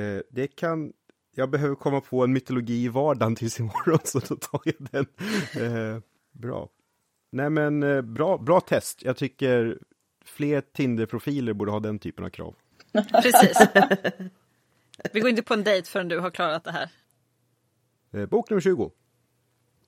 Eh, 0.00 0.22
det 0.30 0.46
kan... 0.46 0.92
Jag 1.36 1.50
behöver 1.50 1.74
komma 1.74 2.00
på 2.00 2.24
en 2.24 2.32
mytologi 2.32 2.84
i 2.84 2.88
vardagen 2.88 3.36
tills 3.36 3.60
imorgon, 3.60 3.98
så 4.04 4.18
då 4.18 4.36
tar 4.36 4.60
jag 4.64 4.88
den. 4.90 5.06
Eh, 5.62 6.00
bra. 6.34 6.68
Nej 7.30 7.50
men, 7.50 7.82
eh, 7.82 8.02
bra, 8.02 8.38
bra 8.38 8.60
test. 8.60 9.02
Jag 9.02 9.16
tycker 9.16 9.78
fler 10.24 10.60
Tinder-profiler 10.60 11.52
borde 11.52 11.70
ha 11.70 11.80
den 11.80 11.98
typen 11.98 12.24
av 12.24 12.28
krav. 12.30 12.54
Precis. 13.22 13.58
Vi 15.12 15.20
går 15.20 15.30
inte 15.30 15.42
på 15.42 15.54
en 15.54 15.64
dejt 15.64 15.88
förrän 15.90 16.08
du 16.08 16.18
har 16.18 16.30
klarat 16.30 16.64
det 16.64 16.72
här. 16.72 16.90
Eh, 18.12 18.26
bok 18.26 18.50
nummer 18.50 18.60
20. 18.60 18.90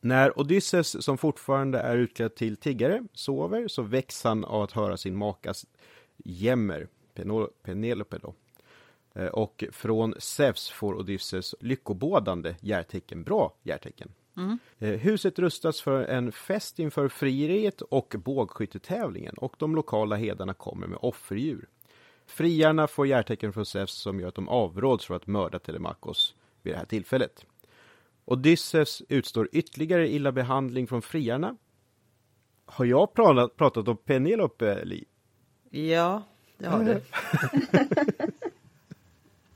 När 0.01 0.39
Odysseus, 0.40 1.05
som 1.05 1.18
fortfarande 1.18 1.78
är 1.78 1.97
utklädd 1.97 2.35
till 2.35 2.56
tiggare, 2.56 3.02
sover 3.12 3.68
så 3.68 3.82
väcks 3.82 4.24
han 4.24 4.44
av 4.44 4.62
att 4.62 4.73
höra 4.73 4.97
sin 4.97 5.16
makas 5.16 5.66
jämmer, 6.16 6.89
Penelope 7.62 8.18
då. 8.18 8.35
Eh, 9.14 9.27
Och 9.28 9.64
från 9.73 10.14
Zeus 10.18 10.70
får 10.70 10.94
Odysseus 10.94 11.55
lyckobådande 11.60 12.55
järtecken, 12.60 13.23
bra 13.23 13.55
järtecken. 13.62 14.12
Eh, 14.78 14.88
Huset 14.88 15.38
rustas 15.38 15.80
för 15.80 16.04
en 16.04 16.32
fest 16.32 16.78
inför 16.78 17.08
frieriet 17.08 17.80
och 17.80 18.14
bågskyttetävlingen 18.18 19.34
och 19.34 19.54
de 19.58 19.74
lokala 19.74 20.16
hedarna 20.16 20.54
kommer 20.54 20.86
med 20.86 20.98
offerdjur. 21.02 21.68
Friarna 22.26 22.86
får 22.86 23.06
järtecken 23.06 23.52
från 23.52 23.66
Zeus 23.66 23.90
som 23.90 24.20
gör 24.20 24.28
att 24.28 24.34
de 24.34 24.48
avråds 24.48 25.04
från 25.04 25.16
att 25.16 25.26
mörda 25.26 25.58
Telemakos 25.58 26.34
vid 26.62 26.74
det 26.74 26.78
här 26.78 26.86
tillfället. 26.86 27.46
Odysseus 28.24 29.02
utstår 29.08 29.48
ytterligare 29.52 30.08
illa 30.08 30.32
behandling 30.32 30.86
från 30.86 31.02
friarna. 31.02 31.56
Har 32.64 32.84
jag 32.84 33.14
pratat, 33.14 33.56
pratat 33.56 33.88
om 33.88 33.96
Penelope, 33.96 34.84
Li? 34.84 35.04
Ja, 35.70 36.22
det 36.58 36.66
har 36.66 36.84
du. 36.84 37.00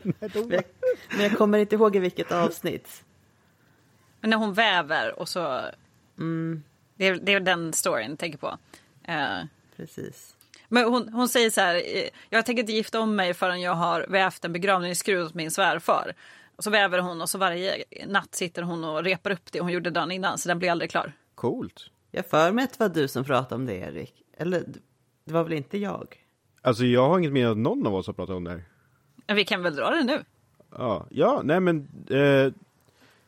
men, 0.21 0.31
jag, 0.33 0.65
men 1.11 1.21
jag 1.21 1.39
kommer 1.39 1.59
inte 1.59 1.75
ihåg 1.75 1.97
i 1.97 1.99
vilket 1.99 2.33
avsnitt. 2.33 3.05
Men 4.21 4.31
när 4.31 4.37
hon 4.37 4.55
väver 4.55 5.19
och 5.21 5.29
så... 5.29 5.61
Mm, 6.19 6.63
Det, 6.97 7.07
är, 7.07 7.15
det 7.15 7.33
är 7.33 7.41
den 7.41 7.73
storyn 7.73 8.11
jag 8.11 8.19
tänker 8.19 8.39
på. 8.39 8.59
Eh, 9.05 9.39
precis. 9.77 10.37
men 10.69 10.85
hon, 10.85 11.09
hon 11.13 11.29
säger 11.29 11.51
så 11.51 11.61
här, 11.61 11.75
eh, 11.75 12.09
jag 12.31 12.47
tänker 12.47 12.61
inte 12.61 12.73
gifta 12.73 13.01
om 13.01 13.17
mig 13.17 13.35
förrän 13.35 13.61
jag 13.61 13.75
har 13.75 14.07
vävt 14.09 14.45
en 14.45 14.53
begravningsskrud 14.53 15.27
åt 15.27 15.35
min 15.35 15.51
svärfar. 15.51 16.15
Och 16.57 16.65
så 16.65 16.71
väver 16.71 16.99
hon 16.99 17.21
och 17.21 17.29
så 17.29 17.39
varje 17.39 17.85
natt 18.07 18.35
sitter 18.35 18.63
hon 18.63 18.85
och 18.85 19.05
repar 19.05 19.31
upp 19.31 19.53
det 19.53 19.61
hon 19.61 19.73
gjorde 19.73 19.91
dagen 19.91 20.11
innan, 20.13 20.39
så 20.39 20.49
den 20.49 20.59
blir 20.59 20.71
aldrig 20.71 20.91
klar. 20.91 21.13
Coolt. 21.35 21.91
Jag 22.11 22.27
för 22.27 22.53
mig 22.53 22.65
att 22.65 22.73
det 22.79 22.81
var 22.81 22.89
du 22.89 23.09
som 23.09 23.25
pratade 23.25 23.55
om 23.55 23.67
det, 23.67 23.75
Erik. 23.75 24.23
Eller, 24.37 24.65
det 25.25 25.33
var 25.33 25.45
väl 25.45 25.53
inte 25.53 25.79
jag? 25.79 26.17
Alltså 26.63 26.85
jag 26.85 27.09
har 27.09 27.19
inget 27.19 27.33
minne 27.33 27.47
av 27.47 27.53
att 27.53 27.59
någon 27.59 27.87
av 27.87 27.95
oss 27.95 28.07
har 28.07 28.15
pratat 28.15 28.37
om 28.37 28.45
det 28.45 28.51
här. 28.51 28.65
Men 29.27 29.37
vi 29.37 29.45
kan 29.45 29.63
väl 29.63 29.77
dra 29.77 29.91
det 29.91 30.03
nu? 30.05 30.25
Ja, 30.71 31.07
ja 31.11 31.41
nej 31.45 31.61
men 31.61 31.89
eh, 32.11 32.53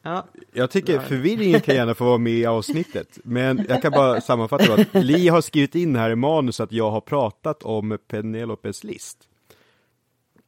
Ja, 0.02 0.26
jag 0.52 0.70
tycker 0.70 0.98
förvirringen 1.00 1.60
kan 1.60 1.74
gärna 1.74 1.94
få 1.94 2.04
vara 2.04 2.18
med 2.18 2.32
i 2.32 2.46
avsnittet. 2.46 3.18
Men 3.24 3.66
jag 3.68 3.82
kan 3.82 3.92
bara 3.92 4.20
sammanfatta 4.20 4.74
att 4.74 5.04
Li 5.04 5.28
har 5.28 5.40
skrivit 5.40 5.74
in 5.74 5.96
här 5.96 6.10
i 6.10 6.16
manus 6.16 6.60
att 6.60 6.72
jag 6.72 6.90
har 6.90 7.00
pratat 7.00 7.62
om 7.62 7.98
Penelopes 8.08 8.84
list. 8.84 9.28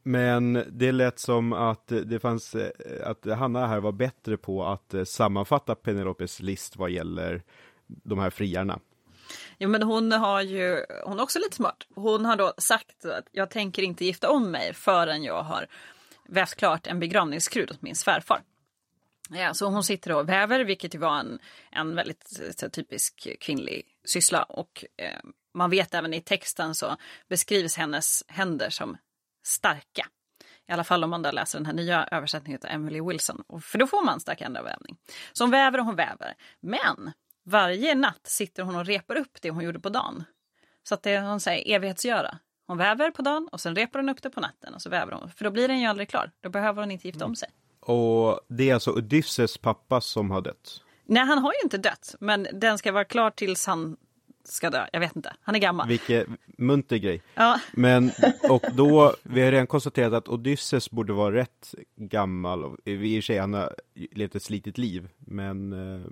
Men 0.02 0.64
det 0.72 0.92
lät 0.92 1.18
som 1.18 1.52
att 1.52 1.86
det 1.86 2.20
fanns, 2.20 2.54
eh, 2.54 2.70
att 3.04 3.26
Hanna 3.26 3.66
här 3.66 3.80
var 3.80 3.92
bättre 3.92 4.36
på 4.36 4.64
att 4.64 4.94
eh, 4.94 5.04
sammanfatta 5.04 5.74
Penelopes 5.74 6.40
list 6.40 6.76
vad 6.76 6.90
gäller 6.90 7.42
de 7.86 8.18
här 8.18 8.30
friarna. 8.30 8.78
Jo 9.58 9.68
men 9.68 9.82
hon 9.82 10.12
har 10.12 10.40
ju, 10.42 10.84
hon 11.04 11.18
är 11.18 11.22
också 11.22 11.38
lite 11.38 11.56
smart. 11.56 11.86
Hon 11.94 12.24
har 12.24 12.36
då 12.36 12.54
sagt 12.58 13.04
att 13.04 13.28
jag 13.32 13.50
tänker 13.50 13.82
inte 13.82 14.04
gifta 14.04 14.30
om 14.30 14.50
mig 14.50 14.74
förrän 14.74 15.22
jag 15.22 15.42
har 15.42 15.66
vävt 16.28 16.54
klart 16.54 16.86
en 16.86 17.00
begravningsskrud 17.00 17.70
åt 17.70 17.82
min 17.82 17.94
svärfar. 17.94 18.42
Ja, 19.30 19.54
så 19.54 19.66
hon 19.66 19.84
sitter 19.84 20.12
och 20.12 20.28
väver, 20.28 20.60
vilket 20.64 20.94
ju 20.94 20.98
var 20.98 21.18
en, 21.18 21.38
en 21.70 21.94
väldigt 21.94 22.40
så, 22.58 22.70
typisk 22.70 23.28
kvinnlig 23.40 23.82
syssla. 24.04 24.42
Och 24.42 24.84
eh, 24.96 25.20
man 25.54 25.70
vet 25.70 25.94
även 25.94 26.14
i 26.14 26.20
texten 26.20 26.74
så 26.74 26.96
beskrivs 27.28 27.76
hennes 27.76 28.24
händer 28.28 28.70
som 28.70 28.96
starka. 29.46 30.06
I 30.68 30.72
alla 30.72 30.84
fall 30.84 31.04
om 31.04 31.10
man 31.10 31.22
då 31.22 31.30
läser 31.30 31.58
den 31.58 31.66
här 31.66 31.72
nya 31.72 32.08
översättningen 32.10 32.60
av 32.64 32.70
Emily 32.70 33.00
Wilson. 33.00 33.42
Och- 33.46 33.64
För 33.64 33.78
då 33.78 33.86
får 33.86 34.04
man 34.04 34.20
stark 34.20 34.40
ändavävning. 34.40 34.96
Så 35.32 35.44
hon 35.44 35.50
väver 35.50 35.78
och 35.78 35.84
hon 35.86 35.96
väver. 35.96 36.34
Men 36.60 37.12
varje 37.44 37.94
natt 37.94 38.26
sitter 38.26 38.62
hon 38.62 38.76
och 38.76 38.86
repar 38.86 39.16
upp 39.16 39.38
det 39.40 39.50
hon 39.50 39.64
gjorde 39.64 39.80
på 39.80 39.88
dagen. 39.88 40.24
Så 40.82 40.94
att 40.94 41.02
det 41.02 41.20
hon 41.20 41.40
säger 41.40 41.76
evighetsgöra. 41.76 42.38
Hon 42.66 42.78
väver 42.78 43.10
på 43.10 43.22
dagen 43.22 43.48
och 43.52 43.60
sen 43.60 43.76
repar 43.76 43.98
hon 43.98 44.08
upp 44.08 44.22
det 44.22 44.30
på 44.30 44.40
natten 44.40 44.74
och 44.74 44.82
så 44.82 44.90
väver 44.90 45.12
hon. 45.12 45.30
För 45.30 45.44
då 45.44 45.50
blir 45.50 45.68
den 45.68 45.80
ju 45.80 45.86
aldrig 45.86 46.08
klar. 46.08 46.30
Då 46.40 46.48
behöver 46.48 46.82
hon 46.82 46.90
inte 46.90 47.06
gifta 47.08 47.24
om 47.24 47.36
sig. 47.36 47.48
Och 47.84 48.40
det 48.48 48.70
är 48.70 48.74
alltså 48.74 48.92
Odysseus 48.92 49.58
pappa 49.58 50.00
som 50.00 50.30
har 50.30 50.40
dött. 50.40 50.80
Nej, 51.06 51.24
han 51.26 51.38
har 51.38 51.52
ju 51.52 51.58
inte 51.64 51.78
dött. 51.78 52.14
Men 52.20 52.46
den 52.52 52.78
ska 52.78 52.92
vara 52.92 53.04
klar 53.04 53.30
tills 53.30 53.66
han 53.66 53.96
ska 54.44 54.70
dö. 54.70 54.86
Jag 54.92 55.00
vet 55.00 55.16
inte. 55.16 55.32
Han 55.40 55.54
är 55.54 55.58
gammal. 55.58 55.88
Vilken 55.88 56.36
munter 56.58 56.96
grej. 56.96 57.22
Ja, 57.34 57.60
Men, 57.72 58.10
och 58.50 58.62
då, 58.74 59.14
vi 59.22 59.42
har 59.42 59.50
redan 59.50 59.66
konstaterat 59.66 60.12
att 60.12 60.28
Odysseus 60.28 60.90
borde 60.90 61.12
vara 61.12 61.34
rätt 61.34 61.74
gammal. 61.96 62.76
I 62.84 62.96
och 62.96 63.00
för 63.00 63.20
sig, 63.20 63.38
han 63.38 63.54
har 63.54 63.74
levt 63.94 64.34
ett 64.34 64.42
slitigt 64.42 64.78
liv. 64.78 65.08
Men 65.18 65.72
eh, 65.72 66.06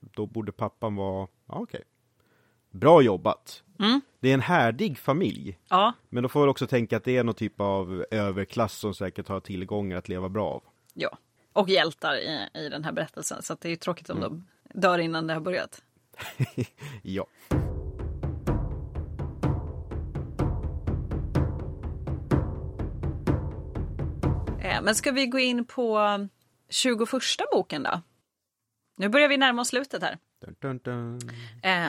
då 0.00 0.26
borde 0.26 0.52
pappan 0.52 0.96
vara, 0.96 1.28
ja 1.48 1.54
okej. 1.54 1.82
Bra 2.70 3.02
jobbat. 3.02 3.62
Mm. 3.78 4.00
Det 4.20 4.30
är 4.30 4.34
en 4.34 4.40
härdig 4.40 4.98
familj. 4.98 5.58
ja, 5.68 5.92
Men 6.08 6.22
då 6.22 6.28
får 6.28 6.42
vi 6.42 6.48
också 6.48 6.66
tänka 6.66 6.96
att 6.96 7.04
det 7.04 7.16
är 7.16 7.24
någon 7.24 7.34
typ 7.34 7.60
av 7.60 8.04
överklass 8.10 8.72
som 8.72 8.94
säkert 8.94 9.28
har 9.28 9.40
tillgångar 9.40 9.96
att 9.96 10.08
leva 10.08 10.28
bra 10.28 10.50
av. 10.50 10.62
ja. 10.94 11.18
Och 11.52 11.68
hjältar 11.68 12.16
i, 12.16 12.48
i 12.54 12.68
den 12.68 12.84
här 12.84 12.92
berättelsen. 12.92 13.42
Så 13.42 13.56
det 13.60 13.68
är 13.68 13.76
tråkigt 13.76 14.10
om 14.10 14.20
de 14.20 14.48
dör 14.74 14.98
innan 14.98 15.26
det 15.26 15.34
har 15.34 15.40
börjat. 15.40 15.82
Ja. 17.02 17.26
Eh, 24.60 24.82
Men 24.82 24.94
ska 24.94 25.12
vi 25.12 25.26
gå 25.26 25.38
in 25.38 25.64
på 25.64 26.28
21 26.68 26.98
boken 27.52 27.82
då? 27.82 28.02
Nu 28.96 29.08
börjar 29.08 29.28
vi 29.28 29.36
närma 29.36 29.62
oss 29.62 29.68
slutet 29.68 30.02
här. 30.02 30.18
Dun, 30.40 30.56
dun, 30.60 30.78
dun. 30.78 31.20
Eh, 31.62 31.86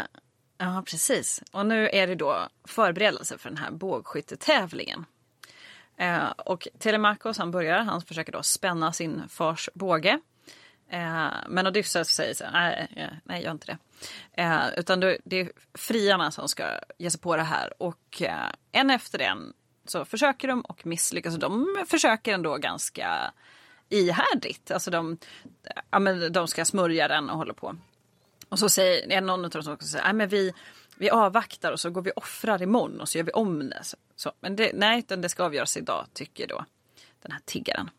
ja, 0.57 0.83
precis. 0.87 1.43
Och 1.51 1.65
nu 1.65 1.89
är 1.89 2.07
det 2.07 2.15
då 2.15 2.47
förberedelse 2.67 3.37
för 3.37 3.49
den 3.49 3.57
här 3.57 3.71
bågskyttetävlingen. 3.71 5.05
Eh, 5.97 6.27
och 6.27 6.67
Telemakos 6.79 7.37
han 7.37 7.51
börjar, 7.51 7.79
han 7.79 8.01
försöker 8.01 8.31
då 8.31 8.43
spänna 8.43 8.93
sin 8.93 9.29
fars 9.29 9.69
båge. 9.73 10.19
Eh, 10.89 11.29
men 11.47 11.67
Odysseus 11.67 12.07
säger 12.07 12.33
så 12.33 12.45
nej, 12.51 12.87
nej 13.23 13.43
gör 13.43 13.51
inte 13.51 13.67
det. 13.67 13.77
Eh, 14.41 14.63
utan 14.77 14.99
det, 14.99 15.17
det 15.23 15.39
är 15.39 15.51
friarna 15.73 16.31
som 16.31 16.47
ska 16.47 16.65
ge 16.97 17.11
sig 17.11 17.19
på 17.19 17.35
det 17.35 17.43
här. 17.43 17.73
Och 17.83 18.21
eh, 18.21 18.49
en 18.71 18.89
efter 18.89 19.19
en 19.19 19.53
så 19.87 20.05
försöker 20.05 20.47
de 20.47 20.61
och 20.61 20.85
misslyckas. 20.85 21.35
De 21.35 21.85
försöker 21.87 22.33
ändå 22.33 22.57
ganska 22.57 23.31
ihärdigt. 23.89 24.71
Alltså 24.71 24.91
de, 24.91 25.17
ja, 25.89 25.99
men 25.99 26.33
de 26.33 26.47
ska 26.47 26.65
smörja 26.65 27.07
den 27.07 27.29
och 27.29 27.37
håller 27.37 27.53
på. 27.53 27.75
Och 28.49 28.59
så 28.59 28.69
säger 28.69 29.21
någon 29.21 29.45
av 29.45 29.51
dem 29.51 29.63
som 29.63 29.73
också 29.73 29.87
säger, 29.87 30.03
nej 30.05 30.13
men 30.13 30.29
vi, 30.29 30.53
vi 30.97 31.09
avvaktar 31.09 31.71
och 31.71 31.79
så 31.79 31.89
går 31.89 32.01
vi 32.01 32.11
och 32.11 32.17
offrar 32.17 32.61
imorgon 32.61 33.01
och 33.01 33.09
så 33.09 33.17
gör 33.17 33.25
vi 33.25 33.31
om 33.31 33.69
det. 33.69 33.83
Så, 33.83 33.97
så, 34.15 34.31
men 34.39 34.55
det, 34.55 34.71
nej, 34.73 34.99
utan 34.99 35.21
det 35.21 35.29
ska 35.29 35.43
avgöras 35.43 35.77
idag, 35.77 36.05
tycker 36.13 36.47
då 36.47 36.65
den 37.21 37.31
här 37.31 37.41
tiggaren. 37.45 37.89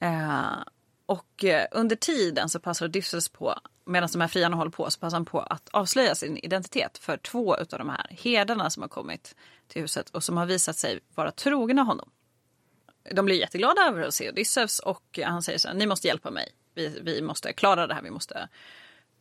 Eh, 0.00 0.62
Och 1.06 1.44
eh, 1.44 1.66
under 1.70 1.96
tiden 1.96 2.48
så 2.48 2.60
passar 2.60 2.86
Odysseus 2.86 3.28
på, 3.28 3.54
medan 3.84 4.08
de 4.12 4.20
här 4.20 4.28
friarna 4.28 4.56
håller 4.56 4.70
på, 4.70 4.90
så 4.90 5.00
passar 5.00 5.16
han 5.16 5.24
på 5.24 5.40
att 5.40 5.68
avslöja 5.72 6.14
sin 6.14 6.36
identitet 6.36 6.98
för 6.98 7.16
två 7.16 7.54
av 7.54 7.66
de 7.66 7.88
här 7.88 8.06
herdarna 8.10 8.70
som 8.70 8.82
har 8.82 8.88
kommit 8.88 9.34
till 9.68 9.82
huset 9.82 10.10
och 10.10 10.24
som 10.24 10.36
har 10.36 10.46
visat 10.46 10.76
sig 10.76 11.00
vara 11.14 11.30
trogna 11.30 11.82
honom. 11.82 12.10
De 13.14 13.24
blir 13.24 13.36
jätteglada 13.36 13.82
över 13.82 14.02
att 14.02 14.14
se 14.14 14.30
Odysseus 14.30 14.78
och 14.78 15.18
han 15.24 15.42
säger 15.42 15.58
så 15.58 15.68
här, 15.68 15.74
ni 15.74 15.86
måste 15.86 16.08
hjälpa 16.08 16.30
mig. 16.30 16.52
Vi, 16.74 17.00
vi 17.02 17.22
måste 17.22 17.52
klara 17.52 17.86
det 17.86 17.94
här, 17.94 18.02
vi 18.02 18.10
måste 18.10 18.48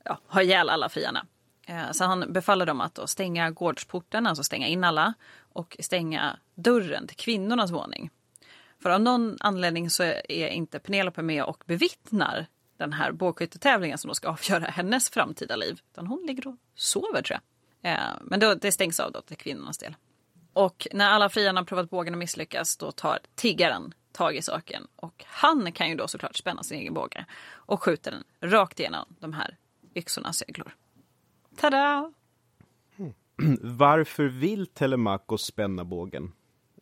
ja, 0.03 0.19
ha 0.27 0.41
ihjäl 0.41 0.69
alla 0.69 0.89
friarna. 0.89 1.25
Eh, 1.67 1.91
så 1.91 2.03
han 2.05 2.33
befaller 2.33 2.65
dem 2.65 2.81
att 2.81 2.95
då 2.95 3.07
stänga 3.07 3.51
gårdsporten, 3.51 4.27
alltså 4.27 4.43
stänga 4.43 4.67
in 4.67 4.83
alla 4.83 5.13
och 5.53 5.77
stänga 5.79 6.39
dörren 6.55 7.07
till 7.07 7.17
kvinnornas 7.17 7.71
våning. 7.71 8.09
För 8.79 8.89
av 8.89 9.01
någon 9.01 9.37
anledning 9.39 9.89
så 9.89 10.03
är 10.03 10.47
inte 10.47 10.79
Penelope 10.79 11.21
med 11.21 11.43
och 11.43 11.63
bevittnar 11.65 12.47
den 12.77 12.93
här 12.93 13.11
bågskyttetävlingen 13.11 13.97
som 13.97 14.07
då 14.07 14.13
ska 14.13 14.29
avgöra 14.29 14.65
hennes 14.65 15.09
framtida 15.09 15.55
liv. 15.55 15.79
Utan 15.91 16.07
hon 16.07 16.25
ligger 16.27 16.47
och 16.47 16.55
sover 16.75 17.21
tror 17.21 17.39
jag. 17.81 17.91
Eh, 17.91 18.13
men 18.21 18.39
då, 18.39 18.55
det 18.55 18.71
stängs 18.71 18.99
av 18.99 19.11
då 19.11 19.21
till 19.21 19.37
kvinnornas 19.37 19.77
del. 19.77 19.95
Och 20.53 20.87
när 20.93 21.09
alla 21.09 21.29
friarna 21.29 21.63
provat 21.63 21.89
bågen 21.89 22.13
och 22.13 22.17
misslyckas 22.17 22.77
då 22.77 22.91
tar 22.91 23.19
tiggaren 23.35 23.93
tag 24.11 24.35
i 24.35 24.41
saken. 24.41 24.87
Och 24.95 25.23
han 25.27 25.71
kan 25.71 25.89
ju 25.89 25.95
då 25.95 26.07
såklart 26.07 26.35
spänna 26.35 26.63
sin 26.63 26.79
egen 26.79 26.93
båge 26.93 27.25
och 27.51 27.83
skjuter 27.83 28.11
den 28.11 28.51
rakt 28.51 28.79
igenom 28.79 29.05
de 29.19 29.33
här 29.33 29.57
yxornas 29.95 30.43
öglor. 30.47 30.75
Tada! 31.55 32.13
Varför 33.61 34.23
vill 34.23 34.67
Telemakos 34.67 35.45
spänna 35.45 35.85
bågen? 35.85 36.31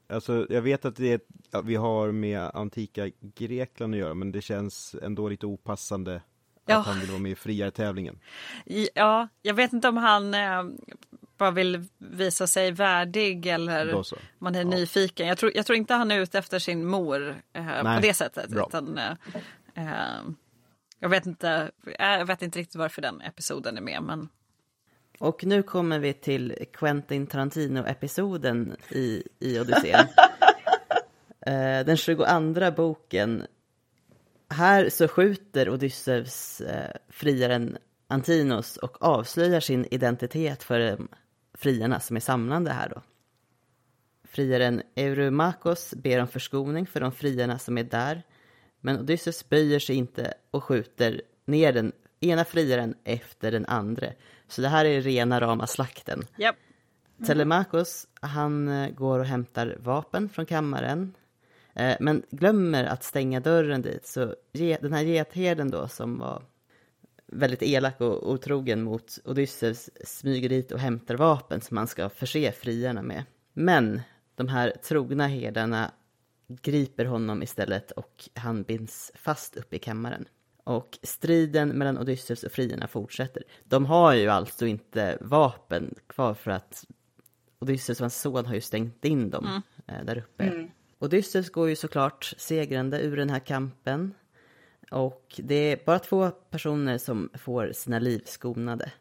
Alltså, 0.10 0.48
jag 0.50 0.62
vet 0.62 0.86
att 0.86 0.96
det 0.96 1.14
är, 1.14 1.20
ja, 1.52 1.62
vi 1.62 1.76
har 1.76 2.12
med 2.12 2.40
antika 2.54 3.10
Grekland 3.36 3.94
att 3.94 4.00
göra, 4.00 4.14
men 4.14 4.32
det 4.32 4.42
känns 4.42 4.96
ändå 5.02 5.30
lite 5.30 5.46
opassande 5.46 6.22
Ja. 6.70 6.78
att 6.80 6.86
han 6.86 7.00
vill 7.00 7.10
vara 7.10 7.20
med 7.20 7.32
i 7.32 7.36
friartävlingen. 7.36 8.20
Ja, 8.94 9.28
jag 9.42 9.54
vet 9.54 9.74
inte 9.74 9.88
om 9.90 9.98
han 9.98 10.34
eh, 10.34 10.64
bara 11.38 11.52
vill 11.52 11.86
visa 11.98 12.48
sig 12.48 12.72
värdig 12.72 13.46
eller 13.46 13.96
om 13.96 14.04
man 14.40 14.56
är 14.56 14.64
nyfiken. 14.64 15.28
Jag 15.28 15.38
tror, 15.38 15.52
jag 15.56 15.66
tror 15.66 15.78
inte 15.78 15.94
han 15.94 16.12
är 16.12 16.20
ute 16.20 16.40
efter 16.40 16.60
sin 16.60 16.86
mor 16.86 17.36
eh, 17.54 17.78
på 17.78 17.84
Nej, 17.84 18.02
det 18.02 18.14
sättet. 18.14 18.50
bra. 18.50 18.66
Utan, 18.70 18.98
eh, 18.98 19.12
eh, 19.76 20.22
jag, 21.00 21.10
vet 21.10 21.26
inte, 21.26 21.72
eh, 22.00 22.08
jag 22.10 22.26
vet 22.26 22.42
inte 22.42 22.60
riktigt 22.60 22.76
varför 22.76 23.02
den 23.02 23.22
episoden 23.22 23.78
är 23.78 23.82
med. 23.82 24.04
Men 24.04 24.30
Och 25.20 25.46
nu 25.46 25.64
kommer 25.64 26.00
vi 26.00 26.14
till 26.14 26.56
Quentin 26.74 27.28
Tarantino-episoden 27.28 28.76
i, 28.90 29.24
i 29.40 29.60
Odysseen. 29.60 30.08
Eh, 31.42 31.86
Den 31.86 31.98
22 31.98 32.72
boken. 32.72 33.48
Här 34.50 34.90
så 34.90 35.08
skjuter 35.08 35.70
Odysseus 35.70 36.62
eh, 36.62 36.92
friaren 37.10 37.78
Antinos 38.08 38.78
och 38.78 39.04
avslöjar 39.04 39.60
sin 39.60 39.86
identitet 39.92 40.64
för 40.64 40.80
eh, 40.80 40.98
friarna 41.54 42.00
som 42.00 42.16
är 42.16 42.20
samlande 42.20 42.72
här 42.72 42.90
då. 42.90 43.02
Friaren 44.24 44.82
Eurymakos 44.96 45.94
ber 45.94 46.22
om 46.22 46.28
förskoning 46.28 46.88
för 46.88 47.00
de 47.00 47.12
friarna 47.12 47.60
som 47.60 47.78
är 47.78 47.84
där. 47.84 48.24
Men 48.82 49.00
Odysseus 49.00 49.50
böjer 49.50 49.80
sig 49.80 49.96
inte 49.96 50.34
och 50.52 50.64
skjuter 50.64 51.22
ner 51.46 51.74
den 51.74 51.92
ena 52.20 52.46
friaren 52.46 52.96
efter 53.04 53.52
den 53.52 53.66
andra. 53.66 54.08
Så 54.48 54.62
det 54.62 54.68
här 54.68 54.86
är 54.86 55.02
rena 55.02 55.42
rama 55.42 55.68
slakten. 55.68 56.24
ja, 56.38 56.54
Telemakos, 57.26 58.08
han 58.22 58.68
eh, 58.68 58.90
går 58.90 59.20
och 59.20 59.26
hämtar 59.26 59.78
vapen 59.80 60.30
från 60.30 60.46
kammaren. 60.46 61.14
eh, 61.76 61.98
Men 62.00 62.24
glömmer 62.30 62.84
att 62.84 63.04
stänga 63.04 63.40
dörren 63.40 63.82
dit. 63.82 64.08
Så 64.08 64.36
den 64.82 64.94
här 64.94 65.04
getherden 65.04 65.72
då 65.72 65.88
som 65.88 66.20
var 66.20 66.44
väldigt 67.28 67.64
elak 67.64 68.02
och 68.02 68.32
otrogen 68.32 68.84
mot 68.84 69.20
Odysseus 69.26 69.90
smyger 70.06 70.50
dit 70.50 70.72
och 70.72 70.80
hämtar 70.80 71.16
vapen 71.16 71.62
som 71.62 71.78
han 71.78 71.88
ska 71.88 72.10
förse 72.10 72.52
friarna 72.52 73.02
med. 73.02 73.24
Men 73.54 74.02
de 74.36 74.48
här 74.48 74.74
trogna 74.84 75.28
herdarna 75.28 75.92
griper 76.62 77.06
honom 77.06 77.44
istället 77.44 77.92
och 77.92 78.30
han 78.34 78.64
binds 78.64 79.12
fast 79.16 79.58
uppe 79.58 79.76
i 79.76 79.80
kammaren. 79.80 80.26
Och 80.68 81.00
striden 81.04 81.70
mellan 81.70 81.98
Odysseus 81.98 82.44
och 82.44 82.52
friarna 82.52 82.88
fortsätter. 82.88 83.44
De 83.64 83.86
har 83.86 84.14
ju 84.14 84.28
alltså 84.28 84.66
inte 84.66 85.18
vapen 85.22 85.96
kvar 86.08 86.34
för 86.34 86.52
att 86.52 86.86
Odysseus 87.60 88.00
och 88.00 88.04
hans 88.04 88.22
son 88.22 88.46
har 88.46 88.54
ju 88.56 88.62
stängt 88.62 89.06
in 89.06 89.30
dem 89.30 89.62
eh, 89.88 90.04
där 90.06 90.18
uppe. 90.18 90.44
Odysseus 91.00 91.50
går 91.50 91.70
ju 91.70 91.76
såklart 91.76 92.34
segrande 92.38 93.02
ur 93.02 93.18
den 93.18 93.30
här 93.30 93.40
kampen. 93.40 94.14
Och 94.92 95.36
det 95.44 95.56
är 95.56 95.86
bara 95.86 96.00
två 96.00 96.30
personer 96.32 96.98
som 96.98 97.30
får 97.34 97.72
sina 97.72 98.00
liv 98.00 98.22
skonade. 98.26 98.92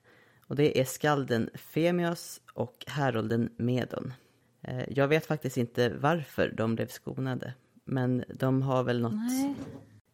Och 0.47 0.57
det 0.57 0.81
är 0.81 0.85
skalden 0.85 1.51
Femios 1.55 2.41
och 2.55 2.85
härolden 2.87 3.51
Medon. 3.57 4.13
Eh, 4.63 4.85
Jag 4.89 5.09
vet 5.09 5.27
faktiskt 5.27 5.57
inte 5.57 5.89
varför 5.89 6.55
de 6.57 6.75
blev 6.75 6.87
skonade. 6.89 7.55
Men 7.85 8.25
de 8.35 8.63
har 8.63 8.83
väl 8.85 9.01
något... 9.01 9.57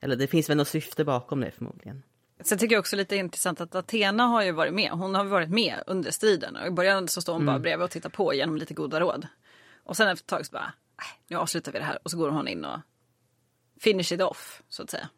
Eller 0.03 0.16
det 0.16 0.27
finns 0.27 0.51
väl 0.51 0.57
något 0.57 0.69
syfte 0.69 1.05
bakom 1.05 1.41
det 1.41 1.51
förmodligen. 1.51 2.03
Sen 2.41 2.59
tycker 2.59 2.74
jag 2.74 2.81
också 2.81 2.97
lite 2.97 3.16
intressant 3.16 3.61
att 3.61 3.74
Athena 3.74 4.27
har 4.27 4.43
ju 4.43 4.53
varit 4.53 4.74
med. 4.74 4.91
Hon 4.91 5.15
har 5.15 5.24
varit 5.24 5.51
med 5.51 5.83
under 5.87 6.11
striden. 6.11 6.57
Och 6.57 6.66
I 6.66 6.70
början 6.70 7.09
så 7.09 7.20
står 7.20 7.33
hon 7.33 7.47
bara 7.47 7.59
bredvid 7.59 7.85
och 7.85 7.91
tittar 7.91 8.11
på 8.11 8.35
genom 8.35 8.57
lite 8.57 8.74
goda 8.74 9.01
råd. 9.01 9.27
Och 9.85 9.97
sen 9.97 10.09
efter 10.09 10.23
ett 10.24 10.27
tag 10.27 10.47
så 10.47 10.53
bara, 10.53 10.73
"Nej, 10.99 11.07
nu 11.29 11.37
avslutar 11.37 11.73
vi 11.73 11.79
det 11.79 11.85
här. 11.85 11.99
Och 12.03 12.11
så 12.11 12.16
går 12.19 12.31
hon 12.31 12.49
in 12.49 12.65
och 12.65 12.81
finish 13.81 14.12
it 14.12 14.20
off, 14.20 14.62
så 14.69 14.83
att 14.83 14.91
säga. 14.91 15.09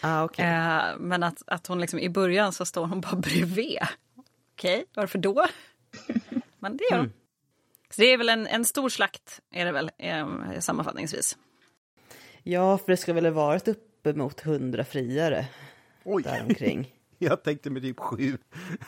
Ah, 0.00 0.24
okej. 0.24 0.44
Eh, 0.44 0.96
men 0.98 1.22
att, 1.22 1.42
att 1.46 1.66
hon 1.66 1.80
liksom 1.80 1.98
i 1.98 2.08
början 2.08 2.52
så 2.52 2.64
står 2.64 2.86
hon 2.86 3.00
bara 3.00 3.16
bredvid. 3.16 3.78
Okej, 4.54 4.84
varför 4.94 5.18
då? 5.18 5.46
Men 6.58 6.76
det 6.76 6.84
gör 6.90 6.98
hon. 6.98 7.12
Så 7.90 8.00
det 8.00 8.12
är 8.12 8.18
väl 8.18 8.28
en, 8.28 8.46
en 8.46 8.64
stor 8.64 8.88
slakt, 8.88 9.40
är 9.50 9.64
det 9.64 9.72
väl, 9.72 9.90
eh, 9.98 10.28
sammanfattningsvis. 10.60 11.36
Ja, 12.42 12.78
för 12.78 12.86
det 12.86 12.96
ska 12.96 13.12
väl 13.12 13.24
ha 13.24 13.32
varit 13.32 13.68
uppemot 14.06 14.40
hundra 14.40 14.84
friare 14.84 15.46
Oj, 16.04 16.22
däromkring. 16.22 16.94
jag 17.18 17.42
tänkte 17.42 17.70
med 17.70 17.82
typ 17.82 18.00
sju. 18.00 18.38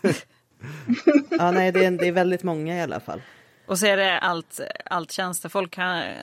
Ja, 1.29 1.51
nej, 1.51 1.71
det 1.71 1.85
är, 1.85 1.91
det 1.91 2.07
är 2.07 2.11
väldigt 2.11 2.43
många 2.43 2.77
i 2.77 2.81
alla 2.81 2.99
fall. 2.99 3.21
Och 3.67 3.79
så 3.79 3.85
är 3.85 3.97
det 3.97 4.19
allt, 4.19 4.59
allt 4.85 5.11
tjänstefolk. 5.11 5.77
Har, 5.77 6.13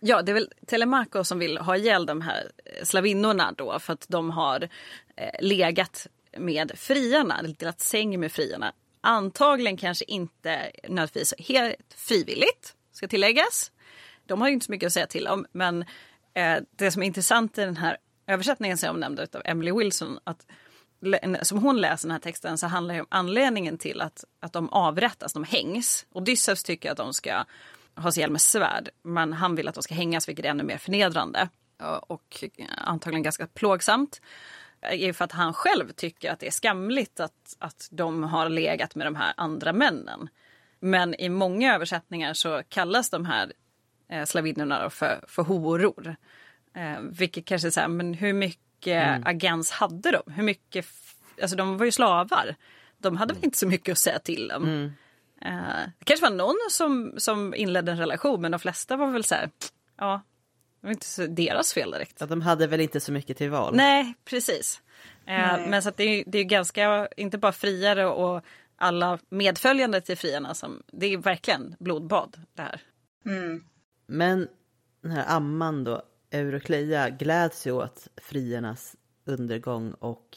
ja, 0.00 0.22
det 0.22 0.32
är 0.32 0.34
väl 0.34 0.52
Telemaco 0.66 1.24
som 1.24 1.38
vill 1.38 1.58
ha 1.58 1.76
ihjäl 1.76 2.06
de 2.06 2.20
här 2.20 2.50
slavinnorna 2.82 3.52
då 3.56 3.78
för 3.78 3.92
att 3.92 4.06
de 4.08 4.30
har 4.30 4.68
eh, 5.16 5.30
legat 5.40 6.06
med 6.36 6.72
friarna, 6.74 7.38
eller 7.38 7.48
delat 7.48 7.80
säng 7.80 8.20
med 8.20 8.32
friarna. 8.32 8.72
Antagligen 9.00 9.76
kanske 9.76 10.04
inte 10.04 10.70
nödvändigtvis 10.82 11.34
helt 11.38 11.94
frivilligt, 11.96 12.74
ska 12.92 13.08
tilläggas. 13.08 13.72
De 14.26 14.40
har 14.40 14.48
ju 14.48 14.54
inte 14.54 14.66
så 14.66 14.72
mycket 14.72 14.86
att 14.86 14.92
säga 14.92 15.06
till 15.06 15.26
om, 15.26 15.46
men 15.52 15.84
eh, 16.34 16.58
det 16.76 16.90
som 16.90 17.02
är 17.02 17.06
intressant 17.06 17.58
i 17.58 17.60
den 17.60 17.76
här 17.76 17.96
översättningen 18.26 18.78
som 18.78 18.86
jag 18.86 18.98
nämnde 18.98 19.26
av 19.34 19.42
Emily 19.44 19.72
Wilson, 19.72 20.18
att 20.24 20.46
som 21.42 21.58
hon 21.58 21.80
läser 21.80 22.08
den 22.08 22.12
här 22.12 22.18
texten 22.18 22.58
så 22.58 22.66
handlar 22.66 22.94
det 22.94 23.00
om 23.00 23.06
anledningen 23.10 23.78
till 23.78 24.00
att, 24.00 24.24
att 24.40 24.52
de 24.52 24.68
avrättas, 24.68 25.32
de 25.32 25.44
hängs. 25.44 26.06
Odysseus 26.12 26.62
tycker 26.62 26.90
att 26.90 26.96
de 26.96 27.14
ska 27.14 27.44
ha 27.94 28.12
sig 28.12 28.20
ihjäl 28.20 28.30
med 28.30 28.40
svärd, 28.40 28.88
men 29.02 29.32
han 29.32 29.54
vill 29.54 29.68
att 29.68 29.74
de 29.74 29.82
ska 29.82 29.94
hängas 29.94 30.28
vilket 30.28 30.44
är 30.44 30.48
ännu 30.48 30.64
mer 30.64 30.78
förnedrande 30.78 31.48
och 32.06 32.44
antagligen 32.78 33.22
ganska 33.22 33.46
plågsamt. 33.46 34.20
Eh, 34.80 35.02
är 35.02 35.12
för 35.12 35.24
att 35.24 35.32
han 35.32 35.54
själv 35.54 35.92
tycker 35.92 36.30
att 36.30 36.40
det 36.40 36.46
är 36.46 36.50
skamligt 36.50 37.20
att, 37.20 37.56
att 37.58 37.88
de 37.90 38.22
har 38.22 38.48
legat 38.48 38.94
med 38.94 39.06
de 39.06 39.16
här 39.16 39.34
andra 39.36 39.72
männen. 39.72 40.28
Men 40.80 41.14
i 41.14 41.28
många 41.28 41.74
översättningar 41.74 42.34
så 42.34 42.62
kallas 42.68 43.10
de 43.10 43.24
här 43.24 43.52
eh, 44.08 44.24
slavinnorna 44.24 44.90
för, 44.90 45.24
för 45.28 45.42
horor. 45.42 46.16
Eh, 46.76 47.00
vilket 47.00 47.44
kanske 47.44 47.70
så 47.70 47.80
här, 47.80 47.88
men 47.88 48.14
hur 48.14 48.32
mycket 48.32 49.26
agens 49.26 49.70
hade 49.70 50.10
de? 50.10 50.32
Hur 50.32 50.42
mycket, 50.42 50.86
alltså 51.42 51.56
de 51.56 51.78
var 51.78 51.84
ju 51.84 51.92
slavar. 51.92 52.56
De 52.98 53.16
hade 53.16 53.34
väl 53.34 53.44
inte 53.44 53.58
så 53.58 53.66
mycket 53.66 53.92
att 53.92 53.98
säga 53.98 54.18
till 54.18 54.52
om. 54.52 54.92
Eh, 55.40 55.50
det 55.98 56.04
kanske 56.04 56.26
var 56.26 56.36
någon 56.36 56.56
som, 56.70 57.14
som 57.16 57.54
inledde 57.54 57.92
en 57.92 57.98
relation 57.98 58.40
men 58.40 58.50
de 58.50 58.60
flesta 58.60 58.96
var 58.96 59.10
väl 59.10 59.24
så 59.24 59.34
här, 59.34 59.50
ja, 59.98 60.22
det 60.80 60.86
var 60.86 60.92
inte 60.92 61.06
så 61.06 61.26
deras 61.26 61.72
fel 61.72 61.90
direkt. 61.90 62.18
Så 62.18 62.26
de 62.26 62.40
hade 62.40 62.66
väl 62.66 62.80
inte 62.80 63.00
så 63.00 63.12
mycket 63.12 63.36
till 63.36 63.50
val. 63.50 63.76
Nej, 63.76 64.14
precis. 64.24 64.82
Eh, 65.26 65.56
Nej. 65.56 65.68
Men 65.68 65.82
så 65.82 65.88
att 65.88 65.96
det, 65.96 66.04
är, 66.04 66.24
det 66.26 66.38
är 66.38 66.44
ganska, 66.44 67.08
inte 67.16 67.38
bara 67.38 67.52
friare 67.52 68.06
och 68.06 68.44
alla 68.76 69.18
medföljande 69.28 70.00
till 70.00 70.16
friarna 70.16 70.54
som, 70.54 70.82
det 70.86 71.06
är 71.06 71.18
verkligen 71.18 71.76
blodbad 71.78 72.36
det 72.54 72.62
här. 72.62 72.80
Mm. 73.26 73.64
Men 74.06 74.48
den 75.02 75.10
här 75.10 75.36
amman 75.36 75.84
då, 75.84 76.02
Eurokleia, 76.36 77.10
gläds 77.10 77.66
ju 77.66 77.72
åt 77.72 78.08
friarnas 78.16 78.96
undergång 79.24 79.92
och 79.92 80.36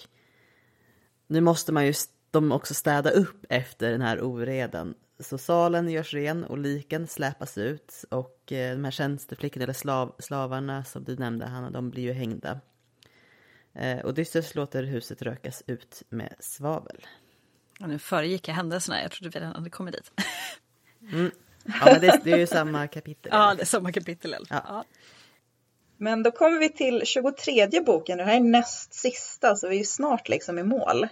nu 1.28 1.42
måste 1.42 1.72
man 1.72 1.86
ju 1.86 1.94
de 2.32 2.52
också 2.52 2.74
städa 2.74 3.10
upp 3.10 3.46
efter 3.50 3.92
den 3.92 4.02
här 4.02 4.22
oredan. 4.22 4.94
Så 5.20 5.38
salen 5.38 5.90
görs 5.90 6.14
ren 6.14 6.44
och 6.44 6.58
liken 6.58 7.08
släpas 7.08 7.58
ut 7.58 8.06
och 8.10 8.52
eh, 8.52 8.76
de 8.76 8.84
här 8.84 8.92
tjänsteflickorna 8.92 9.64
eller 9.64 9.74
slav, 9.74 10.16
slavarna 10.20 10.84
som 10.84 11.04
du 11.04 11.16
nämnde 11.16 11.46
Hanna, 11.46 11.72
de 11.72 11.90
blir 11.90 12.04
ju 12.04 12.14
hängda. 12.14 12.60
Eh, 13.74 14.06
Odysseus 14.06 14.56
låter 14.56 14.84
huset 14.84 15.22
rökas 15.22 15.64
ut 15.68 16.04
med 16.10 16.36
svavel. 16.40 17.06
Och 17.80 17.90
nu 17.90 18.00
föregick 18.00 18.48
jag 18.48 18.56
händelserna, 18.56 19.02
jag 19.02 19.12
trodde 19.12 19.30
vi 19.30 19.40
redan 19.40 19.56
hade 19.56 19.70
kommit 19.70 19.94
dit. 19.94 20.12
Mm. 21.12 21.32
Ja, 21.64 21.86
men 21.86 22.02
det, 22.02 22.22
det 22.24 22.32
är 22.32 22.38
ju 22.38 22.48
samma 22.48 22.88
kapitel. 22.88 23.30
ja, 23.36 23.56
det 23.56 23.62
är 23.62 23.66
samma 23.66 23.92
kapitel. 23.92 24.36
Ja. 24.50 24.64
Ja. 24.68 24.86
Men 26.02 26.24
då 26.24 26.32
kommer 26.32 26.60
vi 26.60 26.70
till 26.70 27.06
23 27.06 27.82
boken. 27.82 28.18
Det 28.18 28.24
här 28.24 28.36
är 28.36 28.40
näst 28.40 28.94
sista, 28.94 29.56
så 29.56 29.68
vi 29.68 29.80
är 29.80 29.84
snart 29.84 30.30
liksom 30.30 30.60
i 30.60 30.64
mål. 30.64 31.08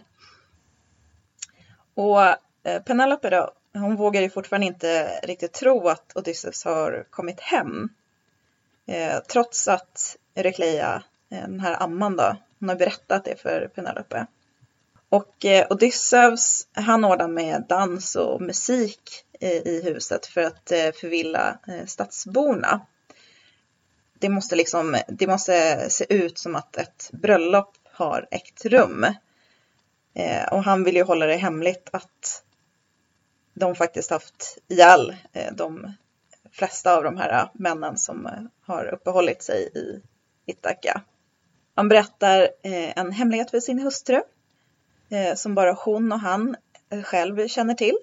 Och 1.94 2.22
eh, 2.64 2.82
Penelope 2.86 3.30
då, 3.30 3.52
hon 3.74 3.96
vågar 3.96 4.22
ju 4.22 4.30
fortfarande 4.30 4.68
inte 4.68 5.20
riktigt 5.24 5.54
tro 5.54 5.88
att 5.88 6.12
Odysseus 6.16 6.66
har 6.66 7.06
kommit 7.10 7.40
hem. 7.40 7.90
Eh, 8.86 9.20
trots 9.20 9.68
att 9.68 10.18
Eurykleia, 10.36 11.04
eh, 11.32 11.42
den 11.42 11.60
här 11.60 11.84
amman 11.84 12.16
då, 12.16 12.36
hon 12.60 12.70
har 12.70 12.76
berättat 12.76 13.26
det 13.26 13.42
för 13.42 13.68
Penelope. 13.76 14.26
Och 15.10 15.46
eh, 15.46 15.68
Odysseus, 15.70 16.68
han 16.74 17.06
ordnar 17.06 17.28
med 17.28 17.66
dans 17.70 18.16
och 18.16 18.42
musik 18.42 19.26
i, 19.40 19.48
i 19.48 19.82
huset 19.84 20.26
för 20.26 20.42
att 20.42 20.72
eh, 20.72 20.92
förvilla 20.92 21.60
eh, 21.68 21.86
stadsborna 21.86 22.82
det 24.20 24.30
måste 24.30 24.56
liksom, 24.56 24.98
det 25.08 25.28
måste 25.28 25.90
se 25.90 26.06
ut 26.14 26.38
som 26.38 26.56
att 26.56 26.78
ett 26.78 27.10
bröllop 27.14 27.78
har 27.84 28.28
ägt 28.32 28.66
rum. 28.66 29.06
Eh, 30.14 30.48
och 30.52 30.64
han 30.64 30.84
vill 30.84 30.96
ju 30.96 31.04
hålla 31.04 31.26
det 31.26 31.36
hemligt 31.36 31.90
att 31.94 32.44
de 33.54 33.76
faktiskt 33.76 34.12
haft 34.12 34.58
ihjäl 34.68 35.16
eh, 35.34 35.54
de 35.54 35.94
flesta 36.52 36.98
av 36.98 37.04
de 37.04 37.18
här 37.18 37.50
männen 37.54 37.98
som 37.98 38.26
eh, 38.26 38.42
har 38.62 38.86
uppehållit 38.86 39.44
sig 39.44 39.70
i 39.76 40.02
Ithaka. 40.46 41.02
Han 41.76 41.90
berättar 41.90 42.42
eh, 42.42 42.98
en 42.98 43.12
hemlighet 43.12 43.52
för 43.52 43.60
sin 43.60 43.80
hustru 43.80 44.22
eh, 45.10 45.36
som 45.36 45.56
bara 45.56 45.74
hon 45.74 46.12
och 46.12 46.20
han 46.20 46.56
eh, 46.90 47.04
själv 47.04 47.48
känner 47.48 47.74
till. 47.74 47.98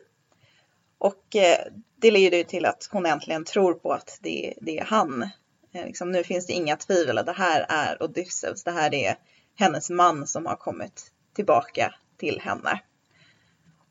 Och 0.98 1.36
eh, 1.36 1.66
det 1.96 2.10
leder 2.10 2.38
ju 2.38 2.44
till 2.44 2.66
att 2.66 2.88
hon 2.92 3.06
äntligen 3.06 3.44
tror 3.44 3.74
på 3.74 3.92
att 3.92 4.18
det, 4.20 4.54
det 4.60 4.78
är 4.78 4.84
han 4.84 5.30
Eh, 5.74 5.86
liksom, 5.86 6.12
nu 6.12 6.24
finns 6.24 6.46
det 6.46 6.52
inga 6.52 6.76
tvivel 6.76 7.18
att 7.18 7.26
det 7.26 7.32
här 7.32 7.66
är 7.68 8.02
Odysseus. 8.02 8.64
Det 8.64 8.70
här 8.70 8.94
är 8.94 9.16
hennes 9.56 9.90
man 9.90 10.26
som 10.26 10.46
har 10.46 10.56
kommit 10.56 11.12
tillbaka 11.34 11.94
till 12.16 12.40
henne. 12.40 12.80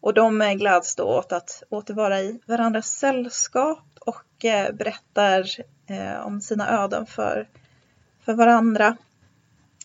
Och 0.02 0.14
de 0.14 0.42
eh, 0.42 0.54
gläds 0.54 0.96
då 0.96 1.04
åt 1.04 1.32
att 1.32 1.64
åter 1.70 1.94
vara 1.94 2.22
i 2.22 2.40
varandras 2.46 2.88
sällskap 2.88 3.86
och 4.00 4.46
eh, 4.46 4.74
berättar 4.74 5.48
eh, 5.88 6.26
om 6.26 6.42
sina 6.42 6.84
öden 6.84 7.06
för, 7.06 7.50
för 8.26 8.34
varandra. 8.34 8.98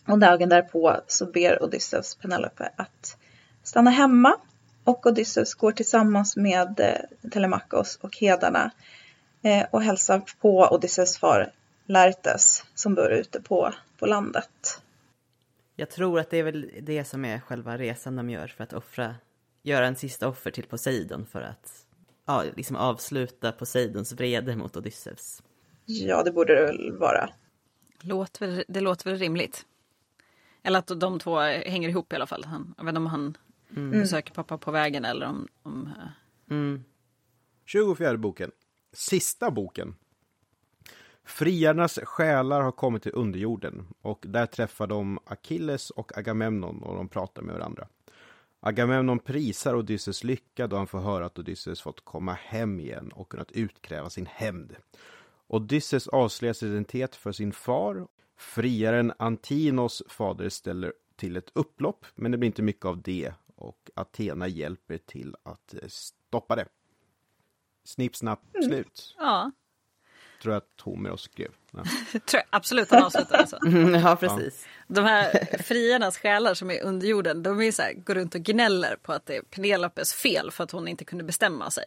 Och 0.07 0.19
dagen 0.19 0.49
därpå 0.49 1.01
så 1.07 1.25
ber 1.25 1.63
Odysseus 1.63 2.15
Penelope 2.15 2.69
att 2.75 3.17
stanna 3.63 3.91
hemma 3.91 4.35
och 4.83 5.05
Odysseus 5.05 5.53
går 5.53 5.71
tillsammans 5.71 6.35
med 6.35 6.79
eh, 6.79 7.29
Telemakos 7.29 7.95
och 8.01 8.17
hedarna 8.17 8.71
eh, 9.43 9.65
och 9.71 9.83
hälsar 9.83 10.21
på 10.41 10.67
Odysseus 10.71 11.17
far 11.17 11.51
Laertes 11.89 12.65
som 12.75 12.95
bor 12.95 13.11
ute 13.11 13.41
på, 13.41 13.73
på 13.99 14.05
landet. 14.05 14.81
Jag 15.75 15.89
tror 15.89 16.19
att 16.19 16.29
det 16.29 16.37
är 16.37 16.43
väl 16.43 16.71
det 16.81 17.03
som 17.03 17.25
är 17.25 17.39
själva 17.39 17.77
resan 17.77 18.15
de 18.15 18.29
gör 18.29 18.47
för 18.47 18.63
att 18.63 18.73
offra, 18.73 19.15
göra 19.63 19.87
en 19.87 19.95
sista 19.95 20.27
offer 20.27 20.51
till 20.51 20.63
Poseidon 20.65 21.25
för 21.25 21.41
att 21.41 21.85
ja, 22.25 22.43
liksom 22.55 22.75
avsluta 22.75 23.51
Poseidons 23.51 24.13
vrede 24.13 24.55
mot 24.55 24.77
Odysseus. 24.77 25.43
Ja, 25.85 26.23
det 26.23 26.31
borde 26.31 26.55
det 26.55 26.65
väl 26.65 26.97
vara. 26.97 27.29
Låter 28.01 28.47
väl, 28.47 28.63
det 28.67 28.81
låter 28.81 29.09
väl 29.09 29.19
rimligt. 29.19 29.65
Eller 30.63 30.79
att 30.79 30.99
de 30.99 31.19
två 31.19 31.39
hänger 31.39 31.89
ihop 31.89 32.13
i 32.13 32.15
alla 32.15 32.27
fall. 32.27 32.43
Han, 32.45 32.73
jag 32.77 32.83
vet 32.83 32.91
inte 32.91 32.97
om 32.97 33.05
han 33.05 33.37
besöker 33.91 34.33
pappa 34.33 34.57
på 34.57 34.71
vägen 34.71 35.05
eller 35.05 35.25
om... 35.25 35.47
om 35.63 35.87
eh, 35.97 36.07
Mm. 36.51 36.83
24 37.65 38.17
boken. 38.17 38.51
Sista 38.93 39.51
boken. 39.51 39.95
Friarnas 41.29 41.99
själar 42.03 42.61
har 42.61 42.71
kommit 42.71 43.03
till 43.03 43.11
underjorden 43.15 43.87
och 44.01 44.25
där 44.27 44.45
träffar 44.45 44.87
de 44.87 45.19
Achilles 45.25 45.89
och 45.89 46.17
Agamemnon 46.17 46.83
och 46.83 46.95
de 46.95 47.07
pratar 47.07 47.41
med 47.41 47.55
varandra. 47.55 47.87
Agamemnon 48.59 49.19
prisar 49.19 49.75
Odysseus 49.75 50.23
lycka 50.23 50.67
då 50.67 50.75
han 50.75 50.87
får 50.87 50.99
höra 50.99 51.25
att 51.25 51.39
Odysseus 51.39 51.81
fått 51.81 52.05
komma 52.05 52.33
hem 52.33 52.79
igen 52.79 53.11
och 53.11 53.29
kunnat 53.29 53.51
utkräva 53.51 54.09
sin 54.09 54.25
hämnd. 54.25 54.75
Odysseus 55.47 56.07
avslöjar 56.07 56.53
sin 56.53 56.69
identitet 56.69 57.15
för 57.15 57.31
sin 57.31 57.51
far. 57.51 58.07
Friaren 58.37 59.13
Antinos 59.19 60.03
fader 60.07 60.49
ställer 60.49 60.93
till 61.15 61.37
ett 61.37 61.51
upplopp, 61.53 62.05
men 62.15 62.31
det 62.31 62.37
blir 62.37 62.47
inte 62.47 62.61
mycket 62.61 62.85
av 62.85 63.01
det 63.01 63.33
och 63.55 63.89
Athena 63.95 64.47
hjälper 64.47 64.97
till 64.97 65.35
att 65.43 65.73
eh, 65.73 65.87
stoppa 65.87 66.55
det. 66.55 66.65
Snipp, 67.83 68.15
snapp, 68.15 68.41
slut. 68.63 69.15
ja, 69.17 69.51
Tror 70.41 70.53
jag 70.53 70.57
att 70.57 70.81
Homeros 70.81 71.21
skrev. 71.21 71.51
Ja. 71.71 71.83
tror 72.11 72.21
jag 72.31 72.43
absolut 72.49 72.91
han 72.91 73.03
avslutar 73.03 73.37
alltså. 73.37 73.57
ja, 74.03 74.15
precis. 74.15 74.67
De 74.87 75.05
här 75.05 75.57
friarnas 75.63 76.17
själar 76.17 76.53
som 76.53 76.71
är 76.71 76.83
under 76.83 77.07
jorden, 77.07 77.43
de 77.43 77.61
är 77.61 77.71
så 77.71 77.81
här, 77.81 77.93
går 77.93 78.15
runt 78.15 78.35
och 78.35 78.41
gnäller 78.41 78.95
på 78.95 79.13
att 79.13 79.25
det 79.25 79.35
är 79.35 79.41
Penelopes 79.41 80.13
fel 80.13 80.51
för 80.51 80.63
att 80.63 80.71
hon 80.71 80.87
inte 80.87 81.05
kunde 81.05 81.23
bestämma 81.23 81.71
sig. 81.71 81.83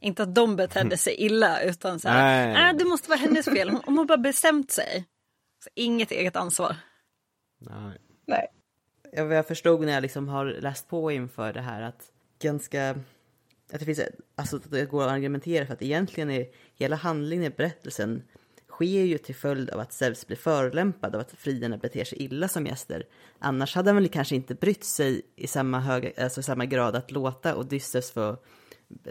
Inte 0.00 0.22
att 0.22 0.34
de 0.34 0.56
betedde 0.56 0.96
sig 0.98 1.14
illa 1.14 1.62
utan 1.62 2.00
så 2.00 2.08
här, 2.08 2.46
Nej. 2.46 2.54
nej 2.54 2.74
det 2.74 2.84
måste 2.84 3.08
vara 3.08 3.18
hennes 3.18 3.46
fel, 3.46 3.70
hon, 3.70 3.80
hon 3.84 3.98
har 3.98 4.04
bara 4.04 4.18
bestämt 4.18 4.70
sig. 4.70 5.04
Så 5.64 5.70
inget 5.74 6.10
eget 6.10 6.36
ansvar. 6.36 6.76
Nej. 7.58 7.98
Nej. 8.26 8.46
Ja, 9.12 9.24
jag 9.34 9.46
förstod 9.46 9.80
när 9.80 9.92
jag 9.92 10.02
liksom 10.02 10.28
har 10.28 10.44
läst 10.46 10.88
på 10.88 11.10
inför 11.10 11.52
det 11.52 11.60
här 11.60 11.82
att 11.82 12.10
ganska 12.42 12.94
att 13.72 13.78
det 13.78 13.86
finns, 13.86 14.00
alltså 14.34 14.56
att 14.56 14.70
det 14.70 14.84
går 14.84 15.02
att 15.02 15.10
argumentera 15.10 15.66
för 15.66 15.74
att 15.74 15.82
egentligen 15.82 16.30
är 16.30 16.46
hela 16.74 16.96
handlingen 16.96 17.44
i 17.44 17.50
berättelsen 17.50 18.22
sker 18.68 19.04
ju 19.04 19.18
till 19.18 19.34
följd 19.34 19.70
av 19.70 19.80
att 19.80 19.92
Zeus 19.92 20.26
blir 20.26 20.36
förolämpad 20.36 21.14
av 21.14 21.20
att 21.20 21.32
friarna 21.32 21.76
beter 21.76 22.04
sig 22.04 22.22
illa 22.22 22.48
som 22.48 22.66
gäster. 22.66 23.06
Annars 23.38 23.74
hade 23.74 23.90
han 23.90 23.96
väl 23.96 24.08
kanske 24.08 24.36
inte 24.36 24.54
brytt 24.54 24.84
sig 24.84 25.22
i 25.36 25.46
samma, 25.46 25.80
hög, 25.80 26.14
alltså 26.18 26.42
samma 26.42 26.66
grad 26.66 26.96
att 26.96 27.10
låta 27.10 27.56
Odysseus 27.56 28.10
få 28.10 28.36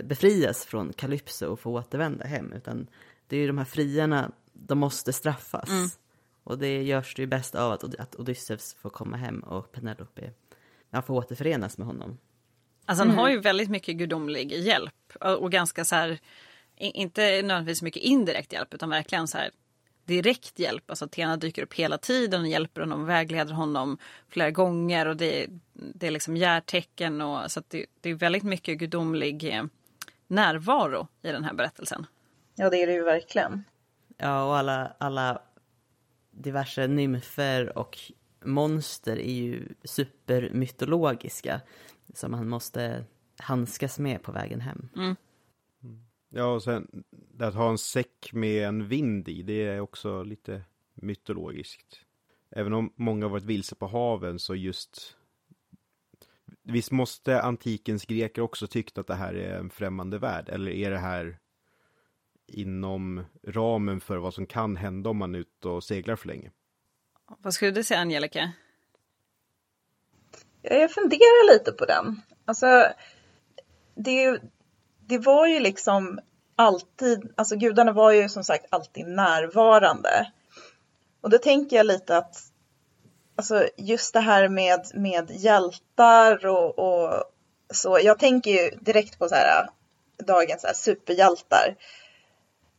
befrias 0.04 0.66
från 0.66 0.94
Kalypso 0.94 1.48
och 1.48 1.60
få 1.60 1.72
återvända 1.72 2.26
hem. 2.26 2.54
Utan 2.54 2.88
det 3.28 3.36
är 3.36 3.40
ju 3.40 3.48
de 3.48 3.58
här 3.58 3.66
friarna, 3.66 4.32
de 4.54 4.78
måste 4.78 5.14
straffas. 5.14 5.70
Och 6.44 6.58
det 6.58 6.84
görs 6.84 7.16
det 7.16 7.22
ju 7.22 7.28
bäst 7.28 7.56
av 7.56 7.72
att, 7.72 7.96
att 7.96 8.16
Odysseus 8.16 8.74
får 8.74 8.90
komma 8.90 9.18
hem 9.18 9.40
och 9.40 9.72
Penelope 9.72 10.32
ja, 10.90 11.02
får 11.02 11.14
återförenas 11.14 11.78
med 11.78 11.88
honom. 11.88 12.18
Alltså 12.88 13.06
han 13.06 13.18
har 13.18 13.30
ju 13.30 13.40
väldigt 13.40 13.70
mycket 13.70 13.96
gudomlig 13.96 14.52
hjälp 14.52 14.94
och 15.20 15.36
och 15.36 15.52
ganska 15.52 15.86
så 15.86 15.96
här, 15.96 16.20
inte 16.78 17.22
nödvändigtvis 17.22 17.82
mycket 17.82 18.04
indirekt 18.04 18.54
hjälp 18.54 18.74
utan 18.74 18.90
verkligen 18.90 19.28
så 19.28 19.38
här 19.38 19.52
direkt 20.06 20.60
hjälp. 20.60 20.90
Alltså 20.90 21.06
Athena 21.06 21.38
dyker 21.38 21.64
upp 21.64 21.74
hela 21.74 21.98
tiden 21.98 22.42
och 22.42 22.48
hjälper 22.48 22.82
honom, 22.82 23.06
vägleder 23.06 23.54
honom 23.54 23.98
flera 24.30 24.52
gånger 24.52 25.06
och 25.08 25.18
det, 25.18 25.48
det 25.74 26.08
är 26.08 26.12
liksom 26.12 26.38
järtecken 26.38 27.22
och 27.22 27.52
så 27.52 27.60
att 27.60 27.70
det, 27.70 27.86
det 28.02 28.10
är 28.10 28.16
väldigt 28.16 28.44
mycket 28.44 28.78
gudomlig 28.78 29.54
eh, 29.56 29.64
närvaro 30.28 31.08
i 31.22 31.32
den 31.32 31.44
här 31.44 31.54
berättelsen. 31.54 32.06
Ja, 32.56 32.70
det 32.70 32.78
är 32.78 32.88
det 32.88 32.94
ju 32.94 33.04
verkligen. 33.04 33.64
Ja, 34.18 34.44
och 34.44 34.58
alla, 34.58 34.94
alla 34.98 35.42
diverse 36.32 36.88
nymfer 36.88 37.78
och 37.78 37.98
monster 38.46 39.20
är 39.20 39.34
ju 39.34 39.68
supermytologiska 39.84 41.62
som 42.14 42.32
man 42.32 42.50
måste 42.50 43.06
handskas 43.40 44.00
med 44.00 44.24
på 44.24 44.32
vägen 44.32 44.62
hem. 44.62 44.90
Ja, 46.30 46.46
och 46.46 46.64
sen 46.64 47.04
att 47.40 47.56
ha 47.56 47.70
en 47.70 47.78
säck 47.78 48.30
med 48.34 48.68
en 48.68 48.88
vind 48.88 49.30
i, 49.30 49.42
det 49.42 49.68
är 49.68 49.80
också 49.80 50.24
lite 50.24 50.62
mytologiskt. 50.94 52.02
Även 52.50 52.74
om 52.74 52.94
många 52.96 53.26
har 53.26 53.30
varit 53.30 53.44
vilse 53.44 53.76
på 53.76 53.88
haven 53.88 54.40
så 54.40 54.56
just 54.56 55.18
Visst 56.64 56.92
måste 56.92 57.42
antikens 57.42 58.06
greker 58.06 58.42
också 58.42 58.68
tyckt 58.68 58.98
att 58.98 59.08
det 59.08 59.16
här 59.16 59.34
är 59.34 59.60
en 59.60 59.70
främmande 59.70 60.20
värld? 60.20 60.50
Eller 60.50 60.72
är 60.72 60.92
det 60.92 60.98
här 60.98 61.40
inom 62.48 63.26
ramen 63.48 64.00
för 64.00 64.18
vad 64.18 64.34
som 64.34 64.46
kan 64.46 64.76
hända 64.76 65.10
om 65.10 65.18
man 65.18 65.36
är 65.36 65.40
ute 65.40 65.68
och 65.68 65.84
seglar 65.84 66.16
för 66.16 66.28
länge? 66.28 66.52
Vad 67.38 67.54
skulle 67.54 67.72
du 67.72 67.84
säga 67.84 68.00
Angelica? 68.00 68.52
Jag 70.62 70.92
funderar 70.92 71.54
lite 71.54 71.72
på 71.72 71.86
den. 71.86 72.22
Alltså, 72.46 72.88
det, 73.96 74.40
det 75.08 75.18
var 75.18 75.48
ju 75.48 75.60
liksom 75.60 76.20
alltid, 76.56 77.34
alltså 77.36 77.56
gudarna 77.56 77.92
var 77.92 78.12
ju 78.12 78.30
som 78.30 78.44
sagt 78.44 78.66
alltid 78.70 79.08
närvarande. 79.08 80.32
Och 81.22 81.30
då 81.30 81.38
tänker 81.38 81.78
jag 81.78 81.86
lite 81.86 82.18
att, 82.18 82.38
alltså 83.36 83.68
just 83.78 84.14
det 84.14 84.20
här 84.20 84.48
med, 84.48 84.86
med 84.94 85.32
hjältar 85.32 86.46
och, 86.46 86.80
och 86.80 87.24
så, 87.74 88.00
jag 88.04 88.20
tänker 88.20 88.52
ju 88.52 88.70
direkt 88.70 89.20
på 89.20 89.30
så 89.30 89.36
här 89.36 89.70
dagens 90.26 90.62
så 90.62 90.68
här 90.68 90.74
superhjältar. 90.74 91.76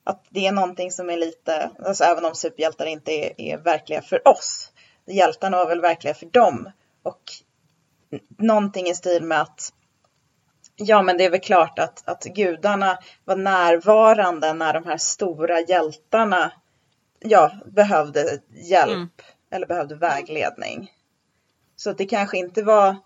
Att 0.05 0.25
det 0.29 0.47
är 0.47 0.53
någonting 0.53 0.93
som 0.93 1.11
är 1.11 1.17
lite, 1.17 1.71
alltså 1.85 2.05
även 2.05 2.25
om 2.25 2.35
superhjältar 2.35 2.87
inte 2.87 3.13
är, 3.13 3.41
är 3.41 3.57
verkliga 3.59 4.03
för 4.03 4.29
oss, 4.29 4.73
hjältarna 5.07 5.57
var 5.57 5.69
väl 5.69 5.81
verkliga 5.81 6.15
för 6.15 6.27
dem. 6.27 6.71
Och 7.03 7.23
någonting 8.39 8.87
i 8.87 8.95
stil 8.95 9.25
med 9.25 9.41
att 9.41 9.73
ja, 10.77 11.03
men 11.03 11.19
det 11.19 11.25
är 11.25 11.31
väl 11.31 11.41
klart 11.41 11.79
att, 11.79 12.09
att 12.09 12.25
gudarna 12.25 12.99
var 13.25 13.37
närvarande 13.37 14.53
när 14.53 14.73
de 14.73 14.85
här 14.85 14.97
stora 14.97 15.61
hjältarna 15.61 16.53
ja, 17.21 17.53
behövde 17.67 18.41
hjälp 18.51 18.95
mm. 18.95 19.09
eller 19.51 19.67
behövde 19.67 19.95
vägledning. 19.95 20.93
Så 21.77 21.91
att 21.91 21.99
det 21.99 22.07
kanske 22.07 22.39
inte 22.39 22.63
var 22.63 22.97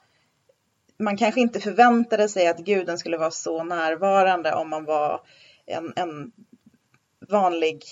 man 0.98 1.16
kanske 1.16 1.40
inte 1.40 1.60
förväntade 1.60 2.28
sig 2.28 2.48
att 2.48 2.58
guden 2.58 2.98
skulle 2.98 3.18
vara 3.18 3.30
så 3.30 3.64
närvarande 3.64 4.54
om 4.54 4.70
man 4.70 4.84
var 4.84 5.20
en, 5.66 5.92
en 5.96 6.32
vanlig 7.28 7.84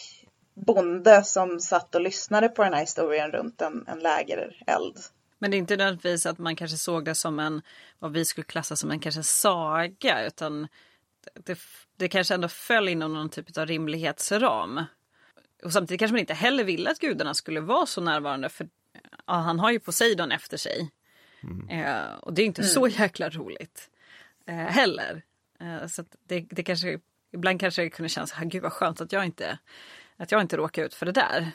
bonde 0.54 1.24
som 1.24 1.60
satt 1.60 1.94
och 1.94 2.00
lyssnade 2.00 2.48
på 2.48 2.64
den 2.64 2.72
här 2.72 2.80
historien 2.80 3.30
runt 3.30 3.60
en, 3.60 3.84
en 3.88 3.98
lägereld. 3.98 4.98
Men 5.40 5.50
det 5.50 5.56
är 5.56 5.58
inte 5.58 5.76
nödvändigtvis 5.76 6.26
att 6.26 6.38
man 6.38 6.56
kanske 6.56 6.76
såg 6.76 7.04
det 7.04 7.14
som 7.14 7.38
en, 7.38 7.62
vad 7.98 8.12
vi 8.12 8.24
skulle 8.24 8.44
klassa 8.44 8.76
som 8.76 8.90
en 8.90 9.00
kanske 9.00 9.22
saga, 9.22 10.26
utan 10.26 10.68
det, 11.34 11.58
det 11.96 12.08
kanske 12.08 12.34
ändå 12.34 12.48
föll 12.48 12.88
inom 12.88 13.12
någon 13.14 13.30
typ 13.30 13.58
av 13.58 13.66
rimlighetsram. 13.66 14.84
Och 15.62 15.72
samtidigt 15.72 15.98
kanske 15.98 16.12
man 16.12 16.20
inte 16.20 16.34
heller 16.34 16.64
ville 16.64 16.90
att 16.90 16.98
gudarna 16.98 17.34
skulle 17.34 17.60
vara 17.60 17.86
så 17.86 18.00
närvarande, 18.00 18.48
för 18.48 18.68
ja, 19.26 19.34
han 19.34 19.58
har 19.58 19.70
ju 19.70 19.80
Poseidon 19.80 20.32
efter 20.32 20.56
sig. 20.56 20.90
Mm. 21.42 21.68
Eh, 21.68 22.14
och 22.14 22.34
det 22.34 22.42
är 22.42 22.46
inte 22.46 22.62
mm. 22.62 22.70
så 22.70 22.88
jäkla 22.88 23.30
roligt 23.30 23.90
eh, 24.46 24.54
heller. 24.54 25.22
Eh, 25.60 25.86
så 25.86 26.04
det, 26.26 26.40
det 26.50 26.62
kanske, 26.62 27.00
ibland 27.32 27.60
kanske 27.60 27.82
det 27.82 27.90
kunde 27.90 28.08
kännas, 28.08 28.34
gud 28.42 28.62
vad 28.62 28.72
skönt 28.72 29.00
att 29.00 29.12
jag 29.12 29.24
inte, 29.24 29.58
att 30.16 30.32
jag 30.32 30.40
inte 30.40 30.56
råkar 30.56 30.84
ut 30.84 30.94
för 30.94 31.06
det 31.06 31.12
där. 31.12 31.50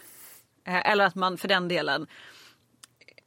Eh, 0.63 0.89
eller 0.89 1.05
att 1.05 1.15
man 1.15 1.37
för 1.37 1.47
den 1.47 1.67
delen 1.67 2.07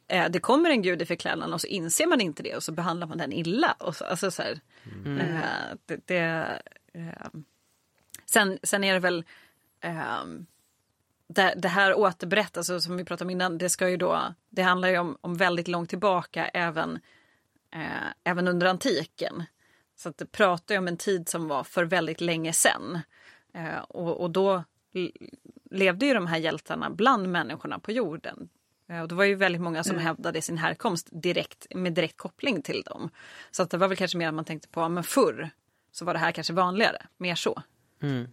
eh, 0.09 0.29
det 0.31 0.41
kommer 0.41 0.71
en 0.71 0.83
gud 0.83 1.03
i 1.03 1.07
förklädnaden 1.07 1.55
och 1.55 1.61
så 1.61 1.67
inser 1.67 2.07
man 2.07 2.21
inte 2.21 2.43
det 2.43 2.57
och 2.57 2.63
så 2.63 2.73
behandlar 2.73 3.07
man 3.07 3.19
den 3.19 3.33
illa. 3.33 3.77
Och 3.79 3.97
så, 3.97 4.05
alltså 4.05 4.31
så 4.31 4.43
här, 4.43 4.61
mm. 5.05 5.19
eh, 5.19 5.43
det, 5.87 6.01
det 6.07 6.61
eh, 6.93 7.31
sen, 8.27 8.59
sen 8.63 8.85
är 8.85 8.95
det 8.95 9.01
väl 9.01 9.25
eh, 9.81 10.25
det, 11.29 11.55
det, 11.57 11.69
här 11.69 11.95
återberättas, 11.95 12.71
alltså, 12.71 12.87
som 12.87 12.97
vi 12.97 13.05
pratade 13.05 13.27
om 13.27 13.31
innan, 13.31 13.59
det, 13.59 13.69
ska 13.69 13.89
ju 13.89 13.97
då, 13.97 14.35
det 14.51 14.63
handlar 14.63 14.89
ju 14.89 14.99
om, 14.99 15.19
om 15.21 15.37
väldigt 15.37 15.69
långt 15.69 15.91
tillbaka 15.91 16.49
även, 16.49 16.99
eh, 17.75 18.09
även 18.25 18.49
under 18.49 18.67
antiken. 18.67 19.45
Så 19.97 20.09
att 20.09 20.19
det 20.19 20.27
pratar 20.27 20.75
ju 20.75 20.79
om 20.79 20.89
en 20.89 20.97
tid 20.97 21.29
som 21.29 21.49
var 21.49 21.65
för 21.65 21.85
väldigt 21.85 22.21
länge 22.21 22.53
sedan. 22.53 22.99
Eh, 23.55 23.79
och, 23.79 24.21
och 24.21 24.31
då 24.31 24.65
levde 25.71 26.07
ju 26.07 26.15
de 26.15 26.27
här 26.27 26.39
hjältarna 26.39 26.91
bland 26.91 27.29
människorna 27.29 27.79
på 27.79 27.93
jorden. 27.93 28.49
Eh, 28.89 29.01
och 29.01 29.09
det 29.09 29.15
var 29.15 29.25
ju 29.25 29.35
väldigt 29.35 29.61
många 29.61 29.85
som 29.85 29.93
mm. 29.95 30.05
hävdade 30.05 30.43
sin 30.43 30.59
härkomst 30.59 31.09
direkt, 31.11 31.67
med 31.75 31.93
direkt 31.93 32.17
koppling 32.17 32.63
till 32.63 32.83
dem. 32.83 33.11
Så 33.51 33.63
att 33.63 33.71
det 33.71 33.77
var 33.77 33.89
väl 33.89 33.97
kanske 33.97 34.19
mer 34.19 34.29
att 34.29 34.35
man 34.35 34.45
tänkte 34.45 34.69
på, 34.69 34.89
men 34.89 35.05
förr 35.05 35.51
så 35.93 36.05
var 36.05 36.13
det 36.13 36.19
här 36.19 36.33
kanske 36.33 36.53
vanligare, 36.53 37.07
mer 37.17 37.35
så. 37.35 37.63
Mm. 38.03 38.29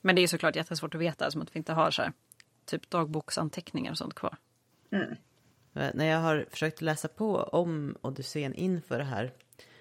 Men 0.00 0.14
det 0.14 0.20
är 0.20 0.22
ju 0.22 0.28
såklart 0.28 0.56
jättesvårt 0.56 0.94
att 0.94 1.00
veta 1.00 1.30
som 1.30 1.42
att 1.42 1.54
vi 1.54 1.58
inte 1.58 1.72
har 1.72 1.90
så 1.90 2.02
här, 2.02 2.12
typ 2.64 2.90
dagboksanteckningar 2.90 3.90
och 3.90 3.98
sånt 3.98 4.14
kvar. 4.14 4.36
Mm. 4.90 5.10
Eh, 5.74 5.90
när 5.94 6.06
jag 6.06 6.18
har 6.18 6.46
försökt 6.50 6.80
läsa 6.80 7.08
på 7.08 7.36
om 7.36 7.96
Odysseen 8.00 8.54
inför 8.54 8.98
det 8.98 9.04
här 9.04 9.32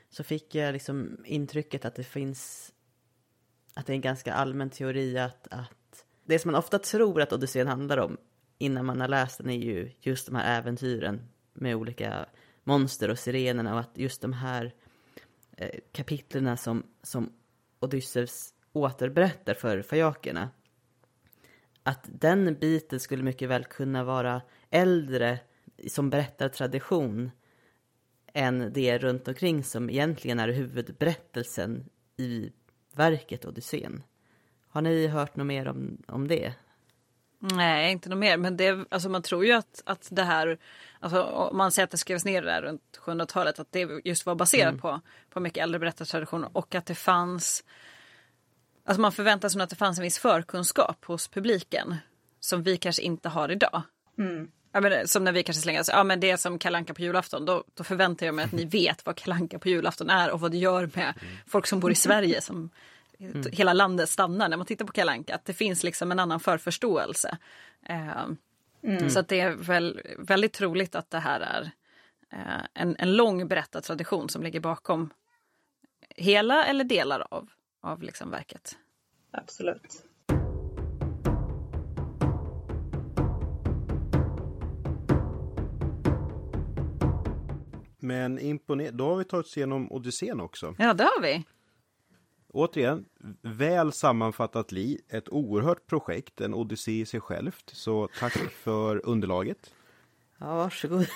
så 0.10 0.24
fick 0.24 0.56
jag 0.56 0.74
liksom 0.74 1.18
intrycket 1.26 1.86
att 1.86 1.96
det 1.96 2.04
finns 2.04 2.74
att 3.74 3.86
det 3.86 3.94
är 3.94 3.96
en 3.96 4.02
ganska 4.02 4.34
allmän 4.34 4.70
teori 4.70 5.18
att, 5.20 5.48
att 5.52 6.06
det 6.26 6.40
som 6.40 6.52
man 6.52 6.60
ofta 6.60 6.80
tror 6.80 7.22
att 7.22 7.34
Odysseen 7.34 7.68
handlar 7.68 7.98
om 7.98 8.18
innan 8.58 8.86
man 8.86 9.02
har 9.02 9.08
läst 9.08 9.38
den 9.38 9.50
är 9.50 9.58
ju 9.58 9.92
just 10.00 10.26
de 10.26 10.36
här 10.36 10.60
äventyren 10.60 11.22
med 11.54 11.76
olika 11.76 12.26
monster 12.64 13.10
och 13.10 13.20
sirenerna 13.20 13.74
och 13.74 13.80
att 13.80 13.98
just 13.98 14.22
de 14.22 14.34
här 14.34 14.74
eh, 15.58 15.80
kapitlerna 15.92 16.58
som, 16.58 16.84
som 17.04 17.34
Odysseus 17.80 18.54
återberättar 18.74 19.54
för 19.54 19.82
fajakerna 19.82 20.50
att 21.88 22.10
den 22.12 22.56
biten 22.60 23.00
skulle 23.00 23.24
mycket 23.24 23.50
väl 23.50 23.66
kunna 23.66 24.04
vara 24.04 24.42
äldre 24.70 25.40
som 25.88 26.10
berättartradition 26.10 27.32
än 28.34 28.74
det 28.74 28.98
runt 28.98 29.28
omkring 29.28 29.64
som 29.64 29.90
egentligen 29.90 30.40
är 30.40 30.48
huvudberättelsen 30.48 31.90
i 32.18 32.52
verket 32.96 33.46
Odysseen. 33.46 34.04
Har 34.68 34.82
ni 34.82 35.08
hört 35.08 35.36
något 35.36 35.48
mer 35.48 35.68
om, 35.68 36.04
om 36.08 36.28
det? 36.28 36.54
Nej, 37.40 37.92
inte 37.92 38.10
något 38.10 38.18
mer. 38.18 38.38
Men 38.38 38.58
det, 38.58 38.86
alltså 38.90 39.10
man 39.10 39.22
tror 39.22 39.46
ju 39.46 39.52
att, 39.52 39.82
att 39.86 40.08
det 40.12 40.24
här, 40.24 40.58
alltså 41.00 41.24
om 41.24 41.58
man 41.58 41.72
säger 41.72 41.84
att 41.84 41.92
det 41.92 41.98
skrevs 41.98 42.26
ner 42.26 42.42
där 42.42 42.62
runt 42.62 43.00
700-talet, 43.06 43.60
att 43.60 43.72
det 43.72 43.90
just 44.04 44.26
var 44.26 44.36
baserat 44.36 44.70
mm. 44.70 44.82
på, 44.82 45.02
på 45.30 45.40
mycket 45.40 45.64
äldre 45.64 45.80
berättartraditioner 45.80 46.50
och 46.54 46.76
att 46.76 46.86
det 46.86 46.96
fanns, 46.96 47.64
alltså 48.86 49.02
man 49.02 49.12
förväntar 49.12 49.50
sig 49.50 49.62
att 49.62 49.70
det 49.70 49.76
fanns 49.76 49.98
en 49.98 50.04
viss 50.04 50.20
förkunskap 50.20 51.06
hos 51.06 51.28
publiken 51.28 51.96
som 52.40 52.64
vi 52.64 52.78
kanske 52.78 53.02
inte 53.02 53.30
har 53.30 53.52
idag. 53.52 53.82
Mm. 54.18 54.52
Ja, 54.72 54.82
men, 54.82 55.08
som 55.08 55.24
när 55.24 55.32
vi 55.32 55.44
kanske 55.44 55.62
slänger 55.62 55.80
oss, 55.80 55.90
ja 55.94 56.04
men 56.04 56.20
det 56.20 56.30
är 56.32 56.38
som 56.38 56.60
kalanka 56.60 56.94
på 56.94 57.02
julafton, 57.02 57.46
då, 57.46 57.64
då 57.74 57.84
förväntar 57.84 58.26
jag 58.26 58.36
mig 58.36 58.46
att 58.46 58.52
ni 58.52 58.66
vet 58.66 59.06
vad 59.06 59.16
kalanka 59.16 59.60
på 59.60 59.70
julafton 59.70 60.10
är 60.10 60.32
och 60.32 60.40
vad 60.40 60.52
det 60.52 60.58
gör 60.58 60.90
med 60.94 61.14
mm. 61.22 61.38
folk 61.48 61.68
som 61.68 61.80
bor 61.80 61.92
i 61.92 61.96
Sverige 61.96 62.42
som 62.42 62.70
mm. 63.20 63.44
hela 63.52 63.74
landet 63.74 64.10
stannar 64.10 64.50
när 64.50 64.58
man 64.58 64.66
tittar 64.66 64.86
på 64.86 64.92
Kalanka. 64.92 65.36
Att 65.36 65.46
det 65.46 65.54
finns 65.54 65.84
liksom 65.84 66.12
en 66.12 66.20
annan 66.20 66.40
förförståelse. 66.40 67.38
Eh, 67.86 68.26
mm. 68.84 69.10
Så 69.10 69.20
att 69.20 69.28
det 69.28 69.40
är 69.40 69.56
väl 69.56 70.02
väldigt 70.20 70.54
troligt 70.54 70.96
att 70.96 71.10
det 71.10 71.20
här 71.20 71.40
är 71.40 71.72
eh, 72.32 72.66
en, 72.74 72.96
en 73.00 73.16
lång 73.16 73.48
berättartradition 73.48 74.30
som 74.30 74.44
ligger 74.44 74.60
bakom 74.60 75.10
hela 76.16 76.66
eller 76.66 76.84
delar 76.84 77.28
av, 77.32 77.50
av 77.82 78.04
liksom 78.04 78.32
verket. 78.32 78.78
Absolut. 79.32 80.04
Men 88.00 88.40
imponerande. 88.40 88.98
Då 88.98 89.10
har 89.10 89.16
vi 89.16 89.24
tagit 89.24 89.46
oss 89.46 89.58
igenom 89.58 89.92
Odysseen 89.92 90.42
också. 90.42 90.76
Ja, 90.78 90.94
det 90.94 91.04
har 91.04 91.22
vi. 91.22 91.44
Återigen, 92.58 93.06
väl 93.42 93.92
sammanfattat 93.92 94.72
Li. 94.72 95.02
Ett 95.10 95.30
oerhört 95.30 95.88
projekt, 95.88 96.42
en 96.42 96.54
odyssé 96.54 97.00
i 97.00 97.06
sig 97.06 97.20
självt. 97.20 97.70
Så 97.70 98.10
tack 98.20 98.34
för 98.38 99.06
underlaget. 99.06 99.74
Ja, 100.38 100.56
varsågod. 100.56 101.08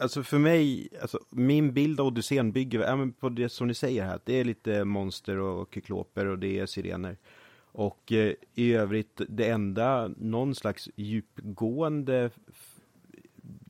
Alltså 0.00 0.22
för 0.22 0.38
mig, 0.38 0.88
alltså, 1.02 1.18
min 1.30 1.72
bild 1.72 2.00
av 2.00 2.06
Odysseen 2.06 2.52
bygger 2.52 3.10
på 3.20 3.28
det 3.28 3.48
som 3.48 3.66
ni 3.66 3.74
säger 3.74 4.04
här. 4.04 4.20
Det 4.24 4.34
är 4.34 4.44
lite 4.44 4.84
monster 4.84 5.38
och 5.38 5.74
kykloper 5.74 6.26
och 6.26 6.38
det 6.38 6.58
är 6.58 6.66
sirener. 6.66 7.16
Och 7.72 8.12
eh, 8.12 8.34
i 8.54 8.74
övrigt, 8.74 9.20
det 9.28 9.48
enda, 9.48 10.08
någon 10.16 10.54
slags 10.54 10.88
djupgående 10.96 12.30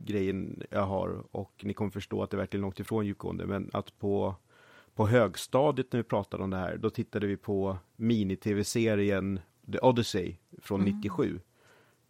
grejen 0.05 0.63
jag 0.71 0.87
har 0.87 1.25
och 1.31 1.53
ni 1.63 1.75
kommer 1.75 1.91
förstå 1.91 2.23
att 2.23 2.31
det 2.31 2.35
är 2.35 2.39
verkligen 2.39 2.63
långt 2.63 2.81
ifrån 2.81 3.07
djupgående 3.07 3.47
men 3.47 3.71
att 3.73 3.99
på 3.99 4.35
på 4.95 5.07
högstadiet 5.07 5.93
när 5.93 5.99
vi 5.99 6.05
pratade 6.05 6.45
om 6.45 6.51
det 6.51 6.57
här, 6.57 6.77
då 6.77 6.91
tittade 6.91 7.27
vi 7.27 7.37
på 7.37 7.79
mini-tv-serien 7.97 9.41
The 9.73 9.79
Odyssey 9.79 10.37
från 10.59 10.81
mm. 10.81 10.95
97. 10.97 11.41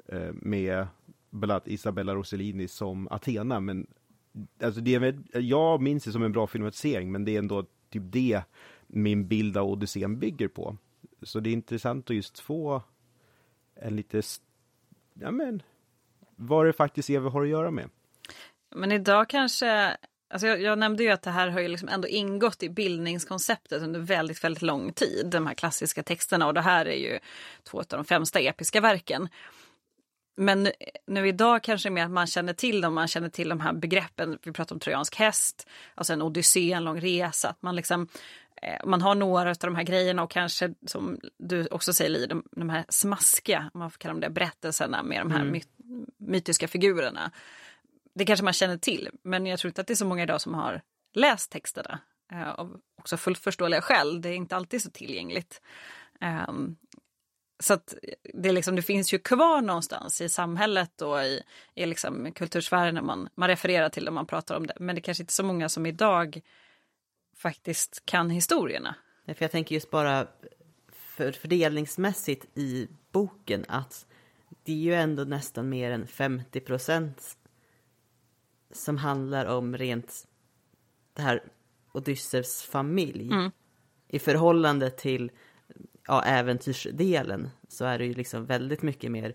Eh, 0.07 0.33
med 0.33 0.87
bland 1.31 1.53
annat 1.53 1.69
Isabella 1.69 2.15
Rossellini 2.15 2.69
som 2.69 3.09
Athena, 3.09 3.61
men 3.61 3.87
alltså 4.63 4.81
det 4.81 4.95
är, 4.95 5.23
jag 5.39 5.81
minns 5.81 6.05
det 6.05 6.13
som 6.13 6.23
en 6.23 6.33
bra 6.33 6.47
filmatisering, 6.47 7.13
men 7.13 7.25
det 7.25 7.35
är 7.35 7.39
ändå 7.39 7.67
typ 7.91 8.03
det 8.07 8.43
min 8.87 9.29
bild 9.29 9.57
av 9.57 9.69
Odysseen 9.69 10.19
bygger 10.19 10.49
på. 10.49 10.77
Så 11.23 11.41
det 11.41 11.51
är 11.51 11.53
intressant 11.53 12.11
att 12.11 12.17
just 12.17 12.39
få 12.39 12.83
en 13.75 13.97
lite, 13.97 14.23
ja 15.15 15.31
men, 15.31 15.63
vad 16.37 16.67
det 16.67 16.73
faktiskt 16.73 17.11
är 17.11 17.21
vi 17.21 17.29
har 17.29 17.43
att 17.43 17.49
göra 17.49 17.71
med. 17.71 17.91
Men 18.75 18.93
idag 18.93 19.29
kanske 19.29 19.97
Alltså 20.33 20.47
jag, 20.47 20.63
jag, 20.63 20.79
nämnde 20.79 21.03
ju 21.03 21.11
att 21.11 21.23
det 21.23 21.31
här 21.31 21.49
har 21.49 21.61
ju 21.61 21.69
liksom 21.69 21.89
ändå 21.89 22.09
ingått 22.09 22.63
i 22.63 22.69
bildningskonceptet 22.69 23.83
under 23.83 24.01
väldigt, 24.01 24.45
väldigt 24.45 24.63
lång 24.63 24.93
tid. 24.93 25.27
De 25.27 25.47
här 25.47 25.55
klassiska 25.55 26.03
texterna 26.03 26.47
och 26.47 26.55
det 26.55 26.61
här 26.61 26.87
är 26.87 26.97
ju 26.97 27.19
två 27.63 27.79
av 27.79 27.85
de 27.89 28.05
främsta 28.05 28.41
episka 28.41 28.81
verken. 28.81 29.29
Men 30.37 30.69
nu 31.07 31.29
idag 31.29 31.63
kanske 31.63 31.91
mer 31.91 32.05
att 32.05 32.11
man 32.11 32.27
känner 32.27 32.53
till 32.53 32.81
dem, 32.81 32.95
man 32.95 33.09
känner 33.09 33.29
till 33.29 33.49
de 33.49 33.61
här 33.61 33.73
begreppen. 33.73 34.39
Vi 34.43 34.53
pratar 34.53 34.77
om 34.77 34.81
trojansk 34.81 35.17
häst, 35.17 35.69
alltså 35.95 36.13
en 36.13 36.23
odyssé, 36.23 36.73
en 36.73 36.85
lång 36.85 37.01
resa. 37.01 37.49
Att 37.49 37.63
man, 37.63 37.77
liksom, 37.77 38.09
eh, 38.63 38.87
man 38.87 39.03
har 39.03 39.15
några 39.15 39.51
av 39.51 39.57
de 39.61 39.77
här 39.77 39.83
grejerna 39.83 40.23
och 40.23 40.31
kanske 40.31 40.75
som 40.87 41.21
du 41.39 41.67
också 41.67 41.93
säger 41.93 42.11
Li, 42.11 42.27
de, 42.27 42.45
de 42.51 42.71
här 42.71 42.85
smaskiga, 42.89 43.71
man 43.75 43.91
får 43.91 43.99
kalla 43.99 44.13
dem 44.13 44.21
det, 44.21 44.31
berättelserna 44.31 45.03
med 45.03 45.21
de 45.21 45.31
här 45.31 45.41
mm. 45.41 45.53
my 45.53 45.63
mytiska 46.19 46.69
figurerna 46.69 47.33
det 48.15 48.25
kanske 48.25 48.45
man 48.45 48.53
känner 48.53 48.77
till, 48.77 49.09
men 49.23 49.47
jag 49.47 49.59
tror 49.59 49.69
inte 49.69 49.81
att 49.81 49.87
det 49.87 49.93
är 49.93 49.97
så 49.97 50.07
många 50.07 50.23
idag 50.23 50.41
som 50.41 50.55
har 50.55 50.83
läst 51.15 51.51
texterna. 51.51 52.01
Eh, 52.33 52.51
av 52.51 52.81
också 52.99 53.17
fullt 53.17 53.39
förståeliga 53.39 53.81
skäl, 53.81 54.21
det 54.21 54.29
är 54.29 54.35
inte 54.35 54.57
alltid 54.57 54.83
så 54.83 54.91
tillgängligt. 54.91 55.61
Eh, 56.21 56.53
så 57.63 57.75
att 57.75 57.95
det, 58.35 58.53
liksom, 58.53 58.77
det 58.77 58.83
finns 58.83 59.15
ju 59.15 59.19
kvar 59.19 59.63
någonstans 59.63 60.21
i 60.21 60.29
samhället 60.29 61.03
och 61.03 61.23
i, 61.23 61.43
i 61.75 61.87
liksom 61.87 62.33
kultursfären 62.33 62.95
när 62.95 63.03
man, 63.03 63.29
man 63.35 63.49
refererar 63.49 63.89
till 63.89 64.05
det 64.05 64.11
och 64.11 64.15
man 64.15 64.27
pratar 64.27 64.57
om 64.57 64.67
det. 64.67 64.75
Men 64.81 64.95
det 64.95 64.99
är 64.99 65.03
kanske 65.03 65.23
inte 65.23 65.33
så 65.33 65.43
många 65.43 65.69
som 65.69 65.87
idag 65.87 66.41
faktiskt 67.37 68.03
kan 68.07 68.31
historierna. 68.31 68.95
Nej, 69.25 69.37
för 69.37 69.45
jag 69.45 69.53
tänker 69.53 69.75
just 69.75 69.91
bara 69.91 70.27
för 70.91 71.33
fördelningsmässigt 71.33 72.59
i 72.59 72.89
boken 73.13 73.65
att 73.69 74.07
det 74.63 74.73
är 74.73 74.77
ju 74.77 74.95
ändå 74.95 75.25
nästan 75.25 75.69
mer 75.69 75.91
än 75.91 76.07
50 76.07 76.61
procent 76.61 77.37
som 78.73 78.99
handlar 78.99 79.47
om 79.47 79.77
rent 79.77 80.25
det 81.15 81.23
här 81.23 81.43
Odysseus 81.93 82.63
familj. 82.63 83.33
Mm. 83.33 83.51
I 84.09 84.19
förhållande 84.19 84.91
till 84.91 85.31
ja, 86.07 86.23
äventyrsdelen 86.23 87.51
så 87.69 87.85
är 87.85 87.99
det 87.99 88.05
ju 88.07 88.15
liksom 88.15 88.47
väldigt 88.47 88.83
mycket 88.83 89.11
mer 89.11 89.35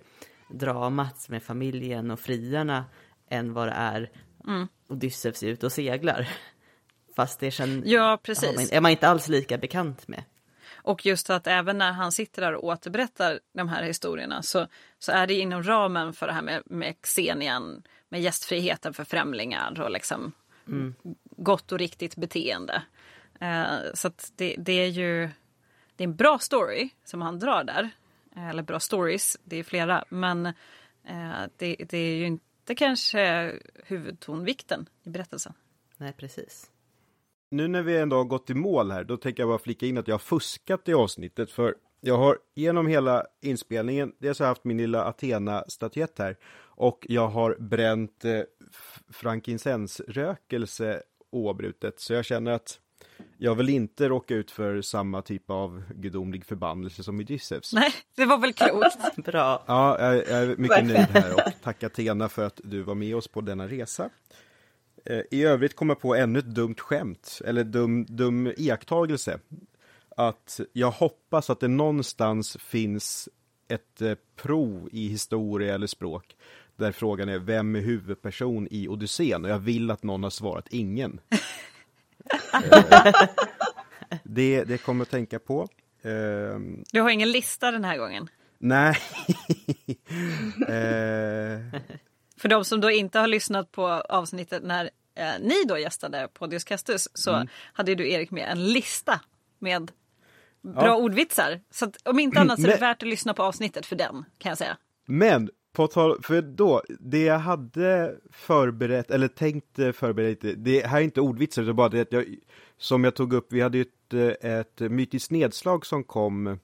dramat 0.50 1.30
med 1.30 1.44
familjen 1.44 2.12
och 2.12 2.20
friarna 2.20 2.86
än 3.30 3.54
vad 3.54 3.68
det 3.68 3.74
är 3.74 4.12
Mm. 4.48 4.68
Odysseus 4.90 5.44
är 5.44 5.48
ute 5.48 5.66
och 5.66 5.72
seglar. 5.72 6.30
Fast 7.16 7.40
det 7.40 7.52
känner, 7.52 7.82
Ja, 7.86 8.20
precis. 8.24 8.56
man- 8.56 8.68
är 8.72 8.82
man 8.82 8.92
inte 8.92 9.08
alls 9.08 9.28
lika 9.28 9.58
bekant 9.58 10.08
med. 10.08 10.24
Och 10.74 11.06
just 11.06 11.30
att 11.30 11.48
även 11.48 11.78
när 11.78 11.92
han 11.92 12.12
sitter 12.12 12.42
där 12.42 12.54
och 12.56 12.64
återberättar 12.64 13.40
de 13.54 13.70
här 13.70 13.84
historierna 13.84 14.42
så, 14.44 14.68
så 15.00 15.12
är 15.12 15.28
det 15.28 15.34
inom 15.34 15.64
ramen 15.64 16.14
för 16.14 16.28
det 16.28 16.34
här 16.34 16.42
med, 16.42 16.64
med 16.66 16.96
Xenian, 17.02 17.84
med 18.10 18.22
gästfriheten 18.22 18.94
för 18.94 19.04
främlingar 19.04 19.82
och 19.82 19.92
liksom 19.92 20.32
gott 21.38 21.72
och 21.72 21.80
riktigt 21.80 22.16
beteende. 22.16 22.84
Eh, 23.40 23.76
så 23.94 24.08
att 24.08 24.32
det, 24.36 24.56
det 24.58 24.74
är 24.74 24.88
ju 24.88 25.30
det 25.96 26.04
är 26.04 26.08
en 26.08 26.16
bra 26.16 26.40
story 26.40 26.90
som 27.06 27.22
han 27.22 27.40
drar 27.40 27.64
där. 27.64 27.90
Eh, 28.36 28.50
Eller 28.50 28.64
bra 28.64 28.80
stories, 28.80 29.38
det 29.44 29.58
är 29.58 29.64
flera. 29.64 30.04
Men 30.10 30.46
eh, 30.46 30.54
det, 31.58 31.76
det 31.90 31.98
är 31.98 32.16
ju 32.16 32.26
inte 32.26 32.76
kanske 32.76 33.54
huvudtonvikten 33.86 34.90
i 35.04 35.10
berättelsen. 35.10 35.54
Nej, 35.98 36.14
precis. 36.18 36.72
Nu 37.50 37.68
när 37.68 37.84
vi 37.84 37.98
ändå 37.98 38.16
har 38.16 38.24
gått 38.24 38.50
i 38.50 38.54
mål 38.54 38.92
här, 38.92 39.04
då 39.04 39.18
tänker 39.18 39.44
jag 39.44 39.50
bara 39.50 39.60
flika 39.60 39.86
in 39.86 39.98
att 39.98 40.08
jag 40.08 40.14
har 40.14 40.20
fuskat 40.20 40.90
i 40.90 40.94
avsnittet 40.94 41.52
för 41.52 41.76
jag 42.02 42.18
har 42.18 42.38
genom 42.56 42.88
hela 42.88 43.26
inspelningen, 43.42 44.14
dels 44.20 44.40
har 44.40 44.46
jag 44.46 44.52
haft 44.52 44.64
min 44.64 44.78
lilla 44.78 45.04
Athena-statyett 45.04 46.20
här 46.20 46.38
och 46.78 47.06
jag 47.10 47.28
har 47.28 47.56
bränt 47.60 48.26
eh, 48.26 48.40
f- 48.72 49.00
frankincense-rökelse 49.10 51.02
oavbrutet 51.32 52.00
så 52.00 52.14
jag 52.14 52.26
känner 52.26 52.52
att 52.52 52.80
jag 53.38 53.56
vill 53.56 53.70
inte 53.70 54.10
råka 54.10 54.36
ut 54.36 54.52
för 54.52 54.82
samma 54.82 55.22
typ 55.22 55.50
av 55.50 55.84
gudomlig 55.96 56.46
förbannelse 56.46 57.04
som 57.04 57.20
Odysseus. 57.20 57.74
Nej, 57.74 57.92
det 58.16 58.26
var 58.26 58.38
väl 58.38 58.54
klokt. 58.54 59.16
Bra. 59.26 59.64
Ja, 59.68 60.00
jag, 60.02 60.16
jag 60.16 60.30
är 60.44 60.56
mycket 60.58 60.86
nöjd 60.86 60.98
här 60.98 61.34
och 61.34 61.42
tack 61.64 61.84
Athena 61.84 62.30
för 62.30 62.46
att 62.46 62.62
du 62.64 62.82
var 62.82 62.96
med 62.96 63.16
oss 63.16 63.28
på 63.28 63.42
denna 63.42 63.68
resa. 63.68 64.10
Eh, 65.06 65.22
I 65.32 65.44
övrigt 65.44 65.76
kommer 65.76 65.92
jag 65.94 66.02
på 66.02 66.16
ännu 66.16 66.40
ett 66.40 66.46
dumt 66.56 66.76
skämt, 66.78 67.42
eller 67.46 67.64
dum, 67.64 68.06
dum 68.10 68.54
iakttagelse. 68.58 69.40
Att 70.10 70.60
jag 70.74 70.92
hoppas 70.92 71.50
att 71.50 71.60
det 71.60 71.68
någonstans 71.68 72.58
finns 72.60 73.30
ett 73.68 74.02
eh, 74.02 74.14
prov 74.36 74.90
i 74.92 75.08
historia 75.08 75.76
eller 75.76 75.88
språk 75.88 76.36
där 76.78 76.92
frågan 76.92 77.30
är 77.30 77.40
vem 77.40 77.76
är 77.76 77.80
huvudperson 77.82 78.68
i 78.72 78.88
Odysseen? 78.88 79.46
Och 79.46 79.52
jag 79.52 79.60
vill 79.60 79.92
att 79.92 80.04
någon 80.04 80.24
har 80.24 80.30
svarat 80.30 80.68
ingen. 80.70 81.20
Eh, 82.54 83.14
det, 84.24 84.64
det 84.64 84.78
kommer 84.78 85.00
jag 85.00 85.06
att 85.06 85.10
tänka 85.12 85.40
på. 85.40 85.68
Ehm, 86.04 86.84
Du 86.92 87.02
har 87.02 87.10
ingen 87.10 87.32
lista 87.32 87.72
den 87.72 87.84
här 87.86 87.98
gången. 87.98 88.30
Nej. 88.60 88.98
eh, 90.68 91.82
För 92.38 92.48
de 92.50 92.66
som 92.66 92.82
då 92.82 92.92
inte 92.92 93.20
har 93.20 93.28
lyssnat 93.28 93.72
på 93.72 93.88
avsnittet 93.88 94.64
när 94.64 94.90
eh, 95.16 95.32
ni 95.42 95.64
då 95.68 95.78
gästade 95.78 96.28
Podius 96.34 96.64
Castus 96.64 97.08
så 97.14 97.34
Mm. 97.34 97.48
hade 97.74 97.96
du 97.96 98.12
Erik 98.12 98.32
med 98.32 98.50
en 98.52 98.66
lista 98.74 99.20
med 99.60 99.92
bra 100.62 100.86
Ja. 100.86 100.96
ordvitsar. 100.96 101.62
Så 101.72 101.86
att, 101.86 102.08
om 102.08 102.20
inte 102.20 102.40
annat 102.40 102.60
så 102.62 102.68
är 102.68 102.68
det 102.72 102.74
Men- 102.74 102.80
värt 102.90 103.04
att 103.04 103.10
lyssna 103.10 103.34
på 103.34 103.44
avsnittet 103.44 103.86
för 103.86 103.96
den 103.96 104.26
kan 104.38 104.50
jag 104.50 104.58
säga. 104.58 104.78
men 105.06 105.50
på 105.78 105.88
tal, 105.88 106.22
för 106.22 106.42
då, 106.42 106.82
det 107.00 107.24
jag 107.24 107.40
hade 107.40 108.16
förberett, 108.32 109.12
eller 109.12 109.28
tänkt 109.28 109.80
eh, 109.80 109.92
förbereda 109.92 110.30
lite, 110.30 110.54
det 110.54 110.86
här 110.86 110.98
är 110.98 111.04
inte 111.04 111.22
ordvitsar, 111.22 111.64
det 111.64 111.72
är 111.72 111.74
bara 111.74 111.90
det 111.90 112.02
att 112.02 112.12
jag, 112.12 112.36
som 112.78 113.04
jag 113.04 113.16
tog 113.16 113.34
upp, 113.34 113.48
vi 113.54 113.62
hade 113.62 113.78
ju 113.78 113.82
ett, 113.82 114.14
eh, 114.44 114.52
ett 114.52 114.80
mytiskt 114.80 115.32
nedslag 115.32 115.86
som 115.86 116.04
kom, 116.04 116.60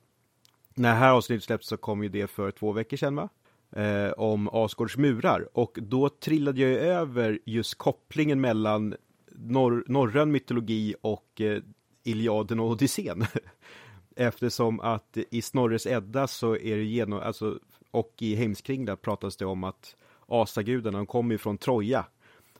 när 0.76 0.90
det 0.90 0.95
här 0.99 1.11
avsnittet 1.11 1.44
släpptes 1.44 1.69
så 1.69 1.77
kom 1.77 2.03
ju 2.03 2.10
det 2.10 2.27
för 2.27 2.52
två 2.52 2.72
veckor 2.72 2.98
sedan 2.98 3.15
va? 3.15 3.30
Eh, 3.76 4.11
om 4.11 4.49
Asgårds 4.53 4.98
murar, 4.98 5.49
och 5.53 5.77
då 5.81 6.10
trillade 6.10 6.61
jag 6.61 6.69
ju 6.69 6.77
över 6.77 7.40
just 7.45 7.76
kopplingen 7.76 8.41
mellan 8.41 8.95
norr, 9.31 9.84
norrön 9.88 10.31
mytologi 10.31 10.95
och 11.02 11.41
eh, 11.41 11.61
Iliaden 12.03 12.60
och 12.60 12.69
Odysseen. 12.69 13.26
Eftersom 14.15 14.80
att 14.80 15.18
i 15.31 15.41
Snorres 15.41 15.88
Edda 15.88 16.27
så 16.27 16.57
är 16.57 16.77
det 16.77 16.84
genom, 16.84 17.19
alltså, 17.19 17.60
och 17.94 18.14
i 18.20 18.36
Heimskringla 18.36 18.95
pratas 18.95 19.38
det 19.38 19.45
om 19.45 19.64
att 19.64 19.95
asagudarna, 20.28 20.98
de 20.98 21.06
kommer 21.07 21.38
från 21.38 21.57
Troja. 21.57 22.06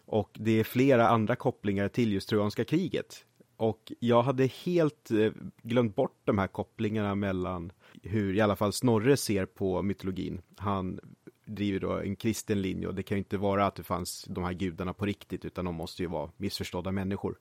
Och 0.06 0.30
det 0.34 0.60
är 0.60 0.64
flera 0.64 1.08
andra 1.08 1.36
kopplingar 1.36 1.88
till 1.88 2.14
just 2.14 2.30
Trojanska 2.30 2.66
kriget. 2.66 3.26
Och 3.58 3.92
jag 4.00 4.24
hade 4.24 4.46
helt 4.46 5.12
eh, 5.12 5.32
glömt 5.62 5.96
bort 5.96 6.22
de 6.24 6.38
här 6.38 6.48
kopplingarna 6.48 7.16
mellan 7.16 7.72
hur 8.04 8.36
i 8.36 8.42
alla 8.42 8.56
fall 8.56 8.74
Snorre 8.74 9.18
ser 9.18 9.46
på 9.46 9.82
mytologin. 9.82 10.42
Han 10.58 11.00
driver 11.46 11.80
då 11.80 11.92
en 11.92 12.16
kristen 12.16 12.62
linje 12.62 12.88
och 12.88 12.96
det 12.96 13.04
kan 13.04 13.18
ju 13.18 13.20
inte 13.20 13.38
vara 13.38 13.66
att 13.66 13.76
det 13.76 13.84
fanns 13.84 14.26
de 14.30 14.44
här 14.44 14.54
gudarna 14.54 14.94
på 14.94 15.06
riktigt 15.06 15.46
utan 15.46 15.66
de 15.66 15.76
måste 15.76 16.02
ju 16.02 16.08
vara 16.08 16.32
missförstådda 16.38 16.92
människor. 16.92 17.40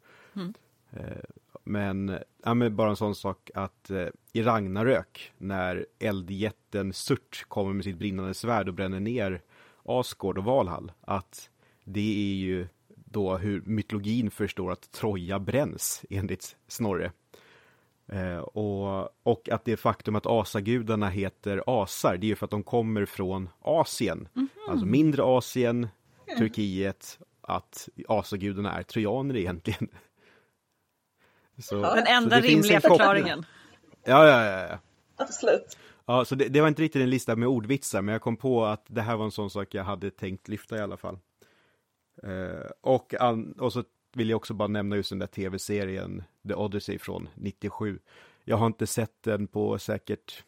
Eh, 0.90 1.24
Men, 1.64 2.18
ja, 2.44 2.54
men 2.54 2.76
bara 2.76 2.90
en 2.90 2.96
sån 2.96 3.14
sak 3.14 3.50
att 3.54 3.90
eh, 3.90 4.06
i 4.32 4.42
Ragnarök 4.42 5.32
när 5.38 5.86
eldjätten 5.98 6.92
Surt 6.92 7.44
kommer 7.48 7.72
med 7.72 7.84
sitt 7.84 7.98
brinnande 7.98 8.34
svärd 8.34 8.68
och 8.68 8.74
bränner 8.74 9.00
ner 9.00 9.42
Asgård 9.84 10.38
och 10.38 10.44
Valhall 10.44 10.92
att 11.00 11.50
det 11.84 12.32
är 12.32 12.34
ju 12.34 12.66
då 12.88 13.36
hur 13.36 13.62
mytologin 13.66 14.30
förstår 14.30 14.72
att 14.72 14.92
Troja 14.92 15.38
bränns 15.38 16.04
enligt 16.10 16.56
Snorre. 16.68 17.12
Eh, 18.06 18.38
och, 18.38 19.08
och 19.22 19.48
att 19.48 19.64
det 19.64 19.76
faktum 19.76 20.16
att 20.16 20.26
asagudarna 20.26 21.08
heter 21.08 21.62
asar, 21.66 22.16
det 22.16 22.26
är 22.26 22.28
ju 22.28 22.36
för 22.36 22.44
att 22.44 22.50
de 22.50 22.62
kommer 22.62 23.04
från 23.04 23.48
Asien. 23.60 24.28
Alltså 24.68 24.86
mindre 24.86 25.22
Asien, 25.22 25.88
Turkiet, 26.38 27.18
att 27.40 27.88
asagudarna 28.08 28.72
är 28.78 28.82
trojaner 28.82 29.36
egentligen. 29.36 29.88
Så, 31.58 31.74
Ja. 31.74 31.94
Den 31.94 32.06
enda 32.06 32.36
det 32.36 32.42
finns 32.42 32.64
rimliga 32.66 32.80
förklaringen. 32.80 33.46
Ja, 34.04 34.26
ja, 34.26 34.44
ja, 34.44 34.68
ja. 34.68 34.78
Absolut. 35.16 35.76
Ja, 36.06 36.24
så 36.24 36.34
det, 36.34 36.48
det 36.48 36.60
var 36.60 36.68
inte 36.68 36.82
riktigt 36.82 37.02
en 37.02 37.10
lista 37.10 37.36
med 37.36 37.48
ordvitsar, 37.48 38.02
men 38.02 38.12
jag 38.12 38.22
kom 38.22 38.36
på 38.36 38.64
att 38.64 38.84
det 38.88 39.02
här 39.02 39.16
var 39.16 39.24
en 39.24 39.30
sån 39.30 39.50
sak 39.50 39.74
jag 39.74 39.84
hade 39.84 40.10
tänkt 40.10 40.48
lyfta 40.48 40.76
i 40.76 40.80
alla 40.80 40.96
fall. 40.96 41.18
Eh, 42.22 42.70
och, 42.80 43.14
an, 43.20 43.52
och 43.52 43.72
så 43.72 43.84
vill 44.14 44.30
jag 44.30 44.36
också 44.36 44.54
bara 44.54 44.68
nämna 44.68 44.96
just 44.96 45.10
den 45.10 45.18
där 45.18 45.26
tv-serien 45.26 46.24
The 46.48 46.54
Odyssey 46.54 46.98
från 46.98 47.28
97. 47.34 47.98
Jag 48.44 48.56
har 48.56 48.66
inte 48.66 48.86
sett 48.86 49.22
den 49.22 49.46
på 49.46 49.78
säkert, 49.78 50.44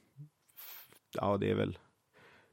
ja 1.15 1.37
det 1.37 1.51
är 1.51 1.55
väl 1.55 1.79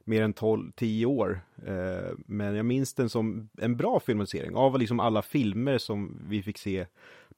mer 0.04 0.22
än 0.22 0.32
12, 0.32 0.72
10 0.72 1.06
år. 1.06 1.40
Eh, 1.66 2.10
men 2.26 2.54
jag 2.54 2.66
minns 2.66 2.94
den 2.94 3.08
som 3.08 3.48
en 3.58 3.76
bra 3.76 4.00
filmatisering. 4.00 4.56
Av 4.56 4.78
liksom 4.78 5.00
alla 5.00 5.22
filmer 5.22 5.78
som 5.78 6.20
vi 6.28 6.42
fick 6.42 6.58
se 6.58 6.86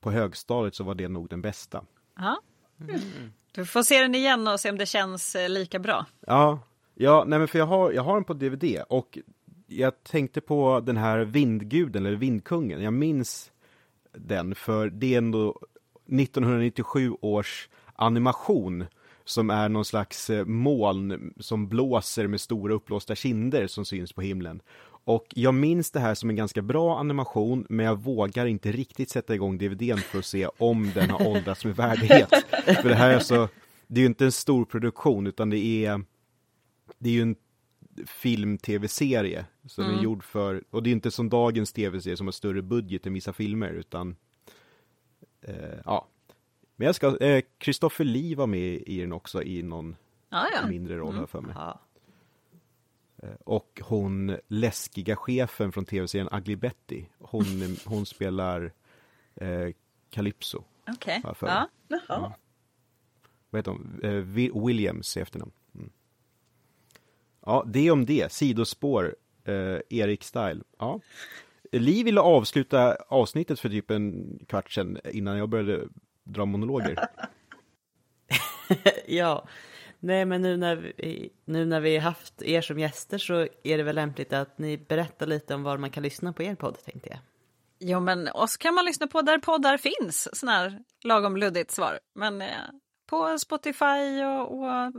på 0.01 0.11
högstadiet 0.11 0.75
så 0.75 0.85
var 0.85 0.95
det 0.95 1.09
nog 1.09 1.29
den 1.29 1.43
bästa. 1.43 1.85
Ja. 2.17 2.41
Du 3.53 3.67
får 3.67 3.83
se 3.83 4.01
den 4.01 4.15
igen 4.15 4.49
och 4.49 4.61
se 4.61 4.71
om 4.71 4.79
det 4.79 4.87
känns 4.87 5.35
eh, 5.35 5.49
lika 5.49 5.79
bra. 5.79 6.07
Ja, 6.27 6.59
ja 6.95 7.25
nej 7.27 7.39
men 7.39 7.49
för 7.49 7.59
jag 7.59 7.67
har, 7.67 7.93
jag 7.93 8.03
har 8.03 8.15
den 8.15 8.25
på 8.25 8.35
DVD 8.35 8.83
och 8.89 9.19
jag 9.67 10.03
tänkte 10.03 10.41
på 10.41 10.81
den 10.81 10.97
här 10.97 11.19
vindguden 11.19 12.07
eller 12.07 12.17
vindkungen. 12.17 12.83
Jag 12.83 12.93
minns 12.93 13.53
den 14.13 14.55
för 14.55 14.91
det 14.91 15.15
är 15.15 15.19
ändå 15.19 15.61
1997 16.07 17.13
års 17.21 17.69
animation 17.95 18.87
som 19.25 19.51
är 19.51 19.69
någon 19.69 19.85
slags 19.85 20.31
eh, 20.31 20.45
moln 20.45 21.35
som 21.41 21.69
blåser 21.69 22.27
med 22.27 22.41
stora 22.41 22.75
uppblåsta 22.75 23.15
kinder 23.15 23.67
som 23.67 23.85
syns 23.85 24.13
på 24.13 24.23
himlen. 24.23 24.63
Och 25.07 25.27
jag 25.35 25.55
minns 25.55 25.91
det 25.91 26.01
här 26.01 26.15
som 26.15 26.31
en 26.31 26.37
ganska 26.37 26.63
bra 26.63 26.99
animation, 26.99 27.67
men 27.69 27.87
jag 27.87 28.03
vågar 28.03 28.47
inte 28.47 28.73
riktigt 28.73 29.11
sätta 29.11 29.35
igång 29.35 29.59
DVDn 29.59 29.99
för 29.99 30.19
att 30.19 30.25
se 30.25 30.47
om 30.47 30.91
den 30.95 31.11
har 31.11 31.27
åldrats 31.27 31.65
med 31.65 31.77
värdighet. 31.77 32.29
För 32.83 32.89
det 32.89 32.95
här 32.95 33.11
är 33.11 33.15
alltså, 33.15 33.49
det 33.87 34.01
är 34.01 34.03
ju 34.03 34.07
inte 34.07 34.25
en 34.25 34.33
stor 34.33 34.65
produktion, 34.65 35.27
utan 35.27 35.51
det 35.51 35.59
är, 35.59 36.05
det 36.99 37.09
är 37.09 37.13
ju 37.13 37.23
en 37.23 37.37
film-tv-serie 38.07 39.47
som 39.67 39.85
är 39.85 40.03
gjord 40.03 40.25
för, 40.25 40.65
och 40.71 40.83
det 40.83 40.91
är 40.91 40.93
inte 40.93 41.11
som 41.11 41.29
dagens 41.29 41.73
tv-serie 41.73 42.17
som 42.17 42.27
har 42.27 42.33
större 42.33 42.63
budget 42.63 43.07
än 43.07 43.13
vissa 43.13 43.33
filmer, 43.33 43.71
utan 43.71 44.17
eh, 45.43 45.79
ja. 45.85 46.09
Men 46.85 46.87
jag 46.89 46.95
ska, 46.95 47.19
eh, 47.25 47.43
Lee 48.05 48.35
var 48.37 48.47
med 48.47 48.83
i 48.87 49.01
den 49.01 49.13
också 49.13 49.43
i 49.43 49.63
någon 49.63 49.97
Ja, 50.31 50.47
ja. 50.53 50.67
mindre 50.69 50.97
roll 50.97 51.17
jag 51.17 51.31
för 51.31 51.41
mig. 51.41 51.55
Ja. 51.57 51.81
Och 53.45 53.81
hon 53.85 54.37
läskiga 54.49 55.17
chefen 55.17 55.73
från 55.73 55.85
tv-serien 55.85 56.29
Ugly 56.33 56.57
Betty, 56.57 57.05
hon, 57.19 57.45
hon 57.85 58.07
spelar 58.07 58.73
eh, 59.35 59.69
Calypso. 60.11 60.65
Okej. 60.89 61.21
Jag 61.25 61.37
för 61.37 61.47
mig. 61.47 61.55
Ja. 61.89 62.01
Jaha. 62.09 62.33
Vad 63.51 63.59
heter 63.59 63.71
hon? 63.71 64.01
Eh, 64.03 64.09
Wi- 64.25 64.67
Williams 64.67 65.17
i 65.17 65.21
efternamn. 65.21 65.53
Mm. 65.75 65.91
Ja, 67.47 67.65
det 67.67 67.91
om 67.91 68.07
det. 68.07 68.33
Sidospår, 68.33 69.17
eh, 69.45 69.79
Erik 69.91 70.25
Style. 70.25 70.61
Ja. 70.79 71.01
Li 71.73 72.03
ville 72.03 72.21
avsluta 72.21 72.95
avsnittet 73.09 73.61
för 73.61 73.69
typ 73.69 73.91
en 73.91 74.39
kvart 74.49 74.73
sedan 74.73 74.99
innan 75.13 75.39
jag 75.39 75.49
började 75.49 75.89
dra 76.25 76.45
monologer. 76.45 77.07
ja. 79.07 79.49
Nej, 80.01 80.25
men 80.25 80.43
nu 80.43 80.57
när, 80.57 80.77
vi, 80.77 81.33
nu 81.45 81.65
när 81.65 81.81
vi 81.81 81.99
haft 81.99 82.43
er 82.43 82.61
som 82.61 82.79
gäster 82.79 83.19
så 83.19 83.49
är 83.63 83.77
det 83.77 83.83
väl 83.83 83.95
lämpligt 83.95 84.33
att 84.33 84.59
ni 84.59 84.79
berättar 84.79 85.27
lite 85.27 85.55
om 85.55 85.63
var 85.63 85.79
man 85.79 85.91
kan 85.91 86.03
lyssna 86.03 86.33
på 86.33 86.43
er 86.43 86.55
podd, 86.55 86.79
tänkte 86.85 87.09
jag. 87.11 87.19
Jo, 87.79 88.01
men 88.01 88.29
oss 88.29 88.57
kan 88.57 88.75
man 88.75 88.85
lyssna 88.85 89.07
på 89.07 89.23
där 89.23 89.39
poddar 89.39 89.77
finns. 89.77 90.29
Sån 90.33 90.49
här 90.49 90.81
lagom 91.05 91.37
luddigt 91.37 91.71
svar. 91.71 92.01
Men 92.15 92.43
eh, 92.43 92.49
på 93.07 93.39
Spotify 93.39 94.23
och, 94.25 94.53
och 94.53 94.93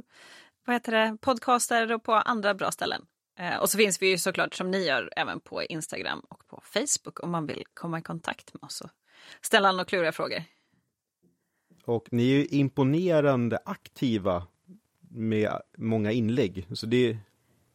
vad 0.65 0.75
heter 0.75 0.91
det, 0.91 1.17
podcaster 1.21 1.91
och 1.91 2.03
på 2.03 2.13
andra 2.13 2.53
bra 2.53 2.71
ställen. 2.71 3.05
Eh, 3.39 3.57
och 3.57 3.69
så 3.69 3.77
finns 3.77 4.01
vi 4.01 4.09
ju 4.09 4.17
såklart 4.17 4.53
som 4.53 4.71
ni 4.71 4.85
gör 4.85 5.09
även 5.15 5.39
på 5.39 5.63
Instagram 5.63 6.21
och 6.29 6.47
på 6.47 6.61
Facebook 6.63 7.23
om 7.23 7.31
man 7.31 7.47
vill 7.47 7.63
komma 7.73 7.99
i 7.99 8.01
kontakt 8.01 8.53
med 8.53 8.63
oss 8.63 8.81
och 8.81 8.89
ställa 9.41 9.71
några 9.71 9.85
kluriga 9.85 10.11
frågor. 10.11 10.43
Och 11.85 12.07
ni 12.11 12.23
är 12.31 12.35
ju 12.37 12.45
imponerande 12.45 13.59
aktiva 13.65 14.47
med 15.09 15.61
många 15.77 16.11
inlägg. 16.11 16.67
Så 16.73 16.85
det, 16.85 17.17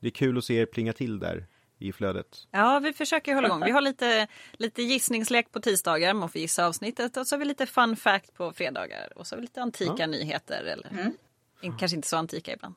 det 0.00 0.06
är 0.06 0.10
kul 0.10 0.38
att 0.38 0.44
se 0.44 0.54
er 0.54 0.66
plinga 0.66 0.92
till 0.92 1.18
där 1.18 1.46
i 1.78 1.92
flödet. 1.92 2.46
Ja, 2.50 2.78
vi 2.78 2.92
försöker 2.92 3.34
hålla 3.34 3.48
igång. 3.48 3.64
Vi 3.64 3.70
har 3.70 3.80
lite, 3.80 4.26
lite 4.52 4.82
gissningslek 4.82 5.52
på 5.52 5.60
tisdagar, 5.60 6.14
man 6.14 6.28
får 6.28 6.40
gissa 6.40 6.66
avsnittet. 6.66 7.16
Och 7.16 7.26
så 7.26 7.34
har 7.34 7.38
vi 7.38 7.44
lite 7.44 7.66
fun 7.66 7.96
fact 7.96 8.34
på 8.34 8.52
fredagar. 8.52 9.12
Och 9.18 9.26
så 9.26 9.34
har 9.34 9.40
vi 9.40 9.42
lite 9.42 9.62
antika 9.62 9.94
Ja. 9.98 10.06
nyheter. 10.06 10.64
Eller 10.64 11.12
in- 11.60 11.76
kanske 11.78 11.96
inte 11.96 12.08
så 12.08 12.16
antika 12.16 12.52
ibland. 12.52 12.74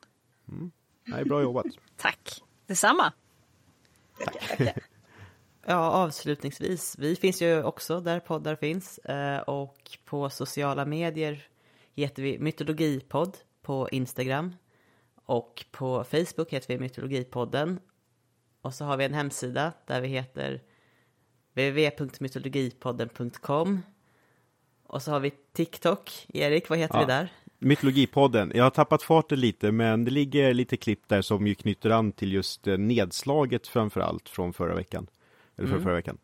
Nej, 1.04 1.24
bra 1.24 1.42
jobbat. 1.42 1.66
Tack. 1.96 2.42
Detsamma. 2.66 3.12
Tackar, 4.24 4.56
tackar. 4.56 4.82
Ja, 5.66 5.76
avslutningsvis. 5.90 6.96
Vi 6.98 7.16
finns 7.16 7.42
ju 7.42 7.62
också 7.62 8.00
där 8.00 8.20
poddar 8.20 8.56
finns. 8.56 8.98
eh, 8.98 9.38
Och 9.40 9.98
på 10.04 10.30
sociala 10.30 10.84
medier 10.84 11.42
heter 11.94 12.22
vi 12.22 12.38
Mytologipodd 12.38 13.36
på 13.62 13.88
Instagram. 13.92 14.54
Och 15.26 15.64
på 15.70 16.04
Facebook 16.04 16.52
heter 16.52 16.68
vi 16.68 16.78
Mytologipodden. 16.80 17.80
Och 18.62 18.74
så 18.74 18.84
har 18.84 18.96
vi 18.96 19.04
en 19.04 19.14
hemsida 19.14 19.72
där 19.86 20.00
vi 20.00 20.08
heter 20.08 20.60
www.mytologipodden.com. 21.54 23.82
Och 24.86 25.02
så 25.02 25.10
har 25.10 25.20
vi 25.20 25.30
TikTok. 25.52 26.26
Erik, 26.28 26.68
vad 26.68 26.78
heter 26.78 26.94
Ja. 26.94 27.00
vi 27.00 27.06
där? 27.06 27.32
Mytologipodden. 27.58 28.52
Jag 28.54 28.64
har 28.64 28.70
tappat 28.70 29.02
farten 29.02 29.40
lite, 29.40 29.72
men 29.72 30.04
det 30.04 30.10
ligger 30.10 30.54
lite 30.54 30.76
klipp 30.76 31.08
där 31.08 31.22
som 31.22 31.46
ju 31.46 31.54
knyter 31.54 31.90
an 31.90 32.12
till 32.12 32.32
just 32.32 32.66
eh, 32.66 32.78
nedslaget 32.78 33.68
framför 33.68 34.00
allt 34.00 34.28
från 34.28 34.52
förra 34.52 34.74
veckan. 34.74 35.06
Eller 35.56 35.68
för 35.68 35.74
Mm. 35.74 35.82
förra 35.84 35.94
veckan. 35.94 36.18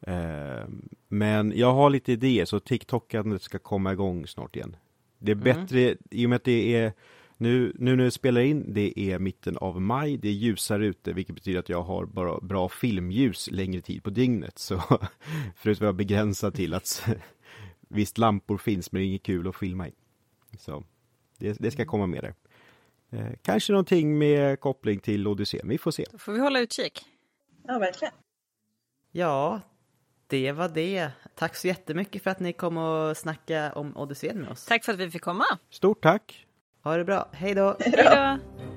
Eh, 0.00 0.68
men 1.08 1.52
jag 1.56 1.72
har 1.72 1.90
lite 1.90 2.12
idéer, 2.12 2.44
så 2.44 2.60
TikTokandet 2.60 3.42
ska 3.42 3.58
komma 3.58 3.92
igång 3.92 4.26
snart 4.26 4.56
igen. 4.56 4.76
Det 5.18 5.30
är 5.32 5.36
bättre, 5.36 5.96
i 6.10 6.26
och 6.26 6.30
med 6.30 6.36
att 6.36 6.44
det 6.44 6.74
är 6.74 6.92
nu, 7.36 7.72
nu 7.78 7.96
när 7.96 8.04
jag 8.04 8.12
spelar 8.12 8.40
in, 8.40 8.64
det 8.74 8.98
är 9.00 9.18
mitten 9.18 9.56
av 9.56 9.80
maj, 9.80 10.16
det 10.16 10.28
är 10.28 10.32
ljusare 10.32 10.86
ute, 10.86 11.12
vilket 11.12 11.34
betyder 11.34 11.60
att 11.60 11.68
jag 11.68 11.82
har 11.82 12.06
bara 12.06 12.40
bra 12.40 12.68
filmljus 12.68 13.50
längre 13.50 13.80
tid 13.80 14.02
på 14.02 14.10
dygnet. 14.10 14.58
Så 14.58 14.82
förut 15.56 15.80
var 15.80 15.86
jag 15.86 15.94
begränsad 15.94 16.54
till 16.54 16.74
att 16.74 17.06
visst 17.88 18.18
lampor 18.18 18.58
finns, 18.58 18.92
men 18.92 19.00
det 19.00 19.04
är 19.04 19.08
inget 19.08 19.22
kul 19.22 19.48
att 19.48 19.56
filma 19.56 19.88
i. 19.88 19.92
Så 20.58 20.84
det, 21.38 21.56
det 21.60 21.70
ska 21.70 21.84
komma 21.84 22.06
med 22.06 22.22
där. 22.22 22.34
Eh, 23.10 23.32
kanske 23.42 23.72
någonting 23.72 24.18
med 24.18 24.60
koppling 24.60 24.98
till 25.00 25.26
Odysseen, 25.26 25.68
vi 25.68 25.78
får 25.78 25.90
se. 25.90 26.06
Då 26.12 26.18
får 26.18 26.32
vi 26.32 26.38
hålla 26.38 26.60
utkik. 26.60 27.02
Ja, 27.66 27.78
verkligen. 27.78 28.14
Ja, 29.14 29.60
det 30.26 30.52
var 30.52 30.68
det. 30.68 31.10
Tack 31.34 31.56
så 31.56 31.66
jättemycket 31.66 32.22
för 32.22 32.30
att 32.30 32.40
ni 32.40 32.52
kom 32.52 32.76
och 32.76 33.16
snacka 33.16 33.72
om 33.72 33.96
Odysseen 33.96 34.40
med 34.40 34.50
oss. 34.50 34.66
Tack 34.66 34.84
för 34.84 34.92
att 34.92 34.98
vi 34.98 35.10
fick 35.10 35.22
komma. 35.22 35.44
Stort 35.70 36.02
tack! 36.02 36.46
Ha 36.82 36.96
det 36.96 37.04
bra. 37.04 37.28
Hej 37.32 37.54
då! 37.54 37.76
Hej 37.80 37.92
då. 37.96 38.71